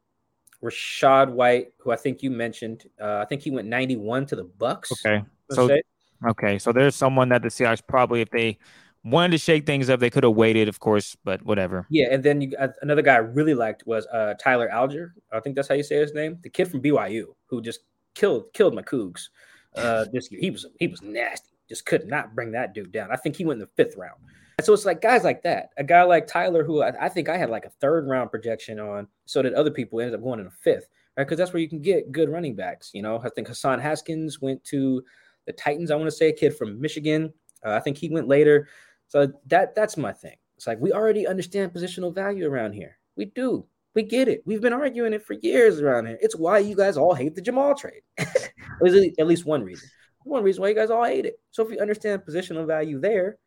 Rachaad 0.63 1.31
White, 1.31 1.73
who 1.79 1.91
I 1.91 1.97
think 1.97 2.23
you 2.23 2.31
mentioned, 2.31 2.87
uh, 3.01 3.19
I 3.19 3.25
think 3.27 3.43
he 3.43 3.51
went 3.51 3.69
91 3.69 4.27
to 4.27 4.37
the 4.37 4.45
Bucks. 4.45 4.93
Okay, 4.93 5.25
so 5.51 5.69
say. 5.69 5.83
okay, 6.29 6.59
so 6.59 6.73
there's 6.73 6.97
someone 6.97 7.29
that 7.29 7.43
the 7.43 7.49
Seahawks 7.49 7.83
probably, 7.87 8.21
if 8.21 8.31
they 8.31 8.59
wanted 9.05 9.33
to 9.33 9.39
shake 9.39 9.67
things 9.67 9.89
up, 9.89 10.01
they 10.01 10.11
could 10.11 10.25
have 10.25 10.35
waited, 10.35 10.69
of 10.69 10.81
course, 10.81 11.17
but 11.25 11.43
whatever. 11.45 11.87
Yeah, 11.91 12.09
and 12.11 12.23
then 12.25 12.41
you, 12.41 12.57
uh, 12.59 12.69
another 12.83 13.03
guy 13.03 13.15
I 13.15 13.19
really 13.19 13.55
liked 13.55 13.87
was 13.87 14.07
uh, 14.07 14.35
Tyler 14.41 14.69
Allgeier. 14.73 15.13
I 15.33 15.41
think 15.41 15.55
that's 15.55 15.69
how 15.69 15.75
you 15.75 15.85
say 15.85 15.97
his 15.97 16.15
name. 16.15 16.39
The 16.43 16.51
kid 16.51 16.69
from 16.69 16.83
BYU 16.83 17.27
who 17.47 17.63
just 17.63 17.81
killed 18.15 18.53
killed 18.53 18.75
my 18.75 18.83
Cougs 18.83 19.29
uh, 19.77 20.07
this 20.13 20.31
year. 20.31 20.41
He 20.41 20.51
was 20.51 20.67
he 20.79 20.89
was 20.89 21.03
nasty. 21.03 21.48
Just 21.69 21.87
could 21.87 22.07
not 22.07 22.35
bring 22.35 22.53
that 22.53 22.75
dude 22.75 22.93
down. 22.93 23.11
I 23.11 23.17
think 23.17 23.37
he 23.37 23.45
went 23.45 23.61
in 23.61 23.67
the 23.67 23.83
fifth 23.83 23.97
round. 23.97 24.19
And 24.59 24.65
so 24.65 24.73
it's 24.73 24.85
like 24.85 25.01
guys 25.01 25.23
like 25.23 25.43
that. 25.43 25.71
A 25.77 25.85
guy 25.85 26.03
like 26.03 26.27
Tyler, 26.27 26.65
who 26.65 26.83
I, 26.83 27.07
I, 27.07 27.09
think 27.09 27.29
I 27.29 27.37
had 27.37 27.51
like 27.51 27.65
a 27.65 27.71
third 27.71 28.09
round 28.09 28.31
projection 28.31 28.81
on, 28.81 29.07
so 29.25 29.43
that 29.43 29.55
other 29.55 29.71
people 29.71 30.01
ended 30.01 30.15
up 30.15 30.23
going 30.23 30.41
in 30.41 30.47
a 30.47 30.51
fifth, 30.51 30.89
right? 31.17 31.25
Because 31.25 31.39
that's 31.39 31.53
where 31.53 31.63
you 31.63 31.69
can 31.69 31.81
get 31.81 32.11
good 32.11 32.29
running 32.29 32.57
backs. 32.57 32.91
You 32.93 33.03
know, 33.03 33.21
I 33.23 33.29
think 33.29 33.49
Hassan 33.49 33.79
Haskins 33.79 34.41
went 34.41 34.65
to 34.65 35.03
the 35.47 35.53
Titans. 35.53 35.91
I 35.91 35.97
want 35.97 36.09
to 36.09 36.17
say 36.17 36.29
a 36.29 36.33
kid 36.33 36.57
from 36.57 36.81
Michigan. 36.81 37.33
Uh, 37.65 37.73
I 37.73 37.81
think 37.81 37.99
he 37.99 38.09
went 38.09 38.29
later. 38.29 38.69
So 39.07 39.33
that 39.47 39.75
that's 39.75 39.97
my 39.97 40.13
thing. 40.13 40.37
It's 40.57 40.67
like 40.67 40.81
we 40.81 40.93
already 40.93 41.27
understand 41.27 41.73
positional 41.73 42.15
value 42.15 42.49
around 42.49 42.73
here. 42.73 42.99
We 43.17 43.27
do. 43.27 43.67
We 43.95 44.03
get 44.03 44.29
it. 44.29 44.43
We've 44.45 44.61
been 44.61 44.73
arguing 44.73 45.13
it 45.13 45.25
for 45.25 45.35
years 45.35 45.81
around 45.81 46.07
here. 46.07 46.19
It's 46.21 46.37
why 46.37 46.59
you 46.59 46.77
guys 46.77 46.97
all 46.97 47.15
hate 47.15 47.35
the 47.35 47.41
Jamal 47.41 47.75
trade. 47.75 48.03
at 48.19 49.27
least 49.27 49.47
one 49.47 49.63
reason. 49.63 49.89
One 50.29 50.43
reason 50.43 50.63
why 50.63 50.69
you 50.69 50.75
guys 50.75 50.91
all 50.91 51.05
hate 51.05 51.27
it. 51.27 51.41
So 51.51 51.65
if 51.65 51.73
you 51.73 51.79
understand 51.79 52.23
positional 52.23 52.67
value 52.67 53.01
there, 53.01 53.39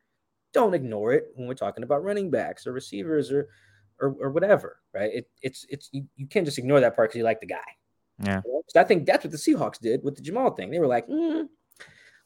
don't 0.54 0.74
ignore 0.74 1.14
it 1.14 1.28
when 1.36 1.48
we're 1.48 1.54
talking 1.54 1.84
about 1.84 2.04
running 2.04 2.30
backs 2.30 2.68
or 2.68 2.74
receivers 2.74 3.32
or 3.32 3.48
or, 4.00 4.16
or 4.20 4.32
whatever, 4.32 4.80
right? 4.94 5.12
It, 5.14 5.30
it's 5.42 5.66
it's 5.70 5.90
you, 5.92 6.06
you 6.16 6.28
can't 6.28 6.46
just 6.46 6.58
ignore 6.58 6.80
that 6.80 6.96
part 6.96 7.10
because 7.10 7.20
you 7.20 7.24
like 7.24 7.40
the 7.40 7.46
guy. 7.46 7.60
Yeah, 8.24 8.42
I 8.76 8.84
think 8.84 9.06
that's 9.06 9.24
what 9.24 9.32
the 9.32 9.38
Seahawks 9.38 9.80
did 9.80 10.04
with 10.04 10.16
the 10.16 10.22
Jamal 10.22 10.52
thing. 10.52 10.72
They 10.72 10.80
were 10.80 10.88
like, 10.88 11.08
mm, 11.08 11.48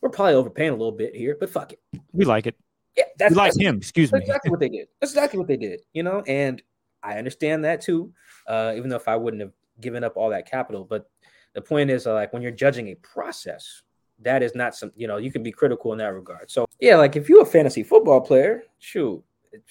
we're 0.01 0.09
probably 0.09 0.33
overpaying 0.33 0.69
a 0.69 0.75
little 0.75 0.91
bit 0.91 1.15
here, 1.15 1.37
but 1.39 1.49
fuck 1.49 1.73
it, 1.73 1.79
we 2.13 2.25
like 2.25 2.47
it. 2.47 2.55
Yeah, 2.97 3.03
that's 3.17 3.31
we 3.31 3.35
like 3.35 3.51
that's, 3.51 3.61
him. 3.61 3.77
Excuse 3.77 4.11
me. 4.11 4.19
that's 4.19 4.27
me. 4.27 4.31
Exactly 4.31 4.51
what 4.51 4.59
they 4.61 4.69
did. 4.69 4.87
That's 4.99 5.11
exactly 5.11 5.37
what 5.37 5.47
they 5.47 5.57
did. 5.57 5.81
You 5.93 6.03
know, 6.03 6.23
and 6.25 6.61
I 7.03 7.17
understand 7.17 7.65
that 7.65 7.81
too. 7.81 8.13
Uh, 8.47 8.73
even 8.75 8.89
though 8.89 8.95
if 8.95 9.07
I 9.07 9.17
wouldn't 9.17 9.41
have 9.41 9.51
given 9.81 10.03
up 10.03 10.15
all 10.15 10.29
that 10.29 10.49
capital, 10.49 10.85
but 10.85 11.09
the 11.53 11.61
point 11.61 11.89
is, 11.89 12.07
uh, 12.07 12.13
like 12.13 12.33
when 12.33 12.41
you're 12.41 12.51
judging 12.51 12.87
a 12.89 12.95
process, 12.95 13.81
that 14.19 14.41
is 14.43 14.55
not 14.55 14.75
some 14.75 14.91
you 14.95 15.07
know 15.07 15.17
you 15.17 15.31
can 15.31 15.43
be 15.43 15.51
critical 15.51 15.91
in 15.91 15.97
that 15.99 16.13
regard. 16.13 16.49
So 16.49 16.65
yeah 16.79 16.95
like 16.97 17.15
if 17.15 17.29
you're 17.29 17.41
a 17.41 17.45
fantasy 17.45 17.83
football 17.83 18.21
player 18.21 18.63
shoot 18.79 19.23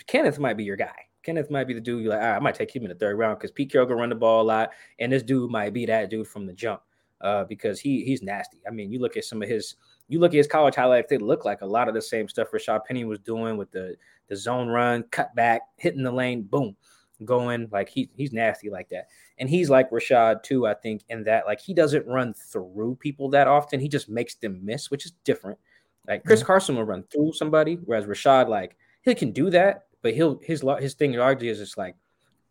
kenneth 0.07 0.39
might 0.39 0.57
be 0.57 0.65
your 0.65 0.77
guy. 0.77 0.95
Kenneth 1.23 1.51
might 1.51 1.65
be 1.65 1.73
the 1.73 1.81
dude 1.81 2.03
you're 2.03 2.13
like 2.13 2.21
right, 2.21 2.37
i 2.37 2.39
might 2.39 2.55
take 2.55 2.75
him 2.75 2.83
in 2.83 2.91
the 2.91 2.95
third 2.95 3.17
round 3.17 3.39
because 3.39 3.51
pete 3.51 3.73
carroll 3.73 3.87
can 3.87 3.97
run 3.97 4.11
the 4.11 4.15
ball 4.15 4.43
a 4.43 4.45
lot 4.45 4.71
and 4.99 5.11
this 5.11 5.23
dude 5.23 5.51
might 5.51 5.73
be 5.73 5.87
that 5.87 6.11
dude 6.11 6.29
from 6.29 6.45
the 6.45 6.53
jump 6.53 6.83
uh, 7.23 7.45
because 7.45 7.81
he 7.81 8.05
he's 8.05 8.23
nasty. 8.23 8.59
I 8.67 8.71
mean 8.71 8.93
you 8.93 8.99
look 8.99 9.17
at 9.17 9.25
some 9.25 9.43
of 9.43 9.49
his 9.49 9.77
you 10.09 10.21
look 10.21 10.33
at 10.33 10.37
his 10.37 10.47
college 10.47 10.75
highlights 10.75 11.09
they 11.09 11.19
look 11.19 11.45
like 11.45 11.63
a 11.63 11.67
lot 11.67 11.89
of 11.89 11.95
the 11.95 12.03
same 12.03 12.29
stuff 12.29 12.49
Rashaad 12.53 12.85
Penny 12.85 13.05
was 13.05 13.19
doing 13.21 13.57
with 13.57 13.71
the 13.71 13.97
the 14.29 14.37
zone 14.37 14.69
run 14.69 15.05
cut 15.05 15.35
back 15.35 15.63
hitting 15.77 16.03
the 16.03 16.13
lane 16.13 16.43
boom 16.43 16.77
going 17.25 17.69
like 17.71 17.89
he, 17.89 18.11
he's 18.17 18.33
nasty 18.33 18.71
like 18.71 18.89
that 18.89 19.09
and 19.39 19.49
he's 19.49 19.71
like 19.71 19.91
Rashaad 19.91 20.43
too, 20.43 20.67
I 20.67 20.75
think, 20.75 21.03
in 21.09 21.25
that 21.25 21.47
like 21.47 21.61
he 21.61 21.75
doesn't 21.75 22.07
run 22.07 22.35
through 22.35 22.97
people 23.01 23.31
that 23.31 23.49
often. 23.49 23.81
He 23.81 23.89
just 23.89 24.09
makes 24.09 24.35
them 24.37 24.61
miss, 24.65 24.91
which 24.91 25.07
is 25.07 25.13
different. 25.25 25.59
Like 26.07 26.25
Chris 26.25 26.41
mm-hmm. 26.41 26.47
Carson 26.47 26.77
will 26.77 26.85
run 26.85 27.05
through 27.05 27.33
somebody, 27.33 27.79
whereas 27.85 28.07
Rashaad 28.07 28.49
like 28.49 28.77
he 29.03 29.15
can 29.15 29.33
do 29.33 29.51
that, 29.51 29.87
but 30.03 30.15
he'll 30.15 30.39
his 30.43 30.65
his 30.79 30.95
thing 30.95 31.13
largely 31.15 31.49
is 31.49 31.59
just 31.59 31.77
like, 31.77 31.97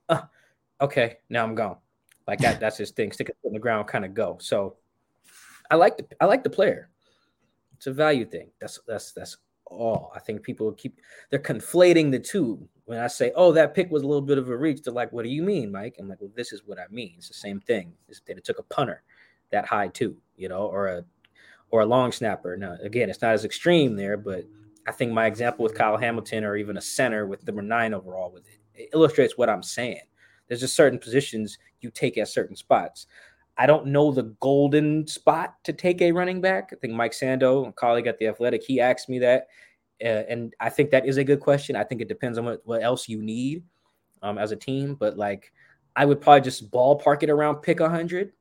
uh, 0.09 0.21
okay, 0.81 1.17
now 1.29 1.43
I'm 1.43 1.55
gone. 1.55 1.77
Like 2.27 2.39
that, 2.39 2.59
that's 2.59 2.77
his 2.77 2.91
thing. 2.91 3.11
Stick 3.11 3.29
it 3.29 3.37
in 3.43 3.53
the 3.53 3.59
ground, 3.59 3.87
kind 3.87 4.05
of 4.05 4.13
go. 4.13 4.37
So 4.41 4.77
I 5.69 5.75
like 5.75 5.97
the 5.97 6.05
I 6.19 6.25
like 6.25 6.43
the 6.43 6.49
player. 6.49 6.89
It's 7.75 7.87
a 7.87 7.93
value 7.93 8.25
thing. 8.25 8.49
That's 8.59 8.79
that's 8.87 9.11
that's 9.11 9.37
all. 9.73 10.11
I 10.15 10.19
think 10.19 10.43
people 10.43 10.71
keep 10.73 10.99
they're 11.29 11.39
conflating 11.39 12.11
the 12.11 12.19
two 12.19 12.67
when 12.85 12.99
I 12.99 13.07
say, 13.07 13.31
"Oh, 13.35 13.51
that 13.53 13.73
pick 13.73 13.91
was 13.91 14.03
a 14.03 14.07
little 14.07 14.21
bit 14.21 14.37
of 14.37 14.49
a 14.49 14.57
reach," 14.57 14.81
they're 14.83 14.93
like, 14.93 15.11
"What 15.11 15.23
do 15.23 15.29
you 15.29 15.43
mean, 15.43 15.71
Mike?" 15.71 15.95
I'm 15.99 16.07
like, 16.07 16.21
"Well, 16.21 16.31
this 16.35 16.53
is 16.53 16.63
what 16.65 16.79
I 16.79 16.85
mean. 16.89 17.15
It's 17.17 17.27
the 17.27 17.33
same 17.33 17.59
thing. 17.59 17.93
It 18.27 18.43
took 18.43 18.59
a 18.59 18.63
punter 18.63 19.03
that 19.51 19.65
high 19.65 19.87
too, 19.87 20.17
you 20.37 20.49
know, 20.49 20.65
or 20.67 20.87
a 20.87 21.05
or 21.71 21.81
a 21.81 21.85
long 21.85 22.11
snapper. 22.11 22.55
Now, 22.55 22.77
again, 22.83 23.09
it's 23.09 23.21
not 23.21 23.33
as 23.33 23.45
extreme 23.45 23.95
there, 23.95 24.15
but 24.15 24.45
I 24.87 24.91
think 24.91 25.11
my 25.11 25.25
example 25.25 25.63
with 25.63 25.75
Kyle 25.75 25.97
Hamilton 25.97 26.43
or 26.43 26.55
even 26.55 26.77
a 26.77 26.81
center 26.81 27.25
with 27.25 27.45
number 27.47 27.63
nine 27.63 27.93
overall 27.93 28.31
with 28.31 28.47
it, 28.47 28.59
it 28.75 28.89
illustrates 28.93 29.37
what 29.37 29.49
I'm 29.49 29.63
saying. 29.63 30.01
There's 30.47 30.59
just 30.59 30.75
certain 30.75 30.99
positions 30.99 31.57
you 31.81 31.89
take 31.89 32.17
at 32.17 32.27
certain 32.27 32.55
spots. 32.55 33.07
I 33.57 33.65
don't 33.67 33.87
know 33.87 34.11
the 34.11 34.35
golden 34.39 35.05
spot 35.07 35.55
to 35.63 35.73
take 35.73 36.01
a 36.01 36.11
running 36.11 36.41
back. 36.41 36.69
I 36.71 36.75
think 36.77 36.93
Mike 36.93 37.11
Sando, 37.11 37.67
a 37.67 37.71
colleague 37.71 38.07
at 38.07 38.17
the 38.17 38.27
Athletic, 38.27 38.63
he 38.63 38.79
asked 38.79 39.09
me 39.09 39.19
that 39.19 39.47
uh, 40.03 40.23
and 40.27 40.53
I 40.59 40.69
think 40.69 40.91
that 40.91 41.05
is 41.05 41.17
a 41.17 41.23
good 41.23 41.39
question. 41.39 41.75
I 41.75 41.83
think 41.83 42.01
it 42.01 42.07
depends 42.07 42.37
on 42.37 42.45
what, 42.45 42.61
what 42.65 42.83
else 42.83 43.07
you 43.07 43.21
need 43.21 43.63
um, 44.21 44.37
as 44.37 44.51
a 44.51 44.55
team, 44.55 44.95
but 44.95 45.17
like 45.17 45.51
I 45.95 46.05
would 46.05 46.19
probably 46.19 46.41
just 46.41 46.71
ballpark 46.71 47.23
it 47.23 47.29
around 47.29 47.57
pick 47.57 47.79
100 47.79 48.33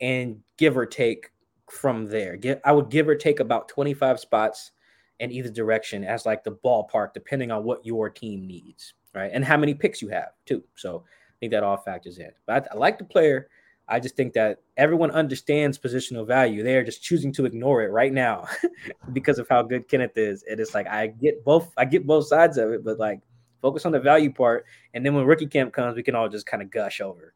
and 0.00 0.40
give 0.58 0.76
or 0.76 0.86
take 0.86 1.30
from 1.70 2.06
there. 2.06 2.36
Get 2.36 2.60
I 2.64 2.72
would 2.72 2.90
give 2.90 3.08
or 3.08 3.14
take 3.14 3.40
about 3.40 3.68
25 3.68 4.20
spots 4.20 4.72
in 5.20 5.30
either 5.30 5.50
direction 5.50 6.04
as 6.04 6.26
like 6.26 6.44
the 6.44 6.52
ballpark, 6.64 7.14
depending 7.14 7.50
on 7.50 7.64
what 7.64 7.84
your 7.86 8.10
team 8.10 8.46
needs, 8.46 8.94
right? 9.14 9.30
And 9.32 9.44
how 9.44 9.56
many 9.56 9.74
picks 9.74 10.02
you 10.02 10.08
have 10.08 10.30
too. 10.44 10.62
So 10.74 11.04
I 11.06 11.34
think 11.38 11.52
that 11.52 11.62
all 11.62 11.76
factors 11.76 12.18
in. 12.18 12.30
But 12.46 12.68
I, 12.70 12.74
I 12.74 12.78
like 12.78 12.98
the 12.98 13.04
player. 13.04 13.48
I 13.90 13.98
just 13.98 14.16
think 14.16 14.32
that 14.34 14.60
everyone 14.76 15.10
understands 15.10 15.78
positional 15.78 16.26
value. 16.26 16.62
They 16.62 16.76
are 16.76 16.84
just 16.84 17.02
choosing 17.02 17.32
to 17.32 17.44
ignore 17.44 17.82
it 17.82 17.90
right 17.90 18.12
now 18.12 18.46
because 19.12 19.38
of 19.40 19.48
how 19.48 19.62
good 19.62 19.88
Kenneth 19.88 20.16
is. 20.16 20.44
And 20.48 20.60
it's 20.60 20.74
like 20.74 20.86
I 20.86 21.08
get 21.08 21.44
both, 21.44 21.72
I 21.76 21.84
get 21.84 22.06
both 22.06 22.28
sides 22.28 22.56
of 22.56 22.70
it, 22.70 22.84
but 22.84 22.98
like 22.98 23.20
focus 23.60 23.84
on 23.84 23.92
the 23.92 24.00
value 24.00 24.32
part. 24.32 24.64
And 24.94 25.04
then 25.04 25.14
when 25.14 25.26
rookie 25.26 25.46
camp 25.46 25.72
comes, 25.72 25.96
we 25.96 26.04
can 26.04 26.14
all 26.14 26.28
just 26.28 26.46
kind 26.46 26.62
of 26.62 26.70
gush 26.70 27.00
over. 27.00 27.34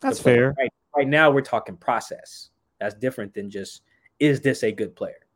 That's 0.00 0.20
fair. 0.20 0.54
Right, 0.58 0.72
right 0.96 1.08
now, 1.08 1.30
we're 1.30 1.40
talking 1.40 1.76
process. 1.76 2.50
That's 2.80 2.94
different 2.94 3.32
than 3.32 3.48
just 3.48 3.82
is 4.18 4.40
this 4.40 4.62
a 4.64 4.72
good 4.72 4.96
player? 4.96 5.26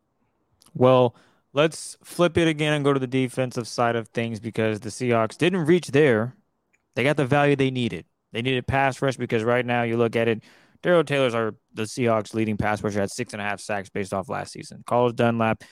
Well, 0.74 1.14
let's 1.52 1.96
flip 2.02 2.36
it 2.38 2.48
again 2.48 2.72
and 2.72 2.84
go 2.84 2.92
to 2.92 3.00
the 3.00 3.06
defensive 3.06 3.68
side 3.68 3.96
of 3.96 4.08
things 4.08 4.40
because 4.40 4.80
the 4.80 4.90
Seahawks 4.90 5.38
didn't 5.38 5.66
reach 5.66 5.88
there. 5.88 6.34
They 6.94 7.04
got 7.04 7.16
the 7.16 7.26
value 7.26 7.56
they 7.56 7.70
needed. 7.70 8.04
They 8.32 8.42
needed 8.42 8.66
pass 8.66 9.00
rush 9.02 9.16
because 9.16 9.42
right 9.44 9.64
now 9.64 9.82
you 9.82 9.96
look 9.96 10.16
at 10.16 10.28
it, 10.28 10.42
Darrell 10.82 11.04
Taylor's 11.04 11.34
are 11.34 11.54
the 11.74 11.82
Seahawks 11.82 12.32
leading 12.32 12.56
pass 12.56 12.82
rusher 12.82 13.00
at 13.00 13.10
six 13.10 13.32
and 13.32 13.42
a 13.42 13.44
half 13.44 13.60
sacks 13.60 13.90
based 13.90 14.14
off 14.14 14.28
last 14.28 14.52
season. 14.52 14.82
Carlos 14.86 15.12
Dunlap, 15.12 15.62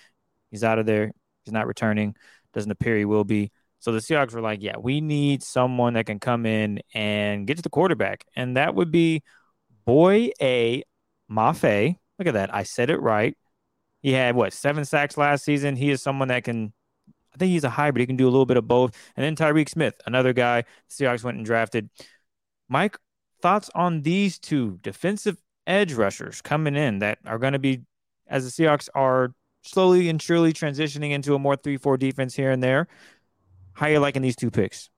he's 0.50 0.64
out 0.64 0.78
of 0.78 0.86
there. 0.86 1.12
He's 1.44 1.52
not 1.52 1.66
returning. 1.66 2.14
Doesn't 2.52 2.70
appear 2.70 2.96
he 2.96 3.04
will 3.04 3.24
be. 3.24 3.50
So 3.78 3.92
the 3.92 4.00
Seahawks 4.00 4.34
were 4.34 4.40
like, 4.40 4.61
yeah, 4.61 4.76
we 4.78 5.00
need 5.00 5.42
someone 5.42 5.94
that 5.94 6.06
can 6.06 6.18
come 6.18 6.44
in 6.46 6.80
and 6.92 7.46
get 7.46 7.56
to 7.56 7.62
the 7.62 7.70
quarterback. 7.70 8.24
And 8.34 8.56
that 8.56 8.74
would 8.74 8.90
be 8.90 9.22
Boy 9.84 10.30
A 10.42 10.82
Mafe. 11.30 11.96
Look 12.18 12.28
at 12.28 12.34
that. 12.34 12.54
I 12.54 12.64
said 12.64 12.90
it 12.90 13.00
right. 13.00 13.36
He 14.00 14.12
had 14.12 14.34
what, 14.34 14.52
seven 14.52 14.84
sacks 14.84 15.16
last 15.16 15.44
season. 15.44 15.76
He 15.76 15.90
is 15.90 16.02
someone 16.02 16.28
that 16.28 16.44
can, 16.44 16.72
I 17.34 17.38
think 17.38 17.50
he's 17.50 17.64
a 17.64 17.70
hybrid. 17.70 18.00
He 18.00 18.06
can 18.06 18.16
do 18.16 18.26
a 18.26 18.30
little 18.30 18.46
bit 18.46 18.56
of 18.56 18.66
both. 18.66 18.96
And 19.16 19.24
then 19.24 19.36
Tyreke 19.36 19.68
Smith, 19.68 19.94
another 20.06 20.32
guy 20.32 20.62
the 20.62 21.04
Seahawks 21.04 21.22
went 21.22 21.36
and 21.36 21.46
drafted. 21.46 21.88
Mike, 22.68 22.96
thoughts 23.40 23.70
on 23.74 24.02
these 24.02 24.38
two 24.38 24.78
defensive 24.82 25.36
edge 25.66 25.92
rushers 25.92 26.40
coming 26.42 26.76
in 26.76 26.98
that 27.00 27.18
are 27.26 27.38
going 27.38 27.52
to 27.52 27.58
be, 27.58 27.82
as 28.26 28.44
the 28.44 28.64
Seahawks 28.64 28.88
are 28.94 29.32
slowly 29.62 30.08
and 30.08 30.20
surely 30.20 30.52
transitioning 30.52 31.10
into 31.10 31.34
a 31.34 31.38
more 31.38 31.56
three-four 31.56 31.96
defense 31.96 32.34
here 32.34 32.50
and 32.50 32.62
there. 32.62 32.88
How 33.72 33.86
are 33.86 33.90
you 33.90 34.00
liking 34.00 34.22
these 34.22 34.36
two 34.36 34.50
picks? 34.50 34.90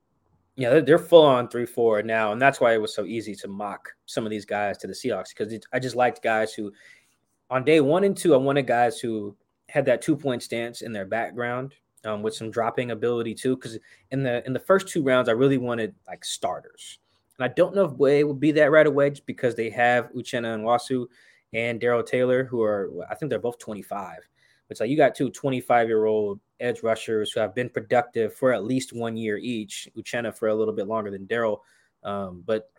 Yeah, 0.57 0.81
they're, 0.81 0.99
full 0.99 1.25
on 1.25 1.49
three 1.49 1.65
four 1.65 2.03
now, 2.03 2.33
and 2.33 2.43
that's 2.43 2.61
why 2.61 2.75
it 2.75 2.81
was 2.81 2.95
so 2.95 3.07
easy 3.07 3.35
to 3.37 3.49
mock 3.49 3.89
some 4.05 4.27
of 4.27 4.31
these 4.31 4.45
guys 4.45 4.77
to 4.79 4.87
the 4.87 4.93
Seahawks 4.93 5.31
because 5.31 5.59
I 5.73 5.79
just 5.79 5.97
liked 5.97 6.23
guys 6.23 6.53
who, 6.53 6.73
on 7.49 7.65
day 7.65 7.81
one 7.81 8.05
and 8.05 8.17
two, 8.17 8.35
I 8.35 8.37
wanted 8.37 8.67
guys 8.67 9.01
who 9.01 9.37
had 9.69 9.87
that 9.87 10.03
two 10.03 10.17
point 10.17 10.43
stance 10.43 10.83
in 10.83 10.93
their 10.93 11.07
background 11.07 11.75
um, 12.05 12.23
with 12.23 12.35
some 12.35 12.51
dropping 12.51 12.91
ability 12.91 13.35
too. 13.35 13.57
Because 13.57 13.79
in 14.11 14.23
the 14.23 14.45
in 14.45 14.53
the 14.53 14.59
first 14.59 14.89
two 14.89 15.03
rounds, 15.03 15.31
I 15.31 15.33
really 15.33 15.57
wanted 15.59 15.95
like 16.07 16.25
starters, 16.25 16.99
and 17.41 17.51
I 17.51 17.55
don't 17.55 17.75
know 17.75 17.87
if 17.87 17.93
Way 17.93 18.23
will 18.23 18.35
be 18.35 18.53
that 18.53 18.71
right 18.71 18.87
away 18.87 19.09
just 19.09 19.25
because 19.25 19.55
they 19.55 19.71
have 19.71 20.13
Uchenna 20.13 20.59
Nwosu 20.59 21.07
and 21.55 21.81
Darrell 21.81 22.03
Taylor, 22.03 22.45
who 22.45 22.61
are 22.63 22.91
I 23.09 23.15
think 23.15 23.31
they're 23.31 23.39
both 23.39 23.59
25. 23.59 24.19
It's 24.69 24.79
like 24.79 24.91
you 24.91 24.97
got 24.97 25.15
two 25.15 25.31
25 25.31 25.89
year 25.89 26.05
old 26.05 26.39
edge 26.61 26.83
rushers 26.83 27.33
who 27.33 27.41
have 27.41 27.55
been 27.55 27.71
productive 27.71 28.35
for 28.35 28.53
at 28.53 28.65
least 28.65 28.93
one 28.93 29.17
year 29.17 29.39
each. 29.39 29.89
Uchenna 29.97 30.37
for 30.37 30.49
a 30.49 30.55
little 30.55 30.75
bit 30.75 30.87
longer 30.87 31.11
than 31.11 31.25
Darrell, 31.25 31.63
um, 32.05 32.43
but 32.45 32.71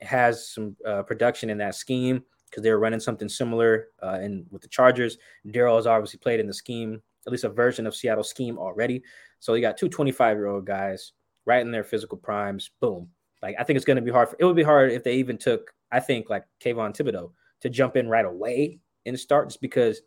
has 0.00 0.48
some 0.48 0.76
uh, 0.86 1.02
production 1.02 1.50
in 1.50 1.58
that 1.58 1.74
scheme 1.74 2.22
because 2.48 2.62
they're 2.62 2.78
running 2.78 3.00
something 3.00 3.28
similar 3.28 3.88
uh, 4.00 4.20
in 4.22 4.46
with 4.52 4.62
the 4.62 4.68
Chargers. 4.68 5.18
Darrell 5.50 5.74
has 5.74 5.88
obviously 5.88 6.20
played 6.20 6.38
in 6.38 6.46
the 6.46 6.54
scheme, 6.54 7.02
at 7.26 7.32
least 7.32 7.42
a 7.42 7.48
version 7.48 7.84
of 7.84 7.96
Seattle 7.96 8.22
scheme 8.22 8.58
already. 8.58 9.02
So 9.40 9.54
you 9.54 9.60
got 9.60 9.76
two 9.76 9.88
25 9.88 10.36
year 10.36 10.46
old 10.46 10.64
guys 10.64 11.14
right 11.46 11.62
in 11.62 11.72
their 11.72 11.82
physical 11.82 12.16
primes. 12.16 12.70
Boom. 12.80 13.08
Like 13.44 13.56
I 13.58 13.62
think 13.62 13.76
it's 13.76 13.84
going 13.84 13.96
to 13.96 14.02
be 14.02 14.10
hard. 14.10 14.30
For, 14.30 14.36
it 14.38 14.44
would 14.46 14.56
be 14.56 14.62
hard 14.62 14.90
if 14.90 15.04
they 15.04 15.16
even 15.16 15.36
took, 15.36 15.74
I 15.92 16.00
think, 16.00 16.30
like 16.30 16.44
Kayvon 16.60 16.96
Thibodeaux 16.96 17.30
to 17.60 17.68
jump 17.68 17.94
in 17.96 18.08
right 18.08 18.24
away 18.24 18.80
and 19.04 19.20
start, 19.20 19.48
just 19.48 19.60
because 19.60 20.00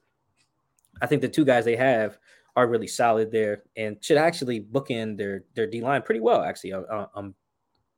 I 1.02 1.06
think 1.06 1.22
the 1.22 1.30
two 1.30 1.46
guys 1.46 1.64
they 1.64 1.76
have 1.76 2.18
are 2.56 2.68
really 2.68 2.88
solid 2.88 3.32
there 3.32 3.62
and 3.76 4.04
should 4.04 4.18
actually 4.18 4.60
book 4.60 4.90
in 4.90 5.16
their 5.16 5.44
their 5.54 5.68
D 5.68 5.82
line 5.82 6.02
pretty 6.02 6.20
well 6.20 6.42
actually 6.42 6.74
on, 6.74 7.08
on, 7.14 7.36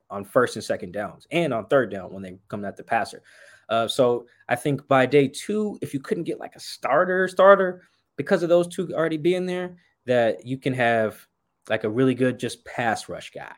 on 0.10 0.26
first 0.26 0.58
and 0.58 0.64
second 0.64 0.92
downs 0.92 1.26
and 1.32 1.54
on 1.54 1.66
third 1.68 1.90
down 1.90 2.12
when 2.12 2.22
they 2.22 2.38
come 2.50 2.66
at 2.66 2.76
the 2.76 2.84
passer. 2.84 3.24
Uh, 3.70 3.88
so 3.88 4.26
I 4.50 4.58
think 4.58 4.86
by 4.90 5.06
day 5.06 5.30
two, 5.30 5.80
if 5.82 5.94
you 5.94 6.02
couldn't 6.02 6.26
get 6.26 6.42
like 6.42 6.56
a 6.56 6.60
starter 6.60 7.30
starter 7.30 7.84
because 8.18 8.44
of 8.44 8.50
those 8.50 8.68
two 8.68 8.94
already 8.94 9.16
being 9.16 9.46
there, 9.46 9.78
that 10.06 10.46
you 10.46 10.58
can 10.58 10.74
have 10.74 11.26
like 11.70 11.86
a 11.86 11.90
really 11.90 12.16
good 12.16 12.38
just 12.38 12.66
pass 12.66 13.08
rush 13.08 13.32
guy. 13.32 13.56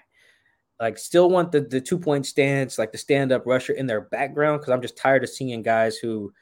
Like 0.81 0.97
still 0.97 1.29
want 1.29 1.51
the 1.51 1.61
the 1.61 1.79
two 1.79 1.99
point 1.99 2.25
stance, 2.25 2.79
like 2.79 2.91
the 2.91 2.97
stand 2.97 3.31
up 3.31 3.45
rusher 3.45 3.73
in 3.73 3.85
their 3.85 4.01
background 4.01 4.59
because 4.59 4.73
I'm 4.73 4.81
just 4.81 4.97
tired 4.97 5.23
of 5.23 5.29
seeing 5.29 5.61
guys 5.61 5.97
who 5.97 6.33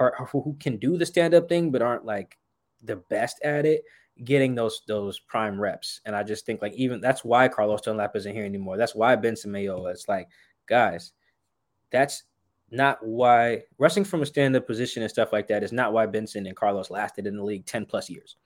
are 0.00 0.26
who 0.32 0.56
can 0.58 0.78
do 0.78 0.96
the 0.96 1.06
stand 1.06 1.34
up 1.34 1.48
thing 1.48 1.70
but 1.70 1.82
aren't 1.82 2.06
like 2.06 2.38
the 2.82 2.96
best 2.96 3.40
at 3.44 3.66
it 3.66 3.84
getting 4.24 4.54
those 4.54 4.82
those 4.88 5.20
prime 5.20 5.60
reps. 5.60 6.00
And 6.06 6.16
I 6.16 6.22
just 6.22 6.46
think 6.46 6.62
like 6.62 6.72
even 6.74 7.00
that's 7.02 7.24
why 7.24 7.46
Carlos 7.48 7.82
Dunlap 7.82 8.16
isn't 8.16 8.34
here 8.34 8.46
anymore. 8.46 8.78
That's 8.78 8.94
why 8.94 9.14
Benson 9.16 9.52
Mayo. 9.52 9.86
It's 9.86 10.08
like, 10.08 10.28
guys, 10.66 11.12
that's 11.90 12.24
not 12.70 13.04
why 13.04 13.64
rushing 13.78 14.04
from 14.04 14.22
a 14.22 14.26
stand-up 14.26 14.66
position 14.66 15.02
and 15.02 15.10
stuff 15.10 15.32
like 15.32 15.46
that 15.48 15.62
is 15.62 15.72
not 15.72 15.92
why 15.92 16.06
Benson 16.06 16.46
and 16.46 16.56
Carlos 16.56 16.90
lasted 16.90 17.26
in 17.26 17.36
the 17.36 17.42
league 17.42 17.64
10 17.66 17.86
plus 17.86 18.10
years. 18.10 18.36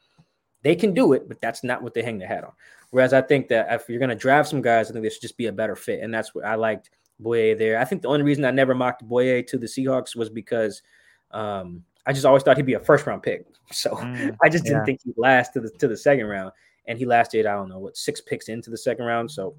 They 0.63 0.77
can 0.77 0.95
do 0.95 1.13
it, 1.13 1.29
but 1.29 1.41
that's 1.41 1.65
not 1.65 1.83
what 1.83 1.95
they 1.95 2.03
hang 2.03 2.19
their 2.19 2.29
hat 2.29 2.45
on. 2.45 2.53
Whereas 2.91 3.13
I 3.13 3.23
think 3.23 3.49
that 3.49 3.73
if 3.73 3.89
you're 3.89 3.99
going 3.99 4.11
to 4.11 4.15
draft 4.15 4.49
some 4.49 4.63
guys, 4.63 4.89
I 4.89 4.93
think 4.93 5.03
they 5.03 5.11
should 5.11 5.23
just 5.23 5.37
be 5.37 5.47
a 5.47 5.53
better 5.53 5.75
fit. 5.75 6.01
And 6.03 6.13
that's 6.13 6.35
what 6.35 6.45
I 6.45 6.55
liked 6.55 6.91
Boye 7.19 7.55
there. 7.55 7.79
I 7.79 7.85
think 7.85 8.03
the 8.03 8.09
only 8.09 8.23
reason 8.23 8.45
I 8.45 8.51
never 8.51 8.75
mocked 8.75 9.07
Boye 9.07 9.43
to 9.43 9.59
the 9.59 9.67
Seahawks 9.67 10.15
was 10.15 10.29
because 10.29 10.83
um, 11.31 11.85
I 12.07 12.13
just 12.13 12.27
always 12.27 12.43
thought 12.43 12.57
he'd 12.57 12.67
be 12.67 12.75
a 12.75 12.81
first 12.81 13.07
round 13.07 13.23
pick. 13.23 13.47
So 13.73 13.93
mm, 13.93 14.37
I 14.43 14.51
just 14.51 14.65
didn't 14.65 14.81
yeah. 14.81 14.85
think 14.85 15.01
he'd 15.03 15.17
last 15.17 15.55
to 15.55 15.61
the 15.61 15.71
to 15.79 15.89
the 15.89 15.97
second 15.97 16.27
round. 16.27 16.53
And 16.85 16.99
he 16.99 17.07
lasted, 17.07 17.47
I 17.47 17.55
don't 17.55 17.71
know, 17.71 17.79
what 17.79 17.97
six 17.97 18.21
picks 18.21 18.51
into 18.51 18.69
the 18.69 18.77
second 18.77 19.07
round. 19.07 19.31
So 19.31 19.55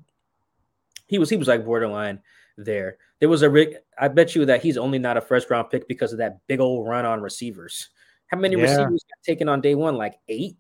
he 1.08 1.18
was 1.18 1.32
he 1.32 1.36
was 1.36 1.48
like 1.48 1.66
borderline 1.66 2.22
there. 2.56 2.98
There 3.20 3.30
was 3.30 3.42
a 3.42 3.50
rig. 3.50 3.78
I 3.98 4.10
bet 4.10 4.36
you 4.36 4.46
that 4.46 4.62
he's 4.62 4.78
only 4.78 5.00
not 5.00 5.18
a 5.18 5.22
first 5.22 5.50
round 5.50 5.72
pick 5.72 5.88
because 5.88 6.12
of 6.12 6.20
that 6.20 6.46
big 6.46 6.60
old 6.60 6.88
run 6.88 7.06
on 7.06 7.22
receivers. 7.22 7.90
How 8.28 8.38
many 8.38 8.56
yeah. 8.56 8.64
receivers 8.64 9.04
got 9.04 9.24
taken 9.26 9.50
on 9.50 9.62
day 9.62 9.74
one? 9.74 9.96
Like 9.96 10.20
eight, 10.30 10.58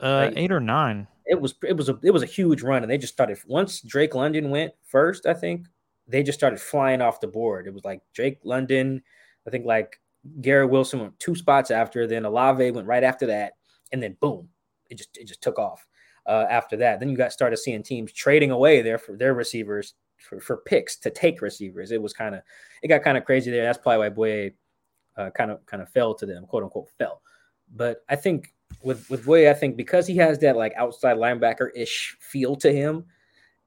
uh, 0.00 0.30
eight 0.36 0.52
or 0.52 0.60
nine. 0.60 1.06
It 1.26 1.40
was 1.40 1.54
it 1.62 1.76
was 1.76 1.88
a 1.88 1.98
it 2.02 2.10
was 2.10 2.22
a 2.22 2.26
huge 2.26 2.62
run, 2.62 2.82
and 2.82 2.90
they 2.90 2.98
just 2.98 3.12
started 3.12 3.38
once 3.46 3.80
Drake 3.80 4.14
London 4.14 4.50
went 4.50 4.72
first. 4.84 5.26
I 5.26 5.34
think 5.34 5.66
they 6.06 6.22
just 6.22 6.38
started 6.38 6.60
flying 6.60 7.00
off 7.00 7.20
the 7.20 7.26
board. 7.26 7.66
It 7.66 7.74
was 7.74 7.84
like 7.84 8.02
Drake 8.12 8.40
London. 8.44 9.02
I 9.46 9.50
think 9.50 9.64
like 9.64 10.00
Garrett 10.40 10.70
Wilson 10.70 11.00
went 11.00 11.18
two 11.18 11.34
spots 11.34 11.70
after, 11.70 12.06
then 12.06 12.24
Olave 12.24 12.70
went 12.70 12.86
right 12.86 13.04
after 13.04 13.26
that, 13.26 13.54
and 13.92 14.02
then 14.02 14.16
boom, 14.20 14.48
it 14.90 14.96
just 14.96 15.16
it 15.16 15.26
just 15.26 15.42
took 15.42 15.58
off 15.58 15.86
uh, 16.26 16.46
after 16.48 16.76
that. 16.78 17.00
Then 17.00 17.08
you 17.08 17.16
got 17.16 17.32
started 17.32 17.56
seeing 17.56 17.82
teams 17.82 18.12
trading 18.12 18.50
away 18.50 18.82
their 18.82 18.98
for 18.98 19.16
their 19.16 19.34
receivers 19.34 19.94
for, 20.18 20.40
for 20.40 20.58
picks 20.58 20.96
to 20.96 21.10
take 21.10 21.42
receivers. 21.42 21.90
It 21.90 22.00
was 22.02 22.12
kind 22.12 22.34
of 22.34 22.42
it 22.82 22.88
got 22.88 23.02
kind 23.02 23.18
of 23.18 23.24
crazy 23.24 23.50
there. 23.50 23.64
That's 23.64 23.78
probably 23.78 23.98
why 23.98 24.08
Boye 24.10 24.52
uh, 25.16 25.30
kind 25.30 25.50
of 25.50 25.64
kind 25.66 25.82
of 25.82 25.88
fell 25.90 26.14
to 26.14 26.26
them, 26.26 26.46
quote 26.46 26.62
unquote 26.62 26.90
fell. 26.98 27.22
But 27.74 28.04
I 28.08 28.16
think 28.16 28.53
with 28.82 29.08
with 29.10 29.24
Boye, 29.24 29.50
I 29.50 29.54
think 29.54 29.76
because 29.76 30.06
he 30.06 30.16
has 30.16 30.38
that 30.40 30.56
like 30.56 30.72
outside 30.76 31.16
linebacker 31.16 31.68
ish 31.74 32.16
feel 32.20 32.56
to 32.56 32.72
him, 32.72 33.04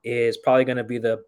is 0.03 0.37
probably 0.37 0.65
going 0.65 0.77
to 0.77 0.83
be 0.83 0.97
the 0.97 1.23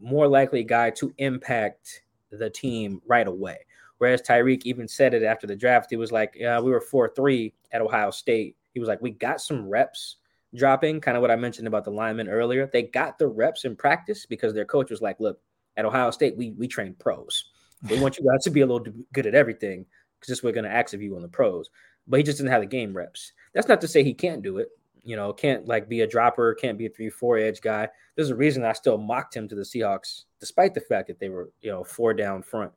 more 0.00 0.26
likely 0.26 0.64
guy 0.64 0.90
to 0.90 1.12
impact 1.18 2.02
the 2.30 2.50
team 2.50 3.00
right 3.06 3.26
away. 3.26 3.58
Whereas 3.98 4.22
Tyreke 4.22 4.62
even 4.64 4.88
said 4.88 5.14
it 5.14 5.22
after 5.22 5.46
the 5.46 5.56
draft. 5.56 5.88
He 5.90 5.96
was 5.96 6.12
like, 6.12 6.34
yeah, 6.36 6.60
we 6.60 6.70
were 6.70 6.80
4 6.80 7.12
3 7.14 7.52
at 7.72 7.80
Ohio 7.80 8.10
State. 8.10 8.56
He 8.72 8.80
was 8.80 8.88
like, 8.88 9.00
we 9.00 9.10
got 9.10 9.40
some 9.40 9.66
reps 9.66 10.16
dropping, 10.54 11.00
kind 11.00 11.16
of 11.16 11.22
what 11.22 11.30
I 11.30 11.36
mentioned 11.36 11.66
about 11.66 11.84
the 11.84 11.90
linemen 11.90 12.28
earlier. 12.28 12.68
They 12.70 12.82
got 12.82 13.18
the 13.18 13.28
reps 13.28 13.64
in 13.64 13.76
practice 13.76 14.26
because 14.26 14.52
their 14.52 14.64
coach 14.64 14.90
was 14.90 15.00
like, 15.00 15.18
look, 15.18 15.40
at 15.76 15.84
Ohio 15.84 16.10
State, 16.10 16.36
we, 16.36 16.52
we 16.52 16.68
train 16.68 16.94
pros. 16.98 17.44
They 17.82 18.00
want 18.02 18.18
you 18.18 18.28
guys 18.30 18.44
to 18.44 18.50
be 18.50 18.60
a 18.60 18.66
little 18.66 18.86
good 19.12 19.26
at 19.26 19.34
everything 19.34 19.86
because 20.18 20.28
this 20.28 20.42
we're 20.42 20.52
going 20.52 20.64
to 20.64 20.72
ask 20.72 20.94
of 20.94 21.02
you 21.02 21.16
on 21.16 21.22
the 21.22 21.28
pros. 21.28 21.70
But 22.08 22.18
he 22.18 22.24
just 22.24 22.38
didn't 22.38 22.52
have 22.52 22.62
the 22.62 22.66
game 22.66 22.96
reps. 22.96 23.32
That's 23.52 23.68
not 23.68 23.80
to 23.80 23.88
say 23.88 24.04
he 24.04 24.14
can't 24.14 24.42
do 24.42 24.58
it. 24.58 24.68
You 25.02 25.16
know, 25.16 25.32
can't 25.32 25.66
like 25.66 25.88
be 25.88 26.00
a 26.00 26.06
dropper, 26.06 26.54
can't 26.54 26.78
be 26.78 26.86
a 26.86 26.90
three, 26.90 27.10
four 27.10 27.38
edge 27.38 27.60
guy. 27.60 27.88
There's 28.14 28.30
a 28.30 28.36
reason 28.36 28.64
I 28.64 28.72
still 28.72 28.98
mocked 28.98 29.36
him 29.36 29.48
to 29.48 29.54
the 29.54 29.62
Seahawks, 29.62 30.24
despite 30.40 30.74
the 30.74 30.80
fact 30.80 31.06
that 31.08 31.20
they 31.20 31.28
were, 31.28 31.50
you 31.60 31.70
know, 31.70 31.84
four 31.84 32.12
down 32.12 32.42
front 32.42 32.72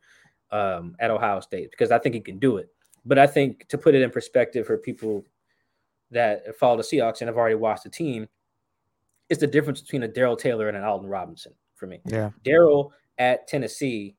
um, 0.51 0.95
at 0.99 1.11
Ohio 1.11 1.39
State 1.39 1.71
because 1.71 1.91
I 1.91 1.99
think 1.99 2.15
he 2.15 2.21
can 2.21 2.39
do 2.39 2.57
it. 2.57 2.69
But 3.05 3.17
I 3.17 3.27
think 3.27 3.67
to 3.69 3.77
put 3.77 3.95
it 3.95 4.01
in 4.01 4.11
perspective 4.11 4.67
for 4.67 4.77
people 4.77 5.25
that 6.11 6.55
follow 6.57 6.77
the 6.77 6.84
Seahawks 6.84 7.21
and 7.21 7.27
have 7.27 7.38
already 7.38 7.55
watched 7.55 7.84
the 7.84 7.89
team, 7.89 8.27
it's 9.30 9.39
the 9.39 9.47
difference 9.47 9.82
between 9.82 10.03
a 10.03 10.07
Darrell 10.07 10.36
Taylor 10.36 10.67
and 10.67 10.77
an 10.77 10.84
Alton 10.84 11.07
Robinson 11.07 11.53
for 11.75 11.88
me. 11.88 11.99
Yeah. 12.05 12.32
Darrell 12.43 12.93
at 13.17 13.47
Tennessee 13.47 14.15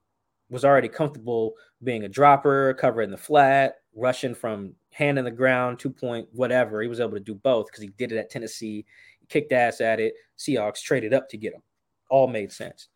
was 0.51 0.65
already 0.65 0.89
comfortable 0.89 1.55
being 1.83 2.05
a 2.05 2.09
dropper, 2.09 2.75
covering 2.75 3.11
the 3.11 3.17
flat, 3.17 3.77
rushing 3.95 4.35
from 4.35 4.75
hand 4.93 5.19
in 5.19 5.25
the 5.25 5.31
ground, 5.31 5.79
two 5.79 5.91
point, 5.91 6.29
whatever. 6.33 6.83
He 6.83 6.89
was 6.89 7.01
able 7.01 7.13
to 7.13 7.21
do 7.21 7.35
both 7.35 7.67
because 7.67 7.83
he 7.83 7.89
did 7.99 8.13
it 8.13 8.19
at 8.19 8.31
Tennessee. 8.31 8.85
Kicked 9.29 9.53
ass 9.53 9.81
at 9.81 10.01
it. 10.01 10.15
Seahawks 10.39 10.83
traded 10.83 11.15
up 11.15 11.29
to 11.29 11.37
get 11.37 11.55
him. 11.55 11.63
All 12.09 12.27
made 12.27 12.51
sense. 12.51 12.89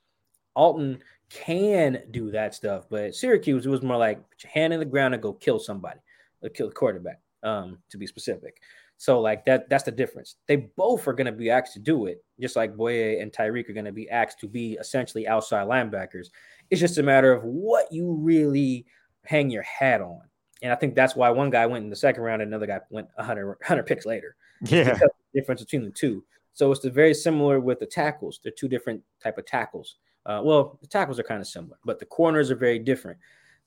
Alton 0.55 1.01
can 1.31 2.03
do 2.11 2.31
that 2.31 2.55
stuff. 2.55 2.87
But 2.91 3.15
Syracuse, 3.15 3.67
it 3.67 3.71
was 3.71 3.83
more 3.83 3.97
like 3.97 4.19
put 4.29 4.43
your 4.43 4.53
hand 4.53 4.73
in 4.73 4.81
the 4.81 4.85
ground 4.87 5.15
and 5.15 5.23
go 5.23 5.33
kill 5.33 5.59
somebody, 5.59 6.01
or 6.43 6.49
kill 6.49 6.69
the 6.69 6.75
quarterback, 6.75 7.21
um, 7.43 7.79
to 7.91 7.99
be 7.99 8.07
specific. 8.07 8.61
So 8.97 9.21
like 9.21 9.45
that, 9.45 9.69
that's 9.69 9.85
the 9.85 9.91
difference. 9.91 10.37
They 10.47 10.57
both 10.77 11.07
are 11.09 11.13
going 11.13 11.27
to 11.27 11.33
be 11.33 11.51
asked 11.51 11.73
to 11.75 11.81
do 11.81 12.07
it, 12.07 12.25
just 12.41 12.57
like 12.57 12.77
Boye 12.77 13.19
and 13.21 13.33
Tyreke 13.33 13.69
are 13.69 13.75
going 13.75 13.85
to 13.85 13.93
be 13.93 14.09
asked 14.09 14.39
to 14.41 14.49
be 14.49 14.75
essentially 14.75 15.27
outside 15.27 15.67
linebackers. 15.67 16.29
It's 16.71 16.81
just 16.81 16.99
a 16.99 17.03
matter 17.03 17.33
of 17.33 17.43
what 17.43 17.93
you 17.93 18.13
really 18.13 18.87
hang 19.25 19.51
your 19.51 19.63
hat 19.63 20.01
on. 20.01 20.23
And 20.65 20.73
I 20.73 20.77
think 20.77 20.95
that's 20.95 21.15
why 21.15 21.29
one 21.29 21.51
guy 21.51 21.67
went 21.67 21.85
in 21.85 21.91
the 21.91 21.97
second 21.97 22.23
round 22.23 22.41
and 22.41 22.49
another 22.49 22.67
guy 22.67 22.81
went 22.89 23.09
100, 23.17 23.47
100 23.47 23.83
picks 23.87 24.07
later. 24.07 24.35
Yeah. 24.63 24.99
difference 25.35 25.63
between 25.63 25.85
the 25.85 25.91
two. 25.91 26.25
So 26.55 26.73
it's 26.73 26.81
the 26.81 26.91
very 26.91 27.13
similar 27.13 27.61
with 27.61 27.81
the 27.81 27.87
tackles. 27.87 28.41
They're 28.43 28.53
two 28.57 28.69
different 28.69 29.03
type 29.23 29.37
of 29.37 29.45
tackles. 29.45 29.97
Uh, 30.25 30.41
well, 30.43 30.79
the 30.81 30.87
tackles 30.87 31.21
are 31.21 31.25
kind 31.25 31.43
of 31.43 31.47
similar, 31.47 31.77
but 31.85 31.99
the 31.99 32.07
corners 32.07 32.51
are 32.51 32.57
very 32.57 32.79
different. 32.79 33.19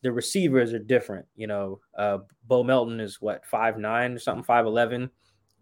The 0.01 0.11
receivers 0.11 0.73
are 0.73 0.79
different. 0.79 1.27
You 1.35 1.45
know, 1.45 1.81
uh, 1.95 2.19
Bo 2.47 2.63
Melton 2.63 2.99
is 2.99 3.21
what 3.21 3.45
five 3.45 3.77
nine 3.77 4.13
or 4.13 4.19
something, 4.19 4.43
five 4.43 4.65
eleven, 4.65 5.11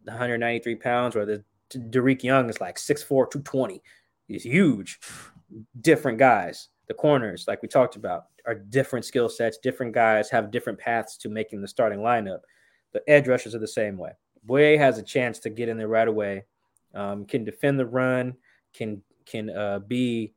193 0.06 0.76
pounds, 0.76 1.18
or 1.18 1.26
the 1.26 1.44
Dareke 1.74 2.24
Young 2.24 2.50
is 2.50 2.62
like 2.62 2.78
6'4", 2.78 3.08
220. 3.08 3.82
He's 4.28 4.44
huge. 4.44 5.00
Different 5.82 6.18
guys. 6.18 6.70
The 6.88 6.94
corners, 6.94 7.46
like 7.48 7.62
we 7.62 7.68
talked 7.68 7.96
about, 7.96 8.26
are 8.46 8.56
different 8.56 9.06
skill 9.06 9.30
sets. 9.30 9.58
Different 9.58 9.94
guys 9.94 10.30
have 10.30 10.52
different 10.52 10.80
paths 10.80 11.18
to 11.18 11.30
making 11.30 11.62
the 11.62 11.68
starting 11.68 12.00
lineup. 12.00 12.42
The 12.94 13.02
edge 13.10 13.28
rushers 13.28 13.56
are 13.56 13.60
the 13.60 13.68
same 13.68 13.98
way. 13.98 14.12
Boye 14.44 14.78
has 14.78 14.98
a 14.98 15.04
chance 15.04 15.40
to 15.40 15.50
get 15.50 15.70
in 15.70 15.78
there 15.78 15.88
right 15.88 16.08
away. 16.08 16.46
Um, 16.94 17.26
can 17.26 17.44
defend 17.44 17.80
the 17.80 17.86
run. 17.86 18.36
Can 18.74 19.02
can 19.26 19.50
uh, 19.50 19.80
be 19.80 20.34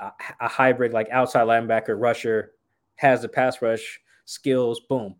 a, 0.00 0.10
a 0.40 0.48
hybrid 0.48 0.92
like 0.92 1.08
outside 1.10 1.46
linebacker 1.46 1.98
rusher 1.98 2.52
has 2.96 3.22
the 3.22 3.28
pass 3.28 3.62
rush 3.62 4.00
skills. 4.24 4.80
Boom, 4.80 5.14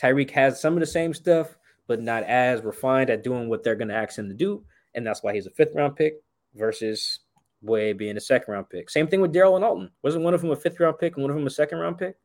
Tyreke 0.00 0.30
has 0.32 0.60
some 0.60 0.74
of 0.74 0.80
the 0.80 0.86
same 0.86 1.14
stuff, 1.14 1.56
but 1.86 2.00
not 2.00 2.24
as 2.24 2.62
refined 2.62 3.10
at 3.10 3.22
doing 3.22 3.48
what 3.48 3.62
they're 3.62 3.76
going 3.76 3.88
to 3.88 3.94
ask 3.94 4.18
him 4.18 4.28
to 4.28 4.34
do, 4.34 4.64
and 4.94 5.06
that's 5.06 5.22
why 5.22 5.32
he's 5.32 5.46
a 5.46 5.50
fifth 5.50 5.74
round 5.74 5.96
pick 5.96 6.14
versus 6.54 7.20
Boye 7.62 7.92
being 7.92 8.16
a 8.16 8.20
second 8.20 8.52
round 8.52 8.70
pick. 8.70 8.90
Same 8.90 9.08
thing 9.08 9.20
with 9.20 9.32
Darrell 9.32 9.56
and 9.56 9.64
Alton. 9.64 9.90
Wasn't 10.02 10.24
one 10.24 10.34
of 10.34 10.40
them 10.40 10.50
a 10.50 10.56
fifth 10.56 10.80
round 10.80 10.98
pick 10.98 11.16
and 11.16 11.22
one 11.22 11.30
of 11.30 11.36
them 11.36 11.46
a 11.46 11.50
second 11.50 11.78
round 11.78 11.98
pick? 11.98 12.16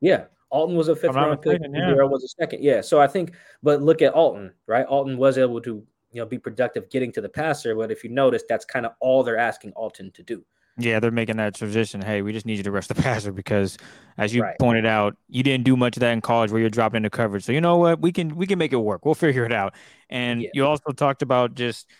Yeah, 0.00 0.24
Alton 0.50 0.76
was 0.76 0.88
a 0.88 0.94
5th 0.94 1.14
round 1.14 1.42
pick, 1.42 1.60
and 1.62 1.74
yeah. 1.74 1.88
Darrell 1.88 2.08
was 2.08 2.24
a 2.24 2.28
second. 2.28 2.62
Yeah, 2.62 2.80
so 2.80 3.00
I 3.00 3.06
think, 3.06 3.34
but 3.62 3.82
look 3.82 4.02
at 4.02 4.12
Alton, 4.12 4.52
right? 4.66 4.86
Alton 4.86 5.18
was 5.18 5.38
able 5.38 5.60
to 5.62 5.84
you 6.12 6.20
know 6.20 6.26
be 6.26 6.38
productive 6.38 6.88
getting 6.90 7.12
to 7.12 7.20
the 7.20 7.28
passer, 7.28 7.74
but 7.74 7.90
if 7.90 8.04
you 8.04 8.10
notice, 8.10 8.42
that's 8.48 8.64
kind 8.64 8.86
of 8.86 8.92
all 9.00 9.22
they're 9.22 9.38
asking 9.38 9.72
Alton 9.72 10.10
to 10.12 10.22
do. 10.22 10.44
Yeah, 10.78 11.00
they're 11.00 11.10
making 11.10 11.38
that 11.38 11.54
transition. 11.54 12.02
Hey, 12.02 12.20
we 12.20 12.32
just 12.32 12.44
need 12.44 12.58
you 12.58 12.62
to 12.64 12.70
rush 12.70 12.86
the 12.86 12.94
passer 13.02 13.32
because, 13.32 13.78
as 14.18 14.34
you 14.34 14.42
right. 14.42 14.58
pointed 14.60 14.86
out, 14.86 15.16
you 15.28 15.42
didn't 15.42 15.64
do 15.64 15.76
much 15.76 15.96
of 15.96 16.00
that 16.00 16.12
in 16.12 16.20
college 16.20 16.52
where 16.52 16.60
you're 16.60 16.70
dropping 16.70 16.98
into 16.98 17.10
coverage. 17.10 17.44
So 17.44 17.52
you 17.52 17.60
know 17.60 17.78
what? 17.78 18.00
We 18.00 18.12
can 18.12 18.36
we 18.36 18.46
can 18.46 18.58
make 18.58 18.72
it 18.72 18.76
work. 18.76 19.04
We'll 19.04 19.14
figure 19.14 19.44
it 19.44 19.52
out. 19.52 19.74
And 20.10 20.42
yeah. 20.42 20.50
you 20.54 20.66
also 20.66 20.92
talked 20.92 21.22
about 21.22 21.54
just 21.54 21.90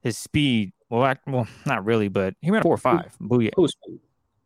his 0.00 0.18
speed. 0.18 0.72
Well, 0.92 1.04
I, 1.04 1.16
well, 1.26 1.48
not 1.64 1.86
really, 1.86 2.08
but 2.08 2.34
he 2.42 2.50
ran 2.50 2.60
four 2.60 2.74
or 2.74 2.76
five. 2.76 3.16
Boye. 3.18 3.48
Who's 3.56 3.74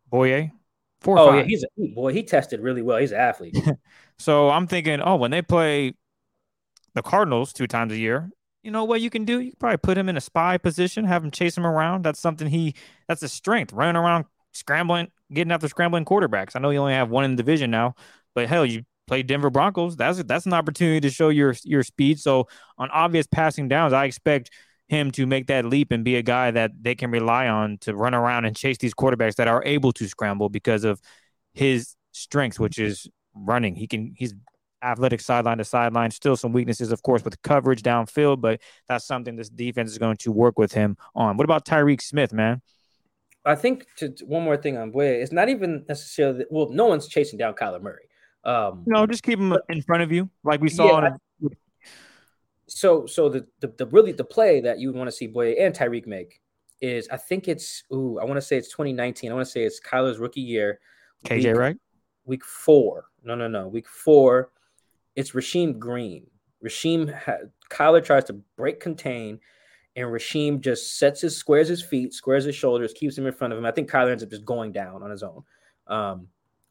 Boye? 0.09 0.53
Four. 1.01 1.19
Oh 1.19 1.27
five. 1.27 1.39
yeah, 1.39 1.43
he's 1.43 1.65
a 1.65 1.87
boy. 1.93 2.13
He 2.13 2.23
tested 2.23 2.61
really 2.61 2.81
well. 2.81 2.99
He's 2.99 3.11
an 3.11 3.19
athlete. 3.19 3.57
so 4.17 4.49
I'm 4.49 4.65
thinking, 4.65 5.01
oh, 5.01 5.17
when 5.17 5.29
they 5.29 5.41
play 5.41 5.95
the 6.93 7.01
Cardinals 7.01 7.51
two 7.51 7.67
times 7.67 7.91
a 7.91 7.97
year, 7.97 8.29
you 8.63 8.71
know 8.71 8.85
what 8.85 9.01
you 9.01 9.09
can 9.09 9.25
do? 9.25 9.41
You 9.41 9.51
can 9.51 9.57
probably 9.59 9.77
put 9.79 9.97
him 9.97 10.07
in 10.07 10.15
a 10.15 10.21
spy 10.21 10.57
position, 10.57 11.03
have 11.03 11.21
him 11.21 11.31
chase 11.31 11.57
him 11.57 11.67
around. 11.67 12.05
That's 12.05 12.21
something 12.21 12.47
he 12.47 12.75
that's 13.09 13.23
a 13.23 13.27
strength, 13.27 13.73
running 13.73 13.97
around, 13.97 14.23
scrambling, 14.53 15.11
getting 15.33 15.51
after 15.51 15.67
scrambling 15.67 16.05
quarterbacks. 16.05 16.55
I 16.55 16.59
know 16.59 16.69
you 16.69 16.79
only 16.79 16.93
have 16.93 17.09
one 17.09 17.25
in 17.25 17.31
the 17.31 17.43
division 17.43 17.71
now, 17.71 17.95
but 18.33 18.47
hell, 18.47 18.65
you 18.65 18.83
play 19.05 19.21
Denver 19.21 19.49
Broncos. 19.49 19.97
That's 19.97 20.23
that's 20.23 20.45
an 20.45 20.53
opportunity 20.53 21.01
to 21.01 21.09
show 21.09 21.27
your 21.27 21.55
your 21.65 21.83
speed. 21.83 22.21
So 22.21 22.47
on 22.77 22.89
obvious 22.91 23.27
passing 23.27 23.67
downs, 23.67 23.91
I 23.91 24.05
expect 24.05 24.49
him 24.87 25.11
to 25.11 25.25
make 25.25 25.47
that 25.47 25.65
leap 25.65 25.91
and 25.91 26.03
be 26.03 26.15
a 26.15 26.21
guy 26.21 26.51
that 26.51 26.71
they 26.81 26.95
can 26.95 27.11
rely 27.11 27.47
on 27.47 27.77
to 27.79 27.95
run 27.95 28.13
around 28.13 28.45
and 28.45 28.55
chase 28.55 28.77
these 28.77 28.93
quarterbacks 28.93 29.35
that 29.35 29.47
are 29.47 29.63
able 29.65 29.91
to 29.91 30.07
scramble 30.07 30.49
because 30.49 30.83
of 30.83 31.01
his 31.53 31.95
strengths, 32.13 32.59
which 32.59 32.79
is 32.79 33.07
running. 33.35 33.75
He 33.75 33.87
can 33.87 34.13
he's 34.15 34.33
athletic 34.81 35.21
sideline 35.21 35.57
to 35.57 35.65
sideline. 35.65 36.11
Still 36.11 36.35
some 36.35 36.53
weaknesses, 36.53 36.91
of 36.91 37.01
course, 37.01 37.23
with 37.23 37.41
coverage 37.41 37.83
downfield, 37.83 38.41
but 38.41 38.61
that's 38.87 39.05
something 39.05 39.35
this 39.35 39.49
defense 39.49 39.91
is 39.91 39.97
going 39.97 40.17
to 40.17 40.31
work 40.31 40.57
with 40.57 40.71
him 40.71 40.97
on. 41.15 41.37
What 41.37 41.45
about 41.45 41.65
Tyreke 41.65 42.01
Smith, 42.01 42.31
man? 42.31 42.61
I 43.45 43.55
think 43.55 43.85
to, 43.97 44.13
one 44.25 44.43
more 44.43 44.57
thing 44.57 44.77
on 44.77 44.91
Boye, 44.91 45.05
it's 45.05 45.31
not 45.31 45.49
even 45.49 45.85
necessarily 45.87 46.45
well, 46.49 46.69
no 46.69 46.85
one's 46.85 47.07
chasing 47.07 47.37
down 47.37 47.53
Kyler 47.53 47.81
Murray. 47.81 48.03
Um, 48.43 48.83
no, 48.85 49.05
just 49.05 49.23
keep 49.23 49.39
him 49.39 49.57
in 49.69 49.81
front 49.81 50.03
of 50.03 50.11
you, 50.11 50.29
like 50.43 50.61
we 50.61 50.69
saw. 50.69 51.01
Yeah, 51.01 51.07
a... 51.07 51.17
so, 52.67 53.05
so 53.05 53.29
the, 53.29 53.47
the, 53.59 53.73
the 53.77 53.85
really 53.87 54.11
the 54.11 54.23
play 54.23 54.61
that 54.61 54.79
you 54.79 54.91
want 54.93 55.07
to 55.07 55.15
see 55.15 55.27
Boye 55.27 55.55
and 55.59 55.73
Tyreke 55.73 56.07
make 56.07 56.41
is, 56.81 57.07
I 57.09 57.17
think 57.17 57.47
it's 57.47 57.83
ooh, 57.93 58.19
I 58.19 58.25
want 58.25 58.37
to 58.37 58.41
say 58.41 58.57
it's 58.57 58.69
2019. 58.69 59.31
I 59.31 59.35
want 59.35 59.45
to 59.45 59.51
say 59.51 59.63
it's 59.63 59.79
Kyler's 59.79 60.19
rookie 60.19 60.41
year. 60.41 60.79
KJ, 61.25 61.45
week, 61.45 61.55
right? 61.55 61.77
Week 62.25 62.45
four. 62.45 63.05
No, 63.23 63.35
no, 63.35 63.47
no. 63.47 63.67
Week 63.67 63.87
four 63.87 64.51
it's 65.17 65.31
Rasheem 65.31 65.77
Green. 65.79 66.27
Rasheem 66.63 67.11
ha- 67.11 67.49
Kyler 67.69 68.03
tries 68.03 68.23
to 68.25 68.33
break 68.55 68.79
contain, 68.79 69.39
and 69.95 70.07
Rasheem 70.07 70.61
just 70.61 70.99
sets 70.99 71.21
his 71.21 71.35
squares 71.35 71.67
his 71.67 71.81
feet, 71.81 72.13
squares 72.13 72.45
his 72.45 72.55
shoulders, 72.55 72.93
keeps 72.93 73.17
him 73.17 73.25
in 73.25 73.33
front 73.33 73.51
of 73.51 73.59
him. 73.59 73.65
I 73.65 73.71
think 73.71 73.89
Kyler 73.89 74.11
ends 74.11 74.23
up 74.23 74.29
just 74.29 74.45
going 74.45 74.71
down 74.71 75.01
on 75.01 75.09
his 75.09 75.23
own. 75.23 75.43
Um, 75.87 76.27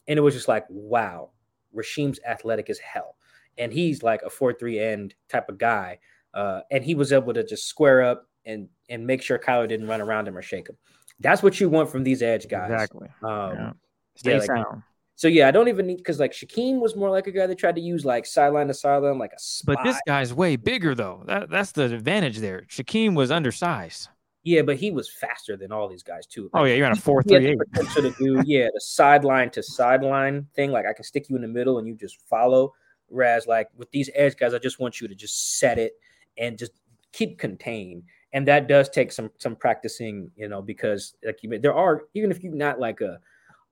and 0.07 0.16
it 0.16 0.22
was 0.22 0.34
just 0.34 0.47
like, 0.47 0.64
wow, 0.68 1.30
Rasheem's 1.74 2.20
athletic 2.24 2.70
as 2.70 2.78
hell. 2.78 3.16
And 3.59 3.72
he's 3.72 4.02
like 4.02 4.22
a 4.22 4.30
4-3 4.30 4.80
end 4.80 5.14
type 5.28 5.48
of 5.48 5.59
guy. 5.59 5.98
Uh, 6.34 6.61
and 6.70 6.84
he 6.84 6.94
was 6.94 7.12
able 7.12 7.32
to 7.32 7.44
just 7.44 7.66
square 7.66 8.02
up 8.02 8.28
and 8.44 8.68
and 8.88 9.07
make 9.07 9.22
sure 9.22 9.38
Kyler 9.38 9.68
didn't 9.68 9.88
run 9.88 10.00
around 10.00 10.28
him 10.28 10.36
or 10.36 10.42
shake 10.42 10.68
him. 10.68 10.76
That's 11.18 11.42
what 11.42 11.59
you 11.61 11.68
want 11.68 11.90
from 11.90 12.04
these 12.04 12.22
edge 12.22 12.48
guys. 12.48 12.70
Exactly. 12.70 13.09
Um, 13.22 13.54
yeah. 13.54 13.72
Stay 14.16 14.32
yeah, 14.32 14.38
like, 14.38 14.46
sound. 14.46 14.82
So 15.16 15.28
yeah, 15.28 15.48
I 15.48 15.50
don't 15.50 15.68
even 15.68 15.86
need 15.86 15.96
because 15.96 16.20
like 16.20 16.32
Shaquem 16.32 16.78
was 16.78 16.94
more 16.94 17.11
like 17.11 17.26
a 17.26 17.32
guy 17.32 17.46
that 17.46 17.59
tried 17.59 17.76
to 17.76 17.80
use 17.80 18.04
like 18.04 18.26
sideline 18.26 18.68
to 18.68 18.74
sideline, 18.74 19.18
like 19.18 19.32
a 19.32 19.38
spy. 19.38 19.74
But 19.74 19.84
this 19.84 19.98
guy's 20.07 20.34
way 20.34 20.57
bigger 20.57 20.94
though. 20.94 21.22
That 21.26 21.48
that's 21.48 21.72
the 21.72 21.84
advantage 21.84 22.38
there. 22.38 22.66
Shaquem 22.68 23.14
was 23.14 23.30
undersized. 23.30 24.09
Yeah, 24.42 24.62
but 24.62 24.76
he 24.76 24.90
was 24.90 25.11
faster 25.11 25.57
than 25.57 25.72
all 25.72 25.88
these 25.88 26.02
guys 26.02 26.26
too. 26.26 26.50
Like, 26.52 26.62
oh 26.62 26.64
yeah, 26.64 26.74
you're 26.74 26.86
on 26.86 26.92
a 26.92 26.96
four 26.96 27.22
three 27.22 27.46
eight. 27.46 27.59
Potential 27.59 28.02
to 28.02 28.14
do 28.18 28.42
yeah 28.44 28.68
the 28.72 28.80
sideline 28.80 29.50
to 29.50 29.62
sideline 29.62 30.46
thing. 30.54 30.70
Like 30.70 30.84
I 30.84 30.92
can 30.92 31.04
stick 31.04 31.30
you 31.30 31.36
in 31.36 31.42
the 31.42 31.48
middle 31.48 31.78
and 31.78 31.88
you 31.88 31.94
just 31.94 32.20
follow. 32.28 32.74
Whereas 33.09 33.46
like 33.46 33.68
with 33.76 33.90
these 33.90 34.11
edge 34.14 34.36
guys, 34.36 34.54
I 34.54 34.59
just 34.59 34.80
want 34.80 35.00
you 35.00 35.09
to 35.09 35.14
just 35.14 35.59
set 35.59 35.78
it 35.78 35.94
and 36.38 36.59
just 36.59 36.72
keep 37.12 37.38
contained. 37.38 38.02
And 38.32 38.46
that 38.48 38.68
does 38.68 38.88
take 38.88 39.12
some 39.12 39.30
some 39.38 39.57
practicing, 39.57 40.30
you 40.36 40.48
know, 40.48 40.61
because 40.61 41.14
like 41.24 41.42
you 41.42 41.48
mean 41.48 41.61
there 41.61 41.74
are 41.74 42.02
even 42.14 42.30
if 42.30 42.42
you're 42.42 42.54
not 42.54 42.80
like 42.80 43.00
a 43.00 43.20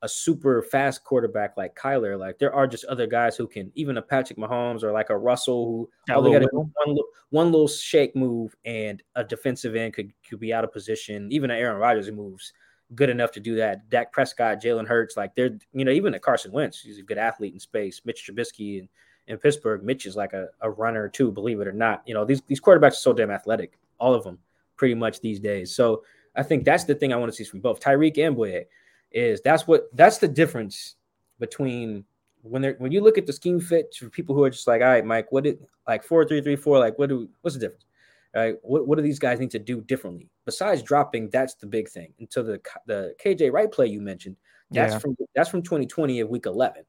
a 0.04 0.08
super 0.08 0.62
fast 0.62 1.02
quarterback 1.02 1.56
like 1.56 1.74
Kyler. 1.74 2.18
Like 2.18 2.38
there 2.38 2.54
are 2.54 2.66
just 2.66 2.84
other 2.84 3.06
guys 3.06 3.36
who 3.36 3.46
can, 3.46 3.72
even 3.74 3.96
a 3.96 4.02
Patrick 4.02 4.38
Mahomes 4.38 4.82
or 4.82 4.92
like 4.92 5.08
a 5.08 5.16
Russell 5.16 5.64
who 5.64 6.12
all 6.14 6.20
they 6.20 6.30
got 6.30 6.40
to 6.40 6.48
do 6.52 6.70
one, 6.84 6.96
one 7.30 7.50
little 7.50 7.66
shake 7.66 8.14
move 8.14 8.54
and 8.66 9.02
a 9.16 9.24
defensive 9.24 9.74
end 9.74 9.94
could 9.94 10.12
could 10.28 10.40
be 10.40 10.52
out 10.52 10.62
of 10.62 10.72
position. 10.72 11.32
Even 11.32 11.50
an 11.50 11.58
Aaron 11.58 11.78
Rodgers 11.78 12.10
moves 12.10 12.52
good 12.94 13.08
enough 13.08 13.32
to 13.32 13.40
do 13.40 13.56
that. 13.56 13.88
Dak 13.88 14.12
Prescott, 14.12 14.62
Jalen 14.62 14.86
Hurts, 14.86 15.16
like 15.16 15.34
they're 15.34 15.58
you 15.72 15.86
know 15.86 15.90
even 15.90 16.12
a 16.12 16.20
Carson 16.20 16.52
Wentz, 16.52 16.82
he's 16.82 16.98
a 16.98 17.02
good 17.02 17.18
athlete 17.18 17.54
in 17.54 17.60
space. 17.60 18.02
Mitch 18.04 18.28
Trubisky 18.28 18.80
in, 18.80 18.88
in 19.26 19.38
Pittsburgh, 19.38 19.82
Mitch 19.82 20.06
is 20.06 20.16
like 20.16 20.32
a, 20.32 20.48
a 20.60 20.70
runner 20.70 21.08
too, 21.08 21.32
believe 21.32 21.60
it 21.60 21.68
or 21.68 21.72
not. 21.72 22.02
You 22.06 22.14
know 22.14 22.24
these 22.24 22.42
these 22.42 22.60
quarterbacks 22.60 22.92
are 22.92 22.96
so 22.96 23.12
damn 23.12 23.30
athletic, 23.30 23.78
all 23.98 24.14
of 24.14 24.24
them, 24.24 24.38
pretty 24.76 24.94
much 24.94 25.20
these 25.20 25.40
days. 25.40 25.74
So 25.74 26.02
I 26.36 26.42
think 26.42 26.64
that's 26.64 26.84
the 26.84 26.94
thing 26.94 27.12
I 27.12 27.16
want 27.16 27.32
to 27.32 27.36
see 27.36 27.48
from 27.48 27.60
both 27.60 27.80
Tyreke 27.80 28.26
and 28.26 28.36
Boye 28.36 28.66
is 29.12 29.40
that's 29.40 29.66
what 29.66 29.88
that's 29.94 30.18
the 30.18 30.28
difference 30.28 30.96
between 31.38 32.04
when 32.42 32.60
they're 32.60 32.74
when 32.78 32.92
you 32.92 33.00
look 33.00 33.16
at 33.16 33.26
the 33.26 33.32
scheme 33.32 33.60
fit 33.60 33.94
for 33.98 34.10
people 34.10 34.34
who 34.34 34.44
are 34.44 34.50
just 34.50 34.66
like, 34.66 34.82
all 34.82 34.88
right, 34.88 35.04
Mike, 35.04 35.32
what 35.32 35.44
did 35.44 35.58
like 35.88 36.04
four 36.04 36.24
three 36.26 36.40
three 36.40 36.56
four, 36.56 36.78
like 36.78 36.98
what 36.98 37.08
do 37.08 37.28
what's 37.40 37.56
the 37.56 37.60
difference? 37.60 37.86
Right? 38.34 38.56
What 38.62 38.86
what 38.86 38.96
do 38.96 39.02
these 39.02 39.18
guys 39.18 39.38
need 39.38 39.52
to 39.52 39.58
do 39.58 39.80
differently? 39.80 40.28
Besides 40.44 40.82
dropping, 40.82 41.30
that's 41.30 41.54
the 41.54 41.66
big 41.66 41.88
thing. 41.88 42.12
Until 42.18 42.44
the 42.44 42.60
the 42.86 43.14
KJ 43.24 43.52
Wright 43.52 43.70
play 43.70 43.86
you 43.86 44.00
mentioned, 44.00 44.36
that's 44.70 44.94
yeah. 44.94 44.98
from 44.98 45.16
that's 45.34 45.48
from 45.48 45.62
2020 45.62 46.20
of 46.20 46.28
week 46.28 46.46
11, 46.46 46.84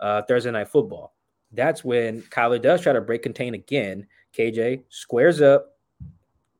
uh, 0.00 0.22
Thursday 0.22 0.50
night 0.52 0.68
football. 0.68 1.14
That's 1.54 1.84
when 1.84 2.22
Kyler 2.22 2.60
does 2.60 2.80
try 2.80 2.92
to 2.92 3.00
break 3.00 3.22
contain 3.22 3.54
again. 3.54 4.06
KJ 4.36 4.84
squares 4.88 5.40
up, 5.40 5.78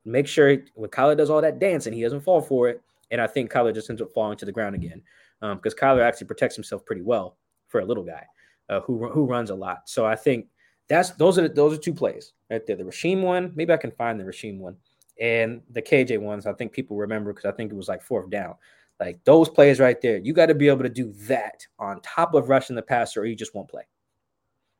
make 0.05 0.27
sure 0.27 0.57
when 0.75 0.89
Kyler 0.89 1.17
does 1.17 1.29
all 1.29 1.41
that 1.41 1.59
dancing, 1.59 1.93
he 1.93 2.01
doesn't 2.01 2.21
fall 2.21 2.41
for 2.41 2.69
it. 2.69 2.81
And 3.11 3.21
I 3.21 3.27
think 3.27 3.51
Kyler 3.51 3.73
just 3.73 3.89
ends 3.89 4.01
up 4.01 4.13
falling 4.13 4.37
to 4.37 4.45
the 4.45 4.51
ground 4.51 4.75
again 4.75 5.01
because 5.41 5.73
um, 5.73 5.79
Kyler 5.79 6.01
actually 6.01 6.27
protects 6.27 6.55
himself 6.55 6.85
pretty 6.85 7.01
well 7.01 7.37
for 7.67 7.81
a 7.81 7.85
little 7.85 8.03
guy 8.03 8.25
uh, 8.69 8.79
who 8.81 9.07
who 9.09 9.25
runs 9.25 9.49
a 9.49 9.55
lot. 9.55 9.89
So 9.89 10.05
I 10.05 10.15
think 10.15 10.47
that's 10.87 11.11
those 11.11 11.37
are 11.37 11.47
those 11.47 11.73
are 11.73 11.81
two 11.81 11.93
plays 11.93 12.33
right 12.49 12.65
there. 12.65 12.75
The 12.75 12.83
Rasheem 12.83 13.21
one, 13.21 13.51
maybe 13.55 13.73
I 13.73 13.77
can 13.77 13.91
find 13.91 14.19
the 14.19 14.23
Rasheem 14.23 14.59
one, 14.59 14.75
and 15.19 15.61
the 15.71 15.81
KJ 15.81 16.19
ones. 16.19 16.45
I 16.45 16.53
think 16.53 16.71
people 16.71 16.97
remember 16.97 17.33
because 17.33 17.45
I 17.45 17.55
think 17.55 17.71
it 17.71 17.75
was 17.75 17.87
like 17.87 18.01
fourth 18.01 18.29
down. 18.29 18.55
Like 18.99 19.23
those 19.25 19.49
plays 19.49 19.79
right 19.79 19.99
there, 20.01 20.17
you 20.17 20.33
got 20.33 20.45
to 20.45 20.55
be 20.55 20.69
able 20.69 20.83
to 20.83 20.89
do 20.89 21.11
that 21.27 21.65
on 21.79 21.99
top 22.01 22.33
of 22.33 22.49
rushing 22.49 22.75
the 22.75 22.81
passer, 22.81 23.21
or 23.21 23.25
you 23.25 23.35
just 23.35 23.53
won't 23.53 23.69
play. 23.69 23.83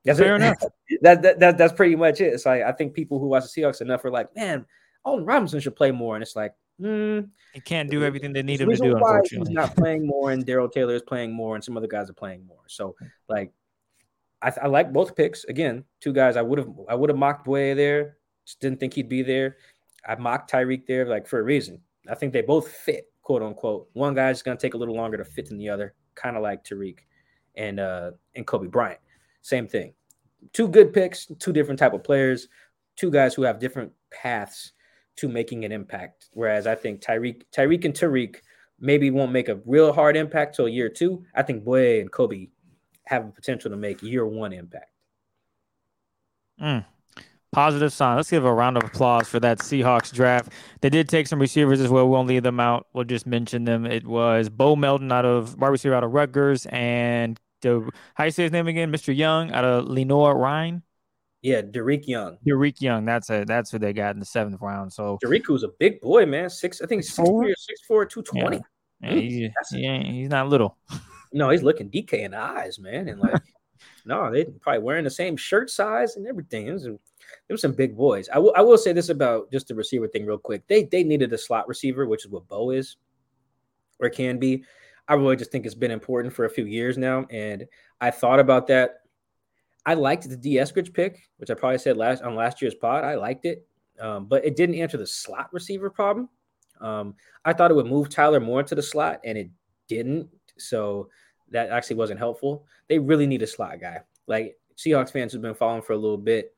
That's 0.06 0.20
fair 0.20 0.34
it. 0.34 0.38
enough. 0.38 0.58
that, 1.02 1.22
that, 1.22 1.40
that 1.40 1.58
that's 1.58 1.74
pretty 1.74 1.96
much 1.96 2.22
it. 2.22 2.34
It's 2.34 2.46
like 2.46 2.64
I 2.64 2.72
think 2.72 2.94
people 2.94 3.20
who 3.20 3.28
watch 3.28 3.44
the 3.44 3.62
Seahawks 3.62 3.82
enough 3.82 4.06
are 4.06 4.12
like, 4.12 4.36
man, 4.36 4.66
Alton 5.04 5.26
Robinson 5.26 5.60
should 5.60 5.76
play 5.76 5.92
more, 5.92 6.16
and 6.16 6.24
it's 6.24 6.36
like, 6.36 6.54
Mm, 6.82 7.30
he 7.54 7.62
can't 7.62 7.90
do 7.90 8.04
everything 8.04 8.34
they 8.34 8.44
need 8.44 8.60
him 8.60 8.70
to 8.70 8.76
do. 8.76 8.96
Unfortunately, 8.96 9.48
he's 9.50 9.56
not 9.56 9.76
playing 9.76 10.06
more, 10.06 10.32
and 10.32 10.46
Darrell 10.46 10.68
Taylor 10.70 10.96
is 10.96 11.02
playing 11.02 11.34
more, 11.34 11.56
and 11.56 11.64
some 11.64 11.78
other 11.78 11.88
guys 11.88 12.10
are 12.10 12.14
playing 12.14 12.46
more. 12.46 12.64
So, 12.68 12.96
like, 13.30 13.54
I, 14.42 14.52
I 14.64 14.68
like 14.68 14.92
both 14.92 15.16
picks. 15.16 15.46
Again, 15.46 15.86
two 16.02 16.12
guys 16.12 16.36
I 16.36 16.42
would 16.42 16.60
have 16.60 16.70
I 16.90 16.96
would 16.96 17.10
have 17.10 17.18
mocked 17.18 17.46
Boye 17.46 17.74
there. 17.74 18.18
Just 18.46 18.60
didn't 18.60 18.80
think 18.80 18.94
he'd 18.94 19.10
be 19.10 19.22
there. 19.22 19.58
I 20.08 20.16
mocked 20.16 20.52
Tyreke 20.52 20.86
there, 20.86 21.06
like 21.06 21.28
for 21.28 21.40
a 21.40 21.44
reason. 21.44 21.80
I 22.10 22.16
think 22.16 22.34
they 22.34 22.42
both 22.42 22.68
fit, 22.68 23.06
quote 23.22 23.42
unquote. 23.42 23.88
One 23.94 24.14
guy's 24.14 24.42
gonna 24.42 24.60
take 24.60 24.74
a 24.74 24.78
little 24.78 24.96
longer 24.96 25.18
to 25.18 25.26
fit 25.26 25.48
than 25.48 25.58
the 25.58 25.70
other, 25.70 25.96
kind 26.14 26.36
of 26.36 26.44
like 26.44 26.64
Tariq 26.64 27.00
and 27.56 27.80
uh 27.80 28.12
and 28.36 28.46
Coby 28.46 28.70
Bryant. 28.70 29.00
Same 29.46 29.68
thing. 29.68 29.94
Two 30.54 30.68
good 30.68 30.92
picks, 30.92 31.28
two 31.38 31.54
different 31.54 31.78
type 31.78 31.94
of 31.94 32.04
players, 32.04 32.48
two 32.96 33.12
guys 33.12 33.36
who 33.36 33.44
have 33.44 33.60
different 33.60 33.92
paths 34.12 34.72
to 35.18 35.30
making 35.30 35.66
an 35.66 35.72
impact. 35.72 36.30
Whereas 36.32 36.66
I 36.66 36.74
think 36.74 37.00
Tyreke, 37.00 37.44
Tyreke 37.56 37.86
and 37.86 37.94
Tariq 37.94 38.38
maybe 38.80 39.12
won't 39.12 39.32
make 39.32 39.48
a 39.48 39.60
real 39.64 39.94
hard 39.94 40.18
impact 40.18 40.56
till 40.56 40.68
year 40.68 40.90
two. 40.90 41.24
I 41.36 41.44
think 41.44 41.64
Boye 41.64 42.00
and 42.00 42.12
Coby 42.12 42.50
have 43.06 43.28
a 43.28 43.30
potential 43.30 43.70
to 43.70 43.78
make 43.78 44.02
year 44.02 44.26
one 44.26 44.52
impact. 44.52 44.90
Mm. 46.60 46.84
Positive 47.52 47.94
sign. 47.94 48.16
Let's 48.16 48.32
give 48.32 48.46
a 48.46 48.52
round 48.52 48.78
of 48.78 48.84
applause 48.84 49.28
for 49.28 49.40
that 49.42 49.60
Seahawks 49.60 50.12
draft. 50.12 50.52
They 50.82 50.90
did 50.90 51.08
take 51.08 51.28
some 51.28 51.40
receivers 51.40 51.80
as 51.82 51.90
well. 51.92 52.06
We 52.06 52.12
won't 52.12 52.28
leave 52.28 52.42
them 52.42 52.60
out. 52.60 52.88
We'll 52.94 53.04
just 53.04 53.28
mention 53.28 53.66
them. 53.66 53.86
It 53.86 54.08
was 54.08 54.50
Bo 54.50 54.76
Melton 54.76 55.12
out 55.12 55.24
of 55.24 55.56
wide 55.62 55.68
receiver 55.68 55.94
out 55.94 56.04
of 56.04 56.14
Rutgers 56.14 56.66
and 56.72 57.40
the 57.66 57.90
how 58.14 58.24
you 58.26 58.32
say 58.32 58.44
his 58.44 58.52
name 58.52 58.68
again, 58.68 58.92
Mr. 58.92 59.16
Young 59.16 59.52
out 59.52 59.66
of 59.66 59.86
Lenoir-Rhyne. 59.86 60.82
Yeah, 61.42 61.62
Dareke 61.62 62.08
Young. 62.08 62.38
Dareke 62.48 62.82
Young. 62.82 63.06
That's 63.06 63.30
a 63.30 63.46
that's 63.46 63.70
who 63.70 63.78
they 63.78 63.94
got 63.94 64.16
in 64.16 64.20
the 64.20 64.26
seventh 64.26 64.62
round. 64.62 64.92
So 64.92 65.20
Dareke 65.24 65.50
was 65.50 65.64
a 65.64 65.70
big 65.80 66.02
boy, 66.02 66.26
man. 66.26 66.50
Six, 66.50 66.82
I 66.82 66.88
think 66.88 67.04
six 67.04 67.16
Four? 67.16 67.48
six 67.56 67.82
four, 67.88 68.06
two 68.06 68.24
twenty. 68.24 68.62
yeah, 69.02 69.12
he, 69.12 69.52
he 69.72 69.86
ain't, 69.86 70.08
he's 70.08 70.30
not 70.30 70.48
little. 70.50 70.78
No, 71.34 71.50
he's 71.50 71.64
looking 71.64 71.90
DK 71.90 72.14
in 72.14 72.32
the 72.32 72.40
eyes, 72.40 72.80
man, 72.80 73.10
and 73.10 73.20
like, 73.20 73.42
no, 74.06 74.32
they 74.32 74.46
probably 74.46 74.82
wearing 74.82 75.04
the 75.04 75.10
same 75.10 75.36
shirt 75.36 75.70
size 75.70 76.16
and 76.16 76.26
everything. 76.28 76.72
Was, 76.72 76.88
was 77.50 77.62
some 77.62 77.74
big 77.74 77.98
boys. 77.98 78.30
I 78.34 78.40
will, 78.40 78.54
I 78.56 78.62
will 78.62 78.78
say 78.78 78.94
this 78.94 79.10
about 79.10 79.52
just 79.52 79.68
the 79.68 79.76
receiver 79.76 80.08
thing, 80.08 80.26
real 80.26 80.38
quick. 80.38 80.66
They 80.68 80.84
they 80.84 81.04
needed 81.04 81.34
a 81.34 81.38
slot 81.38 81.68
receiver, 81.68 82.08
which 82.08 82.24
is 82.24 82.32
what 82.32 82.48
Bo 82.48 82.70
is, 82.70 82.96
or 84.00 84.10
can 84.10 84.40
be. 84.40 84.64
I 85.08 85.14
really 85.14 85.36
just 85.36 85.52
think 85.52 85.66
it's 85.66 85.76
been 85.76 85.92
important 85.92 86.34
for 86.34 86.46
a 86.46 86.50
few 86.50 86.66
years 86.66 86.98
now, 86.98 87.26
and 87.30 87.66
I 88.02 88.12
thought 88.12 88.40
about 88.40 88.68
that. 88.68 89.02
I 89.86 89.94
liked 89.94 90.28
the 90.28 90.36
Dee 90.36 90.56
Eskridge 90.56 90.94
pick, 90.94 91.30
which 91.38 91.52
I 91.52 91.54
probably 91.54 91.78
said 91.78 91.96
last 91.96 92.24
on 92.24 92.36
last 92.36 92.62
year's 92.62 92.74
pod. 92.74 93.04
I 93.04 93.16
liked 93.16 93.46
it, 93.46 93.68
um, 94.00 94.26
but 94.26 94.44
it 94.44 94.56
didn't 94.56 94.76
answer 94.76 94.98
the 94.98 95.06
slot 95.06 95.50
receiver 95.54 95.90
problem. 95.90 96.30
Um, 96.82 97.16
I 97.46 97.54
thought 97.54 97.72
it 97.72 97.76
would 97.76 97.86
move 97.86 98.10
Tyler 98.10 98.40
more 98.40 98.60
into 98.60 98.76
the 98.76 98.82
slot, 98.82 99.22
and 99.24 99.38
it 99.38 99.50
didn't. 99.88 100.28
So 100.58 101.10
that 101.52 101.70
actually 101.70 101.98
wasn't 101.98 102.20
helpful. 102.20 102.66
They 102.88 103.00
really 103.00 103.28
need 103.28 103.44
a 103.44 103.48
slot 103.48 103.80
guy. 103.80 104.00
Like 104.28 104.58
Seahawks 104.76 105.12
fans 105.12 105.34
who've 105.34 105.42
been 105.42 105.54
following 105.54 105.82
for 105.82 105.94
a 105.94 105.98
little 105.98 106.18
bit. 106.18 106.56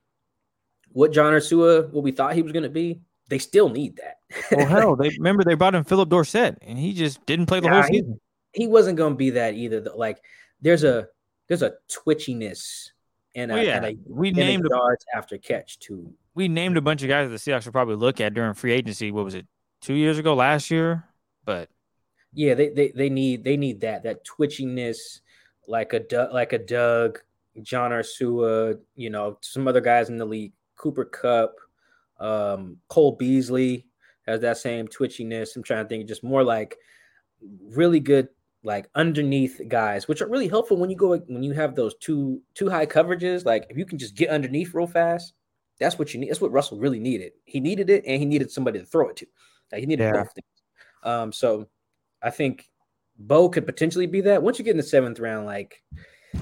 What 0.94 1.12
John 1.12 1.34
Ursua, 1.34 1.92
what 1.92 2.04
we 2.04 2.12
thought 2.12 2.34
he 2.34 2.42
was 2.42 2.54
going 2.54 2.64
to 2.64 2.70
be, 2.70 3.02
they 3.28 3.40
still 3.40 3.70
need 3.70 3.98
that. 3.98 4.20
Well, 4.52 4.66
hell, 4.66 4.96
they 5.02 5.10
remember 5.10 5.44
they 5.44 5.56
brought 5.56 5.76
in 5.76 5.84
Phillip 5.84 6.10
Dorsett, 6.10 6.58
and 6.62 6.78
he 6.78 6.94
just 6.94 7.26
didn't 7.26 7.48
play 7.48 7.60
the 7.60 7.68
Nah, 7.68 7.82
whole 7.82 7.84
season. 7.84 8.20
He 8.58 8.66
wasn't 8.68 8.98
going 8.98 9.14
to 9.14 9.18
be 9.18 9.30
that 9.32 9.54
either. 9.54 9.80
though. 9.80 9.96
Like 9.96 10.22
there's 10.62 10.84
a 10.84 11.08
there's 11.48 11.62
a 11.62 11.74
twitchiness 11.90 12.90
and 13.36 13.52
a, 13.52 13.64
yeah, 13.64 13.78
and 13.78 13.86
a, 13.86 13.98
we 14.08 14.30
and 14.30 14.38
named 14.38 14.66
yards 14.68 15.06
after 15.16 15.38
catch 15.38 15.78
too. 15.78 16.12
we 16.34 16.48
named 16.48 16.76
a 16.76 16.82
bunch 16.82 17.04
of 17.04 17.08
guys 17.08 17.30
that 17.30 17.32
the 17.32 17.52
Seahawks 17.52 17.62
should 17.62 17.72
probably 17.72 17.96
look 17.96 18.20
at 18.20 18.34
during 18.34 18.56
free 18.56 18.74
agency. 18.74 19.12
What 19.12 19.26
was 19.26 19.36
it, 19.36 19.46
two 19.80 19.94
years 19.94 20.18
ago, 20.18 20.34
last 20.34 20.72
year? 20.72 21.06
But 21.46 21.70
Yeah, 22.34 22.56
they 22.56 22.70
they, 22.70 22.92
they 22.96 23.10
need 23.10 23.44
they 23.44 23.58
need 23.58 23.82
that 23.82 24.04
that 24.04 24.26
twitchiness, 24.26 25.22
like 25.68 25.94
a 25.94 26.30
like 26.34 26.54
a 26.54 26.58
Doug, 26.58 27.20
John 27.62 27.92
Ursua, 27.92 28.80
you 28.96 29.12
know, 29.12 29.38
some 29.42 29.68
other 29.68 29.82
guys 29.82 30.10
in 30.10 30.18
the 30.18 30.26
league, 30.26 30.54
Cooper 30.76 31.06
Kupp, 31.06 31.56
um, 32.20 32.78
Cole 32.88 33.14
Beasley 33.14 33.86
has 34.26 34.42
that 34.42 34.58
same 34.58 34.88
twitchiness. 34.88 35.56
I'm 35.56 35.64
trying 35.64 35.86
to 35.86 35.90
think, 35.90 36.08
just 36.08 36.24
more 36.24 36.44
like 36.44 36.76
really 37.70 38.00
good 38.00 38.30
like 38.68 38.88
underneath 38.96 39.62
guys, 39.70 40.08
which 40.08 40.22
are 40.22 40.28
really 40.28 40.50
helpful 40.50 40.78
when 40.78 40.90
you 40.90 40.96
go 40.96 41.18
when 41.18 41.42
you 41.42 41.54
have 41.54 41.74
those 41.74 41.96
two 41.96 42.42
two 42.54 42.70
high 42.70 42.86
coverages. 42.86 43.46
Like 43.46 43.66
if 43.70 43.78
you 43.78 43.86
can 43.86 43.98
just 43.98 44.14
get 44.14 44.30
underneath 44.30 44.74
real 44.74 44.86
fast, 44.86 45.34
that's 45.80 45.98
what 45.98 46.14
you 46.14 46.20
need. 46.20 46.30
That's 46.30 46.42
what 46.42 46.52
Russell 46.52 46.78
really 46.78 47.00
needed. 47.00 47.32
He 47.46 47.60
needed 47.60 47.90
it, 47.90 48.04
and 48.06 48.20
he 48.20 48.26
needed 48.26 48.52
somebody 48.52 48.80
to 48.80 48.86
throw 48.86 49.10
it 49.10 49.16
to. 49.18 49.28
Like, 49.72 49.80
he 49.80 49.88
needed 49.88 50.04
Yeah. 50.04 50.12
both 50.24 50.34
things. 50.34 50.64
Um, 51.04 51.32
so 51.32 51.68
I 52.22 52.30
think 52.30 52.70
Bo 53.18 53.50
could 53.50 53.66
potentially 53.66 54.06
be 54.08 54.22
that. 54.22 54.44
Once 54.44 54.60
you 54.60 54.66
get 54.66 54.72
in 54.72 54.78
the 54.78 54.84
seventh 54.84 55.20
round, 55.20 55.46
like 55.46 55.82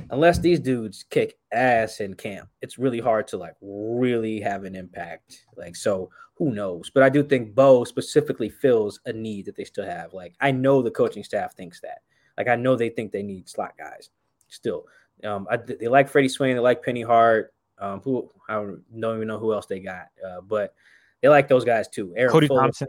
unless 0.09 0.39
these 0.39 0.59
dudes 0.59 1.05
kick 1.09 1.37
ass 1.51 1.99
in 1.99 2.15
camp, 2.15 2.49
it's 2.61 2.77
really 2.77 2.99
hard 2.99 3.27
to 3.27 3.37
like 3.37 3.55
really 3.61 4.39
have 4.41 4.63
an 4.63 4.75
impact. 4.75 5.45
Like, 5.55 5.75
so 5.75 6.09
who 6.35 6.51
knows? 6.51 6.89
But 6.89 7.03
I 7.03 7.09
do 7.09 7.23
think 7.23 7.55
Bo 7.55 7.83
specifically 7.83 8.49
fills 8.49 8.99
a 9.05 9.13
need 9.13 9.45
that 9.45 9.55
they 9.55 9.63
still 9.63 9.85
have. 9.85 10.13
Like, 10.13 10.33
I 10.41 10.51
know 10.51 10.81
the 10.81 10.91
coaching 10.91 11.23
staff 11.23 11.55
thinks 11.55 11.79
that. 11.81 11.99
Like, 12.37 12.47
I 12.47 12.55
know 12.55 12.75
they 12.75 12.89
think 12.89 13.11
they 13.11 13.23
need 13.23 13.47
slot 13.49 13.77
guys 13.77 14.09
still. 14.47 14.85
Um, 15.23 15.47
I, 15.49 15.57
they 15.57 15.87
like 15.87 16.09
Freddie 16.09 16.29
Swain, 16.29 16.55
they 16.55 16.59
like 16.59 16.83
Penny 16.83 17.01
Hart. 17.01 17.53
Um, 17.77 17.99
who 17.99 18.31
I 18.47 18.53
don't 18.53 18.83
even 18.93 19.27
know 19.27 19.37
who 19.37 19.51
else 19.53 19.65
they 19.65 19.81
got, 19.81 20.07
uh, 20.25 20.39
but 20.39 20.73
they 21.21 21.27
like 21.27 21.49
those 21.49 21.65
guys 21.65 21.89
too. 21.89 22.13
Aaron 22.15 22.31
Cody 22.31 22.47
Fuller. 22.47 22.61
Thompson, 22.61 22.87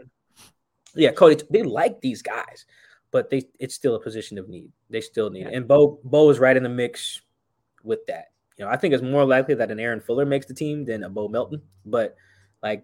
Yeah, 0.95 1.11
Cody. 1.11 1.43
They 1.49 1.63
like 1.63 1.99
these 1.99 2.21
guys, 2.21 2.65
but 3.11 3.29
they 3.29 3.43
it's 3.59 3.75
still 3.75 3.95
a 3.95 3.99
position 3.99 4.37
of 4.37 4.47
need. 4.47 4.71
They 4.89 5.01
still 5.01 5.29
need 5.29 5.47
it. 5.47 5.53
And 5.53 5.67
Bo 5.67 5.99
Bo 6.05 6.29
is 6.29 6.39
right 6.39 6.55
in 6.55 6.63
the 6.63 6.69
mix 6.69 7.21
with 7.83 8.05
that. 8.07 8.27
You 8.57 8.63
know, 8.63 8.71
I 8.71 8.77
think 8.77 8.93
it's 8.93 9.03
more 9.03 9.25
likely 9.25 9.55
that 9.55 9.71
an 9.71 9.79
Aaron 9.79 9.99
Fuller 9.99 10.25
makes 10.25 10.45
the 10.45 10.53
team 10.53 10.85
than 10.85 11.03
a 11.03 11.09
Bo 11.09 11.27
Melton. 11.27 11.61
But 11.85 12.15
like 12.63 12.83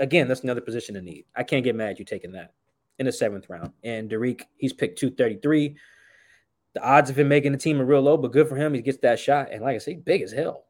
again, 0.00 0.26
that's 0.26 0.42
another 0.42 0.60
position 0.60 0.96
of 0.96 1.04
need. 1.04 1.26
I 1.36 1.44
can't 1.44 1.62
get 1.62 1.76
mad 1.76 1.90
at 1.90 1.98
you 2.00 2.04
taking 2.04 2.32
that 2.32 2.54
in 2.98 3.06
the 3.06 3.12
seventh 3.12 3.48
round. 3.48 3.72
And 3.82 4.10
Dareke, 4.10 4.42
he's 4.56 4.72
picked 4.72 4.98
233. 4.98 5.76
The 6.74 6.82
odds 6.82 7.10
of 7.10 7.18
him 7.18 7.28
making 7.28 7.52
the 7.52 7.58
team 7.58 7.80
are 7.80 7.84
real 7.84 8.02
low, 8.02 8.16
but 8.16 8.32
good 8.32 8.48
for 8.48 8.56
him. 8.56 8.74
He 8.74 8.82
gets 8.82 8.98
that 8.98 9.18
shot. 9.18 9.50
And 9.52 9.62
like 9.62 9.74
I 9.74 9.78
say, 9.78 9.94
big 9.94 10.22
as 10.22 10.32
hell. 10.32 10.64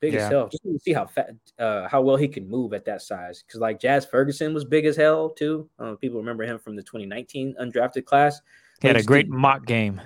Big 0.00 0.14
Yeah. 0.14 0.24
as 0.26 0.30
hell. 0.30 0.48
Just 0.48 0.62
to 0.64 0.78
see 0.80 0.92
how 0.92 1.06
fat, 1.06 1.30
uh, 1.58 1.88
how 1.88 2.02
well 2.02 2.16
he 2.16 2.28
can 2.28 2.48
move 2.48 2.72
at 2.72 2.84
that 2.86 3.02
size. 3.02 3.42
Because 3.46 3.60
like 3.60 3.80
Jazz 3.80 4.04
Ferguson 4.04 4.52
was 4.52 4.64
big 4.64 4.84
as 4.84 4.96
hell 4.96 5.30
too. 5.30 5.68
I 5.78 5.82
don't 5.82 5.90
know 5.90 5.94
if 5.94 6.00
people 6.00 6.18
remember 6.18 6.44
him 6.44 6.58
from 6.58 6.76
the 6.76 6.82
2019 6.82 7.54
undrafted 7.60 8.04
class. 8.04 8.40
he 8.82 8.88
had 8.88 8.96
a 8.96 9.02
great 9.02 9.28
mock 9.28 9.64
game. 9.64 10.00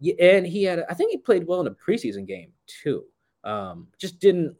Yeah, 0.00 0.14
and 0.18 0.44
he 0.46 0.64
had, 0.64 0.84
I 0.88 0.94
think 0.94 1.12
he 1.12 1.18
played 1.18 1.46
well 1.46 1.60
in 1.60 1.68
a 1.68 1.70
preseason 1.70 2.26
game 2.26 2.52
too. 2.66 3.04
Um, 3.44 3.86
just 3.98 4.18
didn't 4.18 4.56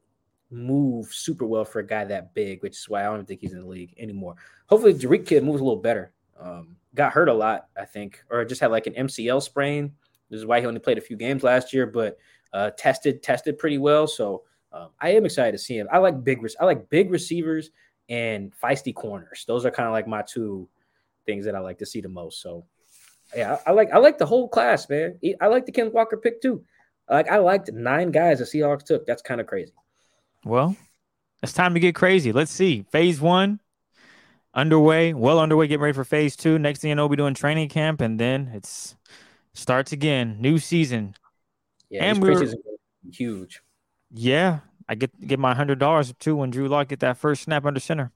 move 0.50 1.12
super 1.12 1.46
well 1.46 1.64
for 1.64 1.80
a 1.80 1.86
guy 1.86 2.04
that 2.04 2.34
big, 2.34 2.62
which 2.62 2.76
is 2.76 2.88
why 2.88 3.00
I 3.00 3.04
don't 3.06 3.26
think 3.26 3.40
he's 3.40 3.52
in 3.54 3.60
the 3.60 3.66
league 3.66 3.94
anymore. 3.98 4.36
Hopefully, 4.66 4.94
Dareke 4.94 5.26
Kid 5.26 5.42
moves 5.44 5.60
a 5.60 5.64
little 5.64 5.80
better. 5.80 6.12
Um, 6.38 6.76
got 6.94 7.12
hurt 7.12 7.28
a 7.28 7.34
lot, 7.34 7.68
I 7.76 7.84
think, 7.84 8.22
or 8.30 8.44
just 8.44 8.60
had 8.60 8.70
like 8.70 8.86
an 8.86 8.94
MCL 8.94 9.42
sprain. 9.42 9.92
This 10.30 10.38
is 10.38 10.46
why 10.46 10.60
he 10.60 10.66
only 10.66 10.80
played 10.80 10.98
a 10.98 11.02
few 11.02 11.16
games 11.16 11.42
last 11.42 11.72
year, 11.72 11.86
but 11.86 12.18
uh, 12.52 12.70
tested 12.76 13.22
tested 13.22 13.58
pretty 13.58 13.78
well. 13.78 14.06
So 14.06 14.42
um, 14.72 14.88
I 15.00 15.10
am 15.10 15.24
excited 15.24 15.52
to 15.52 15.58
see 15.58 15.76
him. 15.76 15.88
I 15.92 15.98
like 15.98 16.24
big, 16.24 16.38
I 16.60 16.64
like 16.64 16.88
big 16.88 17.10
receivers 17.10 17.70
and 18.08 18.52
feisty 18.62 18.94
corners. 18.94 19.44
Those 19.46 19.64
are 19.64 19.70
kind 19.70 19.86
of 19.86 19.92
like 19.92 20.06
my 20.06 20.22
two 20.22 20.68
things 21.26 21.44
that 21.44 21.54
I 21.54 21.60
like 21.60 21.78
to 21.78 21.86
see 21.86 22.00
the 22.00 22.08
most. 22.08 22.40
So 22.40 22.64
yeah, 23.36 23.58
I, 23.66 23.70
I 23.70 23.72
like 23.72 23.92
I 23.92 23.98
like 23.98 24.18
the 24.18 24.26
whole 24.26 24.48
class, 24.48 24.88
man. 24.88 25.18
I 25.40 25.46
like 25.46 25.66
the 25.66 25.72
Ken 25.72 25.92
Walker 25.92 26.16
pick 26.16 26.40
too. 26.42 26.64
Like 27.08 27.30
I 27.30 27.38
liked 27.38 27.72
nine 27.72 28.10
guys 28.10 28.38
the 28.38 28.44
Seahawks 28.44 28.84
took. 28.84 29.06
That's 29.06 29.22
kind 29.22 29.40
of 29.40 29.46
crazy. 29.46 29.72
Well, 30.44 30.76
it's 31.42 31.52
time 31.52 31.74
to 31.74 31.80
get 31.80 31.94
crazy. 31.94 32.32
Let's 32.32 32.52
see. 32.52 32.84
Phase 32.90 33.20
one 33.20 33.60
underway, 34.54 35.12
well 35.14 35.38
underway, 35.38 35.66
getting 35.66 35.82
ready 35.82 35.94
for 35.94 36.04
phase 36.04 36.36
two. 36.36 36.58
Next 36.58 36.80
thing 36.80 36.90
you 36.90 36.94
know, 36.94 37.02
we'll 37.04 37.10
be 37.10 37.16
doing 37.16 37.34
training 37.34 37.68
camp, 37.68 38.00
and 38.00 38.18
then 38.18 38.50
it's 38.54 38.96
starts 39.54 39.92
again. 39.92 40.36
New 40.40 40.58
season. 40.58 41.14
Yeah, 41.90 42.04
And 42.04 42.22
we 42.22 42.30
were- 42.30 42.36
preseason 42.36 42.52
games 42.52 42.64
are 43.06 43.10
huge. 43.12 43.60
Yeah. 44.12 44.60
I 44.88 44.94
get 44.94 45.10
get 45.26 45.38
my 45.38 45.54
hundred 45.54 45.78
dollars 45.78 46.12
too 46.18 46.36
when 46.36 46.50
Drew 46.50 46.68
Lock 46.68 46.88
get 46.88 47.00
that 47.00 47.16
first 47.16 47.42
snap 47.42 47.64
under 47.64 47.80
center. 47.80 48.12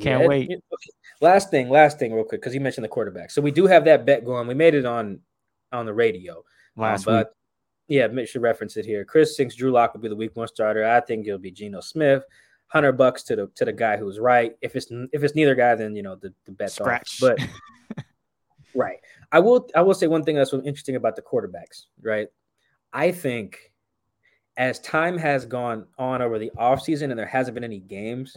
Can't 0.00 0.22
Yeah, 0.22 0.26
wait. 0.28 0.50
it-. 0.50 0.62
Last 1.20 1.50
thing, 1.50 1.70
last 1.70 1.98
thing, 1.98 2.12
real 2.12 2.24
quick, 2.24 2.40
because 2.40 2.52
you 2.54 2.60
mentioned 2.60 2.84
the 2.84 2.88
quarterback. 2.88 3.30
So 3.30 3.40
we 3.40 3.50
do 3.50 3.66
have 3.66 3.84
that 3.86 4.04
bet 4.04 4.24
going. 4.24 4.46
We 4.46 4.54
made 4.54 4.74
it 4.74 4.84
on 4.84 5.20
on 5.72 5.86
the 5.86 5.94
radio 5.94 6.44
Last 6.76 7.06
Um, 7.08 7.14
week. 7.16 7.26
but 7.26 7.34
yeah, 7.88 8.06
Mitch 8.08 8.30
should 8.30 8.42
reference 8.42 8.76
it 8.76 8.84
here. 8.84 9.04
Chris 9.04 9.36
thinks 9.36 9.54
Drew 9.54 9.70
Lock 9.70 9.94
will 9.94 10.00
be 10.00 10.08
the 10.08 10.16
week 10.16 10.36
one 10.36 10.48
starter. 10.48 10.84
I 10.84 11.00
think 11.00 11.26
it'll 11.26 11.38
be 11.38 11.50
Geno 11.50 11.80
Smith. 11.80 12.24
Hundred 12.68 12.92
bucks 12.92 13.22
to 13.24 13.36
the 13.36 13.50
to 13.54 13.64
the 13.64 13.72
guy 13.72 13.96
who's 13.96 14.18
right. 14.18 14.56
If 14.60 14.74
it's 14.74 14.88
if 15.12 15.22
it's 15.22 15.34
neither 15.34 15.54
guy, 15.54 15.74
then 15.74 15.94
you 15.94 16.02
know 16.02 16.16
the, 16.16 16.32
the 16.44 16.52
bet's 16.52 16.80
off. 16.80 16.86
Scratch. 16.86 17.20
But 17.20 17.38
right, 18.74 18.98
I 19.30 19.38
will 19.38 19.68
I 19.76 19.82
will 19.82 19.94
say 19.94 20.08
one 20.08 20.24
thing 20.24 20.34
that's 20.36 20.52
interesting 20.52 20.96
about 20.96 21.14
the 21.14 21.22
quarterbacks. 21.22 21.84
Right, 22.02 22.28
I 22.92 23.12
think 23.12 23.72
as 24.56 24.80
time 24.80 25.18
has 25.18 25.46
gone 25.46 25.86
on 25.98 26.22
over 26.22 26.38
the 26.38 26.50
offseason 26.56 27.10
and 27.10 27.18
there 27.18 27.26
hasn't 27.26 27.54
been 27.54 27.64
any 27.64 27.80
games, 27.80 28.36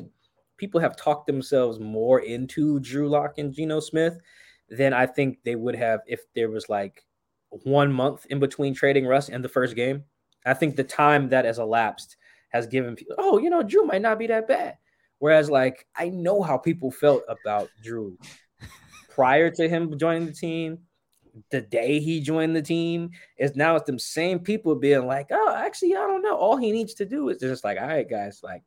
people 0.57 0.79
have 0.79 0.97
talked 0.97 1.27
themselves 1.27 1.79
more 1.79 2.21
into 2.21 2.79
Drew 2.79 3.07
Lock 3.07 3.37
and 3.37 3.53
Geno 3.53 3.79
Smith 3.79 4.19
than 4.69 4.93
I 4.93 5.05
think 5.05 5.37
they 5.43 5.55
would 5.55 5.75
have 5.75 6.01
if 6.07 6.21
there 6.33 6.49
was 6.49 6.69
like 6.69 7.05
one 7.49 7.91
month 7.91 8.25
in 8.29 8.39
between 8.39 8.73
trading 8.73 9.05
Russ 9.05 9.29
and 9.29 9.43
the 9.43 9.49
first 9.49 9.75
game. 9.75 10.03
I 10.45 10.53
think 10.53 10.75
the 10.75 10.83
time 10.83 11.29
that 11.29 11.45
has 11.45 11.59
elapsed 11.59 12.16
has 12.49 12.67
given 12.67 12.95
people, 12.95 13.15
oh, 13.17 13.37
you 13.37 13.49
know, 13.49 13.63
Drew 13.63 13.85
might 13.85 14.01
not 14.01 14.19
be 14.19 14.27
that 14.27 14.47
bad. 14.47 14.77
Whereas, 15.19 15.49
like, 15.49 15.85
I 15.95 16.09
know 16.09 16.41
how 16.41 16.57
people 16.57 16.91
felt 16.91 17.23
about 17.27 17.69
Drew 17.83 18.17
prior 19.09 19.49
to 19.51 19.67
him 19.67 19.97
joining 19.97 20.27
the 20.27 20.33
team. 20.33 20.79
The 21.51 21.61
day 21.61 21.99
he 21.99 22.19
joined 22.19 22.55
the 22.55 22.61
team 22.61 23.11
is 23.37 23.55
now 23.55 23.75
it's 23.75 23.85
them 23.85 23.99
same 23.99 24.39
people 24.39 24.73
being 24.75 25.05
like, 25.05 25.27
oh, 25.31 25.53
actually, 25.55 25.95
I 25.95 25.99
don't 25.99 26.23
know. 26.23 26.35
All 26.35 26.57
he 26.57 26.71
needs 26.71 26.95
to 26.95 27.05
do 27.05 27.29
is 27.29 27.39
just 27.39 27.63
like, 27.63 27.79
all 27.79 27.87
right, 27.87 28.09
guys, 28.09 28.41
like, 28.43 28.63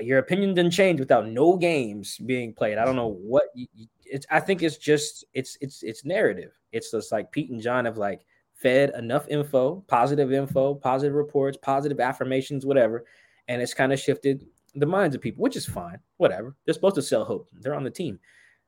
your 0.00 0.18
opinion 0.18 0.54
didn't 0.54 0.72
change 0.72 1.00
without 1.00 1.28
no 1.28 1.56
games 1.56 2.18
being 2.18 2.52
played. 2.52 2.78
I 2.78 2.84
don't 2.84 2.96
know 2.96 3.12
what 3.12 3.44
you, 3.54 3.66
it's. 4.04 4.26
I 4.30 4.40
think 4.40 4.62
it's 4.62 4.76
just 4.76 5.24
it's 5.34 5.56
it's 5.60 5.82
it's 5.82 6.04
narrative. 6.04 6.52
It's 6.72 6.90
just 6.90 7.12
like 7.12 7.32
Pete 7.32 7.50
and 7.50 7.60
John 7.60 7.84
have 7.84 7.98
like 7.98 8.24
fed 8.62 8.92
enough 8.96 9.26
info, 9.28 9.84
positive 9.88 10.32
info, 10.32 10.74
positive 10.74 11.14
reports, 11.14 11.58
positive 11.60 12.00
affirmations, 12.00 12.64
whatever, 12.64 13.04
and 13.48 13.60
it's 13.60 13.74
kind 13.74 13.92
of 13.92 14.00
shifted 14.00 14.46
the 14.74 14.86
minds 14.86 15.14
of 15.14 15.20
people, 15.20 15.42
which 15.42 15.56
is 15.56 15.66
fine. 15.66 15.98
Whatever. 16.16 16.54
They're 16.64 16.74
supposed 16.74 16.94
to 16.94 17.02
sell 17.02 17.24
hope. 17.24 17.48
They're 17.60 17.74
on 17.74 17.84
the 17.84 17.90
team. 17.90 18.18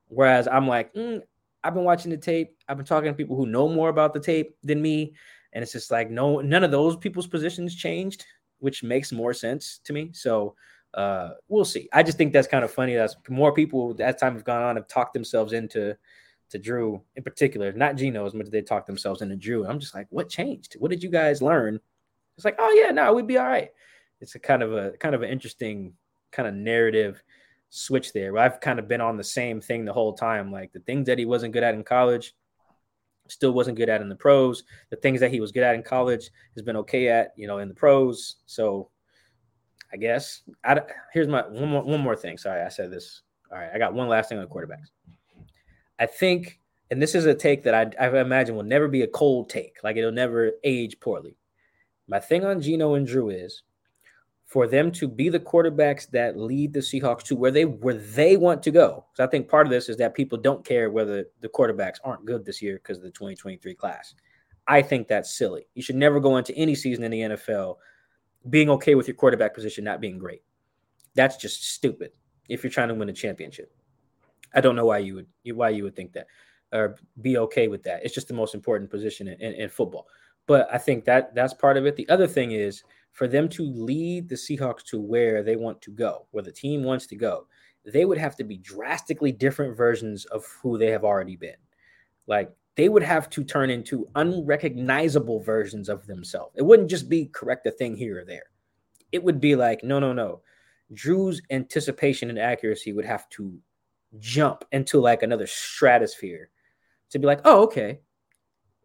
Whereas 0.08 0.46
I'm 0.48 0.68
like, 0.68 0.92
mm, 0.94 1.20
I've 1.62 1.74
been 1.74 1.84
watching 1.84 2.10
the 2.10 2.16
tape. 2.16 2.56
I've 2.68 2.76
been 2.76 2.86
talking 2.86 3.10
to 3.10 3.16
people 3.16 3.36
who 3.36 3.46
know 3.46 3.68
more 3.68 3.88
about 3.88 4.12
the 4.12 4.20
tape 4.20 4.56
than 4.62 4.82
me, 4.82 5.14
and 5.52 5.62
it's 5.62 5.72
just 5.72 5.90
like 5.90 6.10
no, 6.10 6.40
none 6.40 6.64
of 6.64 6.70
those 6.70 6.96
people's 6.96 7.26
positions 7.26 7.74
changed, 7.74 8.26
which 8.58 8.82
makes 8.82 9.12
more 9.12 9.32
sense 9.32 9.80
to 9.84 9.92
me. 9.92 10.10
So 10.12 10.54
uh, 10.92 11.30
we'll 11.48 11.64
see. 11.64 11.88
I 11.92 12.02
just 12.02 12.18
think 12.18 12.32
that's 12.32 12.48
kind 12.48 12.64
of 12.64 12.70
funny. 12.70 12.94
That's 12.94 13.16
more 13.28 13.52
people 13.52 13.96
as 13.98 14.16
time 14.16 14.34
have 14.34 14.44
gone 14.44 14.62
on 14.62 14.76
have 14.76 14.88
talked 14.88 15.14
themselves 15.14 15.52
into 15.52 15.96
to 16.54 16.58
Drew 16.60 17.02
in 17.16 17.24
particular, 17.24 17.72
not 17.72 17.96
Geno 17.96 18.24
as 18.26 18.32
much 18.32 18.46
as 18.46 18.52
they 18.52 18.62
talked 18.62 18.86
themselves 18.86 19.22
into 19.22 19.34
Drew. 19.34 19.66
I'm 19.66 19.80
just 19.80 19.92
like, 19.92 20.06
what 20.10 20.28
changed? 20.28 20.76
What 20.78 20.92
did 20.92 21.02
you 21.02 21.10
guys 21.10 21.42
learn? 21.42 21.80
It's 22.36 22.44
like, 22.44 22.54
oh 22.60 22.70
yeah, 22.70 22.92
no, 22.92 23.12
we'd 23.12 23.26
be 23.26 23.38
all 23.38 23.46
right. 23.46 23.70
It's 24.20 24.36
a 24.36 24.38
kind 24.38 24.62
of 24.62 24.72
a 24.72 24.92
kind 24.98 25.16
of 25.16 25.22
an 25.22 25.30
interesting 25.30 25.94
kind 26.30 26.48
of 26.48 26.54
narrative 26.54 27.20
switch 27.70 28.12
there. 28.12 28.38
I've 28.38 28.60
kind 28.60 28.78
of 28.78 28.86
been 28.86 29.00
on 29.00 29.16
the 29.16 29.24
same 29.24 29.60
thing 29.60 29.84
the 29.84 29.92
whole 29.92 30.12
time. 30.12 30.52
Like 30.52 30.72
the 30.72 30.78
things 30.78 31.06
that 31.06 31.18
he 31.18 31.24
wasn't 31.24 31.52
good 31.52 31.64
at 31.64 31.74
in 31.74 31.82
college, 31.82 32.36
still 33.28 33.50
wasn't 33.50 33.76
good 33.76 33.88
at 33.88 34.00
in 34.00 34.08
the 34.08 34.14
pros. 34.14 34.62
The 34.90 34.96
things 34.96 35.18
that 35.20 35.32
he 35.32 35.40
was 35.40 35.50
good 35.50 35.64
at 35.64 35.74
in 35.74 35.82
college 35.82 36.30
has 36.54 36.62
been 36.62 36.76
okay 36.76 37.08
at, 37.08 37.32
you 37.36 37.48
know, 37.48 37.58
in 37.58 37.68
the 37.68 37.74
pros. 37.74 38.36
So 38.46 38.90
I 39.92 39.96
guess 39.96 40.42
I, 40.64 40.80
here's 41.12 41.26
my 41.26 41.48
one 41.48 41.68
more 41.68 41.82
one 41.82 42.00
more 42.00 42.14
thing. 42.14 42.38
Sorry, 42.38 42.62
I 42.62 42.68
said 42.68 42.92
this. 42.92 43.22
All 43.50 43.58
right, 43.58 43.70
I 43.74 43.78
got 43.78 43.92
one 43.92 44.08
last 44.08 44.28
thing 44.28 44.38
on 44.38 44.44
the 44.44 44.50
quarterbacks. 44.50 44.90
I 45.98 46.06
think, 46.06 46.60
and 46.90 47.00
this 47.00 47.14
is 47.14 47.26
a 47.26 47.34
take 47.34 47.62
that 47.64 47.74
I, 47.74 48.04
I 48.04 48.20
imagine 48.20 48.56
will 48.56 48.62
never 48.62 48.88
be 48.88 49.02
a 49.02 49.06
cold 49.06 49.48
take. 49.48 49.76
Like 49.82 49.96
it'll 49.96 50.12
never 50.12 50.52
age 50.64 50.98
poorly. 51.00 51.36
My 52.06 52.20
thing 52.20 52.44
on 52.44 52.60
Geno 52.60 52.94
and 52.94 53.06
Drew 53.06 53.30
is 53.30 53.62
for 54.46 54.66
them 54.66 54.92
to 54.92 55.08
be 55.08 55.28
the 55.28 55.40
quarterbacks 55.40 56.10
that 56.10 56.38
lead 56.38 56.72
the 56.72 56.80
Seahawks 56.80 57.22
to 57.24 57.36
where 57.36 57.50
they 57.50 57.64
where 57.64 57.94
they 57.94 58.36
want 58.36 58.62
to 58.64 58.70
go. 58.70 59.06
So 59.14 59.24
I 59.24 59.26
think 59.26 59.48
part 59.48 59.66
of 59.66 59.70
this 59.70 59.88
is 59.88 59.96
that 59.96 60.14
people 60.14 60.38
don't 60.38 60.64
care 60.64 60.90
whether 60.90 61.24
the 61.40 61.48
quarterbacks 61.48 61.96
aren't 62.04 62.26
good 62.26 62.44
this 62.44 62.60
year 62.60 62.74
because 62.74 62.98
of 62.98 63.04
the 63.04 63.10
2023 63.10 63.74
class. 63.74 64.14
I 64.66 64.82
think 64.82 65.08
that's 65.08 65.36
silly. 65.36 65.66
You 65.74 65.82
should 65.82 65.96
never 65.96 66.20
go 66.20 66.36
into 66.36 66.54
any 66.56 66.74
season 66.74 67.04
in 67.04 67.10
the 67.10 67.20
NFL 67.20 67.76
being 68.48 68.70
okay 68.70 68.94
with 68.94 69.08
your 69.08 69.16
quarterback 69.16 69.54
position 69.54 69.84
not 69.84 70.00
being 70.00 70.18
great. 70.18 70.42
That's 71.14 71.36
just 71.36 71.72
stupid 71.72 72.12
if 72.48 72.62
you're 72.62 72.70
trying 72.70 72.88
to 72.88 72.94
win 72.94 73.08
a 73.08 73.12
championship. 73.12 73.72
I 74.54 74.60
don't 74.60 74.76
know 74.76 74.86
why 74.86 74.98
you 74.98 75.14
would 75.16 75.26
why 75.56 75.70
you 75.70 75.84
would 75.84 75.96
think 75.96 76.12
that 76.12 76.26
or 76.72 76.96
be 77.20 77.38
okay 77.38 77.68
with 77.68 77.82
that. 77.84 78.04
It's 78.04 78.14
just 78.14 78.28
the 78.28 78.34
most 78.34 78.54
important 78.54 78.90
position 78.90 79.28
in, 79.28 79.40
in, 79.40 79.54
in 79.54 79.68
football. 79.68 80.06
But 80.46 80.68
I 80.72 80.78
think 80.78 81.04
that 81.04 81.34
that's 81.34 81.54
part 81.54 81.76
of 81.76 81.86
it. 81.86 81.96
The 81.96 82.08
other 82.08 82.26
thing 82.26 82.52
is 82.52 82.82
for 83.12 83.28
them 83.28 83.48
to 83.50 83.62
lead 83.62 84.28
the 84.28 84.34
Seahawks 84.34 84.82
to 84.86 85.00
where 85.00 85.42
they 85.42 85.56
want 85.56 85.80
to 85.82 85.92
go, 85.92 86.26
where 86.32 86.42
the 86.42 86.52
team 86.52 86.82
wants 86.82 87.06
to 87.06 87.16
go, 87.16 87.46
they 87.86 88.04
would 88.04 88.18
have 88.18 88.36
to 88.36 88.44
be 88.44 88.58
drastically 88.58 89.30
different 89.30 89.76
versions 89.76 90.24
of 90.26 90.44
who 90.62 90.76
they 90.76 90.90
have 90.90 91.04
already 91.04 91.36
been. 91.36 91.56
Like 92.26 92.50
they 92.76 92.88
would 92.88 93.02
have 93.02 93.30
to 93.30 93.44
turn 93.44 93.70
into 93.70 94.08
unrecognizable 94.16 95.40
versions 95.40 95.88
of 95.88 96.06
themselves. 96.06 96.54
It 96.56 96.62
wouldn't 96.62 96.90
just 96.90 97.08
be 97.08 97.26
correct 97.26 97.66
a 97.66 97.70
thing 97.70 97.96
here 97.96 98.20
or 98.20 98.24
there. 98.24 98.44
It 99.12 99.22
would 99.22 99.40
be 99.40 99.54
like, 99.54 99.84
no, 99.84 100.00
no, 100.00 100.12
no. 100.12 100.42
Drew's 100.92 101.40
anticipation 101.50 102.30
and 102.30 102.38
accuracy 102.38 102.92
would 102.92 103.04
have 103.04 103.28
to 103.30 103.56
jump 104.18 104.64
into 104.72 105.00
like 105.00 105.22
another 105.22 105.46
stratosphere 105.46 106.50
to 107.10 107.18
be 107.18 107.26
like, 107.26 107.40
oh, 107.44 107.62
okay. 107.64 108.00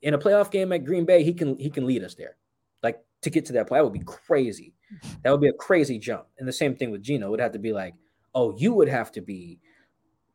In 0.02 0.14
a 0.14 0.18
playoff 0.18 0.52
game 0.52 0.72
at 0.72 0.86
Green 0.86 1.06
Bay, 1.06 1.24
he 1.24 1.34
can 1.34 1.58
he 1.58 1.70
can 1.70 1.86
lead 1.86 2.04
us 2.04 2.16
there. 2.16 2.38
Like 2.82 3.00
to 3.22 3.30
get 3.30 3.46
to 3.46 3.54
that 3.54 3.68
point, 3.68 3.80
that 3.80 3.84
would 3.84 3.94
be 3.94 4.06
crazy. 4.06 4.74
That 5.24 5.32
would 5.32 5.42
be 5.42 5.50
a 5.50 5.54
crazy 5.54 6.00
jump. 6.00 6.26
And 6.38 6.48
the 6.48 6.54
same 6.54 6.76
thing 6.76 6.92
with 6.92 7.04
Geno. 7.04 7.28
It 7.28 7.32
would 7.32 7.42
have 7.42 7.52
to 7.52 7.60
be 7.60 7.74
like, 7.74 7.96
oh, 8.34 8.56
you 8.58 8.74
would 8.74 8.88
have 8.88 9.12
to 9.14 9.22
be 9.22 9.60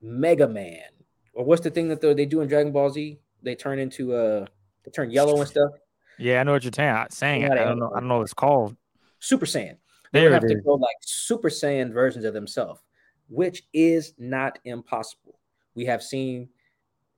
Mega 0.03 0.47
Man. 0.47 0.83
Or 1.33 1.45
what's 1.45 1.63
the 1.63 1.71
thing 1.71 1.89
that 1.89 2.01
they 2.01 2.27
do 2.27 2.43
in 2.43 2.49
Dragon 2.49 2.73
Ball 2.73 2.91
Z? 2.91 3.19
they 3.45 3.55
turn 3.55 3.79
into 3.79 4.15
uh 4.15 4.47
they 4.85 4.91
turn 4.91 5.11
yellow 5.11 5.41
and 5.41 5.49
stuff. 5.49 5.71
Yeah, 6.19 6.41
I 6.41 6.45
know 6.45 6.53
what 6.53 6.65
you're 6.65 6.73
saying. 6.75 7.07
saying 7.11 7.45
I 7.45 7.55
don't 7.55 7.79
know. 7.79 7.91
I 7.95 8.01
don't 8.01 8.09
know 8.09 8.19
what 8.19 8.25
it's 8.25 8.35
called. 8.35 8.77
Super 9.19 9.47
Saiyan. 9.47 9.77
They 10.13 10.21
there 10.21 10.33
have 10.33 10.43
to 10.43 10.55
go 10.57 10.75
like 10.75 10.97
Super 11.01 11.49
Saiyan 11.49 11.93
versions 11.93 12.25
of 12.25 12.35
themselves, 12.35 12.81
which 13.29 13.65
is 13.73 14.15
not 14.19 14.59
impossible. 14.65 15.39
We 15.75 15.85
have 15.87 16.03
seen 16.03 16.49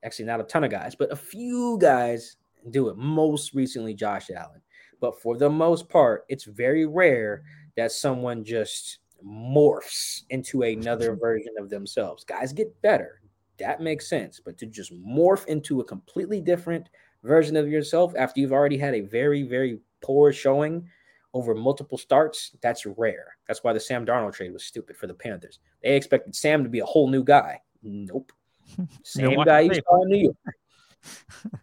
actually 0.04 0.26
not 0.26 0.40
a 0.40 0.44
ton 0.44 0.64
of 0.64 0.70
guys, 0.70 0.94
but 0.94 1.12
a 1.12 1.16
few 1.16 1.78
guys 1.80 2.36
do 2.70 2.88
it. 2.88 2.96
Most 2.96 3.54
recently, 3.54 3.94
Josh 3.94 4.30
Allen. 4.30 4.62
But 5.00 5.20
for 5.20 5.36
the 5.36 5.50
most 5.50 5.88
part, 5.88 6.24
it's 6.28 6.44
very 6.44 6.86
rare 6.86 7.42
that 7.76 7.92
someone 7.92 8.44
just 8.44 8.98
morphs 9.24 10.22
into 10.30 10.62
another 10.62 11.14
version 11.20 11.54
of 11.58 11.70
themselves. 11.70 12.24
Guys 12.24 12.52
get 12.52 12.80
better 12.82 13.20
that 13.58 13.80
makes 13.80 14.08
sense. 14.08 14.40
But 14.44 14.58
to 14.58 14.66
just 14.66 14.92
morph 14.92 15.46
into 15.46 15.80
a 15.80 15.84
completely 15.84 16.40
different 16.40 16.88
version 17.22 17.56
of 17.56 17.68
yourself 17.68 18.14
after 18.16 18.40
you've 18.40 18.52
already 18.52 18.78
had 18.78 18.94
a 18.94 19.00
very, 19.00 19.42
very 19.42 19.80
poor 20.02 20.32
showing 20.32 20.88
over 21.34 21.54
multiple 21.54 21.98
starts, 21.98 22.52
that's 22.62 22.86
rare. 22.86 23.36
That's 23.46 23.62
why 23.62 23.72
the 23.72 23.80
Sam 23.80 24.06
Darnold 24.06 24.34
trade 24.34 24.52
was 24.52 24.64
stupid 24.64 24.96
for 24.96 25.06
the 25.06 25.14
Panthers. 25.14 25.58
They 25.82 25.96
expected 25.96 26.34
Sam 26.34 26.62
to 26.64 26.70
be 26.70 26.80
a 26.80 26.84
whole 26.84 27.08
new 27.08 27.24
guy. 27.24 27.60
Nope. 27.82 28.32
Same 29.02 29.42
guy 29.44 29.60
you 29.60 29.74
saw 29.74 30.02
in 30.02 30.08
New 30.08 30.22
York. 30.24 30.36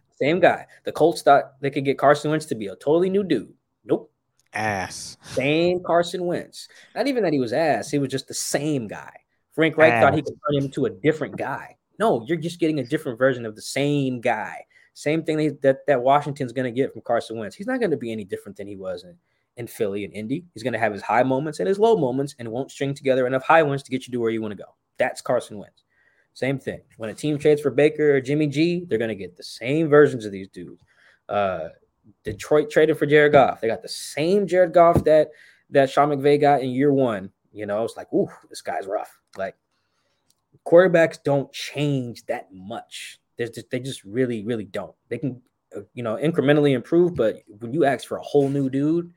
Same 0.16 0.40
guy. 0.40 0.66
The 0.84 0.92
Colts 0.92 1.22
thought 1.22 1.60
they 1.60 1.70
could 1.70 1.84
get 1.84 1.98
Carson 1.98 2.30
Wentz 2.30 2.46
to 2.46 2.54
be 2.54 2.68
a 2.68 2.76
totally 2.76 3.10
new 3.10 3.24
dude. 3.24 3.52
Nope. 3.84 4.10
Ass. 4.52 5.16
Same 5.22 5.82
Carson 5.82 6.24
Wentz. 6.24 6.68
Not 6.94 7.08
even 7.08 7.24
that 7.24 7.32
he 7.32 7.40
was 7.40 7.52
ass. 7.52 7.90
He 7.90 7.98
was 7.98 8.10
just 8.10 8.28
the 8.28 8.34
same 8.34 8.86
guy. 8.86 9.12
Frank 9.52 9.76
Reich 9.76 9.92
ass. 9.92 10.02
thought 10.02 10.14
he 10.14 10.22
could 10.22 10.34
turn 10.46 10.58
him 10.58 10.64
into 10.64 10.86
a 10.86 10.90
different 10.90 11.36
guy. 11.36 11.76
No, 11.98 12.24
you're 12.26 12.38
just 12.38 12.60
getting 12.60 12.78
a 12.78 12.84
different 12.84 13.18
version 13.18 13.44
of 13.44 13.56
the 13.56 13.62
same 13.62 14.20
guy. 14.20 14.64
Same 14.94 15.24
thing 15.24 15.58
that, 15.62 15.86
that 15.86 16.02
Washington's 16.02 16.52
going 16.52 16.72
to 16.72 16.80
get 16.80 16.92
from 16.92 17.02
Carson 17.02 17.36
Wentz. 17.36 17.56
He's 17.56 17.66
not 17.66 17.80
going 17.80 17.90
to 17.90 17.96
be 17.96 18.12
any 18.12 18.24
different 18.24 18.56
than 18.56 18.68
he 18.68 18.76
was 18.76 19.02
in, 19.02 19.16
in 19.56 19.66
Philly 19.66 20.04
and 20.04 20.12
Indy. 20.12 20.44
He's 20.52 20.62
going 20.62 20.72
to 20.72 20.78
have 20.78 20.92
his 20.92 21.02
high 21.02 21.22
moments 21.22 21.60
and 21.60 21.68
his 21.68 21.78
low 21.78 21.96
moments 21.96 22.34
and 22.38 22.50
won't 22.50 22.70
string 22.70 22.94
together 22.94 23.26
enough 23.26 23.44
high 23.44 23.62
ones 23.62 23.82
to 23.84 23.90
get 23.90 24.06
you 24.06 24.12
to 24.12 24.20
where 24.20 24.30
you 24.30 24.42
want 24.42 24.52
to 24.52 24.62
go. 24.62 24.74
That's 24.98 25.20
Carson 25.20 25.58
Wentz. 25.58 25.84
Same 26.34 26.58
thing. 26.58 26.80
When 26.96 27.10
a 27.10 27.14
team 27.14 27.38
trades 27.38 27.60
for 27.60 27.70
Baker 27.70 28.16
or 28.16 28.20
Jimmy 28.20 28.48
G, 28.48 28.84
they're 28.88 28.98
going 28.98 29.08
to 29.08 29.14
get 29.14 29.36
the 29.36 29.44
same 29.44 29.88
versions 29.88 30.24
of 30.24 30.32
these 30.32 30.48
dudes. 30.48 30.82
Uh, 31.28 31.68
Detroit 32.24 32.70
traded 32.70 32.98
for 32.98 33.06
Jared 33.06 33.32
Goff. 33.32 33.60
They 33.60 33.68
got 33.68 33.82
the 33.82 33.88
same 33.88 34.46
Jared 34.46 34.72
Goff 34.72 35.04
that 35.04 35.30
that 35.70 35.90
Sean 35.90 36.10
McVay 36.10 36.40
got 36.40 36.60
in 36.60 36.70
year 36.70 36.92
one. 36.92 37.30
You 37.52 37.66
know, 37.66 37.84
it's 37.84 37.96
like, 37.96 38.12
ooh, 38.12 38.28
this 38.50 38.60
guy's 38.60 38.86
rough. 38.86 39.20
Like 39.36 39.56
quarterbacks 40.66 41.22
don't 41.22 41.52
change 41.52 42.26
that 42.26 42.52
much. 42.52 43.18
Just, 43.38 43.70
they 43.70 43.80
just 43.80 44.04
really, 44.04 44.44
really 44.44 44.64
don't. 44.64 44.94
They 45.08 45.18
can, 45.18 45.40
uh, 45.76 45.80
you 45.94 46.02
know, 46.02 46.16
incrementally 46.16 46.74
improve, 46.74 47.14
but 47.14 47.36
when 47.58 47.72
you 47.72 47.84
ask 47.84 48.06
for 48.06 48.16
a 48.16 48.22
whole 48.22 48.48
new 48.48 48.68
dude, 48.68 49.12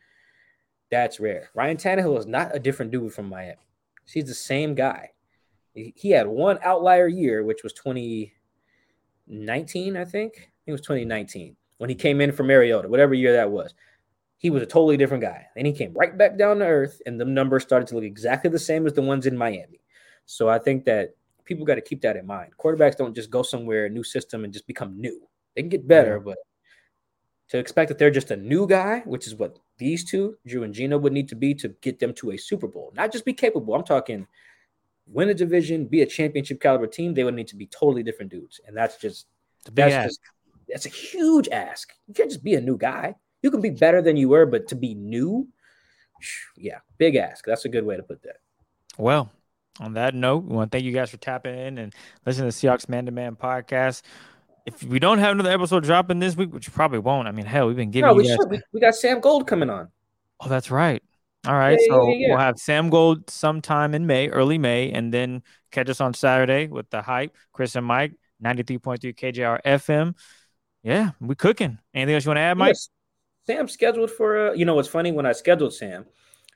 that's 0.89 1.19
rare. 1.19 1.49
Ryan 1.53 1.77
Tannehill 1.77 2.17
is 2.17 2.25
not 2.25 2.55
a 2.55 2.59
different 2.59 2.91
dude 2.91 3.13
from 3.13 3.29
Miami. 3.29 3.57
He's 4.05 4.25
the 4.25 4.33
same 4.33 4.73
guy. 4.75 5.11
He 5.73 6.09
had 6.09 6.27
one 6.27 6.59
outlier 6.63 7.07
year, 7.07 7.43
which 7.43 7.63
was 7.63 7.73
2019, 7.73 9.97
I 9.97 10.05
think. 10.05 10.33
I 10.33 10.35
think 10.41 10.51
it 10.65 10.71
was 10.71 10.81
2019 10.81 11.55
when 11.77 11.89
he 11.89 11.95
came 11.95 12.21
in 12.21 12.31
from 12.31 12.47
Mariota, 12.47 12.87
whatever 12.87 13.13
year 13.13 13.33
that 13.33 13.51
was. 13.51 13.73
He 14.37 14.49
was 14.49 14.63
a 14.63 14.67
totally 14.67 14.95
different 14.97 15.23
guy. 15.23 15.45
and 15.55 15.67
he 15.67 15.73
came 15.73 15.93
right 15.93 16.17
back 16.17 16.37
down 16.37 16.59
to 16.59 16.65
earth, 16.65 17.01
and 17.05 17.19
the 17.19 17.25
numbers 17.25 17.63
started 17.63 17.87
to 17.89 17.95
look 17.95 18.03
exactly 18.03 18.49
the 18.49 18.59
same 18.59 18.87
as 18.87 18.93
the 18.93 19.01
ones 19.01 19.25
in 19.25 19.37
Miami. 19.37 19.81
So 20.25 20.47
I 20.49 20.59
think 20.59 20.85
that 20.85 21.15
people 21.45 21.65
got 21.65 21.75
to 21.75 21.81
keep 21.81 22.01
that 22.01 22.17
in 22.17 22.25
mind. 22.25 22.51
Quarterbacks 22.57 22.97
don't 22.97 23.15
just 23.15 23.29
go 23.29 23.41
somewhere, 23.41 23.85
a 23.85 23.89
new 23.89 24.03
system, 24.03 24.43
and 24.43 24.53
just 24.53 24.67
become 24.67 24.99
new. 24.99 25.21
They 25.55 25.61
can 25.63 25.69
get 25.69 25.87
better, 25.87 26.17
yeah. 26.17 26.23
but 26.23 26.37
to 27.49 27.57
expect 27.57 27.89
that 27.89 27.97
they're 27.97 28.11
just 28.11 28.31
a 28.31 28.35
new 28.35 28.67
guy, 28.67 29.01
which 29.05 29.27
is 29.27 29.35
what 29.35 29.59
these 29.77 30.03
two, 30.03 30.37
Drew 30.45 30.63
and 30.63 30.73
Geno, 30.73 30.97
would 30.97 31.13
need 31.13 31.29
to 31.29 31.35
be 31.35 31.53
to 31.55 31.69
get 31.81 31.99
them 31.99 32.13
to 32.15 32.31
a 32.31 32.37
Super 32.37 32.67
Bowl, 32.67 32.91
not 32.95 33.11
just 33.11 33.25
be 33.25 33.33
capable. 33.33 33.73
I'm 33.73 33.83
talking 33.83 34.27
win 35.07 35.29
a 35.29 35.33
division, 35.33 35.85
be 35.85 36.01
a 36.01 36.05
championship 36.05 36.61
caliber 36.61 36.87
team. 36.87 37.13
They 37.13 37.23
would 37.23 37.33
need 37.33 37.47
to 37.47 37.55
be 37.55 37.67
totally 37.67 38.03
different 38.03 38.31
dudes, 38.31 38.59
and 38.67 38.75
that's 38.75 38.97
just 38.97 39.27
that's 39.71 39.93
ask. 39.93 40.07
just 40.09 40.19
that's 40.67 40.85
a 40.85 40.89
huge 40.89 41.47
ask. 41.49 41.93
You 42.07 42.13
can't 42.13 42.29
just 42.29 42.43
be 42.43 42.55
a 42.55 42.61
new 42.61 42.77
guy. 42.77 43.15
You 43.41 43.51
can 43.51 43.61
be 43.61 43.69
better 43.69 44.01
than 44.01 44.17
you 44.17 44.29
were, 44.29 44.45
but 44.45 44.67
to 44.69 44.75
be 44.75 44.93
new, 44.93 45.47
yeah, 46.57 46.79
big 46.97 47.15
ask. 47.15 47.45
That's 47.45 47.65
a 47.65 47.69
good 47.69 47.85
way 47.85 47.95
to 47.95 48.03
put 48.03 48.23
that. 48.23 48.37
Well, 48.97 49.31
on 49.79 49.93
that 49.93 50.15
note, 50.15 50.43
we 50.45 50.55
want 50.55 50.71
to 50.71 50.75
thank 50.75 50.85
you 50.85 50.91
guys 50.91 51.11
for 51.11 51.17
tapping 51.17 51.57
in 51.57 51.77
and 51.77 51.93
listening 52.25 52.49
to 52.49 52.59
the 52.59 52.67
Seahawks 52.67 52.89
Man 52.89 53.05
to 53.05 53.11
Man 53.11 53.35
podcast. 53.35 54.01
If 54.67 54.83
we 54.83 54.99
don't 54.99 55.19
have 55.19 55.31
another 55.31 55.51
episode 55.51 55.85
dropping 55.85 56.19
this 56.19 56.35
week, 56.35 56.53
which 56.53 56.71
probably 56.73 56.99
won't, 56.99 57.27
I 57.27 57.31
mean, 57.31 57.45
hell, 57.45 57.67
we've 57.67 57.75
been 57.75 57.89
giving. 57.89 58.07
No, 58.07 58.13
we 58.13 58.27
guys... 58.27 58.35
should. 58.35 58.51
We, 58.51 58.61
we, 58.73 58.79
got 58.79 58.95
Sam 58.95 59.21
Gold 59.21 59.47
coming 59.47 59.69
on. 59.69 59.87
Oh, 60.41 60.49
that's 60.49 60.69
right. 60.69 61.01
All 61.47 61.53
right, 61.53 61.79
yeah, 61.79 61.87
so 61.87 62.09
yeah, 62.09 62.15
yeah, 62.15 62.27
we'll 62.29 62.39
have 62.39 62.57
Sam 62.57 62.89
Gold 62.89 63.29
sometime 63.29 63.95
in 63.95 64.05
May, 64.05 64.27
early 64.27 64.57
May, 64.57 64.91
and 64.91 65.13
then 65.13 65.41
catch 65.71 65.89
us 65.89 66.01
on 66.01 66.13
Saturday 66.13 66.67
with 66.67 66.89
the 66.89 67.01
hype. 67.01 67.33
Chris 67.53 67.75
and 67.75 67.85
Mike, 67.85 68.13
ninety 68.41 68.63
three 68.63 68.77
point 68.77 69.01
three 69.01 69.13
KJR 69.13 69.61
FM. 69.65 70.15
Yeah, 70.83 71.11
we 71.21 71.35
cooking. 71.35 71.77
Anything 71.93 72.15
else 72.15 72.25
you 72.25 72.29
want 72.29 72.37
to 72.37 72.41
add, 72.41 72.57
Mike? 72.57 72.69
Yes. 72.69 72.89
Sam 73.45 73.69
scheduled 73.69 74.11
for. 74.11 74.49
Uh, 74.49 74.53
you 74.53 74.65
know 74.65 74.75
what's 74.75 74.89
funny 74.89 75.13
when 75.13 75.25
I 75.25 75.31
scheduled 75.31 75.73
Sam 75.73 76.05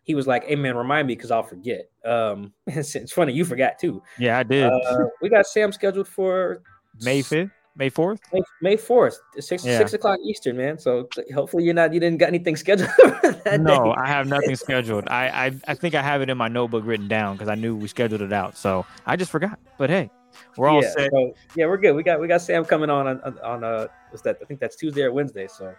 he 0.03 0.15
was 0.15 0.27
like, 0.27 0.45
"Hey 0.45 0.55
man, 0.55 0.75
remind 0.75 1.07
me 1.07 1.15
because 1.15 1.31
I'll 1.31 1.43
forget." 1.43 1.89
Um, 2.03 2.53
it's, 2.67 2.95
it's, 2.95 3.11
funny 3.11 3.33
you 3.33 3.45
forgot 3.45 3.79
too. 3.79 4.01
Yeah, 4.17 4.39
I 4.39 4.43
did. 4.43 4.65
Uh, 4.65 5.05
we 5.21 5.29
got 5.29 5.45
Sam 5.45 5.71
scheduled 5.71 6.07
for 6.07 6.61
May 7.01 7.21
fifth. 7.21 7.51
May 7.75 7.89
fourth. 7.89 8.19
May, 8.33 8.41
May 8.61 8.75
fourth, 8.77 9.17
six 9.39 9.65
Yeah. 9.65 9.77
six 9.77 9.93
o'clock 9.93 10.19
Eastern, 10.25 10.57
man. 10.57 10.77
So 10.77 11.07
hopefully 11.33 11.63
you're 11.63 11.73
not 11.73 11.93
you 11.93 11.99
didn't 12.01 12.17
got 12.19 12.27
anything 12.27 12.55
scheduled. 12.57 12.89
that 13.45 13.61
No, 13.61 13.85
day. 13.85 13.93
I 13.97 14.07
have 14.07 14.27
nothing 14.27 14.55
scheduled. 14.57 15.07
I, 15.07 15.27
I 15.47 15.51
I 15.69 15.73
think 15.75 15.95
I 15.95 16.01
have 16.01 16.21
it 16.21 16.29
in 16.29 16.37
my 16.37 16.49
notebook 16.49 16.83
written 16.85 17.07
down 17.07 17.35
because 17.37 17.47
I 17.47 17.55
knew 17.55 17.75
we 17.75 17.87
scheduled 17.87 18.21
it 18.21 18.33
out. 18.33 18.57
So 18.57 18.85
I 19.05 19.15
just 19.15 19.31
forgot. 19.31 19.57
But 19.77 19.89
hey, 19.89 20.09
we're 20.57 20.67
all 20.67 20.81
yeah, 20.83 20.91
set. 20.91 21.11
so, 21.11 21.33
yeah, 21.55 21.65
we're 21.65 21.77
good. 21.77 21.95
We 21.95 22.03
got 22.03 22.19
we 22.19 22.27
got 22.27 22.41
Sam 22.41 22.65
coming 22.65 22.89
on 22.89 23.07
on, 23.07 23.21
on, 23.23 23.39
on 23.39 23.63
uh 23.63 23.87
what's 24.09 24.21
that? 24.23 24.37
I 24.41 24.45
think 24.45 24.59
that's 24.59 24.75
Tuesday 24.75 25.03
or 25.03 25.13
Wednesday. 25.13 25.47
So 25.47 25.73